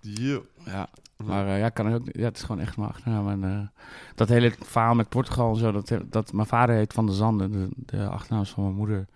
Ja. 0.00 0.38
Ja, 0.64 0.88
maar 1.16 1.46
eh, 1.46 1.58
ja, 1.58 1.68
kan 1.68 1.94
ook, 1.94 2.02
ja, 2.12 2.24
het 2.24 2.36
is 2.36 2.42
gewoon 2.42 2.60
echt 2.60 2.76
mijn 2.76 2.88
achternaam. 2.88 3.28
En, 3.28 3.44
eh, 3.44 3.82
dat 4.14 4.28
hele 4.28 4.52
verhaal 4.64 4.94
met 4.94 5.08
Portugal 5.08 5.50
en 5.52 5.56
zo, 5.58 5.72
dat, 5.72 5.92
dat 6.04 6.32
mijn 6.32 6.46
vader 6.46 6.74
heet 6.74 6.92
Van 6.92 7.06
de 7.06 7.12
Zanden, 7.12 7.52
de, 7.52 7.68
de 7.96 8.06
achternaam 8.08 8.42
is 8.42 8.50
van 8.50 8.62
mijn 8.64 8.74
moeder. 8.76 9.06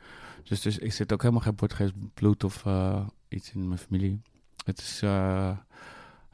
Dus, 0.45 0.61
dus 0.61 0.79
ik 0.79 0.93
zit 0.93 1.13
ook 1.13 1.21
helemaal 1.23 1.43
geen 1.43 1.55
Portugees 1.55 1.91
bloed 2.15 2.45
of 2.45 2.67
eh, 2.67 3.01
iets 3.29 3.53
in 3.53 3.69
mijn 3.69 3.81
familie. 3.81 4.21
Het 4.65 4.79
is, 4.79 5.01
eh, 5.03 5.11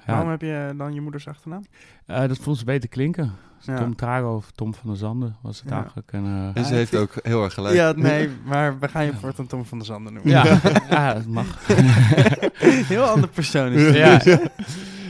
Waarom 0.06 0.24
ja, 0.24 0.30
heb 0.30 0.40
je 0.40 0.74
dan 0.76 0.94
je 0.94 1.00
moeders 1.00 1.28
achternaam? 1.28 1.64
eh, 2.06 2.20
dat 2.28 2.38
voelt 2.38 2.58
ze 2.58 2.64
beter 2.64 2.88
klinken. 2.88 3.32
Ja. 3.62 3.76
Tom 3.76 3.96
Trago 3.96 4.34
of 4.36 4.50
Tom 4.50 4.74
van 4.74 4.90
de 4.90 4.96
Zanden 4.96 5.36
was 5.42 5.60
het 5.60 5.68
Ja. 5.68 5.76
eigenlijk. 5.80 6.12
En, 6.12 6.24
eh, 6.24 6.56
En 6.56 6.64
ze 6.64 6.74
heeft 6.74 6.96
ook 6.96 7.12
heel 7.22 7.44
erg 7.44 7.54
gelijk. 7.54 7.74
Ja, 7.74 7.92
nee, 7.96 8.30
maar 8.44 8.78
we 8.78 8.88
gaan 8.88 9.04
je 9.04 9.14
voortaan 9.14 9.46
Tom 9.46 9.64
van 9.64 9.78
der 9.78 9.86
Zanden 9.86 10.12
noemen. 10.12 10.32
ja, 10.32 10.44
ja, 10.90 11.14
dat 11.14 11.26
mag. 11.26 11.66
Heel 12.88 13.04
ander 13.04 13.28
persoon 13.28 13.72
is 13.72 13.82
het. 13.84 14.24
Ja. 14.24 14.38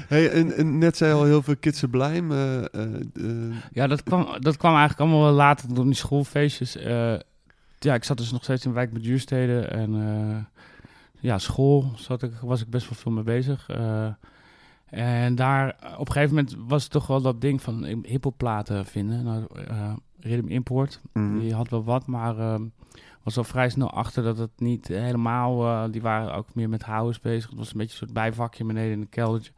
Hey, 0.08 0.30
en, 0.30 0.56
en 0.56 0.78
net 0.78 0.96
zei 0.96 1.10
je 1.10 1.16
al 1.16 1.24
heel 1.24 1.42
veel 1.42 1.56
eh, 2.32 2.58
eh, 2.58 2.94
eh, 3.14 3.54
Ja, 3.72 3.86
dat 3.86 4.02
kwam, 4.02 4.26
dat 4.38 4.56
kwam 4.56 4.70
eigenlijk 4.70 5.00
allemaal 5.00 5.22
wel 5.22 5.32
later 5.32 5.74
door 5.74 5.84
die 5.84 5.94
schoolfeestjes. 5.94 6.76
Ja, 7.82 7.94
ik 7.94 8.04
zat 8.04 8.16
dus 8.16 8.32
nog 8.32 8.42
steeds 8.42 8.64
in 8.64 8.72
wijk 8.72 8.92
met 8.92 9.02
duursteden. 9.02 9.70
En 9.70 9.94
eh, 9.94 10.60
ja, 11.20 11.38
school 11.38 11.92
zat 11.94 12.22
ik, 12.22 12.32
was 12.42 12.60
ik 12.60 12.70
best 12.70 12.88
wel 12.88 12.98
veel 12.98 13.12
mee 13.12 13.24
bezig. 13.24 13.68
Eh, 13.68 14.08
en 14.90 15.34
daar, 15.34 15.76
op 15.98 16.06
een 16.06 16.12
gegeven 16.12 16.34
moment 16.34 16.56
was 16.58 16.82
het 16.82 16.92
toch 16.92 17.06
wel 17.06 17.20
dat 17.20 17.40
ding 17.40 17.62
van 17.62 17.84
hiphopplaten 18.02 18.86
vinden. 18.86 19.24
Nou, 19.24 19.46
eh, 19.68 19.92
Rhythm 20.20 20.48
Import, 20.48 21.00
mhm. 21.12 21.38
die 21.38 21.54
had 21.54 21.68
wel 21.68 21.84
wat, 21.84 22.06
maar 22.06 22.38
ehm, 22.38 22.62
was 23.22 23.36
al 23.36 23.44
vrij 23.44 23.68
snel 23.68 23.90
achter 23.90 24.22
dat 24.22 24.38
het 24.38 24.50
niet 24.56 24.88
helemaal... 24.88 25.64
eh, 25.64 25.92
die 25.92 26.02
waren 26.02 26.34
ook 26.34 26.54
meer 26.54 26.68
met 26.68 26.82
house 26.82 27.20
bezig. 27.22 27.50
Het 27.50 27.58
was 27.58 27.72
een 27.72 27.78
beetje 27.78 27.92
een 27.92 27.98
soort 27.98 28.12
bijvakje 28.12 28.64
beneden 28.64 28.92
in 28.92 29.00
de 29.00 29.06
keldertje. 29.06 29.52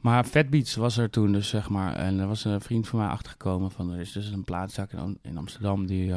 Maar 0.00 0.24
Fat 0.24 0.50
Beats 0.50 0.74
was 0.74 0.96
er 0.96 1.10
toen 1.10 1.32
dus, 1.32 1.48
zeg 1.48 1.68
maar. 1.68 1.94
En 1.94 2.18
er 2.18 2.26
was 2.26 2.44
een 2.44 2.60
vriend 2.60 2.88
van 2.88 2.98
mij 2.98 3.08
achtergekomen 3.08 3.70
van... 3.70 3.92
Er 3.92 4.00
is 4.00 4.12
dus 4.12 4.30
een 4.30 4.44
plaatzak 4.44 4.92
in, 4.92 5.18
in 5.22 5.38
Amsterdam 5.38 5.86
die... 5.86 6.14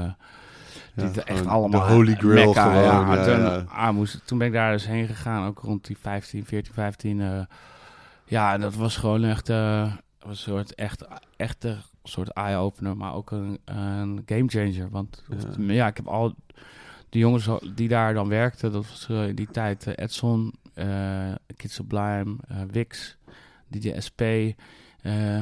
die 0.96 1.06
Ja, 1.14 1.24
echt 1.24 1.46
allemaal... 1.46 1.88
de 1.88 1.94
holy 1.94 2.16
grail 2.16 2.54
gewoon, 2.54 2.84
Ja, 2.84 3.24
toen, 3.24 3.40
ja. 3.40 3.64
ah, 3.68 3.94
moest, 3.94 4.22
toen 4.26 4.38
ben 4.38 4.48
ik 4.48 4.54
daar 4.54 4.72
dus 4.72 4.86
heen 4.88 5.08
gegaan, 5.08 5.48
ook 5.48 5.60
rond 5.60 5.86
die 5.88 5.98
15, 5.98 6.46
14, 6.46 6.74
15. 6.74 7.22
eh, 7.22 7.42
ja, 8.26 8.58
dat 8.58 8.76
was 8.76 8.98
gewoon 8.98 9.24
echt... 9.24 9.50
eh, 9.50 9.94
een 10.20 10.36
soort 10.38 10.76
echt, 10.76 11.06
echt 11.38 11.64
een 11.64 11.78
soort 12.04 12.30
eye-opener, 12.30 12.98
maar 12.98 13.14
ook 13.14 13.32
een, 13.32 13.60
een 13.66 14.24
gamechanger. 14.26 14.90
Want 14.90 15.24
Ja. 15.58 15.88
ik 15.88 15.98
heb 15.98 16.08
al 16.08 16.36
die 17.10 17.22
jongens 17.22 17.50
die 17.76 17.88
daar 17.88 18.14
dan 18.14 18.28
werkten, 18.28 18.72
dat 18.72 18.88
was 18.88 19.08
eh, 19.10 19.28
in 19.28 19.36
die 19.36 19.48
tijd 19.52 19.88
eh, 19.88 19.94
Edson, 20.04 20.54
eh 20.74 21.32
Kid 21.56 21.72
Sublime, 21.72 22.36
eh, 22.48 22.58
Wix, 22.72 23.18
DJ 23.68 24.00
SP, 24.08 24.22
eh, 24.22 24.42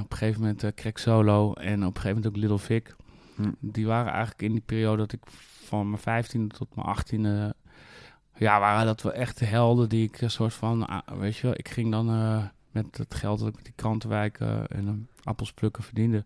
op 0.03 0.11
een 0.11 0.17
gegeven 0.17 0.41
moment 0.41 0.63
eh 0.63 0.71
Crack 0.75 0.97
Solo 0.97 1.53
en 1.53 1.73
op 1.85 1.95
een 1.95 2.01
gegeven 2.01 2.07
moment 2.15 2.27
ook 2.27 2.35
Little 2.35 2.57
Vic. 2.59 2.95
Hm. 3.37 3.51
Die 3.59 3.85
waren 3.85 4.11
eigenlijk 4.11 4.41
in 4.41 4.51
die 4.51 4.63
periode 4.65 4.97
dat 4.97 5.13
ik 5.13 5.21
van 5.65 5.89
mijn 5.89 6.25
15e 6.25 6.57
tot 6.57 6.75
mijn 6.75 6.87
18e, 6.87 7.53
ja, 8.37 8.59
waren 8.59 8.85
dat 8.85 9.01
wel 9.01 9.13
echt 9.13 9.39
de 9.39 9.45
helden 9.45 9.89
die 9.89 10.07
ik 10.07 10.21
een 10.21 10.31
soort 10.31 10.53
van, 10.53 10.87
ah, 10.87 11.19
weet 11.19 11.35
je 11.35 11.41
wel, 11.41 11.55
ik 11.57 11.69
ging 11.69 11.91
dan 11.91 12.09
eh, 12.09 12.43
met 12.71 12.97
het 12.97 13.15
geld 13.15 13.39
dat 13.39 13.47
ik 13.47 13.55
met 13.55 13.63
die 13.63 13.73
krantenwijken 13.75 14.67
en 14.67 14.87
een 14.87 15.07
appels 15.23 15.53
plukken 15.53 15.83
verdiende, 15.83 16.25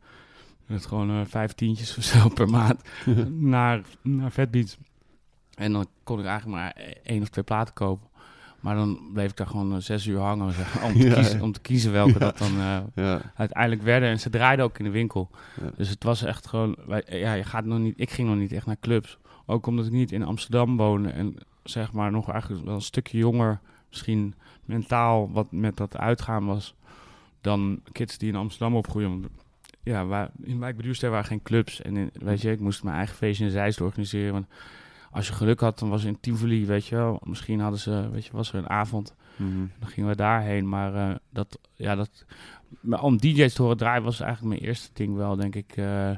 met 0.66 0.86
gewoon 0.86 1.09
eh, 1.09 1.26
vijf 1.26 1.53
tientjes 1.53 1.95
of 1.97 2.03
zo 2.03 2.30
per 2.30 2.49
maand 2.49 2.82
naar, 3.55 3.82
naar 4.01 4.32
Fatbeats. 4.32 4.78
En 5.55 5.72
dan 5.72 5.88
kon 6.03 6.20
ik 6.20 6.26
eigenlijk 6.26 6.57
maar 6.57 6.86
één 7.03 7.22
of 7.22 7.30
twee 7.30 7.43
platen 7.43 7.74
kopen. 7.74 8.07
Maar 8.62 8.76
dan 8.76 8.99
bleef 9.14 9.30
ik 9.30 9.38
daar 9.38 9.47
gewoon 9.47 9.76
eh, 9.76 9.82
zes 9.82 10.05
uur 10.05 10.20
hangen 10.20 10.53
zeg, 10.53 10.84
om, 10.84 10.93
te 10.93 10.97
Ja, 11.07 11.14
kiezen, 11.14 11.41
om 11.41 11.51
te 11.51 11.62
kiezen 11.62 11.91
welke 11.91 12.12
Ja. 12.12 12.20
dat 12.20 12.38
dan 12.38 12.59
eh, 12.59 12.80
ja. 12.95 13.22
uiteindelijk 13.36 13.82
werden. 13.82 14.09
En 14.09 14.20
ze 14.20 14.30
draaiden 14.30 14.66
ook 14.66 14.78
in 14.78 14.86
de 14.86 14.91
winkel. 14.91 15.30
Dus 15.76 15.89
het 15.89 16.03
was 16.03 16.24
echt 16.24 16.47
gewoon... 16.47 16.76
Wij, 16.86 17.03
ja, 17.09 17.34
je 17.34 17.43
gaat 17.43 17.66
nog 17.66 17.80
niet, 17.80 17.99
ik 17.99 18.09
ging 18.09 18.28
nog 18.28 18.38
niet 18.38 18.51
echt 18.51 18.66
naar 18.66 18.80
clubs. 18.80 19.18
Ook 19.45 19.66
omdat 19.68 19.86
ik 19.86 19.91
niet 19.91 20.12
in 20.12 20.24
Amsterdam 20.24 20.78
woonde. 20.78 21.09
En 21.09 21.36
zeg 21.64 21.91
maar 21.91 22.12
nog 22.12 22.30
eigenlijk 22.30 22.66
wel 22.66 22.76
een 22.76 22.82
stukje 22.82 23.18
jonger... 23.18 23.59
Misschien 23.89 24.34
mentaal 24.66 25.32
wat 25.32 25.51
met 25.51 25.78
dat 25.78 25.97
uitgaan 25.97 26.45
was... 26.45 26.76
Dan 27.41 27.82
kids 27.91 28.18
die 28.18 28.30
in 28.30 28.36
Amsterdam 28.36 28.76
opgroeien. 28.76 29.26
Ja, 29.84 30.05
waar, 30.05 30.30
in 30.43 30.59
Wijk 30.59 30.76
bij 30.76 30.86
Duurstede 30.86 31.12
waren 31.12 31.28
geen 31.28 31.41
clubs. 31.41 31.82
En 31.82 31.97
in, 31.97 32.12
weet 32.14 32.41
je, 32.41 32.51
ik 32.51 32.59
moest 32.59 32.84
mijn 32.84 32.95
eigen 32.95 33.16
feestje 33.16 33.45
in 33.45 33.51
Zeist 33.51 33.82
organiseren. 33.82 34.47
Als 35.12 35.28
je 35.28 35.34
geluk 35.34 35.59
had, 35.59 35.80
dan 35.80 35.89
was 35.89 36.03
in 36.03 36.20
Tivoli, 36.20 36.66
weet 36.66 36.86
je 36.86 36.95
wel. 36.95 37.22
Misschien 37.24 37.59
hadden 37.59 37.80
ze, 37.80 38.09
weet 38.12 38.26
je, 38.26 38.32
was 38.32 38.53
er 38.53 38.59
een 38.59 38.70
avond. 38.70 39.16
Mhm. 39.36 39.66
Dan 39.80 39.89
gingen 39.89 40.09
we 40.09 40.16
daarheen. 40.16 40.70
Maar 40.70 40.95
eh, 40.95 41.16
dat, 41.30 41.59
ja, 41.76 41.95
dat, 41.95 42.26
maar 42.80 43.03
om 43.03 43.18
DJ's 43.18 43.53
te 43.53 43.62
horen 43.62 43.78
draaien 43.78 44.03
was 44.03 44.20
eigenlijk 44.20 44.55
mijn 44.55 44.68
eerste 44.70 44.89
ding 44.93 45.16
wel, 45.16 45.36
denk 45.36 45.55
ik. 45.55 45.74
eh, 45.76 46.12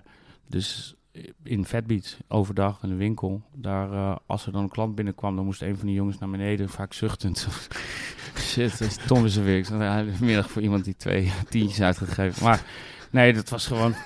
dus 0.48 0.96
in 1.44 1.66
Fatbeats, 1.66 2.18
overdag 2.28 2.84
in 2.84 2.90
de 2.90 2.96
winkel. 2.96 3.42
Daar, 3.56 3.92
eh, 3.92 4.16
als 4.26 4.46
er 4.46 4.52
dan 4.52 4.64
een 4.64 4.70
klant 4.70 4.96
binnenkwam, 4.96 5.36
dan 5.36 5.46
moest 5.46 5.62
een 5.62 5.78
van 5.78 5.86
die 5.86 5.96
jongens 5.96 6.18
naar 6.18 6.30
beneden, 6.30 6.70
vaak 6.70 6.94
zuchtend. 6.94 7.48
Shit, 8.38 9.08
Tom 9.08 9.26
is 9.26 9.36
er 9.36 9.44
weer. 9.44 9.58
Ik 9.58 9.66
zat 9.66 10.20
middag 10.20 10.50
voor 10.50 10.62
iemand 10.62 10.84
die 10.84 10.96
twee 10.96 11.32
tientjes 11.50 11.82
uitgegeven. 11.82 12.44
Maar 12.44 12.66
nee, 13.14 13.34
dat 13.34 13.50
was 13.50 13.68
gewoon... 13.68 13.94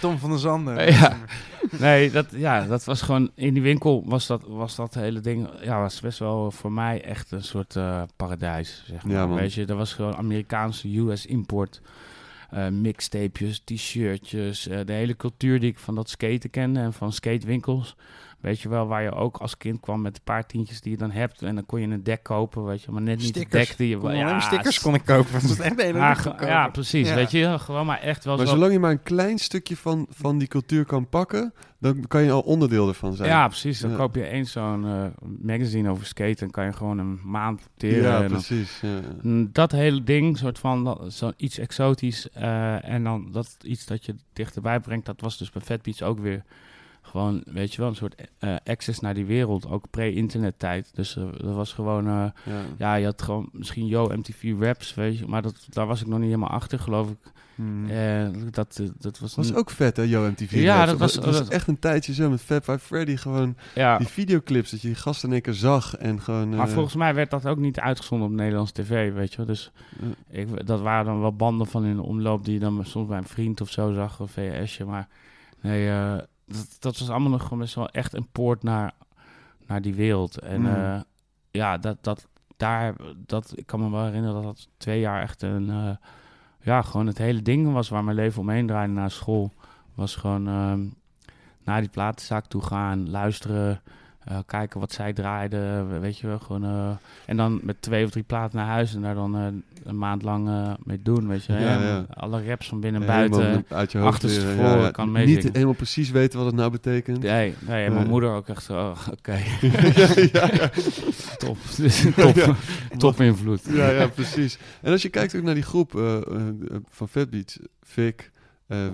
Tom 0.00 0.18
van 0.18 0.30
der 0.30 0.38
Zanden. 0.38 0.92
Ja. 0.92 1.16
Nee, 1.78 2.10
dat, 2.10 2.26
ja, 2.30 2.66
dat 2.66 2.84
was 2.84 3.02
gewoon... 3.02 3.30
In 3.34 3.54
die 3.54 3.62
winkel 3.62 4.02
was 4.06 4.26
dat, 4.26 4.42
was 4.46 4.74
dat 4.76 4.94
hele 4.94 5.20
ding... 5.20 5.48
Ja, 5.62 5.80
was 5.80 6.00
best 6.00 6.18
wel 6.18 6.50
voor 6.50 6.72
mij 6.72 7.02
echt 7.02 7.30
een 7.30 7.42
soort 7.42 7.76
eh, 7.76 8.02
paradijs, 8.16 8.84
zeg 8.86 9.04
maar. 9.04 9.16
Ja, 9.16 9.26
man. 9.26 9.36
Weet 9.36 9.54
je, 9.54 9.64
er 9.66 9.76
was 9.76 9.92
gewoon 9.92 10.16
Amerikaanse 10.16 10.98
US-import. 10.98 11.80
eh 12.50 12.68
mixtapejes, 12.68 13.60
t-shirtjes. 13.64 14.66
eh, 14.66 14.78
de 14.84 14.92
hele 14.92 15.16
cultuur 15.16 15.60
die 15.60 15.70
ik 15.70 15.78
van 15.78 15.94
dat 15.94 16.08
skaten 16.08 16.50
kende 16.50 16.80
en 16.80 16.92
van 16.92 17.12
skatewinkels. 17.12 17.96
Weet 18.44 18.60
je 18.60 18.68
wel, 18.68 18.86
waar 18.86 19.02
je 19.02 19.12
ook 19.12 19.36
als 19.36 19.56
kind 19.56 19.80
kwam 19.80 20.00
met 20.02 20.16
een 20.16 20.22
paar 20.24 20.46
tientjes 20.46 20.80
die 20.80 20.90
je 20.92 20.98
dan 20.98 21.10
hebt. 21.10 21.42
En 21.42 21.54
dan 21.54 21.66
kon 21.66 21.80
je 21.80 21.86
een 21.86 22.02
dek 22.02 22.22
kopen, 22.22 22.64
weet 22.64 22.82
je. 22.82 22.90
Maar 22.90 23.02
net 23.02 23.18
niet 23.18 23.34
de 23.34 23.46
dek 23.48 23.76
die 23.76 23.88
je... 23.88 23.96
Kon 23.98 24.16
ja, 24.16 24.28
alleen 24.28 24.40
stickers 24.42 24.80
kon 24.80 24.94
ik 24.94 25.04
kopen. 25.04 25.32
Dat 25.32 25.42
is 25.42 25.58
echt 25.60 25.82
ja, 25.82 26.34
ja, 26.40 26.68
precies. 26.68 27.08
Ja. 27.08 27.14
Weet 27.14 27.30
je, 27.30 27.58
gewoon 27.58 27.86
maar 27.86 28.00
echt 28.00 28.24
wel 28.24 28.36
Maar 28.36 28.46
zo... 28.46 28.52
zolang 28.52 28.72
je 28.72 28.78
maar 28.78 28.90
een 28.90 29.02
klein 29.02 29.38
stukje 29.38 29.76
van, 29.76 30.06
van 30.10 30.38
die 30.38 30.48
cultuur 30.48 30.84
kan 30.84 31.08
pakken, 31.08 31.52
dan 31.78 32.04
kan 32.08 32.22
je 32.22 32.30
al 32.30 32.40
onderdeel 32.40 32.88
ervan 32.88 33.14
zijn. 33.14 33.28
Ja, 33.28 33.46
precies. 33.48 33.80
Dan 33.80 33.90
Ja. 33.90 33.96
koop 33.96 34.14
je 34.14 34.26
eens 34.28 34.52
zo'n 34.52 34.84
eh, 34.86 35.04
magazine 35.42 35.90
over 35.90 36.06
skaten 36.06 36.46
en 36.46 36.50
kan 36.52 36.64
je 36.64 36.72
gewoon 36.72 36.98
een 36.98 37.20
maand 37.24 37.60
opteren. 37.66 38.02
ja 38.10 38.18
dan- 38.18 38.28
precies. 38.28 38.80
Ja. 38.80 39.00
Mm, 39.22 39.48
dat 39.52 39.72
hele 39.72 40.02
ding, 40.02 40.38
soort 40.38 40.58
van 40.58 41.10
zo 41.10 41.32
iets 41.36 41.58
exotisch. 41.58 42.30
eh, 42.30 42.88
en 42.88 43.04
dan 43.04 43.28
dat 43.32 43.56
iets 43.62 43.86
dat 43.86 44.04
je 44.04 44.14
dichterbij 44.32 44.80
brengt, 44.80 45.06
dat 45.06 45.20
was 45.20 45.38
dus 45.38 45.50
bij 45.50 45.62
Fat 45.62 45.82
Beats 45.82 46.02
ook 46.02 46.18
weer 46.18 46.44
gewoon, 47.14 47.42
weet 47.44 47.72
je 47.74 47.80
wel, 47.80 47.90
een 47.90 47.96
soort 47.96 48.14
eh, 48.38 48.56
access 48.64 49.00
naar 49.00 49.14
die 49.14 49.24
wereld. 49.24 49.68
Ook 49.68 49.90
pre-internet 49.90 50.58
tijd. 50.58 50.90
Dus 50.94 51.16
eh, 51.16 51.24
dat 51.36 51.54
was 51.54 51.72
gewoon, 51.72 52.06
eh, 52.06 52.12
Ja. 52.12 52.60
ja, 52.78 52.94
je 52.94 53.04
had 53.04 53.22
gewoon 53.22 53.48
misschien 53.52 53.86
Yo 53.86 54.08
MTV 54.16 54.54
Raps, 54.60 54.94
weet 54.94 55.18
je. 55.18 55.26
Maar 55.26 55.42
dat, 55.42 55.66
daar 55.68 55.86
was 55.86 56.00
ik 56.00 56.06
nog 56.06 56.18
niet 56.18 56.28
helemaal 56.28 56.48
achter, 56.48 56.78
geloof 56.78 57.10
ik. 57.10 57.32
Dat, 58.50 58.80
dat 58.98 59.18
was... 59.18 59.34
was 59.34 59.54
ook 59.54 59.70
vet, 59.70 59.96
hè, 59.96 60.02
Yo 60.02 60.30
MTV. 60.30 60.52
Ja, 60.52 60.76
Raps. 60.76 60.90
dat 60.90 60.98
was- 60.98 61.14
Het 61.14 61.24
was 61.24 61.38
dat- 61.38 61.48
echt 61.48 61.68
een 61.68 61.78
tijdje 61.78 62.14
zo 62.14 62.30
met 62.30 62.40
Fab 62.40 62.64
Five 62.64 62.78
Freddy. 62.78 63.16
Gewoon 63.16 63.56
ja. 63.74 63.98
die 63.98 64.06
videoclips, 64.06 64.70
dat 64.70 64.80
je 64.80 64.86
die 64.88 64.96
gasten 64.96 65.28
in 65.28 65.34
één 65.34 65.42
keer 65.42 65.54
zag. 65.54 65.96
En 65.96 66.20
gewoon... 66.20 66.48
Maar 66.56 66.68
volgens 66.68 66.94
mij 66.94 67.14
werd 67.14 67.30
dat 67.30 67.46
ook 67.46 67.58
niet 67.58 67.80
uitgezonden 67.80 68.28
op 68.28 68.34
Nederlands 68.34 68.72
tv, 68.72 69.12
weet 69.12 69.30
je 69.30 69.36
wel. 69.36 69.46
Dus 69.46 69.70
ik, 70.30 70.66
dat 70.66 70.80
waren 70.80 71.04
dan 71.04 71.20
wel 71.20 71.36
banden 71.36 71.66
van 71.66 71.84
in 71.84 71.96
de 71.96 72.02
omloop 72.02 72.44
die 72.44 72.54
je 72.54 72.60
dan 72.60 72.84
soms 72.86 73.08
bij 73.08 73.18
een 73.18 73.24
vriend 73.24 73.60
of 73.60 73.70
zo 73.70 73.92
zag, 73.92 74.20
of 74.20 74.30
VHSje. 74.30 74.84
Maar 74.84 75.08
nee, 75.60 75.90
dat, 76.46 76.76
dat 76.78 76.98
was 76.98 77.10
allemaal 77.10 77.30
nog 77.30 77.42
gewoon 77.42 77.58
best 77.58 77.74
wel 77.74 77.88
echt 77.88 78.14
een 78.14 78.28
poort 78.32 78.62
naar, 78.62 78.92
naar 79.66 79.82
die 79.82 79.94
wereld. 79.94 80.38
En 80.38 80.60
Mm. 80.60 80.66
eh, 80.66 81.00
ja, 81.50 81.78
dat, 81.78 81.96
dat, 82.00 82.26
daar, 82.56 82.94
dat, 83.16 83.52
ik 83.56 83.66
kan 83.66 83.80
me 83.80 83.90
wel 83.90 84.04
herinneren 84.04 84.34
dat 84.34 84.44
dat 84.44 84.68
twee 84.76 85.00
jaar 85.00 85.22
echt 85.22 85.42
een, 85.42 85.70
eh, 85.70 85.96
ja, 86.60 86.82
gewoon 86.82 87.06
het 87.06 87.18
hele 87.18 87.42
ding 87.42 87.72
was 87.72 87.88
waar 87.88 88.04
mijn 88.04 88.16
leven 88.16 88.40
omheen 88.40 88.66
draaide 88.66 88.92
na 88.92 89.08
school. 89.08 89.52
Was 89.94 90.16
gewoon 90.16 90.48
ehm, 90.48 90.84
naar 91.64 91.80
die 91.80 91.90
platenzaak 91.90 92.46
toe 92.46 92.62
gaan, 92.62 93.10
luisteren. 93.10 93.80
Eh, 94.24 94.38
kijken 94.46 94.80
wat 94.80 94.92
zij 94.92 95.12
draaiden, 95.12 95.88
we- 95.92 95.98
weet 95.98 96.18
je 96.18 96.26
wel. 96.26 96.38
Gewoon, 96.38 96.64
eh, 96.64 96.90
en 97.26 97.36
dan 97.36 97.60
met 97.62 97.82
twee 97.82 98.04
of 98.04 98.10
drie 98.10 98.22
platen 98.24 98.56
naar 98.58 98.66
huis 98.66 98.94
en 98.94 99.02
daar 99.02 99.14
dan 99.14 99.36
eh, 99.36 99.46
een 99.84 99.98
maand 99.98 100.22
lang 100.22 100.48
mee 100.84 101.02
doen, 101.02 101.28
weet 101.28 101.44
je. 101.44 101.52
Ja, 101.52 101.58
En 101.58 101.86
ja. 101.86 102.04
Alle 102.10 102.44
raps 102.46 102.68
van 102.68 102.80
binnen 102.80 103.00
en 103.00 103.06
buiten. 103.06 103.64
uit 103.68 103.92
je 103.92 103.98
hoofd 103.98 104.22
leren. 104.22 104.92
kan 104.92 105.04
Niet 105.12 105.14
meezingen. 105.14 105.52
helemaal 105.52 105.74
precies 105.74 106.10
weten 106.10 106.38
wat 106.38 106.46
het 106.46 106.56
nou 106.56 106.70
betekent. 106.70 107.22
Nee, 107.22 107.54
nee, 107.60 107.90
mijn 107.90 108.06
moeder 108.06 108.30
ook 108.30 108.48
echt 108.48 108.62
zo, 108.64 108.72
oh, 108.78 108.96
oké, 109.12 109.36
top. 111.38 111.56
top, 112.16 112.56
top 112.96 113.20
invloed. 113.20 113.60
Ja, 113.70 113.90
ja, 113.90 114.06
precies. 114.08 114.58
En 114.82 114.92
als 114.92 115.02
je 115.02 115.08
kijkt 115.08 115.36
ook 115.36 115.42
naar 115.42 115.54
die 115.54 115.62
groep 115.62 115.90
van 116.88 117.08
Fatbeats, 117.08 117.58
Vic, 117.82 118.30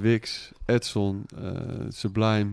Wix, 0.01 0.53
Edson, 0.67 1.27
Sublime, 1.89 2.51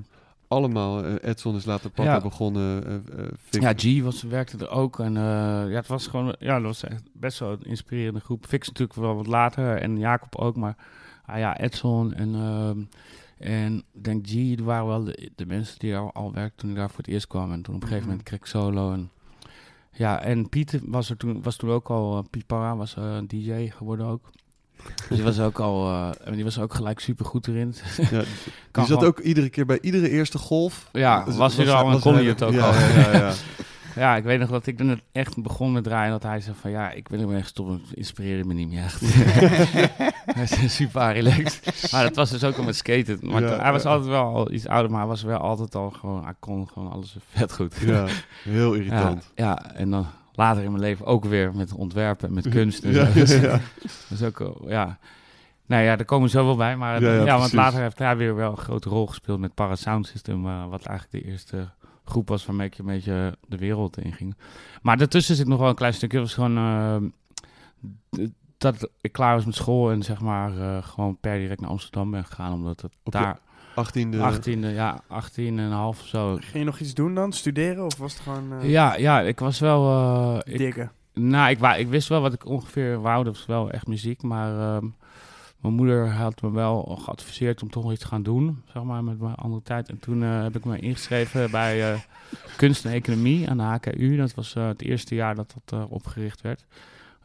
allemaal. 0.48 1.04
eh, 1.04 1.30
Edson 1.30 1.56
is 1.56 1.66
later 1.66 1.90
papa 1.90 2.14
Ja. 2.14 2.22
begonnen. 2.22 2.84
eh, 2.86 3.26
eh, 3.26 3.32
Ja, 3.50 3.74
G 3.76 4.02
was, 4.04 4.22
werkte 4.24 4.58
er 4.58 4.70
ook. 4.70 5.00
En 5.00 5.18
eh, 5.18 5.24
ja, 5.70 5.76
het 5.76 5.88
was 5.88 6.08
gewoon, 6.08 6.36
ja, 6.40 6.54
dat 6.56 6.64
was 6.64 6.84
echt 6.84 7.04
best 7.14 7.40
wel 7.40 7.52
een 7.52 7.62
inspirerende 7.64 8.20
groep. 8.20 8.46
Fix 8.46 8.68
natuurlijk 8.68 9.00
wel 9.00 9.16
wat 9.16 9.28
later 9.28 9.78
en 9.82 9.98
Jacob 9.98 10.36
ook, 10.36 10.56
maar 10.56 10.76
ah, 11.26 11.38
ja, 11.38 11.58
Edson 11.60 12.14
en, 12.14 12.36
ehm, 12.36 12.80
en 13.38 13.84
ik 13.94 14.04
denk 14.04 14.26
G, 14.28 14.30
die 14.30 14.64
waren 14.64 14.88
wel 14.88 15.04
de, 15.04 15.32
de 15.36 15.46
mensen 15.46 15.80
die 15.80 15.98
al, 15.98 16.12
al 16.14 16.34
werkten 16.34 16.58
toen 16.60 16.70
ik 16.70 16.76
daar 16.76 16.90
voor 16.90 16.98
het 16.98 17.08
eerst 17.08 17.28
kwam. 17.28 17.52
En 17.52 17.62
toen 17.62 17.76
op 17.76 17.82
een 17.82 17.88
gegeven 17.88 18.10
moment 18.10 18.26
kreeg 18.28 18.40
ik 18.40 18.46
solo. 18.46 18.92
En, 18.94 19.10
ja, 19.92 20.22
en 20.22 20.50
Piet 20.50 20.80
was 20.86 21.10
er 21.10 21.18
toen, 21.18 21.42
was 21.42 21.56
toen 21.56 21.70
ook 21.70 21.90
al, 21.90 22.22
Piet 22.30 22.46
Parra 22.46 22.76
was 22.76 22.96
DJ 23.28 23.70
geworden 23.70 24.06
ook. 24.06 24.30
Dus 25.10 25.18
die 25.18 25.24
was 25.26 25.40
ook 25.40 25.60
al, 25.60 25.88
eh, 25.90 26.10
en 26.24 26.34
die 26.34 26.44
was 26.44 26.60
ook 26.60 26.74
gelijk 26.74 27.00
super 27.00 27.26
goed 27.26 27.48
erin. 27.48 27.76
ja, 27.98 28.04
die 28.20 28.20
zat 28.74 28.86
gewoon- 28.88 29.04
ook 29.06 29.20
iedere 29.20 29.50
keer 29.50 29.66
bij 29.66 29.78
iedere 29.82 30.10
eerste 30.10 30.38
golf. 30.38 30.90
Ja, 30.92 31.24
was 31.32 31.56
hij 31.58 31.66
er 31.66 31.72
al 31.74 31.86
en 31.86 31.92
was 31.92 32.02
kon 32.02 32.14
hij 32.14 32.22
hij- 32.22 32.32
het 32.32 32.44
ook 32.44 32.54
ja, 32.54 32.68
al. 32.68 32.74
Ja, 32.74 32.90
ja, 32.90 33.12
ja. 33.18 33.34
Ja, 33.96 34.16
ik 34.16 34.24
weet 34.24 34.40
nog 34.40 34.50
dat 34.50 34.68
ik 34.68 34.80
er 34.80 34.86
net 34.86 35.02
echt 35.12 35.42
begon 35.42 35.72
met 35.72 35.84
draaien. 35.84 36.12
Dat 36.12 36.24
hij 36.24 36.40
zei 36.42 36.56
van 36.62 36.72
ja, 36.72 36.92
ik 36.92 37.08
wil 37.08 37.20
hem 37.20 37.36
echt 37.36 37.48
stoppen. 37.48 37.82
Het 37.88 37.98
inspireerde 37.98 38.44
me 38.48 38.54
niet 38.54 38.70
meer 38.70 38.84
echt. 38.84 39.02
hij 40.38 40.44
is 40.62 40.76
super 40.76 41.12
relaxed. 41.14 41.88
Maar 41.92 42.04
dat 42.04 42.16
was 42.16 42.30
dus 42.30 42.44
ook 42.44 42.58
al 42.58 42.64
met 42.64 42.76
skaten. 42.76 43.20
Maar 43.22 43.42
Ja, 43.42 43.62
hij 43.62 43.72
was 43.72 43.84
ja. 43.84 43.90
altijd 43.90 44.10
wel 44.10 44.24
al 44.24 44.52
iets 44.52 44.68
ouder, 44.68 44.92
maar 44.92 45.00
hij 45.00 45.10
was 45.10 45.24
wel 45.24 45.38
altijd 45.40 45.76
al 45.76 45.90
gewoon, 45.90 46.24
hij 46.24 46.34
kon 46.40 46.68
gewoon 46.74 46.92
alles 46.92 47.16
vet 47.30 47.54
goed. 47.54 47.76
ja, 47.86 48.06
heel 48.44 48.74
ja, 48.74 48.78
irritant. 48.80 49.32
ja, 49.36 49.74
en 49.76 49.90
dan 49.90 50.06
later 50.38 50.64
in 50.64 50.70
mijn 50.72 50.84
leven 50.84 51.06
ook 51.06 51.26
weer 51.26 51.56
met 51.56 51.74
ontwerpen 51.74 52.28
en 52.28 52.34
met 52.34 52.50
kunst. 52.50 52.84
En 52.84 52.92
Ja, 52.92 53.08
is 54.10 54.24
ook, 54.24 54.40
wel- 54.40 54.66
ja. 54.68 54.98
Nou 55.66 55.84
ja, 55.84 55.96
daar 55.96 56.06
komen 56.06 56.26
we 56.26 56.32
zo 56.32 56.46
wel 56.46 56.56
bij. 56.56 56.78
Maar 56.78 57.02
Ja, 57.26 57.38
want 57.38 57.54
later 57.54 57.82
heeft 57.82 58.00
hij 58.00 58.18
weer 58.18 58.36
wel 58.36 58.52
een 58.52 58.58
grote 58.58 58.90
rol 58.90 59.08
gespeeld 59.08 59.40
met 59.40 59.54
Para 59.54 59.76
Sound 59.76 60.08
System. 60.08 60.46
eh, 60.48 60.68
wat 60.70 60.86
eigenlijk 60.86 61.24
de 61.26 61.32
eerste 61.32 61.70
groep 62.06 62.28
was 62.30 62.46
waarmee 62.46 62.68
ik 62.68 62.78
een 62.78 62.86
beetje 62.86 63.38
de 63.48 63.58
wereld 63.58 63.98
in 63.98 64.14
ging. 64.14 64.36
Maar 64.82 64.98
daartussen 64.98 65.36
zit 65.36 65.48
nog 65.48 65.60
wel 65.60 65.70
een 65.70 65.76
klein 65.76 65.94
stukje. 65.94 66.20
Was 66.20 66.34
gewoon 66.34 66.58
eh, 66.58 66.96
dat 68.58 68.90
ik 69.02 69.12
klaar 69.12 69.36
was 69.36 69.46
met 69.46 69.56
school 69.56 69.92
en 69.92 70.04
zeg 70.04 70.22
maar 70.22 70.58
eh, 70.58 70.84
gewoon 70.84 71.18
per 71.20 71.38
direct 71.38 71.62
naar 71.62 71.70
Amsterdam 71.70 72.12
ben 72.12 72.26
gegaan. 72.26 72.54
Omdat 72.54 72.82
het 72.82 72.94
Op 73.04 73.12
daar 73.12 73.40
18e. 73.86 74.16
18e, 74.18 74.74
ja, 74.74 75.02
18 75.08 75.60
en 75.60 75.66
een 75.66 75.72
half 75.72 76.00
of 76.00 76.06
zo. 76.08 76.36
Ging 76.36 76.54
je 76.54 76.64
nog 76.64 76.80
iets 76.80 76.94
doen 76.94 77.16
dan? 77.16 77.32
Studeren? 77.32 77.86
Of 77.86 77.98
was 77.98 78.14
het 78.14 78.22
gewoon 78.22 78.54
eh, 78.62 78.70
Ja, 78.70 78.96
ja, 78.96 79.22
ik 79.22 79.40
was 79.40 79.60
wel... 79.60 79.92
eh, 80.46 80.54
ik, 80.54 80.58
diggen? 80.58 80.92
nou, 81.14 81.50
ik, 81.50 81.60
wou- 81.60 81.80
ik 81.80 81.88
wist 81.88 82.08
wel 82.08 82.22
wat 82.22 82.34
ik 82.34 82.46
ongeveer 82.46 83.02
wou. 83.02 83.24
Dat 83.24 83.34
was 83.36 83.46
wel 83.46 83.72
echt 83.72 83.88
muziek. 83.88 84.22
Maar 84.22 84.76
ehm, 84.76 84.86
mijn 85.62 85.74
moeder 85.74 86.10
had 86.12 86.42
me 86.42 86.52
wel 86.52 87.00
geadviseerd 87.02 87.62
om 87.62 87.70
toch 87.70 87.84
nog 87.84 87.92
iets 87.92 88.02
te 88.02 88.08
gaan 88.08 88.24
doen. 88.24 88.62
Zeg 88.74 88.84
maar, 88.84 89.04
met 89.04 89.20
mijn 89.20 89.36
andere 89.36 89.62
tijd. 89.64 89.90
En 89.90 90.00
toen 90.00 90.24
eh, 90.24 90.42
heb 90.44 90.56
ik 90.56 90.66
me 90.66 90.80
ingeschreven 90.80 91.52
bij 91.52 91.92
eh, 91.94 92.00
kunst 92.58 92.86
en 92.86 92.92
economie 92.92 93.50
aan 93.50 93.58
de 93.58 93.64
HKU. 93.64 94.16
Dat 94.16 94.34
was 94.34 94.56
eh, 94.56 94.68
het 94.68 94.82
eerste 94.82 95.16
jaar 95.16 95.36
dat 95.36 95.54
dat 95.64 95.80
eh, 95.80 95.92
opgericht 95.92 96.42
werd. 96.42 96.66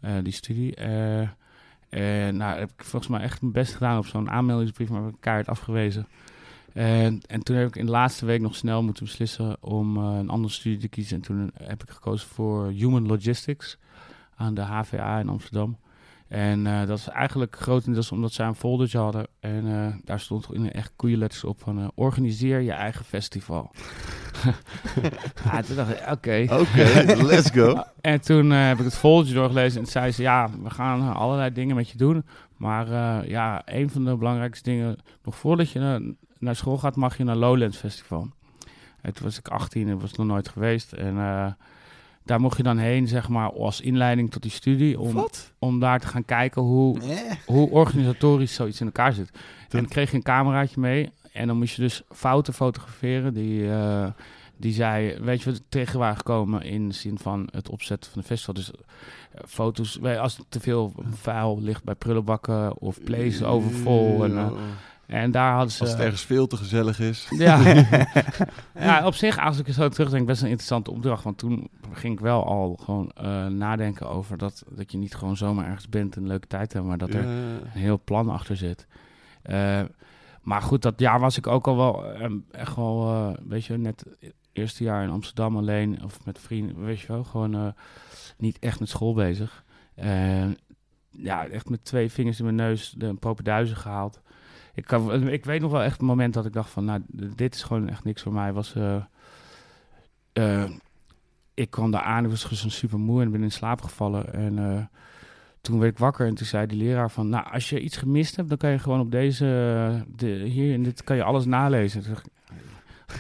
eh, 0.00 0.10
die 0.22 0.32
studie. 0.32 0.74
Eh, 0.74 1.28
en 1.88 2.36
nou, 2.36 2.58
heb 2.58 2.70
ik 2.76 2.84
volgens 2.84 3.10
mij 3.12 3.20
echt 3.20 3.40
mijn 3.40 3.52
best 3.52 3.72
gedaan 3.74 3.98
op 3.98 4.06
zo'n 4.06 4.30
aanmeldingsbrief. 4.30 4.88
Maar 4.88 5.02
heb 5.02 5.10
ik 5.14 5.20
keihard 5.20 5.48
afgewezen. 5.48 6.06
En, 6.72 7.20
en 7.26 7.42
toen 7.42 7.56
heb 7.56 7.68
ik 7.68 7.76
in 7.76 7.84
de 7.84 7.90
laatste 7.90 8.26
week 8.26 8.40
nog 8.40 8.56
snel 8.56 8.82
moeten 8.82 9.04
beslissen 9.04 9.56
om 9.60 9.96
eh, 9.96 10.18
een 10.18 10.28
andere 10.28 10.54
studie 10.54 10.78
te 10.78 10.88
kiezen. 10.88 11.16
En 11.16 11.22
toen 11.22 11.50
heb 11.62 11.82
ik 11.82 11.90
gekozen 11.90 12.28
voor 12.28 12.66
Human 12.66 13.06
Logistics 13.06 13.78
aan 14.36 14.54
de 14.54 14.60
HVA 14.60 15.18
in 15.18 15.28
Amsterdam. 15.28 15.76
En 16.28 16.66
eh, 16.66 16.86
dat 16.86 16.98
is 16.98 17.08
eigenlijk 17.08 17.56
grotendeels 17.56 18.12
omdat 18.12 18.32
zij 18.32 18.46
een 18.46 18.54
foldertje 18.54 18.98
hadden. 18.98 19.26
En 19.40 19.66
eh, 19.66 19.94
daar 20.04 20.20
stond 20.20 20.52
in 20.52 20.72
echt 20.72 20.92
koeienletters 20.96 21.44
op 21.44 21.60
van... 21.60 21.92
organiseer 21.94 22.60
je 22.60 22.72
eigen 22.72 23.04
festival. 23.04 23.70
ja, 25.44 25.62
toen 25.62 25.76
dacht 25.76 25.90
ik, 25.90 26.10
oké. 26.10 26.46
Oké, 26.50 27.14
let's 27.22 27.50
go. 27.50 27.82
En 28.00 28.20
toen 28.20 28.50
heb 28.50 28.78
ik 28.78 28.84
het 28.84 28.94
foldertje 28.94 29.34
doorgelezen 29.34 29.80
en 29.80 29.86
zei 29.86 30.12
ze... 30.12 30.22
ja, 30.22 30.50
we 30.62 30.70
gaan 30.70 31.14
allerlei 31.14 31.52
dingen 31.52 31.76
met 31.76 31.88
je 31.88 31.98
doen. 31.98 32.24
Maar 32.56 32.88
ja, 33.28 33.62
een 33.64 33.90
van 33.90 34.04
de 34.04 34.16
belangrijkste 34.16 34.70
dingen... 34.70 34.98
nog 35.22 35.36
voordat 35.36 35.70
je 35.70 36.14
naar, 36.42 36.56
school 36.56 36.78
gaat, 36.78 36.96
mag 36.96 37.16
je 37.16 37.24
naar 37.24 37.36
Lowlands 37.36 37.76
Festival. 37.76 38.28
En 39.00 39.14
toen 39.14 39.24
was 39.24 39.38
ik 39.38 39.48
18 39.48 39.88
en 39.88 40.00
was 40.00 40.12
nog 40.12 40.26
nooit 40.26 40.48
geweest. 40.48 40.92
En 40.92 41.18
eh, 41.18 41.46
daar 42.24 42.40
mocht 42.40 42.56
je 42.56 42.62
dan 42.62 42.78
heen, 42.78 43.08
zeg 43.08 43.28
maar, 43.28 43.52
als 43.52 43.80
inleiding 43.80 44.30
tot 44.30 44.42
die 44.42 44.50
studie. 44.50 45.00
Om, 45.00 45.12
Wat? 45.12 45.52
om 45.58 45.80
daar 45.80 46.00
te 46.00 46.06
gaan 46.06 46.24
kijken 46.24 46.62
hoe, 46.62 46.98
hoe 47.46 47.70
organisatorisch 47.70 48.54
zoiets 48.54 48.80
in 48.80 48.86
elkaar 48.86 49.12
zit. 49.12 49.30
En 49.60 49.78
dan 49.78 49.88
kreeg 49.88 50.10
je 50.10 50.16
een 50.16 50.22
cameraatje 50.22 50.80
mee. 50.80 51.10
En 51.32 51.46
dan 51.46 51.58
moest 51.58 51.76
je 51.76 51.82
dus 51.82 52.02
fouten 52.10 52.54
fotograferen 52.54 53.34
die, 53.34 53.70
eh, 53.70 54.06
die 54.56 54.72
zij, 54.72 55.18
weet 55.20 55.42
je 55.42 55.50
wat, 55.50 55.62
tegen 55.68 55.98
waren 55.98 56.16
gekomen 56.16 56.62
in 56.62 56.88
de 56.88 56.94
zin 56.94 57.18
van 57.18 57.48
het 57.50 57.68
opzetten 57.68 58.10
van 58.10 58.20
de 58.20 58.26
festival. 58.26 58.54
Dus 58.54 58.70
eh, 58.70 59.40
foto's, 59.46 60.00
als 60.02 60.40
te 60.48 60.60
veel 60.60 60.94
vuil 61.10 61.60
ligt 61.60 61.84
bij 61.84 61.94
prullenbakken 61.94 62.80
of 62.80 63.02
plays 63.04 63.42
overvol. 63.42 64.24
En, 64.24 64.52
en 65.12 65.30
daar 65.30 65.52
hadden 65.52 65.72
ze... 65.72 65.80
Als 65.80 65.90
het 65.90 66.00
ergens 66.00 66.24
veel 66.24 66.46
te 66.46 66.56
gezellig 66.56 67.00
is. 67.00 67.28
Ja. 67.30 67.60
ja, 68.74 69.06
op 69.06 69.14
zich, 69.14 69.38
als 69.38 69.58
ik 69.58 69.66
er 69.66 69.72
zo 69.72 69.88
terugdenk, 69.88 70.26
best 70.26 70.42
een 70.42 70.48
interessante 70.48 70.90
opdracht. 70.90 71.24
Want 71.24 71.38
toen 71.38 71.68
ging 71.92 72.14
ik 72.14 72.20
wel 72.20 72.46
al 72.46 72.78
gewoon 72.84 73.10
eh, 73.14 73.46
nadenken 73.46 74.08
over 74.08 74.38
dat, 74.38 74.64
dat 74.68 74.92
je 74.92 74.98
niet 74.98 75.14
gewoon 75.14 75.36
zomaar 75.36 75.66
ergens 75.66 75.88
bent 75.88 76.16
en 76.16 76.22
een 76.22 76.28
leuke 76.28 76.46
tijd 76.46 76.72
hebt, 76.72 76.86
maar 76.86 76.98
dat 76.98 77.14
er 77.14 77.24
een 77.24 77.60
heel 77.68 78.00
plan 78.04 78.28
achter 78.28 78.56
zit. 78.56 78.86
Eh, 79.42 79.80
maar 80.42 80.62
goed, 80.62 80.82
dat 80.82 81.00
jaar 81.00 81.20
was 81.20 81.36
ik 81.36 81.46
ook 81.46 81.66
al 81.66 81.76
wel 81.76 82.14
eh, 82.14 82.30
echt 82.50 82.76
wel, 82.76 83.08
eh 83.08 83.44
weet 83.48 83.64
je, 83.64 83.78
net 83.78 84.04
het 84.20 84.34
eerste 84.52 84.84
jaar 84.84 85.02
in 85.02 85.10
Amsterdam 85.10 85.56
alleen 85.56 86.04
of 86.04 86.24
met 86.24 86.38
vrienden, 86.38 86.84
weet 86.84 87.00
je 87.00 87.06
wel, 87.06 87.24
gewoon 87.24 87.74
niet 88.38 88.58
echt 88.58 88.80
met 88.80 88.88
school 88.88 89.14
bezig. 89.14 89.64
Ja, 91.10 91.46
echt 91.46 91.68
met 91.68 91.84
twee 91.84 92.10
vingers 92.10 92.38
in 92.38 92.44
mijn 92.44 92.56
neus 92.56 92.94
de 92.96 93.14
propenduizen 93.14 93.76
gehaald. 93.76 94.20
Ik, 94.74 94.84
kan, 94.84 95.28
ik 95.28 95.44
weet 95.44 95.60
nog 95.60 95.70
wel 95.70 95.82
echt 95.82 95.96
het 95.96 96.06
moment 96.06 96.34
dat 96.34 96.46
ik 96.46 96.52
dacht 96.52 96.70
van, 96.70 96.84
nou, 96.84 97.00
dit 97.12 97.54
is 97.54 97.62
gewoon 97.62 97.88
echt 97.88 98.04
niks 98.04 98.22
voor 98.22 98.32
mij. 98.32 98.52
Was, 98.52 98.74
eh, 98.74 98.96
eh, 100.32 100.70
ik 101.54 101.70
kwam 101.70 101.90
daar 101.90 102.02
aan, 102.02 102.24
ik 102.24 102.30
was 102.30 102.44
gewoon 102.44 102.70
super 102.70 102.98
moe 102.98 103.22
en 103.22 103.30
ben 103.30 103.42
in 103.42 103.52
slaap 103.52 103.82
gevallen. 103.82 104.34
En 104.34 104.58
eh, 104.58 104.82
toen 105.60 105.78
werd 105.78 105.92
ik 105.92 105.98
wakker 105.98 106.26
en 106.26 106.34
toen 106.34 106.46
zei 106.46 106.66
die 106.66 106.78
leraar 106.78 107.10
van, 107.10 107.28
nou, 107.28 107.52
als 107.52 107.70
je 107.70 107.80
iets 107.80 107.96
gemist 107.96 108.36
hebt, 108.36 108.48
dan 108.48 108.58
kan 108.58 108.70
je 108.70 108.78
gewoon 108.78 109.00
op 109.00 109.10
deze, 109.10 109.44
de, 110.16 110.26
hier 110.26 110.72
in 110.72 110.82
dit 110.82 111.04
kan 111.04 111.16
je 111.16 111.22
alles 111.22 111.44
nalezen. 111.44 112.02
Toen 112.02 112.16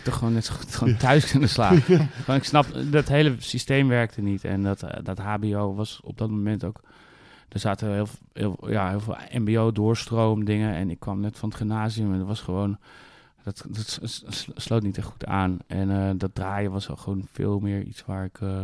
toch 0.04 0.14
gewoon 0.18 0.32
net 0.32 0.44
zo 0.44 0.54
goed 0.54 0.74
gewoon 0.74 0.96
thuis 0.96 1.30
kunnen 1.30 1.48
slapen. 1.48 1.82
Gewoon, 2.22 2.36
ik 2.36 2.44
snap, 2.44 2.66
dat 2.90 3.08
hele 3.08 3.34
systeem 3.38 3.88
werkte 3.88 4.20
niet. 4.20 4.44
En 4.44 4.62
dat, 4.62 4.84
dat 5.02 5.18
HBO 5.18 5.74
was 5.74 6.00
op 6.04 6.18
dat 6.18 6.30
moment 6.30 6.64
ook, 6.64 6.80
er 7.52 7.60
zaten 7.60 7.92
heel, 7.92 8.06
heel, 8.32 8.70
ja, 8.70 8.88
heel 8.88 9.00
veel 9.00 9.16
mbo-doorstroomdingen. 9.32 10.74
En 10.74 10.90
ik 10.90 11.00
kwam 11.00 11.20
net 11.20 11.38
van 11.38 11.48
het 11.48 11.58
gymnasium 11.58 12.12
en 12.12 12.18
dat 12.18 12.26
was 12.26 12.40
gewoon, 12.40 12.78
dat, 13.42 13.66
dat 13.70 14.00
sloot 14.54 14.82
niet 14.82 14.98
echt 14.98 15.06
goed 15.06 15.26
aan. 15.26 15.58
En 15.66 15.90
eh, 15.90 16.10
dat 16.16 16.34
draaien 16.34 16.70
was 16.70 16.88
al 16.88 16.96
gewoon 16.96 17.26
veel 17.32 17.60
meer 17.60 17.82
iets 17.82 18.04
waar 18.04 18.24
ik 18.24 18.40
eh, 18.40 18.62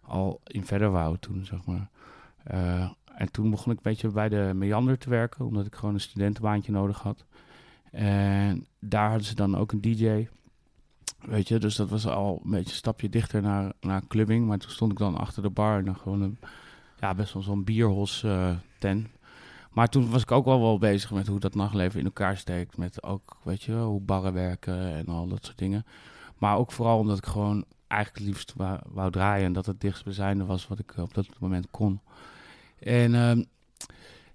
al 0.00 0.40
in 0.44 0.64
verder 0.64 0.90
wou 0.90 1.16
toen, 1.20 1.44
zeg 1.44 1.64
maar. 1.64 1.88
Eh, 2.44 2.90
en 3.14 3.30
toen 3.30 3.50
begon 3.50 3.72
ik 3.72 3.76
een 3.76 3.90
beetje 3.92 4.08
bij 4.08 4.28
de 4.28 4.50
Meander 4.54 4.98
te 4.98 5.10
werken, 5.10 5.44
omdat 5.44 5.66
ik 5.66 5.74
gewoon 5.74 5.94
een 5.94 6.00
studentenbaantje 6.00 6.72
nodig 6.72 7.02
had. 7.02 7.24
En 7.90 8.66
daar 8.78 9.08
hadden 9.08 9.26
ze 9.26 9.34
dan 9.34 9.56
ook 9.56 9.72
een 9.72 9.80
DJ. 9.80 10.28
Weet 11.18 11.48
je, 11.48 11.58
dus 11.58 11.76
dat 11.76 11.88
was 11.88 12.06
al 12.06 12.40
een 12.44 12.50
beetje 12.50 12.70
een 12.70 12.76
stapje 12.76 13.08
dichter 13.08 13.42
naar, 13.42 13.72
naar 13.80 14.06
clubbing. 14.06 14.46
Maar 14.46 14.58
toen 14.58 14.70
stond 14.70 14.92
ik 14.92 14.98
dan 14.98 15.16
achter 15.16 15.42
de 15.42 15.50
bar 15.50 15.78
en 15.78 15.84
dan 15.84 15.96
gewoon 15.96 16.20
een, 16.20 16.38
ja, 17.00 17.14
best 17.14 17.32
wel 17.32 17.42
zo'n 17.42 17.64
bierhos 17.64 18.22
eh 18.22 18.50
tent. 18.78 19.08
Maar 19.70 19.88
toen 19.88 20.10
was 20.10 20.22
ik 20.22 20.30
ook 20.30 20.44
wel 20.44 20.60
wel 20.60 20.78
bezig 20.78 21.10
met 21.10 21.26
hoe 21.26 21.40
dat 21.40 21.54
nachtleven 21.54 21.98
in 21.98 22.04
elkaar 22.04 22.36
steekt. 22.36 22.76
Met 22.76 23.02
ook, 23.02 23.36
weet 23.42 23.62
je, 23.62 23.72
hoe 23.72 24.00
barren 24.00 24.32
werken 24.32 24.94
en 24.94 25.06
al 25.06 25.28
dat 25.28 25.44
soort 25.44 25.58
dingen. 25.58 25.86
Maar 26.38 26.56
ook 26.56 26.72
vooral 26.72 26.98
omdat 26.98 27.18
ik 27.18 27.26
gewoon 27.26 27.64
eigenlijk 27.86 28.26
liefst 28.26 28.54
wou, 28.56 28.78
wou 28.86 29.10
draaien. 29.10 29.46
En 29.46 29.52
dat 29.52 29.66
het 29.66 29.80
dichtstbijzijnde 29.80 30.44
was 30.44 30.66
wat 30.68 30.78
ik 30.78 30.96
op 30.96 31.14
dat 31.14 31.26
moment 31.38 31.66
kon. 31.70 32.00
En 32.78 33.14
ehm, 33.14 33.42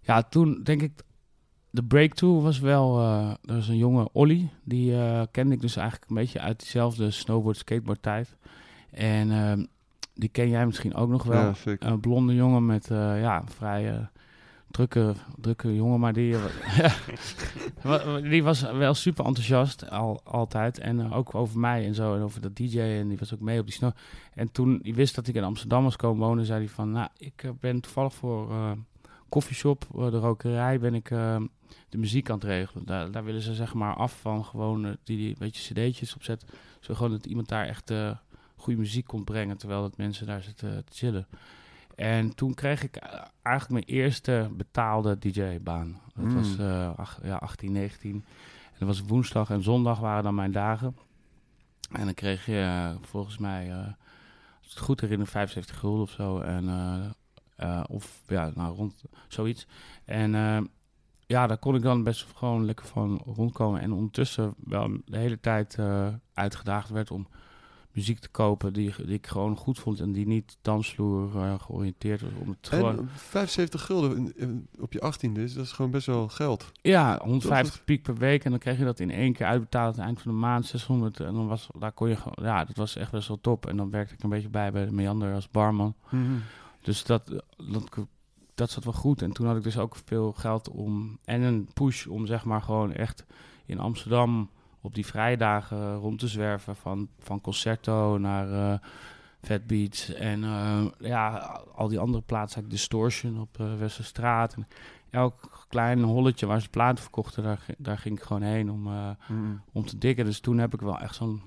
ja, 0.02 0.24
toen 0.24 0.64
denk 0.64 0.82
ik 0.82 1.04
de 1.70 1.84
breakthrough 1.84 2.44
was 2.44 2.60
wel, 2.60 3.00
eh 3.00 3.30
er 3.30 3.56
was 3.56 3.68
een 3.68 3.78
jonge 3.78 4.10
Olly, 4.12 4.50
die 4.64 4.96
eh, 4.96 5.22
kende 5.32 5.54
ik 5.54 5.62
dus 5.62 5.76
eigenlijk 5.76 6.10
een 6.10 6.16
beetje 6.16 6.40
uit 6.40 6.60
diezelfde 6.60 7.12
snowboard 7.12 7.58
skateboard 7.58 8.02
tijd. 8.02 8.36
En 8.92 9.32
ehm, 9.32 9.66
die 10.14 10.30
ken 10.30 10.50
jij 10.50 10.66
misschien 10.66 10.96
ook 10.96 11.10
nog 11.10 11.24
wel. 11.24 11.54
Ja. 11.66 11.76
Een 11.80 12.00
blonde 12.00 12.36
jongen 12.36 12.66
met 12.66 12.92
eh, 12.92 13.22
ja, 13.22 13.44
vrij 13.46 13.92
eh, 13.92 14.06
drukke, 14.72 15.14
drukke 15.38 15.76
jongen, 15.76 16.00
maar 16.00 16.14
die, 16.14 16.36
eh, 17.84 18.22
die 18.32 18.44
was 18.44 18.62
wel 18.62 18.94
super 18.94 19.26
enthousiast 19.26 19.90
al, 19.90 20.22
altijd. 20.24 20.80
En 20.80 21.12
ook 21.12 21.36
over 21.36 21.60
mij 21.60 21.86
en 21.86 21.96
zo, 21.96 22.16
en 22.16 22.22
over 22.22 22.42
dat 22.42 22.56
DJ. 22.56 22.80
En 22.80 23.08
die 23.08 23.18
was 23.18 23.34
ook 23.34 23.40
mee 23.40 23.60
op 23.60 23.66
die 23.66 23.76
snow. 23.76 23.92
En 24.34 24.52
toen 24.52 24.80
hij 24.84 24.94
wist 24.94 25.16
dat 25.16 25.28
ik 25.28 25.36
in 25.36 25.44
Amsterdam 25.44 25.84
was 25.84 25.96
komen 25.96 26.28
wonen, 26.28 26.46
zei 26.46 26.60
hij 26.60 26.74
van... 26.74 26.92
Nou, 26.92 27.10
ik 27.18 27.52
ben 27.60 27.82
toevallig 27.82 28.14
voor 28.14 28.52
koffieshop, 29.30 29.86
de 29.92 30.20
rokerij, 30.20 30.80
ben 30.80 30.94
ik 30.94 31.08
de 31.90 31.98
muziek 31.98 32.30
aan 32.30 32.36
het 32.36 32.44
regelen. 32.44 32.86
Daar, 32.86 33.12
daar 33.12 33.24
willen 33.24 33.42
ze 33.42 33.54
zeg 33.54 33.74
maar 33.74 33.96
af 33.96 34.20
van 34.20 34.46
gewoon 34.46 34.98
die, 35.04 35.18
die 35.18 35.36
beetje 35.40 35.74
cd'tjes 35.74 36.16
opzet. 36.16 36.46
Zo 36.80 36.94
gewoon 36.94 37.12
dat 37.12 37.26
iemand 37.26 37.48
daar 37.48 37.66
echt 37.66 37.94
goede 38.64 38.80
muziek 38.80 39.06
kon 39.08 39.24
brengen, 39.24 39.58
terwijl 39.58 39.82
dat 39.82 39.98
mensen 39.98 40.26
daar 40.28 40.42
zitten 40.44 40.86
te 40.86 40.96
chillen. 40.96 41.28
En 41.96 42.36
toen 42.36 42.54
kreeg 42.54 42.84
ik 42.84 42.96
eh, 42.96 43.20
eigenlijk 43.42 43.86
mijn 43.88 44.00
eerste 44.00 44.50
betaalde 44.52 45.18
DJ-baan. 45.20 46.02
Dat 46.16 46.26
Mm. 46.26 46.36
was 46.36 46.58
eh, 46.58 46.94
ach- 46.98 47.20
ja, 47.24 47.36
18, 47.36 47.72
19. 47.72 48.14
En 48.64 48.80
dat 48.80 48.88
was 48.88 49.02
woensdag 49.08 49.50
en 49.50 49.64
zondag 49.64 50.00
waren 50.00 50.24
dan 50.24 50.36
mijn 50.36 50.52
dagen. 50.52 50.96
En 51.92 52.06
dan 52.06 52.14
kreeg 52.14 52.46
je 52.46 52.60
eh, 52.60 52.96
volgens 53.02 53.38
mij, 53.38 53.72
eh, 53.72 53.78
als 54.62 54.70
het 54.70 54.80
goed 54.80 55.02
herinner, 55.02 55.28
75 55.28 55.80
gulden 55.80 56.02
of 56.02 56.10
zo. 56.12 56.40
En, 56.40 56.68
eh, 56.70 57.06
eh, 57.56 57.84
of 57.88 58.24
ja, 58.28 58.52
nou 58.56 58.76
rond 58.76 59.04
zoiets. 59.28 59.68
En 60.06 60.36
eh, 60.36 60.62
ja, 61.26 61.48
daar 61.48 61.58
kon 61.58 61.76
ik 61.76 61.82
dan 61.82 62.04
best 62.04 62.26
gewoon 62.36 62.66
lekker 62.66 62.86
van 62.86 63.22
rondkomen. 63.26 63.82
En 63.82 63.92
ondertussen 63.94 64.54
wel 64.58 64.98
de 65.06 65.18
hele 65.18 65.40
tijd 65.40 65.76
eh, 65.80 66.08
uitgedaagd 66.34 66.90
werd 66.90 67.12
om 67.12 67.28
muziek 67.94 68.20
te 68.20 68.30
kopen 68.30 68.74
die, 68.74 68.94
die 68.98 69.14
ik 69.16 69.28
gewoon 69.28 69.56
goed 69.58 69.80
vond 69.80 70.00
en 70.00 70.12
die 70.12 70.28
niet 70.28 70.58
dansvloer 70.62 71.36
eh, 71.38 71.54
georiënteerd 71.60 72.22
was. 72.22 72.32
Om 72.42 72.50
het 72.50 72.68
gewoon, 72.68 72.98
En 72.98 73.10
75 73.16 73.86
gulden 73.86 74.18
in- 74.18 74.34
in- 74.36 74.68
op 74.80 74.94
je 74.94 75.00
18e, 75.02 75.42
is 75.42 75.54
dat 75.54 75.66
is 75.66 75.72
gewoon 75.72 75.92
best 75.92 76.06
wel 76.06 76.28
geld. 76.28 76.72
ja, 76.82 77.20
150 77.24 77.76
Dat 77.76 77.86
piek 77.86 78.04
per 78.04 78.16
week 78.16 78.44
en 78.44 78.50
dan 78.50 78.60
kreeg 78.60 78.78
je 78.78 78.84
dat 78.86 79.00
in 79.00 79.12
één 79.12 79.34
keer 79.34 79.46
uitbetaald 79.46 79.86
aan 79.94 80.00
het 80.00 80.06
eind 80.06 80.22
van 80.22 80.32
de 80.32 80.38
maand, 80.38 80.66
600. 80.66 81.20
En 81.20 81.34
dan 81.34 81.48
was, 81.48 81.68
daar 81.80 81.92
kon 81.92 82.10
je 82.10 82.16
gewoon, 82.16 82.46
ja, 82.50 82.66
dat 82.66 82.76
was 82.78 82.96
echt 82.96 83.12
best 83.12 83.28
wel 83.28 83.42
top. 83.42 83.66
En 83.66 83.78
dan 83.78 83.90
werkte 83.90 84.14
ik 84.14 84.24
een 84.24 84.30
beetje 84.30 84.50
bij 84.50 84.72
bij 84.72 84.86
de 84.86 84.92
Meander 84.92 85.34
als 85.34 85.50
barman. 85.50 85.96
Dus 86.82 87.04
dat, 87.04 87.30
eh, 87.32 87.38
dat, 87.72 87.90
dat 88.56 88.70
zat 88.72 88.84
wel 88.84 88.94
goed. 88.94 89.22
En 89.22 89.32
toen 89.32 89.48
had 89.48 89.56
ik 89.58 89.64
dus 89.64 89.78
ook 89.78 89.96
veel 90.06 90.32
geld 90.32 90.70
om. 90.70 91.18
En 91.26 91.42
een 91.42 91.68
push 91.74 92.06
om 92.06 92.26
zeg 92.26 92.46
maar 92.46 92.62
gewoon 92.62 92.94
echt 92.94 93.26
in 93.66 93.80
Amsterdam 93.80 94.50
op 94.84 94.94
die 94.96 95.06
vrijdagen 95.06 95.96
rond 95.96 96.20
te 96.20 96.28
zwerven. 96.28 96.76
Van, 96.76 97.08
van 97.20 97.42
Concerto 97.42 98.18
naar 98.18 98.52
eh 98.52 98.80
Fat 99.42 99.68
Beats. 99.68 100.14
En 100.14 100.44
eh, 100.44 100.86
ja, 101.00 101.38
al 101.76 101.88
die 101.88 102.00
andere 102.00 102.24
plaatsen. 102.24 102.70
Distortion 102.70 103.40
op 103.40 103.60
eh 103.60 103.78
Westerstraat. 103.78 104.54
En 104.54 104.68
elk 105.10 105.66
klein 105.70 106.04
holletje 106.04 106.46
waar 106.46 106.62
ze 106.62 106.70
platen 106.70 107.04
verkochten, 107.04 107.44
daar, 107.44 107.66
daar 107.78 107.98
ging 107.98 108.18
ik 108.18 108.24
gewoon 108.24 108.42
heen 108.42 108.72
om, 108.72 108.88
eh, 108.88 109.10
om 109.72 109.86
te 109.86 109.98
dikken. 109.98 110.26
Dus 110.26 110.40
toen 110.40 110.58
heb 110.58 110.74
ik 110.74 110.82
wel 110.82 111.00
echt 111.00 111.16
zo'n, 111.16 111.42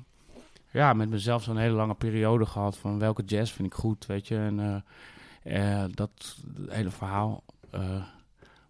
ja, 0.71 0.93
met 0.93 1.11
mezelf 1.11 1.43
zo'n 1.43 1.57
hele 1.57 1.75
lange 1.75 1.95
periode 1.95 2.47
gehad 2.47 2.77
van 2.77 2.99
welke 2.99 3.23
jazz 3.23 3.53
vind 3.53 3.69
ik 3.69 3.75
goed, 3.75 4.07
weet 4.07 4.29
je. 4.29 4.37
En 5.43 5.95
dat 5.95 6.37
hele 6.69 6.91
verhaal, 6.91 7.45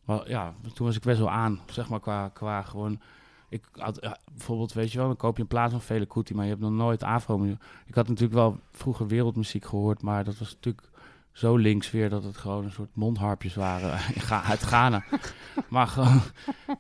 wel, 0.05 0.29
ja, 0.29 0.55
toen 0.75 0.87
was 0.87 0.97
ik 0.97 1.03
best 1.03 1.19
wel 1.19 1.31
aan, 1.31 1.61
zeg 1.67 1.89
maar, 1.89 2.01
qua, 2.01 2.29
qua 2.29 2.63
gewoon... 2.63 3.01
Ik 3.49 3.65
had 3.73 3.99
ja, 4.01 4.19
bijvoorbeeld, 4.33 4.73
weet 4.73 4.93
je 4.93 4.99
wel, 4.99 5.07
dan 5.07 5.17
koop 5.17 5.37
je 5.37 5.43
een 5.43 5.49
plaats 5.49 5.73
van 5.73 5.81
Fele 5.81 6.07
Kuti, 6.07 6.35
maar 6.35 6.45
je 6.45 6.51
hebt 6.51 6.63
nog 6.63 6.71
nooit 6.73 7.03
afro 7.03 7.39
-muziek. 7.39 7.63
Ik 7.87 7.95
had 7.95 8.09
natuurlijk 8.09 8.35
wel 8.35 8.61
vroeger 8.73 9.07
wereldmuziek 9.07 9.65
gehoord, 9.65 10.03
maar 10.03 10.25
dat 10.25 10.39
was 10.39 10.53
natuurlijk 10.55 10.89
zo 11.33 11.57
links 11.57 11.91
weer 11.91 12.09
dat 12.09 12.25
het 12.25 12.37
gewoon 12.37 12.65
een 12.65 12.71
soort 12.73 12.95
mondharpjes 12.95 13.55
waren 13.55 13.91
uit 14.51 14.61
Ghana. 14.63 15.05
maar 15.69 15.87
gewoon, 15.87 16.21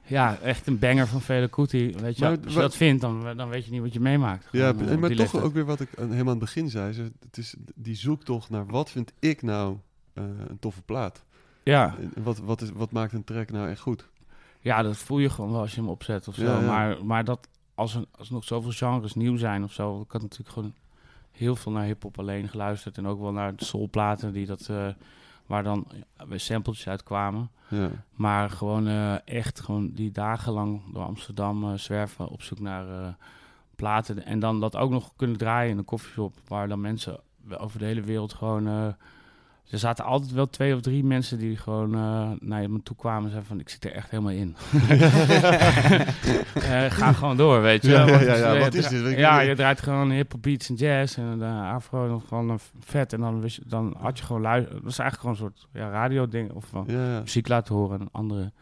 ja, 0.06 0.38
echt 0.38 0.66
een 0.66 0.78
banger 0.78 1.06
van 1.06 1.20
Fele 1.20 1.48
Kuti. 1.48 1.92
Weet 2.00 2.16
je, 2.18 2.24
Maar 2.24 2.38
als 2.44 2.52
je 2.54 2.60
dat 2.60 2.76
vindt, 2.76 3.00
dan, 3.00 3.36
dan 3.36 3.48
weet 3.48 3.64
je 3.64 3.70
niet 3.70 3.80
wat 3.80 3.92
je 3.92 4.00
meemaakt. 4.00 4.48
Ja, 4.52 4.66
Gewoon, 4.68 4.82
eh, 4.82 4.88
en 4.88 4.94
op 4.94 5.00
maar 5.00 5.08
die 5.08 5.18
toch 5.18 5.24
leeftijd. 5.26 5.44
ook 5.44 5.54
weer 5.54 5.64
wat 5.64 5.80
ik 5.80 5.88
aan- 5.98 6.04
helemaal 6.10 6.20
aan 6.22 6.28
het 6.30 6.38
begin 6.38 6.70
zei. 6.70 6.92
Ze, 6.92 7.12
het 7.20 7.36
is 7.38 7.54
die 7.74 7.94
zoektocht 7.96 8.50
naar 8.50 8.66
wat 8.66 8.90
vind 8.90 9.12
ik 9.18 9.42
nou 9.42 9.76
eh, 10.12 10.24
een 10.48 10.58
toffe 10.58 10.82
plaat. 10.82 11.24
Ja, 11.62 11.94
wat, 12.22 12.38
wat, 12.38 12.60
is, 12.60 12.70
wat 12.70 12.90
maakt 12.92 13.12
een 13.12 13.24
track 13.24 13.50
nou 13.50 13.68
echt 13.68 13.80
goed? 13.80 14.08
Ja, 14.66 14.82
dat 14.82 14.96
voel 14.96 15.18
je 15.18 15.30
gewoon 15.30 15.50
wel 15.50 15.60
als 15.60 15.74
je 15.74 15.80
hem 15.80 15.88
opzet 15.88 16.28
of 16.28 16.34
zo. 16.34 16.44
Ja, 16.44 16.60
ja. 16.60 16.66
Maar, 16.66 17.04
maar 17.04 17.24
dat 17.24 17.48
als 17.74 17.94
er, 17.94 18.04
als 18.18 18.30
nog 18.30 18.44
zoveel 18.44 18.70
genres 18.70 19.14
nieuw 19.14 19.36
zijn 19.36 19.64
of 19.64 19.72
zo. 19.72 20.00
Ik 20.00 20.12
had 20.12 20.22
natuurlijk 20.22 20.50
gewoon 20.50 20.74
heel 21.30 21.56
veel 21.56 21.72
naar 21.72 21.84
hip-hop 21.84 22.18
alleen 22.18 22.48
geluisterd. 22.48 22.98
En 22.98 23.06
ook 23.06 23.20
wel 23.20 23.32
naar 23.32 23.56
de 23.56 23.64
soulplaten 23.64 24.32
die 24.32 24.46
dat, 24.46 24.68
eh, 24.68 24.88
waar 25.46 25.62
dan 25.62 25.86
weer 26.28 26.40
sampletjes 26.40 26.88
uitkwamen. 26.88 27.50
Ja. 27.68 27.90
Maar 28.10 28.50
gewoon 28.50 28.86
eh, 28.86 29.28
echt 29.28 29.60
gewoon 29.60 29.90
die 29.92 30.10
dagenlang 30.10 30.82
door 30.92 31.04
Amsterdam 31.04 31.64
eh, 31.64 31.78
zwerven 31.78 32.28
op 32.28 32.42
zoek 32.42 32.60
naar 32.60 33.16
platen. 33.76 34.24
En 34.24 34.38
dan 34.38 34.60
dat 34.60 34.76
ook 34.76 34.90
nog 34.90 35.12
kunnen 35.16 35.36
draaien 35.36 35.70
in 35.70 35.78
een 35.78 35.84
koffieshop. 35.84 36.34
Waar 36.46 36.68
dan 36.68 36.80
mensen 36.80 37.20
over 37.58 37.78
de 37.78 37.84
hele 37.84 38.00
wereld 38.00 38.32
gewoon... 38.32 38.94
er 39.70 39.78
zaten 39.78 40.04
altijd 40.04 40.32
wel 40.32 40.50
twee 40.50 40.74
of 40.74 40.80
drie 40.80 41.04
mensen 41.04 41.38
die 41.38 41.56
gewoon 41.56 41.94
eh, 41.94 42.30
naar 42.38 42.70
me 42.70 42.82
toe 42.82 42.96
kwamen 42.96 43.22
en 43.22 43.28
zeiden 43.28 43.48
van... 43.48 43.60
Ik 43.60 43.68
zit 43.68 43.84
er 43.84 43.92
echt 43.92 44.10
helemaal 44.10 44.32
in. 44.32 44.56
Eh, 46.56 46.90
ga 46.90 47.12
gewoon 47.12 47.36
door, 47.36 47.62
weet 47.62 47.82
je. 47.82 47.90
Ja, 47.90 48.06
ja, 48.06 48.10
Want, 48.10 48.22
ja, 48.24 48.34
ja, 48.34 48.58
wat 48.58 48.74
is 48.74 48.88
dit? 48.88 49.18
Ja, 49.18 49.40
je 49.40 49.54
draait 49.54 49.80
gewoon 49.80 50.10
hip-hop 50.10 50.42
beats 50.42 50.68
en 50.68 50.74
jazz 50.74 51.18
en 51.18 51.38
de 51.38 51.44
afro 51.44 52.06
nog 52.08 52.22
van 52.26 52.50
een 52.50 52.58
vet. 52.80 53.12
En 53.12 53.20
dan, 53.20 53.40
wist 53.40 53.56
je, 53.56 53.62
dan 53.66 53.96
had 53.98 54.18
je 54.18 54.24
gewoon 54.24 54.42
luisteren. 54.42 54.74
Dat 54.74 54.84
was 54.84 54.98
eigenlijk 54.98 55.38
gewoon 55.38 55.50
een 55.50 55.56
soort 55.58 55.82
ja, 55.82 55.90
radio-ding 55.90 56.52
of 56.52 56.64
van 56.64 56.84
Ja, 56.86 57.12
ja. 57.12 57.20
muziek 57.20 57.48
laten 57.48 57.74
horen 57.74 58.00
aan 58.00 58.08
anderen. 58.12 58.52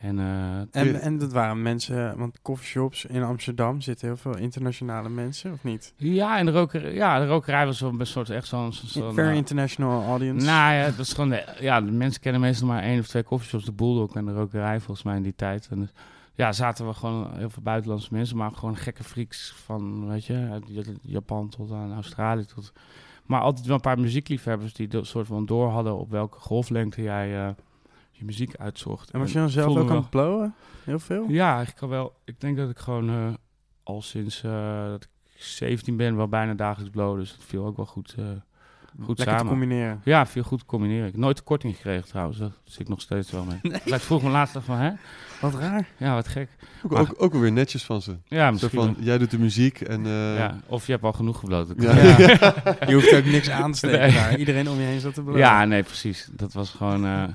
En, 0.00 0.18
eh, 0.18 0.58
En, 0.82 1.00
en 1.00 1.18
dat 1.18 1.32
waren 1.32 1.62
mensen, 1.62 2.18
want 2.18 2.38
coffeeshops 2.42 3.04
in 3.04 3.22
Amsterdam 3.22 3.80
zitten 3.80 4.06
heel 4.08 4.16
veel 4.16 4.36
internationale 4.36 5.08
mensen, 5.08 5.52
of 5.52 5.64
niet? 5.64 5.92
ja, 5.96 6.38
en 6.38 6.46
de 6.46 6.52
rokerij, 6.52 6.94
ja, 6.94 7.18
de 7.18 7.26
rokerij 7.26 7.66
was 7.66 7.80
wel 7.80 7.94
een 7.98 8.06
soort 8.06 8.30
echt 8.30 8.46
zo'n... 8.46 8.72
zo- 8.72 9.12
Very 9.12 9.28
eh, 9.30 9.36
international 9.36 10.04
audience. 10.04 10.46
nou 10.46 10.74
ja, 10.74 10.84
dat 10.84 10.98
is 10.98 11.12
gewoon... 11.12 11.28
De, 11.30 11.44
ja, 11.60 11.80
de 11.80 11.90
mensen 11.90 12.20
kennen 12.20 12.40
meestal 12.40 12.68
maar 12.68 12.82
één 12.82 12.98
of 13.00 13.06
twee 13.06 13.22
koffieshops. 13.22 13.64
De 13.64 13.72
Bulldog 13.72 14.14
en 14.14 14.24
de 14.24 14.32
rokerij 14.32 14.78
volgens 14.80 15.02
mij 15.06 15.16
in 15.16 15.22
die 15.22 15.34
tijd. 15.36 15.68
En 15.70 15.78
dus, 15.78 15.92
ja, 16.34 16.52
zaten 16.52 16.86
we 16.86 16.92
gewoon 16.94 17.30
heel 17.36 17.50
veel 17.50 17.62
buitenlandse 17.62 18.08
mensen. 18.12 18.36
Maar 18.36 18.50
gewoon 18.52 18.76
gekke 18.76 19.04
freaks 19.04 19.54
van, 19.64 20.08
weet 20.08 20.24
je, 20.24 20.48
uit 20.50 20.64
Japan 21.02 21.48
tot 21.48 21.72
aan 21.72 21.94
Australië. 21.94 22.44
Tot, 22.44 22.72
maar 23.26 23.40
altijd 23.40 23.66
wel 23.66 23.74
een 23.74 23.80
paar 23.80 24.00
muziekliefhebbers 24.00 24.72
die 24.72 24.94
een 24.94 25.06
soort 25.06 25.26
van 25.26 25.46
door 25.46 25.68
hadden 25.70 25.96
op 25.98 26.10
welke 26.10 26.38
golflengte 26.38 27.02
jij 27.02 27.46
eh, 27.46 27.48
je 28.20 28.26
muziek 28.26 28.56
uitzocht. 28.56 29.10
En 29.10 29.18
was 29.20 29.32
je 29.32 29.38
dan 29.38 29.48
zelf 29.50 29.76
ook 29.76 29.90
aan 29.90 29.96
het 29.96 30.10
blowen? 30.10 30.54
Heel 30.84 30.98
veel? 30.98 31.24
Ja, 31.28 31.60
ik 31.60 31.72
kan 31.76 31.88
wel. 31.88 32.12
Ik 32.24 32.40
denk 32.40 32.56
dat 32.56 32.70
ik 32.70 32.78
gewoon 32.78 33.08
eh, 33.08 33.26
al 33.82 34.02
sinds 34.02 34.42
eh, 34.42 34.86
dat 34.88 35.02
ik 35.02 35.08
17 35.42 35.96
ben 35.96 36.16
wel 36.16 36.28
bijna 36.28 36.54
dagelijks 36.54 36.92
blow. 36.92 37.18
Dus 37.18 37.30
dat 37.30 37.44
viel 37.46 37.66
ook 37.66 37.76
wel 37.76 37.86
goed, 37.86 38.14
eh, 38.18 38.24
goed 39.04 39.18
Lekker 39.18 39.24
te 39.24 39.30
samen. 39.30 39.46
combineren. 39.46 40.00
Ja, 40.04 40.26
viel 40.26 40.42
goed 40.42 40.58
te 40.58 40.64
combineren. 40.64 41.06
Ik 41.06 41.12
heb 41.12 41.20
nooit 41.20 41.36
de 41.36 41.42
korting 41.42 41.74
gekregen 41.76 42.08
trouwens. 42.08 42.38
Daar 42.38 42.50
zit 42.64 42.80
ik 42.80 42.88
nog 42.88 43.00
steeds 43.00 43.30
wel 43.30 43.44
mee. 43.44 43.58
Ik 43.84 43.94
vroeg 43.94 44.22
me 44.22 44.30
laatst 44.30 44.56
af 44.56 44.64
van, 44.64 44.76
hè? 44.76 44.90
Wat 45.40 45.54
raar. 45.54 45.88
Ja, 45.96 46.14
wat 46.14 46.28
gek. 46.28 46.48
Ook, 46.84 46.90
Maar- 46.90 47.00
ook, 47.00 47.14
ook 47.16 47.32
alweer 47.34 47.52
netjes 47.52 47.84
van 47.84 48.02
ze. 48.02 48.16
Ja, 48.24 48.46
Zo 48.46 48.50
misschien. 48.52 48.70
van, 48.94 48.96
jij 48.98 49.18
doet 49.18 49.30
de 49.30 49.38
muziek 49.38 49.80
en... 49.80 50.06
eh, 50.06 50.36
ja, 50.36 50.60
of 50.66 50.86
je 50.86 50.92
hebt 50.92 51.04
al 51.04 51.12
genoeg 51.12 51.38
gebloten. 51.38 51.74
Ja. 51.78 51.94
Ja. 52.18 52.54
Je 52.86 52.94
hoeft 52.94 53.14
ook 53.14 53.24
niks 53.24 53.50
aan 53.50 53.72
te 53.72 53.78
steken 53.78 53.98
Nee. 54.00 54.12
daar. 54.12 54.36
Iedereen 54.38 54.68
om 54.68 54.76
je 54.76 54.82
heen 54.82 55.00
zat 55.00 55.14
te 55.14 55.22
blowen. 55.22 55.40
ja, 55.40 55.64
nee, 55.64 55.82
precies. 55.82 56.28
Dat 56.32 56.52
was 56.52 56.70
gewoon... 56.70 57.34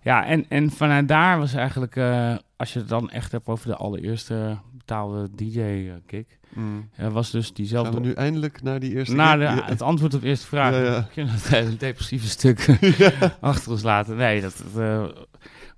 eh, 0.00 0.04
ja, 0.04 0.26
en, 0.26 0.46
en 0.48 0.70
vanuit 0.70 1.08
daar 1.08 1.38
was 1.38 1.54
eigenlijk... 1.54 1.96
eh, 1.96 2.34
als 2.56 2.72
je 2.72 2.78
het 2.78 2.88
dan 2.88 3.10
echt 3.10 3.32
hebt 3.32 3.46
over 3.46 3.66
de 3.68 3.76
allereerste 3.76 4.58
betaalde 4.72 5.28
DJ-gig... 5.34 6.26
mm. 6.52 6.88
was 7.10 7.30
dus 7.30 7.52
diezelfde... 7.52 7.92
Gaan 7.92 8.02
we 8.02 8.06
nu 8.08 8.14
eindelijk 8.14 8.62
naar 8.62 8.80
die 8.80 8.92
eerste... 8.94 9.14
Na 9.14 9.36
de, 9.36 9.42
Ja. 9.42 9.64
het 9.64 9.82
antwoord 9.82 10.14
op 10.14 10.20
de 10.20 10.26
eerste 10.26 10.46
vraag. 10.46 10.72
Ja, 10.74 10.80
ja. 11.14 11.24
We 11.24 11.30
het 11.30 11.48
hele 11.48 11.76
depressieve 11.76 12.28
stuk 12.28 12.78
achter 13.40 13.70
ons 13.70 13.82
laten? 13.82 14.16
Nee, 14.16 14.40
dat, 14.40 14.62
dat, 14.72 14.82
eh, 14.82 15.04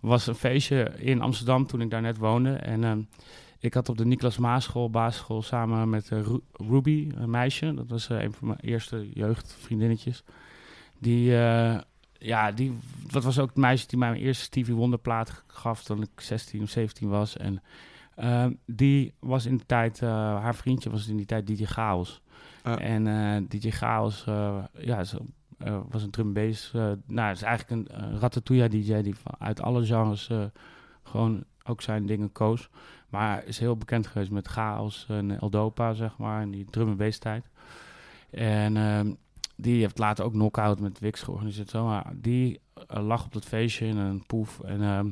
was 0.01 0.27
een 0.27 0.35
feestje 0.35 0.93
in 0.97 1.21
Amsterdam 1.21 1.67
toen 1.67 1.81
ik 1.81 1.91
daar 1.91 2.01
net 2.03 2.19
woonde. 2.19 2.53
En 2.53 2.85
ehm, 2.85 3.01
ik 3.59 3.75
had 3.75 3.89
op 3.89 3.97
de 3.99 4.05
Niklas 4.07 4.39
Maaschool, 4.39 4.91
basisschool, 4.91 5.43
samen 5.43 5.91
met 5.91 6.09
eh, 6.11 6.21
Ru- 6.21 6.41
Ruby, 6.71 7.09
een 7.15 7.31
meisje. 7.31 7.75
Dat 7.75 7.89
was 7.89 8.09
eh, 8.09 8.23
een 8.23 8.33
van 8.33 8.49
mijn 8.49 8.61
eerste 8.61 9.09
jeugdvriendinnetjes. 9.15 10.23
Die, 10.99 11.37
eh, 11.39 11.79
ja, 12.23 12.53
die, 12.53 12.79
dat 13.11 13.25
was 13.25 13.39
ook 13.39 13.49
het 13.49 13.57
meisje 13.57 13.87
die 13.87 13.99
mij 13.99 14.11
mijn 14.11 14.23
eerste 14.23 14.45
Stevie 14.45 14.75
Wonder 14.75 14.99
plaat 14.99 15.43
gaf 15.47 15.83
toen 15.83 16.03
ik 16.03 16.21
16 16.21 16.63
of 16.63 16.69
17 16.69 17.09
was. 17.09 17.37
En 17.37 17.63
ehm, 18.15 18.53
die 18.67 19.15
was 19.19 19.47
in 19.47 19.57
de 19.57 19.67
tijd, 19.67 20.03
eh, 20.03 20.09
haar 20.43 20.55
vriendje 20.55 20.91
was 20.91 21.09
in 21.09 21.17
die 21.17 21.27
tijd 21.27 21.47
DJ 21.47 21.65
Chaos. 21.65 22.23
Ah. 22.63 22.81
En 22.81 23.07
eh 23.07 23.43
DJ 23.49 23.71
Chaos, 23.71 24.27
eh, 24.27 24.65
ja, 24.79 25.05
zo, 25.05 25.19
was 25.89 26.03
een 26.03 26.11
drum 26.11 26.33
bass. 26.33 26.73
eh, 26.73 26.93
nou, 27.07 27.29
het 27.29 27.37
is 27.37 27.43
eigenlijk 27.43 27.91
een 27.91 28.19
ratatouille 28.19 28.69
DJ 28.69 29.01
die 29.01 29.15
van, 29.15 29.35
uit 29.39 29.61
alle 29.61 29.85
genres 29.85 30.31
gewoon 31.03 31.45
ook 31.65 31.83
zijn 31.83 32.07
dingen 32.07 32.33
koos. 32.33 32.69
Maar 33.09 33.45
is 33.45 33.59
heel 33.59 33.77
bekend 33.77 34.07
geweest 34.07 34.31
met 34.31 34.49
Chaos 34.49 35.07
en 35.09 35.41
Eldopa, 35.41 35.93
zeg 35.93 36.19
maar, 36.19 36.43
en 36.43 36.51
die 36.51 36.65
drum 36.71 36.89
en 36.89 36.97
bass 36.97 37.19
tijd. 37.19 37.49
En 38.31 38.77
ehm, 38.77 39.13
die 39.63 39.81
heeft 39.81 39.99
later 39.99 40.25
ook 40.25 40.33
Knockout 40.33 40.81
met 40.81 40.99
Wix 40.99 41.23
georganiseerd. 41.23 41.71
Zo, 41.71 41.85
maar 41.85 42.13
die 42.15 42.61
eh, 42.87 43.07
lag 43.07 43.25
op 43.25 43.33
dat 43.33 43.45
feestje 43.45 43.87
in 43.87 43.97
een 43.97 44.27
poef. 44.27 44.61
En 44.61 44.83
ehm, 44.83 45.09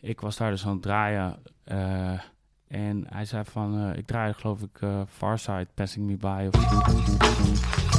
ik 0.00 0.20
was 0.20 0.36
daar 0.36 0.50
dus 0.50 0.66
aan 0.66 0.72
het 0.72 0.82
draaien. 0.82 1.36
eh, 1.64 2.20
en 2.68 3.04
hij 3.08 3.24
zei 3.24 3.44
van, 3.44 3.78
eh, 3.78 3.98
ik 3.98 4.06
draai 4.06 4.32
geloof 4.32 4.62
ik 4.62 4.80
Farside 5.08 5.68
Passing 5.74 6.06
Me 6.06 6.16
By. 6.16 6.48
Of 6.52 7.91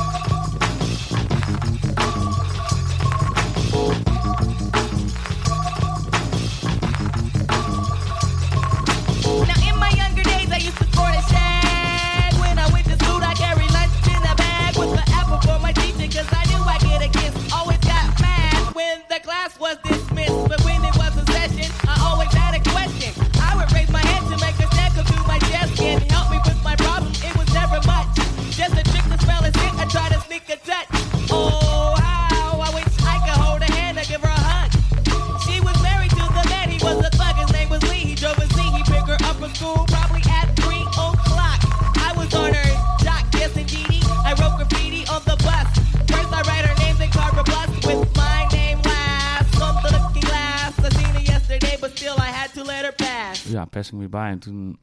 ja, 53.63 53.69
Passing 53.69 54.01
Me 54.01 54.09
By. 54.09 54.27
En 54.31 54.39
toen 54.39 54.79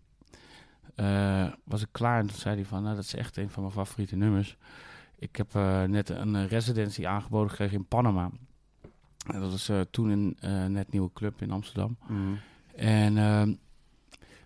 eh, 0.94 1.47
was 1.65 1.82
ik 1.82 1.89
klaar 1.93 2.20
en 2.20 2.27
toen 2.27 2.39
zei 2.39 2.55
hij 2.55 2.65
van, 2.65 2.82
nou, 2.82 2.94
dat 2.94 3.05
is 3.05 3.15
echt 3.15 3.36
een 3.36 3.51
van 3.51 3.62
mijn 3.62 3.74
favoriete 3.74 4.16
nummers. 4.16 4.57
Ik 5.16 5.36
heb 5.36 5.55
eh, 5.55 5.82
net 5.82 6.09
een 6.09 6.48
residency 6.48 7.07
aangeboden 7.07 7.51
gekregen 7.51 7.77
in 7.77 7.86
Panama. 7.86 8.31
En 9.27 9.40
dat 9.40 9.51
was 9.51 9.69
eh, 9.69 9.81
toen 9.90 10.36
een 10.40 10.73
net 10.73 10.93
nieuwe 10.93 11.11
club 11.12 11.43
in 11.43 11.51
Amsterdam. 11.51 11.97
En 12.77 13.19
ehm, 13.19 13.55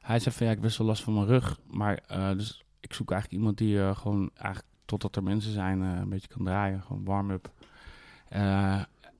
hij 0.01 0.19
zei 0.19 0.35
van, 0.35 0.47
ja, 0.47 0.53
ik 0.53 0.59
heb 0.59 0.67
best 0.67 0.79
wel 0.79 0.87
last 0.87 1.03
van 1.03 1.15
mijn 1.15 1.27
rug. 1.27 1.61
Maar 1.71 2.03
dus 2.37 2.65
ik 2.81 2.93
zoek 2.93 3.11
eigenlijk 3.11 3.41
iemand 3.41 3.59
die 3.59 3.95
gewoon 3.95 4.31
eigenlijk 4.35 4.75
totdat 4.85 5.17
er 5.17 5.23
mensen 5.23 5.53
zijn 5.53 5.81
een 5.81 6.09
beetje 6.09 6.29
kan 6.29 6.45
draaien. 6.45 6.83
Gewoon 6.83 7.05
warm-up. 7.05 7.53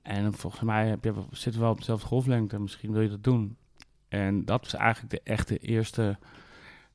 En 0.01 0.33
volgens 0.33 0.61
mij 0.61 0.87
heb 0.87 1.03
je, 1.03 1.13
zitten 1.31 1.53
we 1.53 1.59
wel 1.59 1.71
op 1.71 1.77
dezelfde 1.77 2.07
golflengte. 2.07 2.59
Misschien 2.59 2.91
wil 2.91 3.01
je 3.01 3.09
dat 3.09 3.23
doen. 3.23 3.57
En 4.15 4.45
dat 4.45 4.61
was 4.63 4.73
eigenlijk 4.73 5.11
de 5.13 5.31
echte 5.31 5.57
eerste 5.57 6.17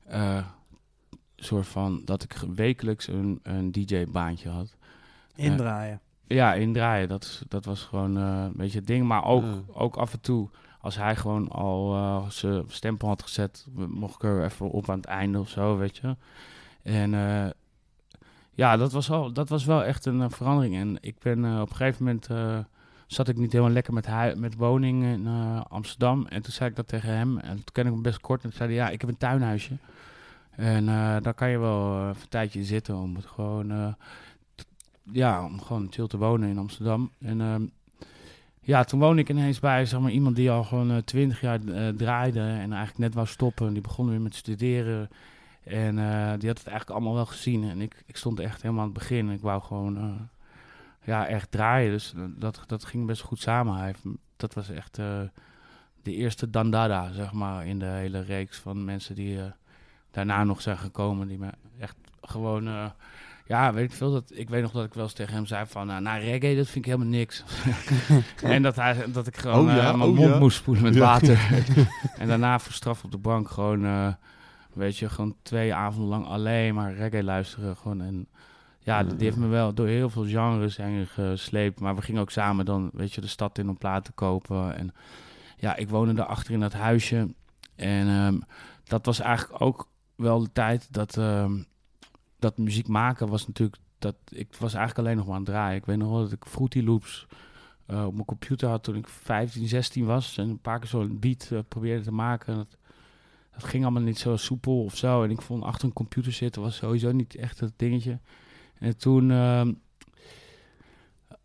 eh, 0.07 0.45
soort 1.35 1.67
van 1.67 2.01
dat 2.05 2.23
ik 2.23 2.33
wekelijks 2.55 3.07
een, 3.07 3.39
een 3.43 3.71
DJ-baantje 3.71 4.49
had. 4.49 4.75
Indraaien. 5.35 5.99
Ja, 6.27 6.53
indraaien. 6.53 7.09
Dat, 7.09 7.43
dat 7.47 7.65
was 7.65 7.81
gewoon 7.83 8.17
eh, 8.17 8.43
een 8.43 8.53
beetje 8.55 8.77
het 8.77 8.87
ding. 8.87 9.07
Maar 9.07 9.25
ook, 9.25 9.43
Ja. 9.43 9.61
ook 9.73 9.95
af 9.95 10.13
en 10.13 10.21
toe, 10.21 10.49
als 10.79 10.95
hij 10.95 11.15
gewoon 11.15 11.49
al 11.49 11.95
eh, 11.95 12.29
zijn 12.29 12.63
stempel 12.67 13.07
had 13.07 13.21
gezet, 13.23 13.67
mocht 13.87 14.15
ik 14.15 14.23
er 14.23 14.43
even 14.43 14.69
op 14.69 14.89
aan 14.89 14.97
het 14.97 15.05
einde 15.05 15.39
of 15.39 15.49
zo, 15.49 15.77
weet 15.77 15.97
je. 15.97 16.15
En 16.83 17.13
eh, 17.13 17.49
ja, 18.53 18.77
dat 18.77 18.91
was, 18.91 19.11
al, 19.11 19.33
dat 19.33 19.49
was 19.49 19.65
wel 19.65 19.83
echt 19.83 20.05
een 20.05 20.21
eh, 20.21 20.29
verandering. 20.29 20.75
En 20.75 20.97
ik 21.01 21.19
ben 21.19 21.45
eh, 21.45 21.61
op 21.61 21.69
een 21.69 21.75
gegeven 21.75 22.03
moment, 22.05 22.27
eh, 22.29 22.59
zat 23.13 23.27
ik 23.27 23.37
niet 23.37 23.51
helemaal 23.51 23.73
lekker 23.73 23.93
met, 23.93 24.05
hui- 24.05 24.35
met 24.35 24.55
woning 24.55 25.03
in 25.03 25.27
Amsterdam. 25.67 26.25
En 26.27 26.41
toen 26.41 26.53
zei 26.53 26.69
ik 26.69 26.75
dat 26.75 26.87
tegen 26.87 27.09
hem. 27.09 27.37
En 27.37 27.55
toen 27.55 27.63
ken 27.71 27.85
ik 27.85 27.91
hem 27.91 28.01
best 28.01 28.19
kort. 28.19 28.43
En 28.43 28.49
toen 28.49 28.57
zei 28.57 28.69
hij, 28.75 28.77
ja, 28.85 28.89
ik 28.89 29.01
heb 29.01 29.09
een 29.09 29.17
tuinhuisje. 29.17 29.77
En 30.51 30.89
eh, 30.89 31.15
daar 31.21 31.33
kan 31.33 31.49
je 31.49 31.57
wel 31.57 31.97
eh, 31.97 32.07
een 32.07 32.29
tijdje 32.29 32.63
zitten 32.63 32.95
om 32.95 33.15
het 33.15 33.25
gewoon... 33.25 33.71
eh, 33.71 33.93
ja, 35.11 35.45
om 35.45 35.61
gewoon 35.61 35.87
chill 35.89 36.07
te 36.07 36.17
wonen 36.17 36.49
in 36.49 36.57
Amsterdam. 36.57 37.11
En 37.19 37.41
ehm, 37.41 37.65
ja, 38.61 38.83
toen 38.83 38.99
woonde 38.99 39.21
ik 39.21 39.29
ineens 39.29 39.59
bij 39.59 39.85
zeg 39.85 39.99
maar, 39.99 40.11
iemand 40.11 40.35
die 40.35 40.51
al 40.51 40.63
gewoon 40.63 41.03
twintig 41.03 41.41
jaar 41.41 41.59
draaide 41.95 42.39
en 42.39 42.71
eigenlijk 42.73 42.97
net 42.97 43.13
wou 43.13 43.27
stoppen. 43.27 43.73
Die 43.73 43.81
begon 43.81 44.09
weer 44.09 44.21
met 44.21 44.35
studeren. 44.35 45.09
En 45.63 45.95
die 46.39 46.49
had 46.49 46.57
het 46.57 46.67
eigenlijk 46.67 46.89
allemaal 46.89 47.13
wel 47.13 47.25
gezien. 47.25 47.63
En 47.69 47.81
ik, 47.81 48.03
ik 48.05 48.17
stond 48.17 48.39
echt 48.39 48.61
helemaal 48.61 48.83
aan 48.83 48.89
het 48.89 48.97
begin. 48.99 49.29
Ik 49.29 49.41
wou 49.41 49.61
gewoon 49.61 50.29
ja, 51.03 51.27
echt 51.27 51.51
draaien. 51.51 51.91
Dus 51.91 52.13
dat, 52.37 52.63
dat 52.67 52.85
ging 52.85 53.05
best 53.05 53.21
goed 53.21 53.39
samen. 53.39 53.75
Hij 53.75 53.85
heeft, 53.85 54.03
dat 54.37 54.53
was 54.53 54.69
echt 54.69 54.97
eh, 54.97 55.21
de 56.03 56.15
eerste 56.15 56.49
Dandada, 56.49 57.11
zeg 57.11 57.31
maar, 57.31 57.65
in 57.65 57.79
de 57.79 57.85
hele 57.85 58.21
reeks 58.21 58.57
van 58.57 58.85
mensen 58.85 59.15
die 59.15 59.39
eh, 59.39 59.45
daarna 60.11 60.43
nog 60.43 60.61
zijn 60.61 60.77
gekomen. 60.77 61.27
Die 61.27 61.37
me 61.37 61.49
echt 61.79 61.95
gewoon... 62.21 62.67
eh, 62.67 62.85
ja, 63.45 63.73
weet 63.73 63.91
ik 63.91 63.97
veel. 63.97 64.11
Dat, 64.11 64.31
ik 64.33 64.49
weet 64.49 64.61
nog 64.61 64.71
dat 64.71 64.85
ik 64.85 64.93
wel 64.93 65.03
eens 65.03 65.13
tegen 65.13 65.33
hem 65.33 65.45
zei 65.45 65.65
van... 65.65 65.87
nou, 65.87 66.19
reggae, 66.19 66.55
dat 66.55 66.65
vind 66.65 66.85
ik 66.85 66.91
helemaal 66.91 67.07
niks. 67.07 67.43
en 68.43 68.61
dat, 68.61 68.75
hij, 68.75 69.11
dat 69.11 69.27
ik 69.27 69.37
gewoon 69.37 69.69
Oh 69.69 69.75
ja, 69.75 69.95
mijn 69.95 70.09
oh 70.09 70.15
mond 70.15 70.33
ja. 70.33 70.39
moest 70.39 70.57
spoelen 70.57 70.83
met 70.83 70.93
Ja. 70.93 70.99
water. 70.99 71.65
en 72.17 72.27
daarna 72.27 72.59
voor 72.59 72.73
straf 72.73 73.03
op 73.03 73.11
de 73.11 73.17
bank 73.17 73.49
gewoon... 73.49 74.15
weet 74.73 74.97
je, 74.97 75.09
gewoon 75.09 75.35
twee 75.41 75.73
avonden 75.73 76.09
lang 76.09 76.25
alleen 76.25 76.75
maar 76.75 76.93
reggae 76.93 77.23
luisteren. 77.23 77.77
Gewoon 77.77 78.01
en 78.01 78.27
ja, 78.83 79.03
die 79.03 79.23
heeft 79.23 79.37
me 79.37 79.47
wel 79.47 79.73
door 79.73 79.87
heel 79.87 80.09
veel 80.09 80.25
genres 80.25 80.77
heen 80.77 81.07
gesleept. 81.07 81.79
Maar 81.79 81.95
we 81.95 82.01
gingen 82.01 82.21
ook 82.21 82.31
samen 82.31 82.65
dan, 82.65 82.89
weet 82.93 83.13
je, 83.13 83.21
de 83.21 83.27
stad 83.27 83.57
in 83.57 83.69
om 83.69 83.77
platen 83.77 84.03
te 84.03 84.11
kopen. 84.11 84.75
En 84.75 84.93
ja, 85.57 85.75
ik 85.75 85.89
woonde 85.89 86.13
daarachter 86.13 86.53
in 86.53 86.59
dat 86.59 86.73
huisje. 86.73 87.33
En 87.75 88.07
ehm, 88.07 88.39
dat 88.83 89.05
was 89.05 89.19
eigenlijk 89.19 89.61
ook 89.61 89.89
wel 90.15 90.39
de 90.39 90.51
tijd 90.51 90.93
dat, 90.93 91.17
ehm, 91.17 91.63
dat 92.39 92.57
muziek 92.57 92.87
maken 92.87 93.27
was 93.27 93.47
natuurlijk... 93.47 93.77
Dat, 93.99 94.15
ik 94.29 94.55
was 94.59 94.73
eigenlijk 94.73 95.07
alleen 95.07 95.17
nog 95.17 95.25
maar 95.25 95.35
aan 95.35 95.41
het 95.41 95.51
draaien. 95.51 95.77
Ik 95.77 95.85
weet 95.85 95.97
nog 95.97 96.09
wel 96.09 96.21
dat 96.21 96.31
ik 96.31 96.45
Fruity 96.45 96.81
Loops 96.81 97.27
eh, 97.85 98.05
op 98.05 98.13
mijn 98.13 98.25
computer 98.25 98.69
had 98.69 98.83
toen 98.83 98.95
ik 98.95 99.07
15, 99.07 99.67
16 99.67 100.05
was. 100.05 100.37
En 100.37 100.49
een 100.49 100.59
paar 100.59 100.79
keer 100.79 100.87
zo'n 100.87 101.19
beat 101.19 101.49
eh, 101.51 101.59
probeerde 101.67 102.03
te 102.03 102.11
maken. 102.11 102.55
Dat, 102.55 102.77
dat 103.53 103.63
ging 103.63 103.83
allemaal 103.83 104.01
niet 104.01 104.19
zo 104.19 104.35
soepel 104.35 104.83
of 104.83 104.97
zo. 104.97 105.23
En 105.23 105.29
ik 105.31 105.41
vond 105.41 105.63
achter 105.63 105.87
een 105.87 105.93
computer 105.93 106.31
zitten 106.31 106.61
was 106.61 106.75
sowieso 106.75 107.11
niet 107.11 107.35
echt 107.35 107.59
het 107.59 107.73
dingetje. 107.75 108.19
En 108.81 108.97
toen, 108.97 109.31
ehm, 109.31 109.71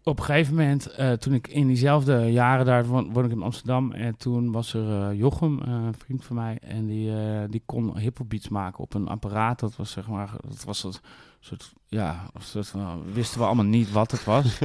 op 0.02 0.18
een 0.18 0.24
gegeven 0.24 0.54
moment, 0.54 0.86
eh, 0.86 1.12
toen 1.12 1.34
ik 1.34 1.48
in 1.48 1.66
diezelfde 1.66 2.32
jaren 2.32 2.66
daar 2.66 2.86
woon, 2.86 3.12
woon 3.12 3.24
ik 3.24 3.30
in 3.30 3.42
Amsterdam. 3.42 3.92
En 3.92 4.16
toen 4.16 4.52
was 4.52 4.74
er 4.74 5.10
eh, 5.10 5.18
Jochem, 5.18 5.60
eh, 5.62 5.72
een 5.72 5.94
vriend 5.98 6.24
van 6.24 6.36
mij. 6.36 6.58
En 6.60 6.86
die, 6.86 7.12
die 7.48 7.62
kon 7.66 7.98
hiphopbeats 7.98 8.48
maken 8.48 8.78
op 8.78 8.94
een 8.94 9.08
apparaat. 9.08 9.60
Dat 9.60 9.76
was 9.76 9.90
zeg 9.90 10.08
maar, 10.08 10.30
dat 10.48 10.64
was 10.64 10.84
een 10.84 10.92
soort, 11.40 11.72
ja, 11.88 12.30
een 12.34 12.42
soort 12.42 12.68
van, 12.68 13.02
wisten 13.12 13.38
we 13.38 13.46
allemaal 13.46 13.64
niet 13.64 13.92
wat 13.92 14.10
het 14.10 14.24
was. 14.24 14.58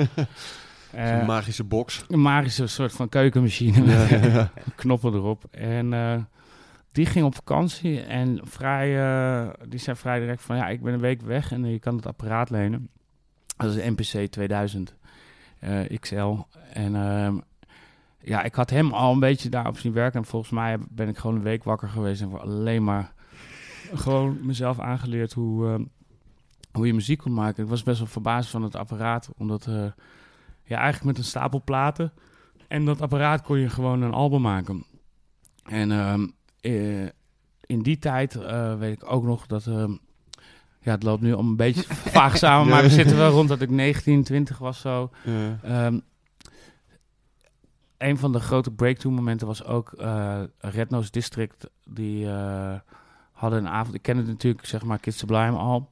Eh, 0.91 1.25
magische 1.25 1.63
box. 1.63 2.05
een 2.07 2.21
magische 2.21 2.67
soort 2.67 2.91
van 2.91 3.09
keukenmachine 3.09 3.77
Ja, 3.77 3.83
met 3.83 4.09
ja, 4.09 4.25
ja. 4.25 4.51
knoppen 4.75 5.13
erop. 5.13 5.43
En 5.51 5.89
die 6.91 7.05
ging 7.05 7.25
op 7.25 7.35
vakantie 7.35 8.01
en 8.01 8.39
vrij, 8.43 8.99
eh, 8.99 9.49
die 9.67 9.79
zei 9.79 9.97
vrij 9.97 10.19
direct 10.19 10.41
van 10.41 10.55
ja, 10.55 10.67
ik 10.67 10.81
ben 10.81 10.93
een 10.93 10.99
week 10.99 11.21
weg 11.21 11.51
en 11.51 11.65
je 11.65 11.79
kan 11.79 11.95
het 11.95 12.05
apparaat 12.05 12.49
lenen. 12.49 12.89
Dat 13.57 13.75
is 13.75 13.83
een 13.83 13.91
NPC 13.91 14.31
2000 14.31 14.95
eh, 15.59 15.99
XL. 15.99 16.37
En 16.73 16.95
ehm, 16.95 17.37
ja, 18.19 18.43
ik 18.43 18.55
had 18.55 18.69
hem 18.69 18.91
al 18.91 19.13
een 19.13 19.19
beetje 19.19 19.49
daarop 19.49 19.77
zien 19.77 19.93
werken. 19.93 20.19
En 20.19 20.25
volgens 20.25 20.51
mij 20.51 20.77
ben 20.89 21.07
ik 21.07 21.17
gewoon 21.17 21.35
een 21.35 21.41
week 21.41 21.63
wakker 21.63 21.89
geweest 21.89 22.21
en 22.21 22.29
voor 22.29 22.39
alleen 22.39 22.83
maar 22.83 23.13
gewoon 23.93 24.45
mezelf 24.45 24.79
aangeleerd 24.79 25.33
hoe, 25.33 25.67
ehm, 25.67 25.83
hoe 26.71 26.87
je 26.87 26.93
muziek 26.93 27.19
kon 27.19 27.33
maken. 27.33 27.63
Ik 27.63 27.69
was 27.69 27.83
best 27.83 27.99
wel 27.99 28.07
verbaasd 28.07 28.49
van 28.49 28.63
het 28.63 28.75
apparaat, 28.75 29.29
omdat 29.37 29.67
eh, 29.67 29.85
ja, 30.63 30.77
eigenlijk 30.77 31.03
met 31.03 31.17
een 31.17 31.23
stapel 31.23 31.61
platen 31.63 32.13
en 32.67 32.85
dat 32.85 33.01
apparaat 33.01 33.41
kon 33.41 33.59
je 33.59 33.69
gewoon 33.69 34.01
een 34.01 34.13
album 34.13 34.41
maken. 34.41 34.85
En 35.63 35.91
eh, 36.61 37.05
in 37.61 37.81
die 37.81 37.99
tijd 37.99 38.35
eh, 38.35 38.77
weet 38.77 38.93
ik 38.93 39.11
ook 39.11 39.23
nog 39.23 39.47
dat. 39.47 39.67
ehm, 39.67 39.91
ja, 40.83 40.91
het 40.91 41.03
loopt 41.03 41.21
nu 41.21 41.33
al 41.33 41.39
een 41.39 41.55
beetje 41.55 41.83
vaag 42.17 42.37
samen, 42.37 42.67
maar 42.67 42.83
we 42.83 42.89
zitten 42.89 43.17
wel 43.17 43.31
rond 43.31 43.49
dat 43.49 43.61
ik 43.61 43.69
19, 43.69 44.23
20 44.23 44.57
was 44.57 44.79
zo. 44.79 45.09
Ja. 45.23 45.59
Ehm, 45.63 45.99
een 47.97 48.17
van 48.17 48.31
de 48.31 48.39
grote 48.39 48.71
breakthrough 48.71 49.17
momenten 49.17 49.47
was 49.47 49.63
ook 49.63 49.93
eh 49.93 50.41
Red 50.57 50.89
Nose 50.89 51.11
District. 51.11 51.69
Die 51.89 52.27
hadden 53.31 53.59
een 53.59 53.67
avond. 53.67 53.95
Ik 53.95 54.01
kende 54.01 54.23
natuurlijk 54.23 54.65
zeg 54.65 54.83
maar 54.83 54.99
Kids 54.99 55.17
Sublime 55.17 55.57
al. 55.57 55.89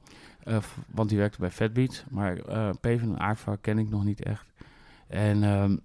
want 0.86 1.08
die 1.08 1.18
werkte 1.18 1.40
bij 1.40 1.50
Fat 1.50 1.72
Beats. 1.72 2.04
Maar 2.08 2.38
Peven 2.80 3.08
en 3.08 3.20
Aardvark 3.20 3.62
ken 3.62 3.78
ik 3.78 3.90
nog 3.90 4.04
niet 4.04 4.22
echt. 4.22 4.46
En 5.06 5.42
ehm, 5.44 5.76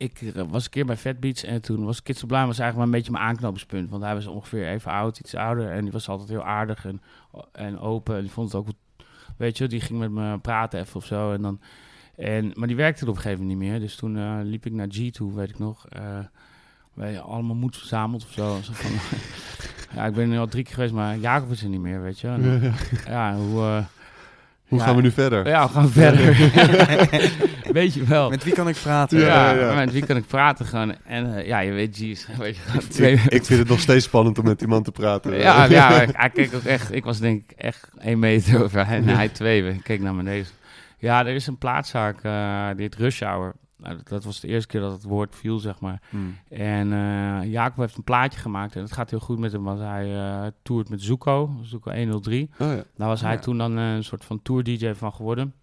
ik 0.00 0.20
eh, 0.20 0.42
was 0.48 0.64
een 0.64 0.70
keer 0.70 0.86
bij 0.86 0.96
Fat 0.96 1.42
en 1.42 1.62
toen 1.62 1.84
was 1.84 2.02
Kids 2.02 2.18
Sublime 2.20 2.46
was 2.46 2.58
eigenlijk 2.58 2.76
maar 2.76 2.86
een 2.86 3.04
beetje 3.04 3.12
mijn 3.12 3.24
aanknopingspunt. 3.24 3.90
Want 3.90 4.02
hij 4.02 4.14
was 4.14 4.26
ongeveer 4.26 4.68
even 4.68 4.90
oud, 4.90 5.18
iets 5.18 5.34
ouder. 5.34 5.70
En 5.70 5.82
die 5.82 5.92
was 5.92 6.08
altijd 6.08 6.28
heel 6.28 6.44
aardig 6.44 6.84
en, 6.84 7.02
en 7.52 7.78
open. 7.78 8.16
En 8.16 8.20
die 8.20 8.30
vond 8.30 8.52
het 8.52 8.60
ook, 8.60 8.68
weet 9.36 9.58
je, 9.58 9.66
die 9.66 9.80
ging 9.80 9.98
met 9.98 10.10
me 10.10 10.38
praten 10.38 10.80
even 10.80 10.96
of 10.96 11.04
zo. 11.04 11.32
En 11.32 11.42
dan, 11.42 11.60
en, 12.16 12.52
maar 12.54 12.68
die 12.68 12.76
werkte 12.76 13.02
er 13.02 13.08
op 13.08 13.16
een 13.16 13.22
gegeven 13.22 13.42
moment 13.42 13.60
niet 13.60 13.70
meer. 13.70 13.80
Dus 13.80 13.96
toen 13.96 14.16
eh, 14.16 14.38
liep 14.42 14.66
ik 14.66 14.72
naar 14.72 14.86
G 14.90 15.10
toe, 15.10 15.34
weet 15.34 15.50
ik 15.50 15.58
nog. 15.58 15.86
eh 15.88 16.18
wij 16.94 17.20
allemaal 17.20 17.56
moed 17.56 17.76
verzameld 17.76 18.24
of 18.24 18.30
zo. 18.32 18.58
Zo 18.62 18.72
van, 18.72 18.90
ja, 19.96 20.06
ik 20.06 20.14
ben 20.14 20.28
nu 20.28 20.38
al 20.38 20.46
drie 20.46 20.64
keer 20.64 20.74
geweest, 20.74 20.92
maar 20.92 21.18
Jacob 21.18 21.50
is 21.50 21.62
er 21.62 21.68
niet 21.68 21.80
meer, 21.80 22.02
weet 22.02 22.20
je. 22.20 22.28
En, 22.28 22.72
Ja, 23.06 23.36
hoe... 23.36 23.84
Hoe 24.68 24.78
ja, 24.78 24.84
gaan 24.84 24.96
we 24.96 25.02
nu 25.02 25.10
verder? 25.10 25.48
Ja, 25.48 25.66
we 25.66 25.72
gaan 25.72 25.88
verder. 25.88 26.36
weet 27.80 27.94
je 27.94 28.04
wel. 28.04 28.30
Met 28.30 28.44
wie 28.44 28.52
kan 28.52 28.68
ik 28.68 28.76
praten? 28.82 29.18
Ja, 29.20 29.26
Ja, 29.54 29.60
ja. 29.70 29.74
met 29.74 29.92
wie 29.92 30.06
kan 30.06 30.16
ik 30.16 30.26
praten 30.26 30.66
gewoon. 30.66 30.94
En 31.04 31.36
eh, 31.36 31.46
ja, 31.46 31.58
je 31.58 31.72
weet, 31.72 31.96
G's. 31.96 32.26
Weet 32.38 32.56
je, 32.56 32.86
twee- 32.88 33.12
Ik, 33.14 33.24
ik 33.24 33.44
vind 33.44 33.58
het 33.58 33.68
nog 33.68 33.80
steeds 33.80 34.04
spannend 34.04 34.38
om 34.38 34.44
met 34.44 34.60
iemand 34.60 34.84
te 34.84 34.92
praten. 34.92 35.36
ja, 35.38 35.64
ja, 35.80 36.06
hij 36.12 36.30
keek 36.30 36.54
ook 36.54 36.62
echt. 36.62 36.94
Ik 36.94 37.04
was 37.04 37.18
denk 37.18 37.42
ik 37.50 37.56
echt 37.56 37.88
één 37.98 38.18
meter 38.18 38.62
over 38.64 38.80
en 38.80 39.04
hij 39.08 39.28
twee. 39.28 39.68
Ik 39.68 39.82
keek 39.82 40.00
naar 40.00 40.14
beneden. 40.16 40.46
Ja, 40.98 41.26
er 41.26 41.34
is 41.34 41.46
een 41.46 41.58
plaatszaak, 41.58 42.22
eh 42.22 42.66
die 42.70 42.80
heet 42.82 42.94
Rush 42.96 43.20
Hour. 43.22 43.52
Nou, 43.76 43.96
dat, 43.96 44.08
dat 44.08 44.24
was 44.24 44.40
de 44.40 44.48
eerste 44.48 44.68
keer 44.68 44.80
dat 44.80 44.92
het 44.92 45.02
woord 45.02 45.36
viel, 45.36 45.58
zeg 45.58 45.80
maar. 45.80 46.00
Hmm. 46.08 46.36
En 46.48 46.92
eh, 46.92 47.50
Jacob 47.50 47.76
heeft 47.76 47.96
een 47.96 48.04
plaatje 48.04 48.38
gemaakt 48.40 48.76
en 48.76 48.82
het 48.82 48.92
gaat 48.92 49.10
heel 49.10 49.18
goed 49.20 49.38
met 49.38 49.52
hem, 49.52 49.62
want 49.62 49.80
hij 49.80 50.14
eh 50.14 50.46
toert 50.62 50.88
met 50.88 51.02
Zuko, 51.02 51.50
Zuko 51.62 51.92
103. 51.92 52.50
Oh, 52.58 52.66
ja. 52.68 52.82
Daar 52.96 53.08
was 53.08 53.20
hij 53.20 53.32
Ja. 53.32 53.38
toen 53.38 53.58
dan 53.58 53.76
een 53.76 54.04
soort 54.04 54.24
van 54.24 54.42
tour 54.42 54.62
DJ 54.62 54.92
van 54.94 55.12
geworden. 55.12 55.54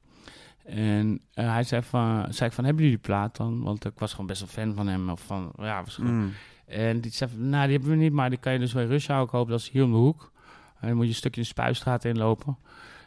En 0.68 1.22
eh, 1.34 1.52
hij 1.52 1.64
zei 1.64 1.82
van, 1.82 2.34
zei 2.34 2.50
ik 2.50 2.56
van, 2.56 2.64
hebben 2.64 2.84
jullie 2.84 3.00
die 3.00 3.08
plaat 3.08 3.36
dan? 3.38 3.64
Want 3.64 3.86
ik 3.86 4.00
was 4.00 4.12
gewoon 4.12 4.28
best 4.28 4.40
wel 4.40 4.50
fan 4.50 4.76
van 4.76 4.88
hem. 4.88 5.10
Of 5.10 5.22
van, 5.22 5.52
ja, 5.58 5.84
Hmm. 5.96 6.34
En 6.66 7.02
die 7.02 7.12
zei 7.12 7.30
van, 7.30 7.50
nou, 7.50 7.64
die 7.64 7.72
hebben 7.72 7.90
we 7.90 8.04
niet, 8.04 8.14
maar 8.14 8.30
die 8.30 8.40
kan 8.40 8.54
je 8.54 8.60
dus 8.60 8.74
bij 8.74 8.86
Rush 8.86 9.08
Hour 9.08 9.28
kopen. 9.28 9.52
Dat 9.52 9.60
is 9.60 9.70
hier 9.70 9.84
om 9.84 9.92
de 9.92 9.98
hoek. 9.98 10.32
En 10.80 10.88
dan 10.88 10.96
moet 10.96 11.06
je 11.06 11.12
een 11.12 11.16
stukje 11.16 11.42
de 11.42 11.48
Spuistraat 11.48 12.06
inlopen. 12.06 12.58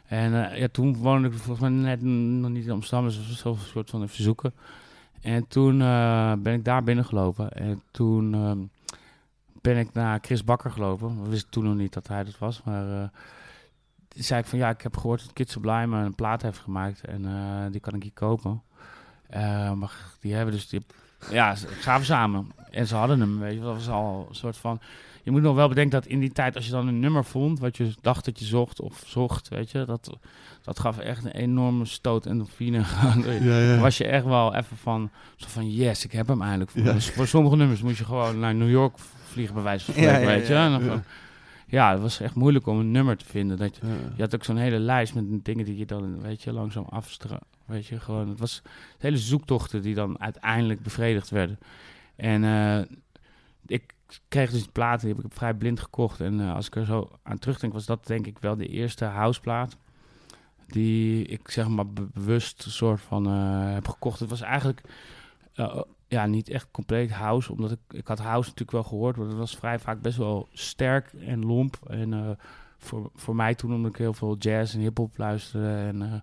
En 0.05 0.51
eh, 0.51 0.59
ja, 0.59 0.67
toen 0.67 0.95
woonde 0.95 1.27
ik 1.27 1.33
volgens 1.33 1.59
mij 1.59 1.69
net 1.69 2.01
nog 2.01 2.51
niet 2.51 2.65
in 2.65 2.71
Amsterdam, 2.71 3.07
dus 3.07 3.17
was 3.17 3.39
zo 3.39 3.51
een 3.51 3.57
soort 3.57 3.89
van 3.89 4.03
even 4.03 4.23
zoeken. 4.23 4.53
En 5.21 5.47
toen 5.47 5.81
eh, 5.81 6.33
ben 6.39 6.53
ik 6.53 6.65
daar 6.65 6.83
binnengelopen. 6.83 7.51
En 7.51 7.81
toen 7.91 8.33
ehm, 8.33 8.59
ben 9.61 9.77
ik 9.77 9.93
naar 9.93 10.19
Chris 10.21 10.43
Bakker 10.43 10.71
gelopen. 10.71 11.23
We 11.23 11.29
wisten 11.29 11.51
toen 11.51 11.63
nog 11.63 11.75
niet 11.75 11.93
dat 11.93 12.07
hij 12.07 12.23
dat 12.23 12.37
was, 12.37 12.63
maar... 12.63 13.11
zei 14.15 14.39
ik 14.39 14.45
van 14.45 14.59
ja, 14.59 14.69
ik 14.69 14.81
heb 14.81 14.97
gehoord 14.97 15.21
dat 15.23 15.33
Kids 15.33 15.51
Sublime 15.51 15.97
een 15.97 16.15
plaat 16.15 16.41
heeft 16.41 16.59
gemaakt 16.59 17.05
en 17.05 17.25
eh, 17.25 17.71
die 17.71 17.81
kan 17.81 17.93
ik 17.93 18.03
hier 18.03 18.11
kopen. 18.13 18.61
Eh, 19.29 19.71
maar 19.71 19.91
die 20.19 20.33
hebben 20.33 20.53
dus, 20.53 20.69
die, 20.69 20.81
ja, 21.29 21.55
ze 21.55 21.67
gaven 21.67 22.05
samen. 22.05 22.51
En 22.71 22.87
ze 22.87 22.95
hadden 22.95 23.19
hem, 23.19 23.39
weet 23.39 23.53
je, 23.53 23.59
dat 23.59 23.73
was 23.73 23.89
al 23.89 24.25
een 24.29 24.35
soort 24.35 24.57
van... 24.57 24.79
Je 25.23 25.31
moet 25.31 25.41
nog 25.41 25.55
wel 25.55 25.67
bedenken 25.67 25.99
dat 26.01 26.09
in 26.09 26.19
die 26.19 26.31
tijd, 26.31 26.55
als 26.55 26.65
je 26.65 26.71
dan 26.71 26.87
een 26.87 26.99
nummer 26.99 27.25
vond, 27.25 27.59
wat 27.59 27.77
je 27.77 27.93
dacht 28.01 28.25
dat 28.25 28.39
je 28.39 28.45
zocht 28.45 28.81
of 28.81 29.03
zocht, 29.05 29.47
weet 29.47 29.71
je, 29.71 29.85
dat, 29.85 30.17
dat 30.61 30.79
gaf 30.79 30.97
echt 30.99 31.25
een 31.25 31.31
enorme 31.31 31.85
stoot 31.85 32.25
endorfine. 32.25 32.81
Ja, 33.41 33.59
ja. 33.59 33.77
Was 33.77 33.97
je 33.97 34.05
echt 34.05 34.25
wel 34.25 34.55
even 34.55 34.77
van, 34.77 35.09
zo 35.35 35.47
van 35.49 35.71
yes, 35.71 36.05
ik 36.05 36.11
heb 36.11 36.27
hem 36.27 36.41
eindelijk. 36.41 36.71
Ja. 36.73 36.93
Dus 36.93 37.09
voor 37.09 37.27
sommige 37.27 37.55
nummers 37.55 37.81
moest 37.81 37.97
je 37.97 38.05
gewoon 38.05 38.39
naar 38.39 38.55
New 38.55 38.69
York 38.69 38.97
vliegen, 39.23 39.55
bij 39.55 39.63
wijze 39.63 39.85
van 39.85 39.93
spreken, 39.93 40.25
weet 40.25 40.47
je. 40.47 40.53
ja. 40.53 40.65
En 40.65 40.71
dan 40.71 41.03
Ja. 41.71 41.91
het 41.91 42.01
was 42.01 42.19
echt 42.19 42.35
moeilijk 42.35 42.67
om 42.67 42.79
een 42.79 42.91
nummer 42.91 43.17
te 43.17 43.25
vinden. 43.25 43.57
Dat 43.57 43.75
je, 44.15 44.21
had 44.21 44.35
ook 44.35 44.43
zo'n 44.43 44.57
hele 44.57 44.79
lijst 44.79 45.13
met 45.15 45.45
dingen 45.45 45.65
die 45.65 45.77
je 45.77 45.85
dan, 45.85 46.21
weet 46.21 46.41
je, 46.41 46.53
langzaam 46.53 46.85
afstra... 46.89 47.39
Weet 47.65 47.85
je, 47.85 47.99
gewoon, 47.99 48.29
het 48.29 48.39
was 48.39 48.61
hele 48.97 49.17
zoektochten 49.17 49.81
die 49.81 49.95
dan 49.95 50.19
uiteindelijk 50.21 50.81
bevredigd 50.81 51.29
werden. 51.29 51.59
En 52.15 52.43
eh, 52.43 52.81
ik 53.65 53.93
kreeg 54.27 54.51
dus 54.51 54.61
die 54.61 54.71
platen, 54.71 55.07
die 55.07 55.15
heb 55.15 55.25
ik 55.25 55.31
vrij 55.33 55.53
blind 55.53 55.79
gekocht. 55.79 56.19
En 56.21 56.39
eh, 56.39 56.55
als 56.55 56.67
ik 56.67 56.75
er 56.75 56.85
zo 56.85 57.09
aan 57.23 57.39
terugdenk, 57.39 57.73
was 57.73 57.85
dat 57.85 58.07
denk 58.07 58.27
ik 58.27 58.39
wel 58.39 58.55
de 58.55 58.67
eerste 58.67 59.05
houseplaat 59.05 59.77
die 60.67 61.25
ik 61.25 61.49
zeg 61.49 61.67
maar 61.67 61.87
be- 61.87 62.07
bewust 62.13 62.65
een 62.65 62.71
soort 62.71 63.01
van 63.01 63.25
eh, 63.27 63.73
heb 63.73 63.87
gekocht. 63.87 64.19
Het 64.19 64.29
was 64.29 64.41
eigenlijk 64.41 64.81
ja, 66.11 66.25
niet 66.25 66.49
echt 66.49 66.67
compleet 66.71 67.11
house, 67.11 67.51
omdat 67.51 67.71
ik, 67.71 67.79
ik 67.89 68.07
had 68.07 68.19
house 68.19 68.49
natuurlijk 68.49 68.71
wel 68.71 68.83
gehoord, 68.83 69.17
maar 69.17 69.27
het 69.27 69.37
was 69.37 69.55
vrij 69.55 69.79
vaak 69.79 70.01
best 70.01 70.17
wel 70.17 70.47
sterk 70.53 71.13
en 71.13 71.45
lomp. 71.45 71.77
En 71.87 72.13
eh, 72.13 72.29
voor, 72.77 73.11
voor 73.15 73.35
mij 73.35 73.55
toen, 73.55 73.73
omdat 73.73 73.91
ik 73.91 73.97
heel 73.97 74.13
veel 74.13 74.37
jazz 74.37 74.73
en 74.73 74.79
hip-hop 74.79 75.17
luisterde 75.17 75.67
en... 75.67 76.01
eh, 76.01 76.19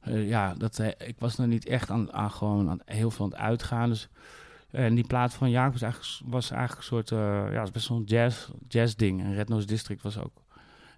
eh, 0.00 0.28
ja, 0.28 0.54
dat, 0.54 0.78
ik 0.78 1.14
was 1.18 1.36
nog 1.36 1.46
niet 1.46 1.66
echt 1.66 1.90
aan, 1.90 2.30
gewoon 2.30 2.68
aan, 2.68 2.80
heel 2.84 3.10
veel 3.10 3.24
aan 3.24 3.30
het 3.30 3.40
uitgaan. 3.40 3.88
Dus, 3.88 4.08
en 4.70 4.94
die 4.94 5.06
plaat 5.06 5.34
van 5.34 5.50
Jacob 5.50 5.72
was 5.72 5.82
eigenlijk, 5.82 6.32
was 6.32 6.50
eigenlijk 6.50 6.80
een 6.80 6.86
soort, 6.86 7.08
ja, 7.52 7.60
was 7.60 7.70
best 7.70 7.88
wel 7.88 7.98
een 7.98 8.04
jazz, 8.04 8.50
jazz 8.68 8.94
ding. 8.94 9.20
En 9.20 9.34
Red 9.34 9.48
Nose 9.48 9.66
District 9.66 10.02
was 10.02 10.18
ook 10.18 10.42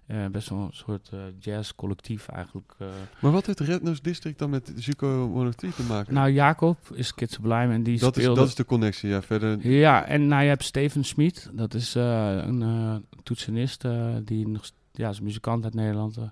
eh, 0.05 0.25
best 0.31 0.49
wel 0.49 0.59
een 0.59 0.73
soort 0.73 1.09
eh, 1.13 1.19
jazz 1.39 1.71
collectief 1.75 2.27
eigenlijk. 2.27 2.73
eh. 2.77 2.87
Maar 3.21 3.31
wat 3.31 3.45
heeft 3.45 3.59
Red 3.59 3.83
Nose 3.83 4.01
District 4.01 4.39
dan 4.39 4.49
met 4.49 4.71
Zuko 4.75 5.27
103 5.27 5.73
te 5.73 5.83
maken? 5.83 6.13
Nou, 6.13 6.29
Jacob 6.31 6.77
is 6.93 7.13
Kid 7.13 7.31
Sublime 7.31 7.73
en 7.73 7.83
die 7.83 7.99
dat, 7.99 8.15
is, 8.17 8.21
speelde... 8.23 8.39
dat 8.39 8.49
is 8.49 8.55
de 8.55 8.65
connectie, 8.65 9.09
ja. 9.09 9.21
Verder... 9.21 9.69
Ja, 9.69 10.05
en 10.05 10.27
nou, 10.27 10.41
je 10.43 10.49
hebt 10.49 10.63
Steven 10.63 11.03
Smit. 11.03 11.49
Dat 11.53 11.73
is 11.73 11.95
eh, 11.95 12.35
een 12.35 12.61
eh, 12.61 12.95
toetsenist 13.23 13.85
eh, 13.85 14.07
die 14.23 14.47
nog... 14.47 14.69
Ja, 14.95 15.09
is 15.09 15.17
een 15.17 15.23
muzikant 15.23 15.63
uit 15.63 15.73
Nederland. 15.73 16.17
eh. 16.17 16.23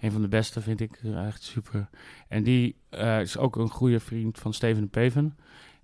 Een 0.00 0.12
van 0.12 0.22
de 0.22 0.28
beste 0.28 0.60
vind 0.60 0.80
ik 0.80 1.00
eh, 1.04 1.26
echt 1.26 1.42
super. 1.42 1.88
En 2.28 2.42
die 2.42 2.76
eh, 2.88 3.20
is 3.20 3.36
ook 3.38 3.56
een 3.56 3.68
goede 3.70 4.00
vriend 4.00 4.38
van 4.38 4.52
Steven 4.52 4.82
de 4.82 4.88
Peven. 4.88 5.36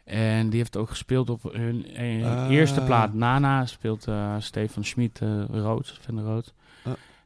En 0.04 0.48
die 0.50 0.58
heeft 0.58 0.76
ook 0.76 0.88
gespeeld 0.88 1.30
op 1.30 1.42
hun 1.52 1.86
eh, 1.86 2.24
Ah. 2.44 2.50
eerste 2.50 2.80
plaat. 2.80 3.14
Nana 3.14 3.66
speelt 3.66 4.08
eh 4.08 4.34
Stefan 4.38 4.84
Schmid 4.84 5.20
uh, 5.22 5.44
Rood, 5.50 5.98
van 6.00 6.16
de 6.16 6.22
Rood. 6.22 6.54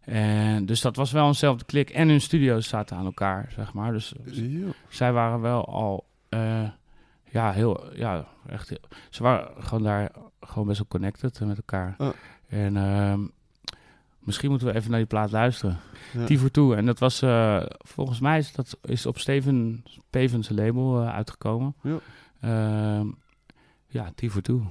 En 0.06 0.66
dus 0.66 0.80
dat 0.80 0.96
was 0.96 1.12
wel 1.12 1.26
eenzelfde 1.26 1.64
klik. 1.64 1.90
En 1.90 2.08
hun 2.08 2.20
studio's 2.20 2.68
zaten 2.68 2.96
aan 2.96 3.04
elkaar, 3.04 3.48
zeg 3.54 3.72
maar. 3.72 3.92
Dus 3.92 4.14
Ja. 4.24 4.66
zij 4.88 5.12
waren 5.12 5.40
wel 5.40 5.64
al, 5.68 6.04
eh, 6.28 6.68
ja, 7.30 7.52
heel, 7.52 7.96
ja, 7.96 8.26
echt, 8.48 8.68
heel- 8.68 8.78
ze 9.10 9.22
waren 9.22 9.62
gewoon 9.62 9.82
daar 9.82 10.10
gewoon 10.40 10.66
best 10.66 10.78
wel 10.78 10.88
connected 10.88 11.40
met 11.40 11.56
elkaar. 11.56 11.96
En 12.48 12.76
ehm, 12.76 13.20
misschien 14.18 14.50
moeten 14.50 14.68
we 14.68 14.74
even 14.74 14.90
naar 14.90 14.98
die 14.98 15.08
plaat 15.08 15.30
luisteren. 15.30 15.78
Ja. 16.12 16.26
Die 16.26 16.38
voor 16.38 16.50
toe. 16.50 16.76
En 16.76 16.86
dat 16.86 16.98
was, 16.98 17.22
eh, 17.22 17.62
volgens 17.78 18.20
mij 18.20 18.38
is 18.38 18.52
dat 18.52 18.76
is 18.82 19.06
op 19.06 19.18
Steven 19.18 19.84
Pevens 20.10 20.48
label 20.48 21.00
eh, 21.02 21.14
uitgekomen. 21.14 21.74
Ja. 21.82 21.98
Ehm, 22.40 23.06
ja, 23.88 24.10
die 24.14 24.30
voor 24.30 24.42
toe. 24.42 24.62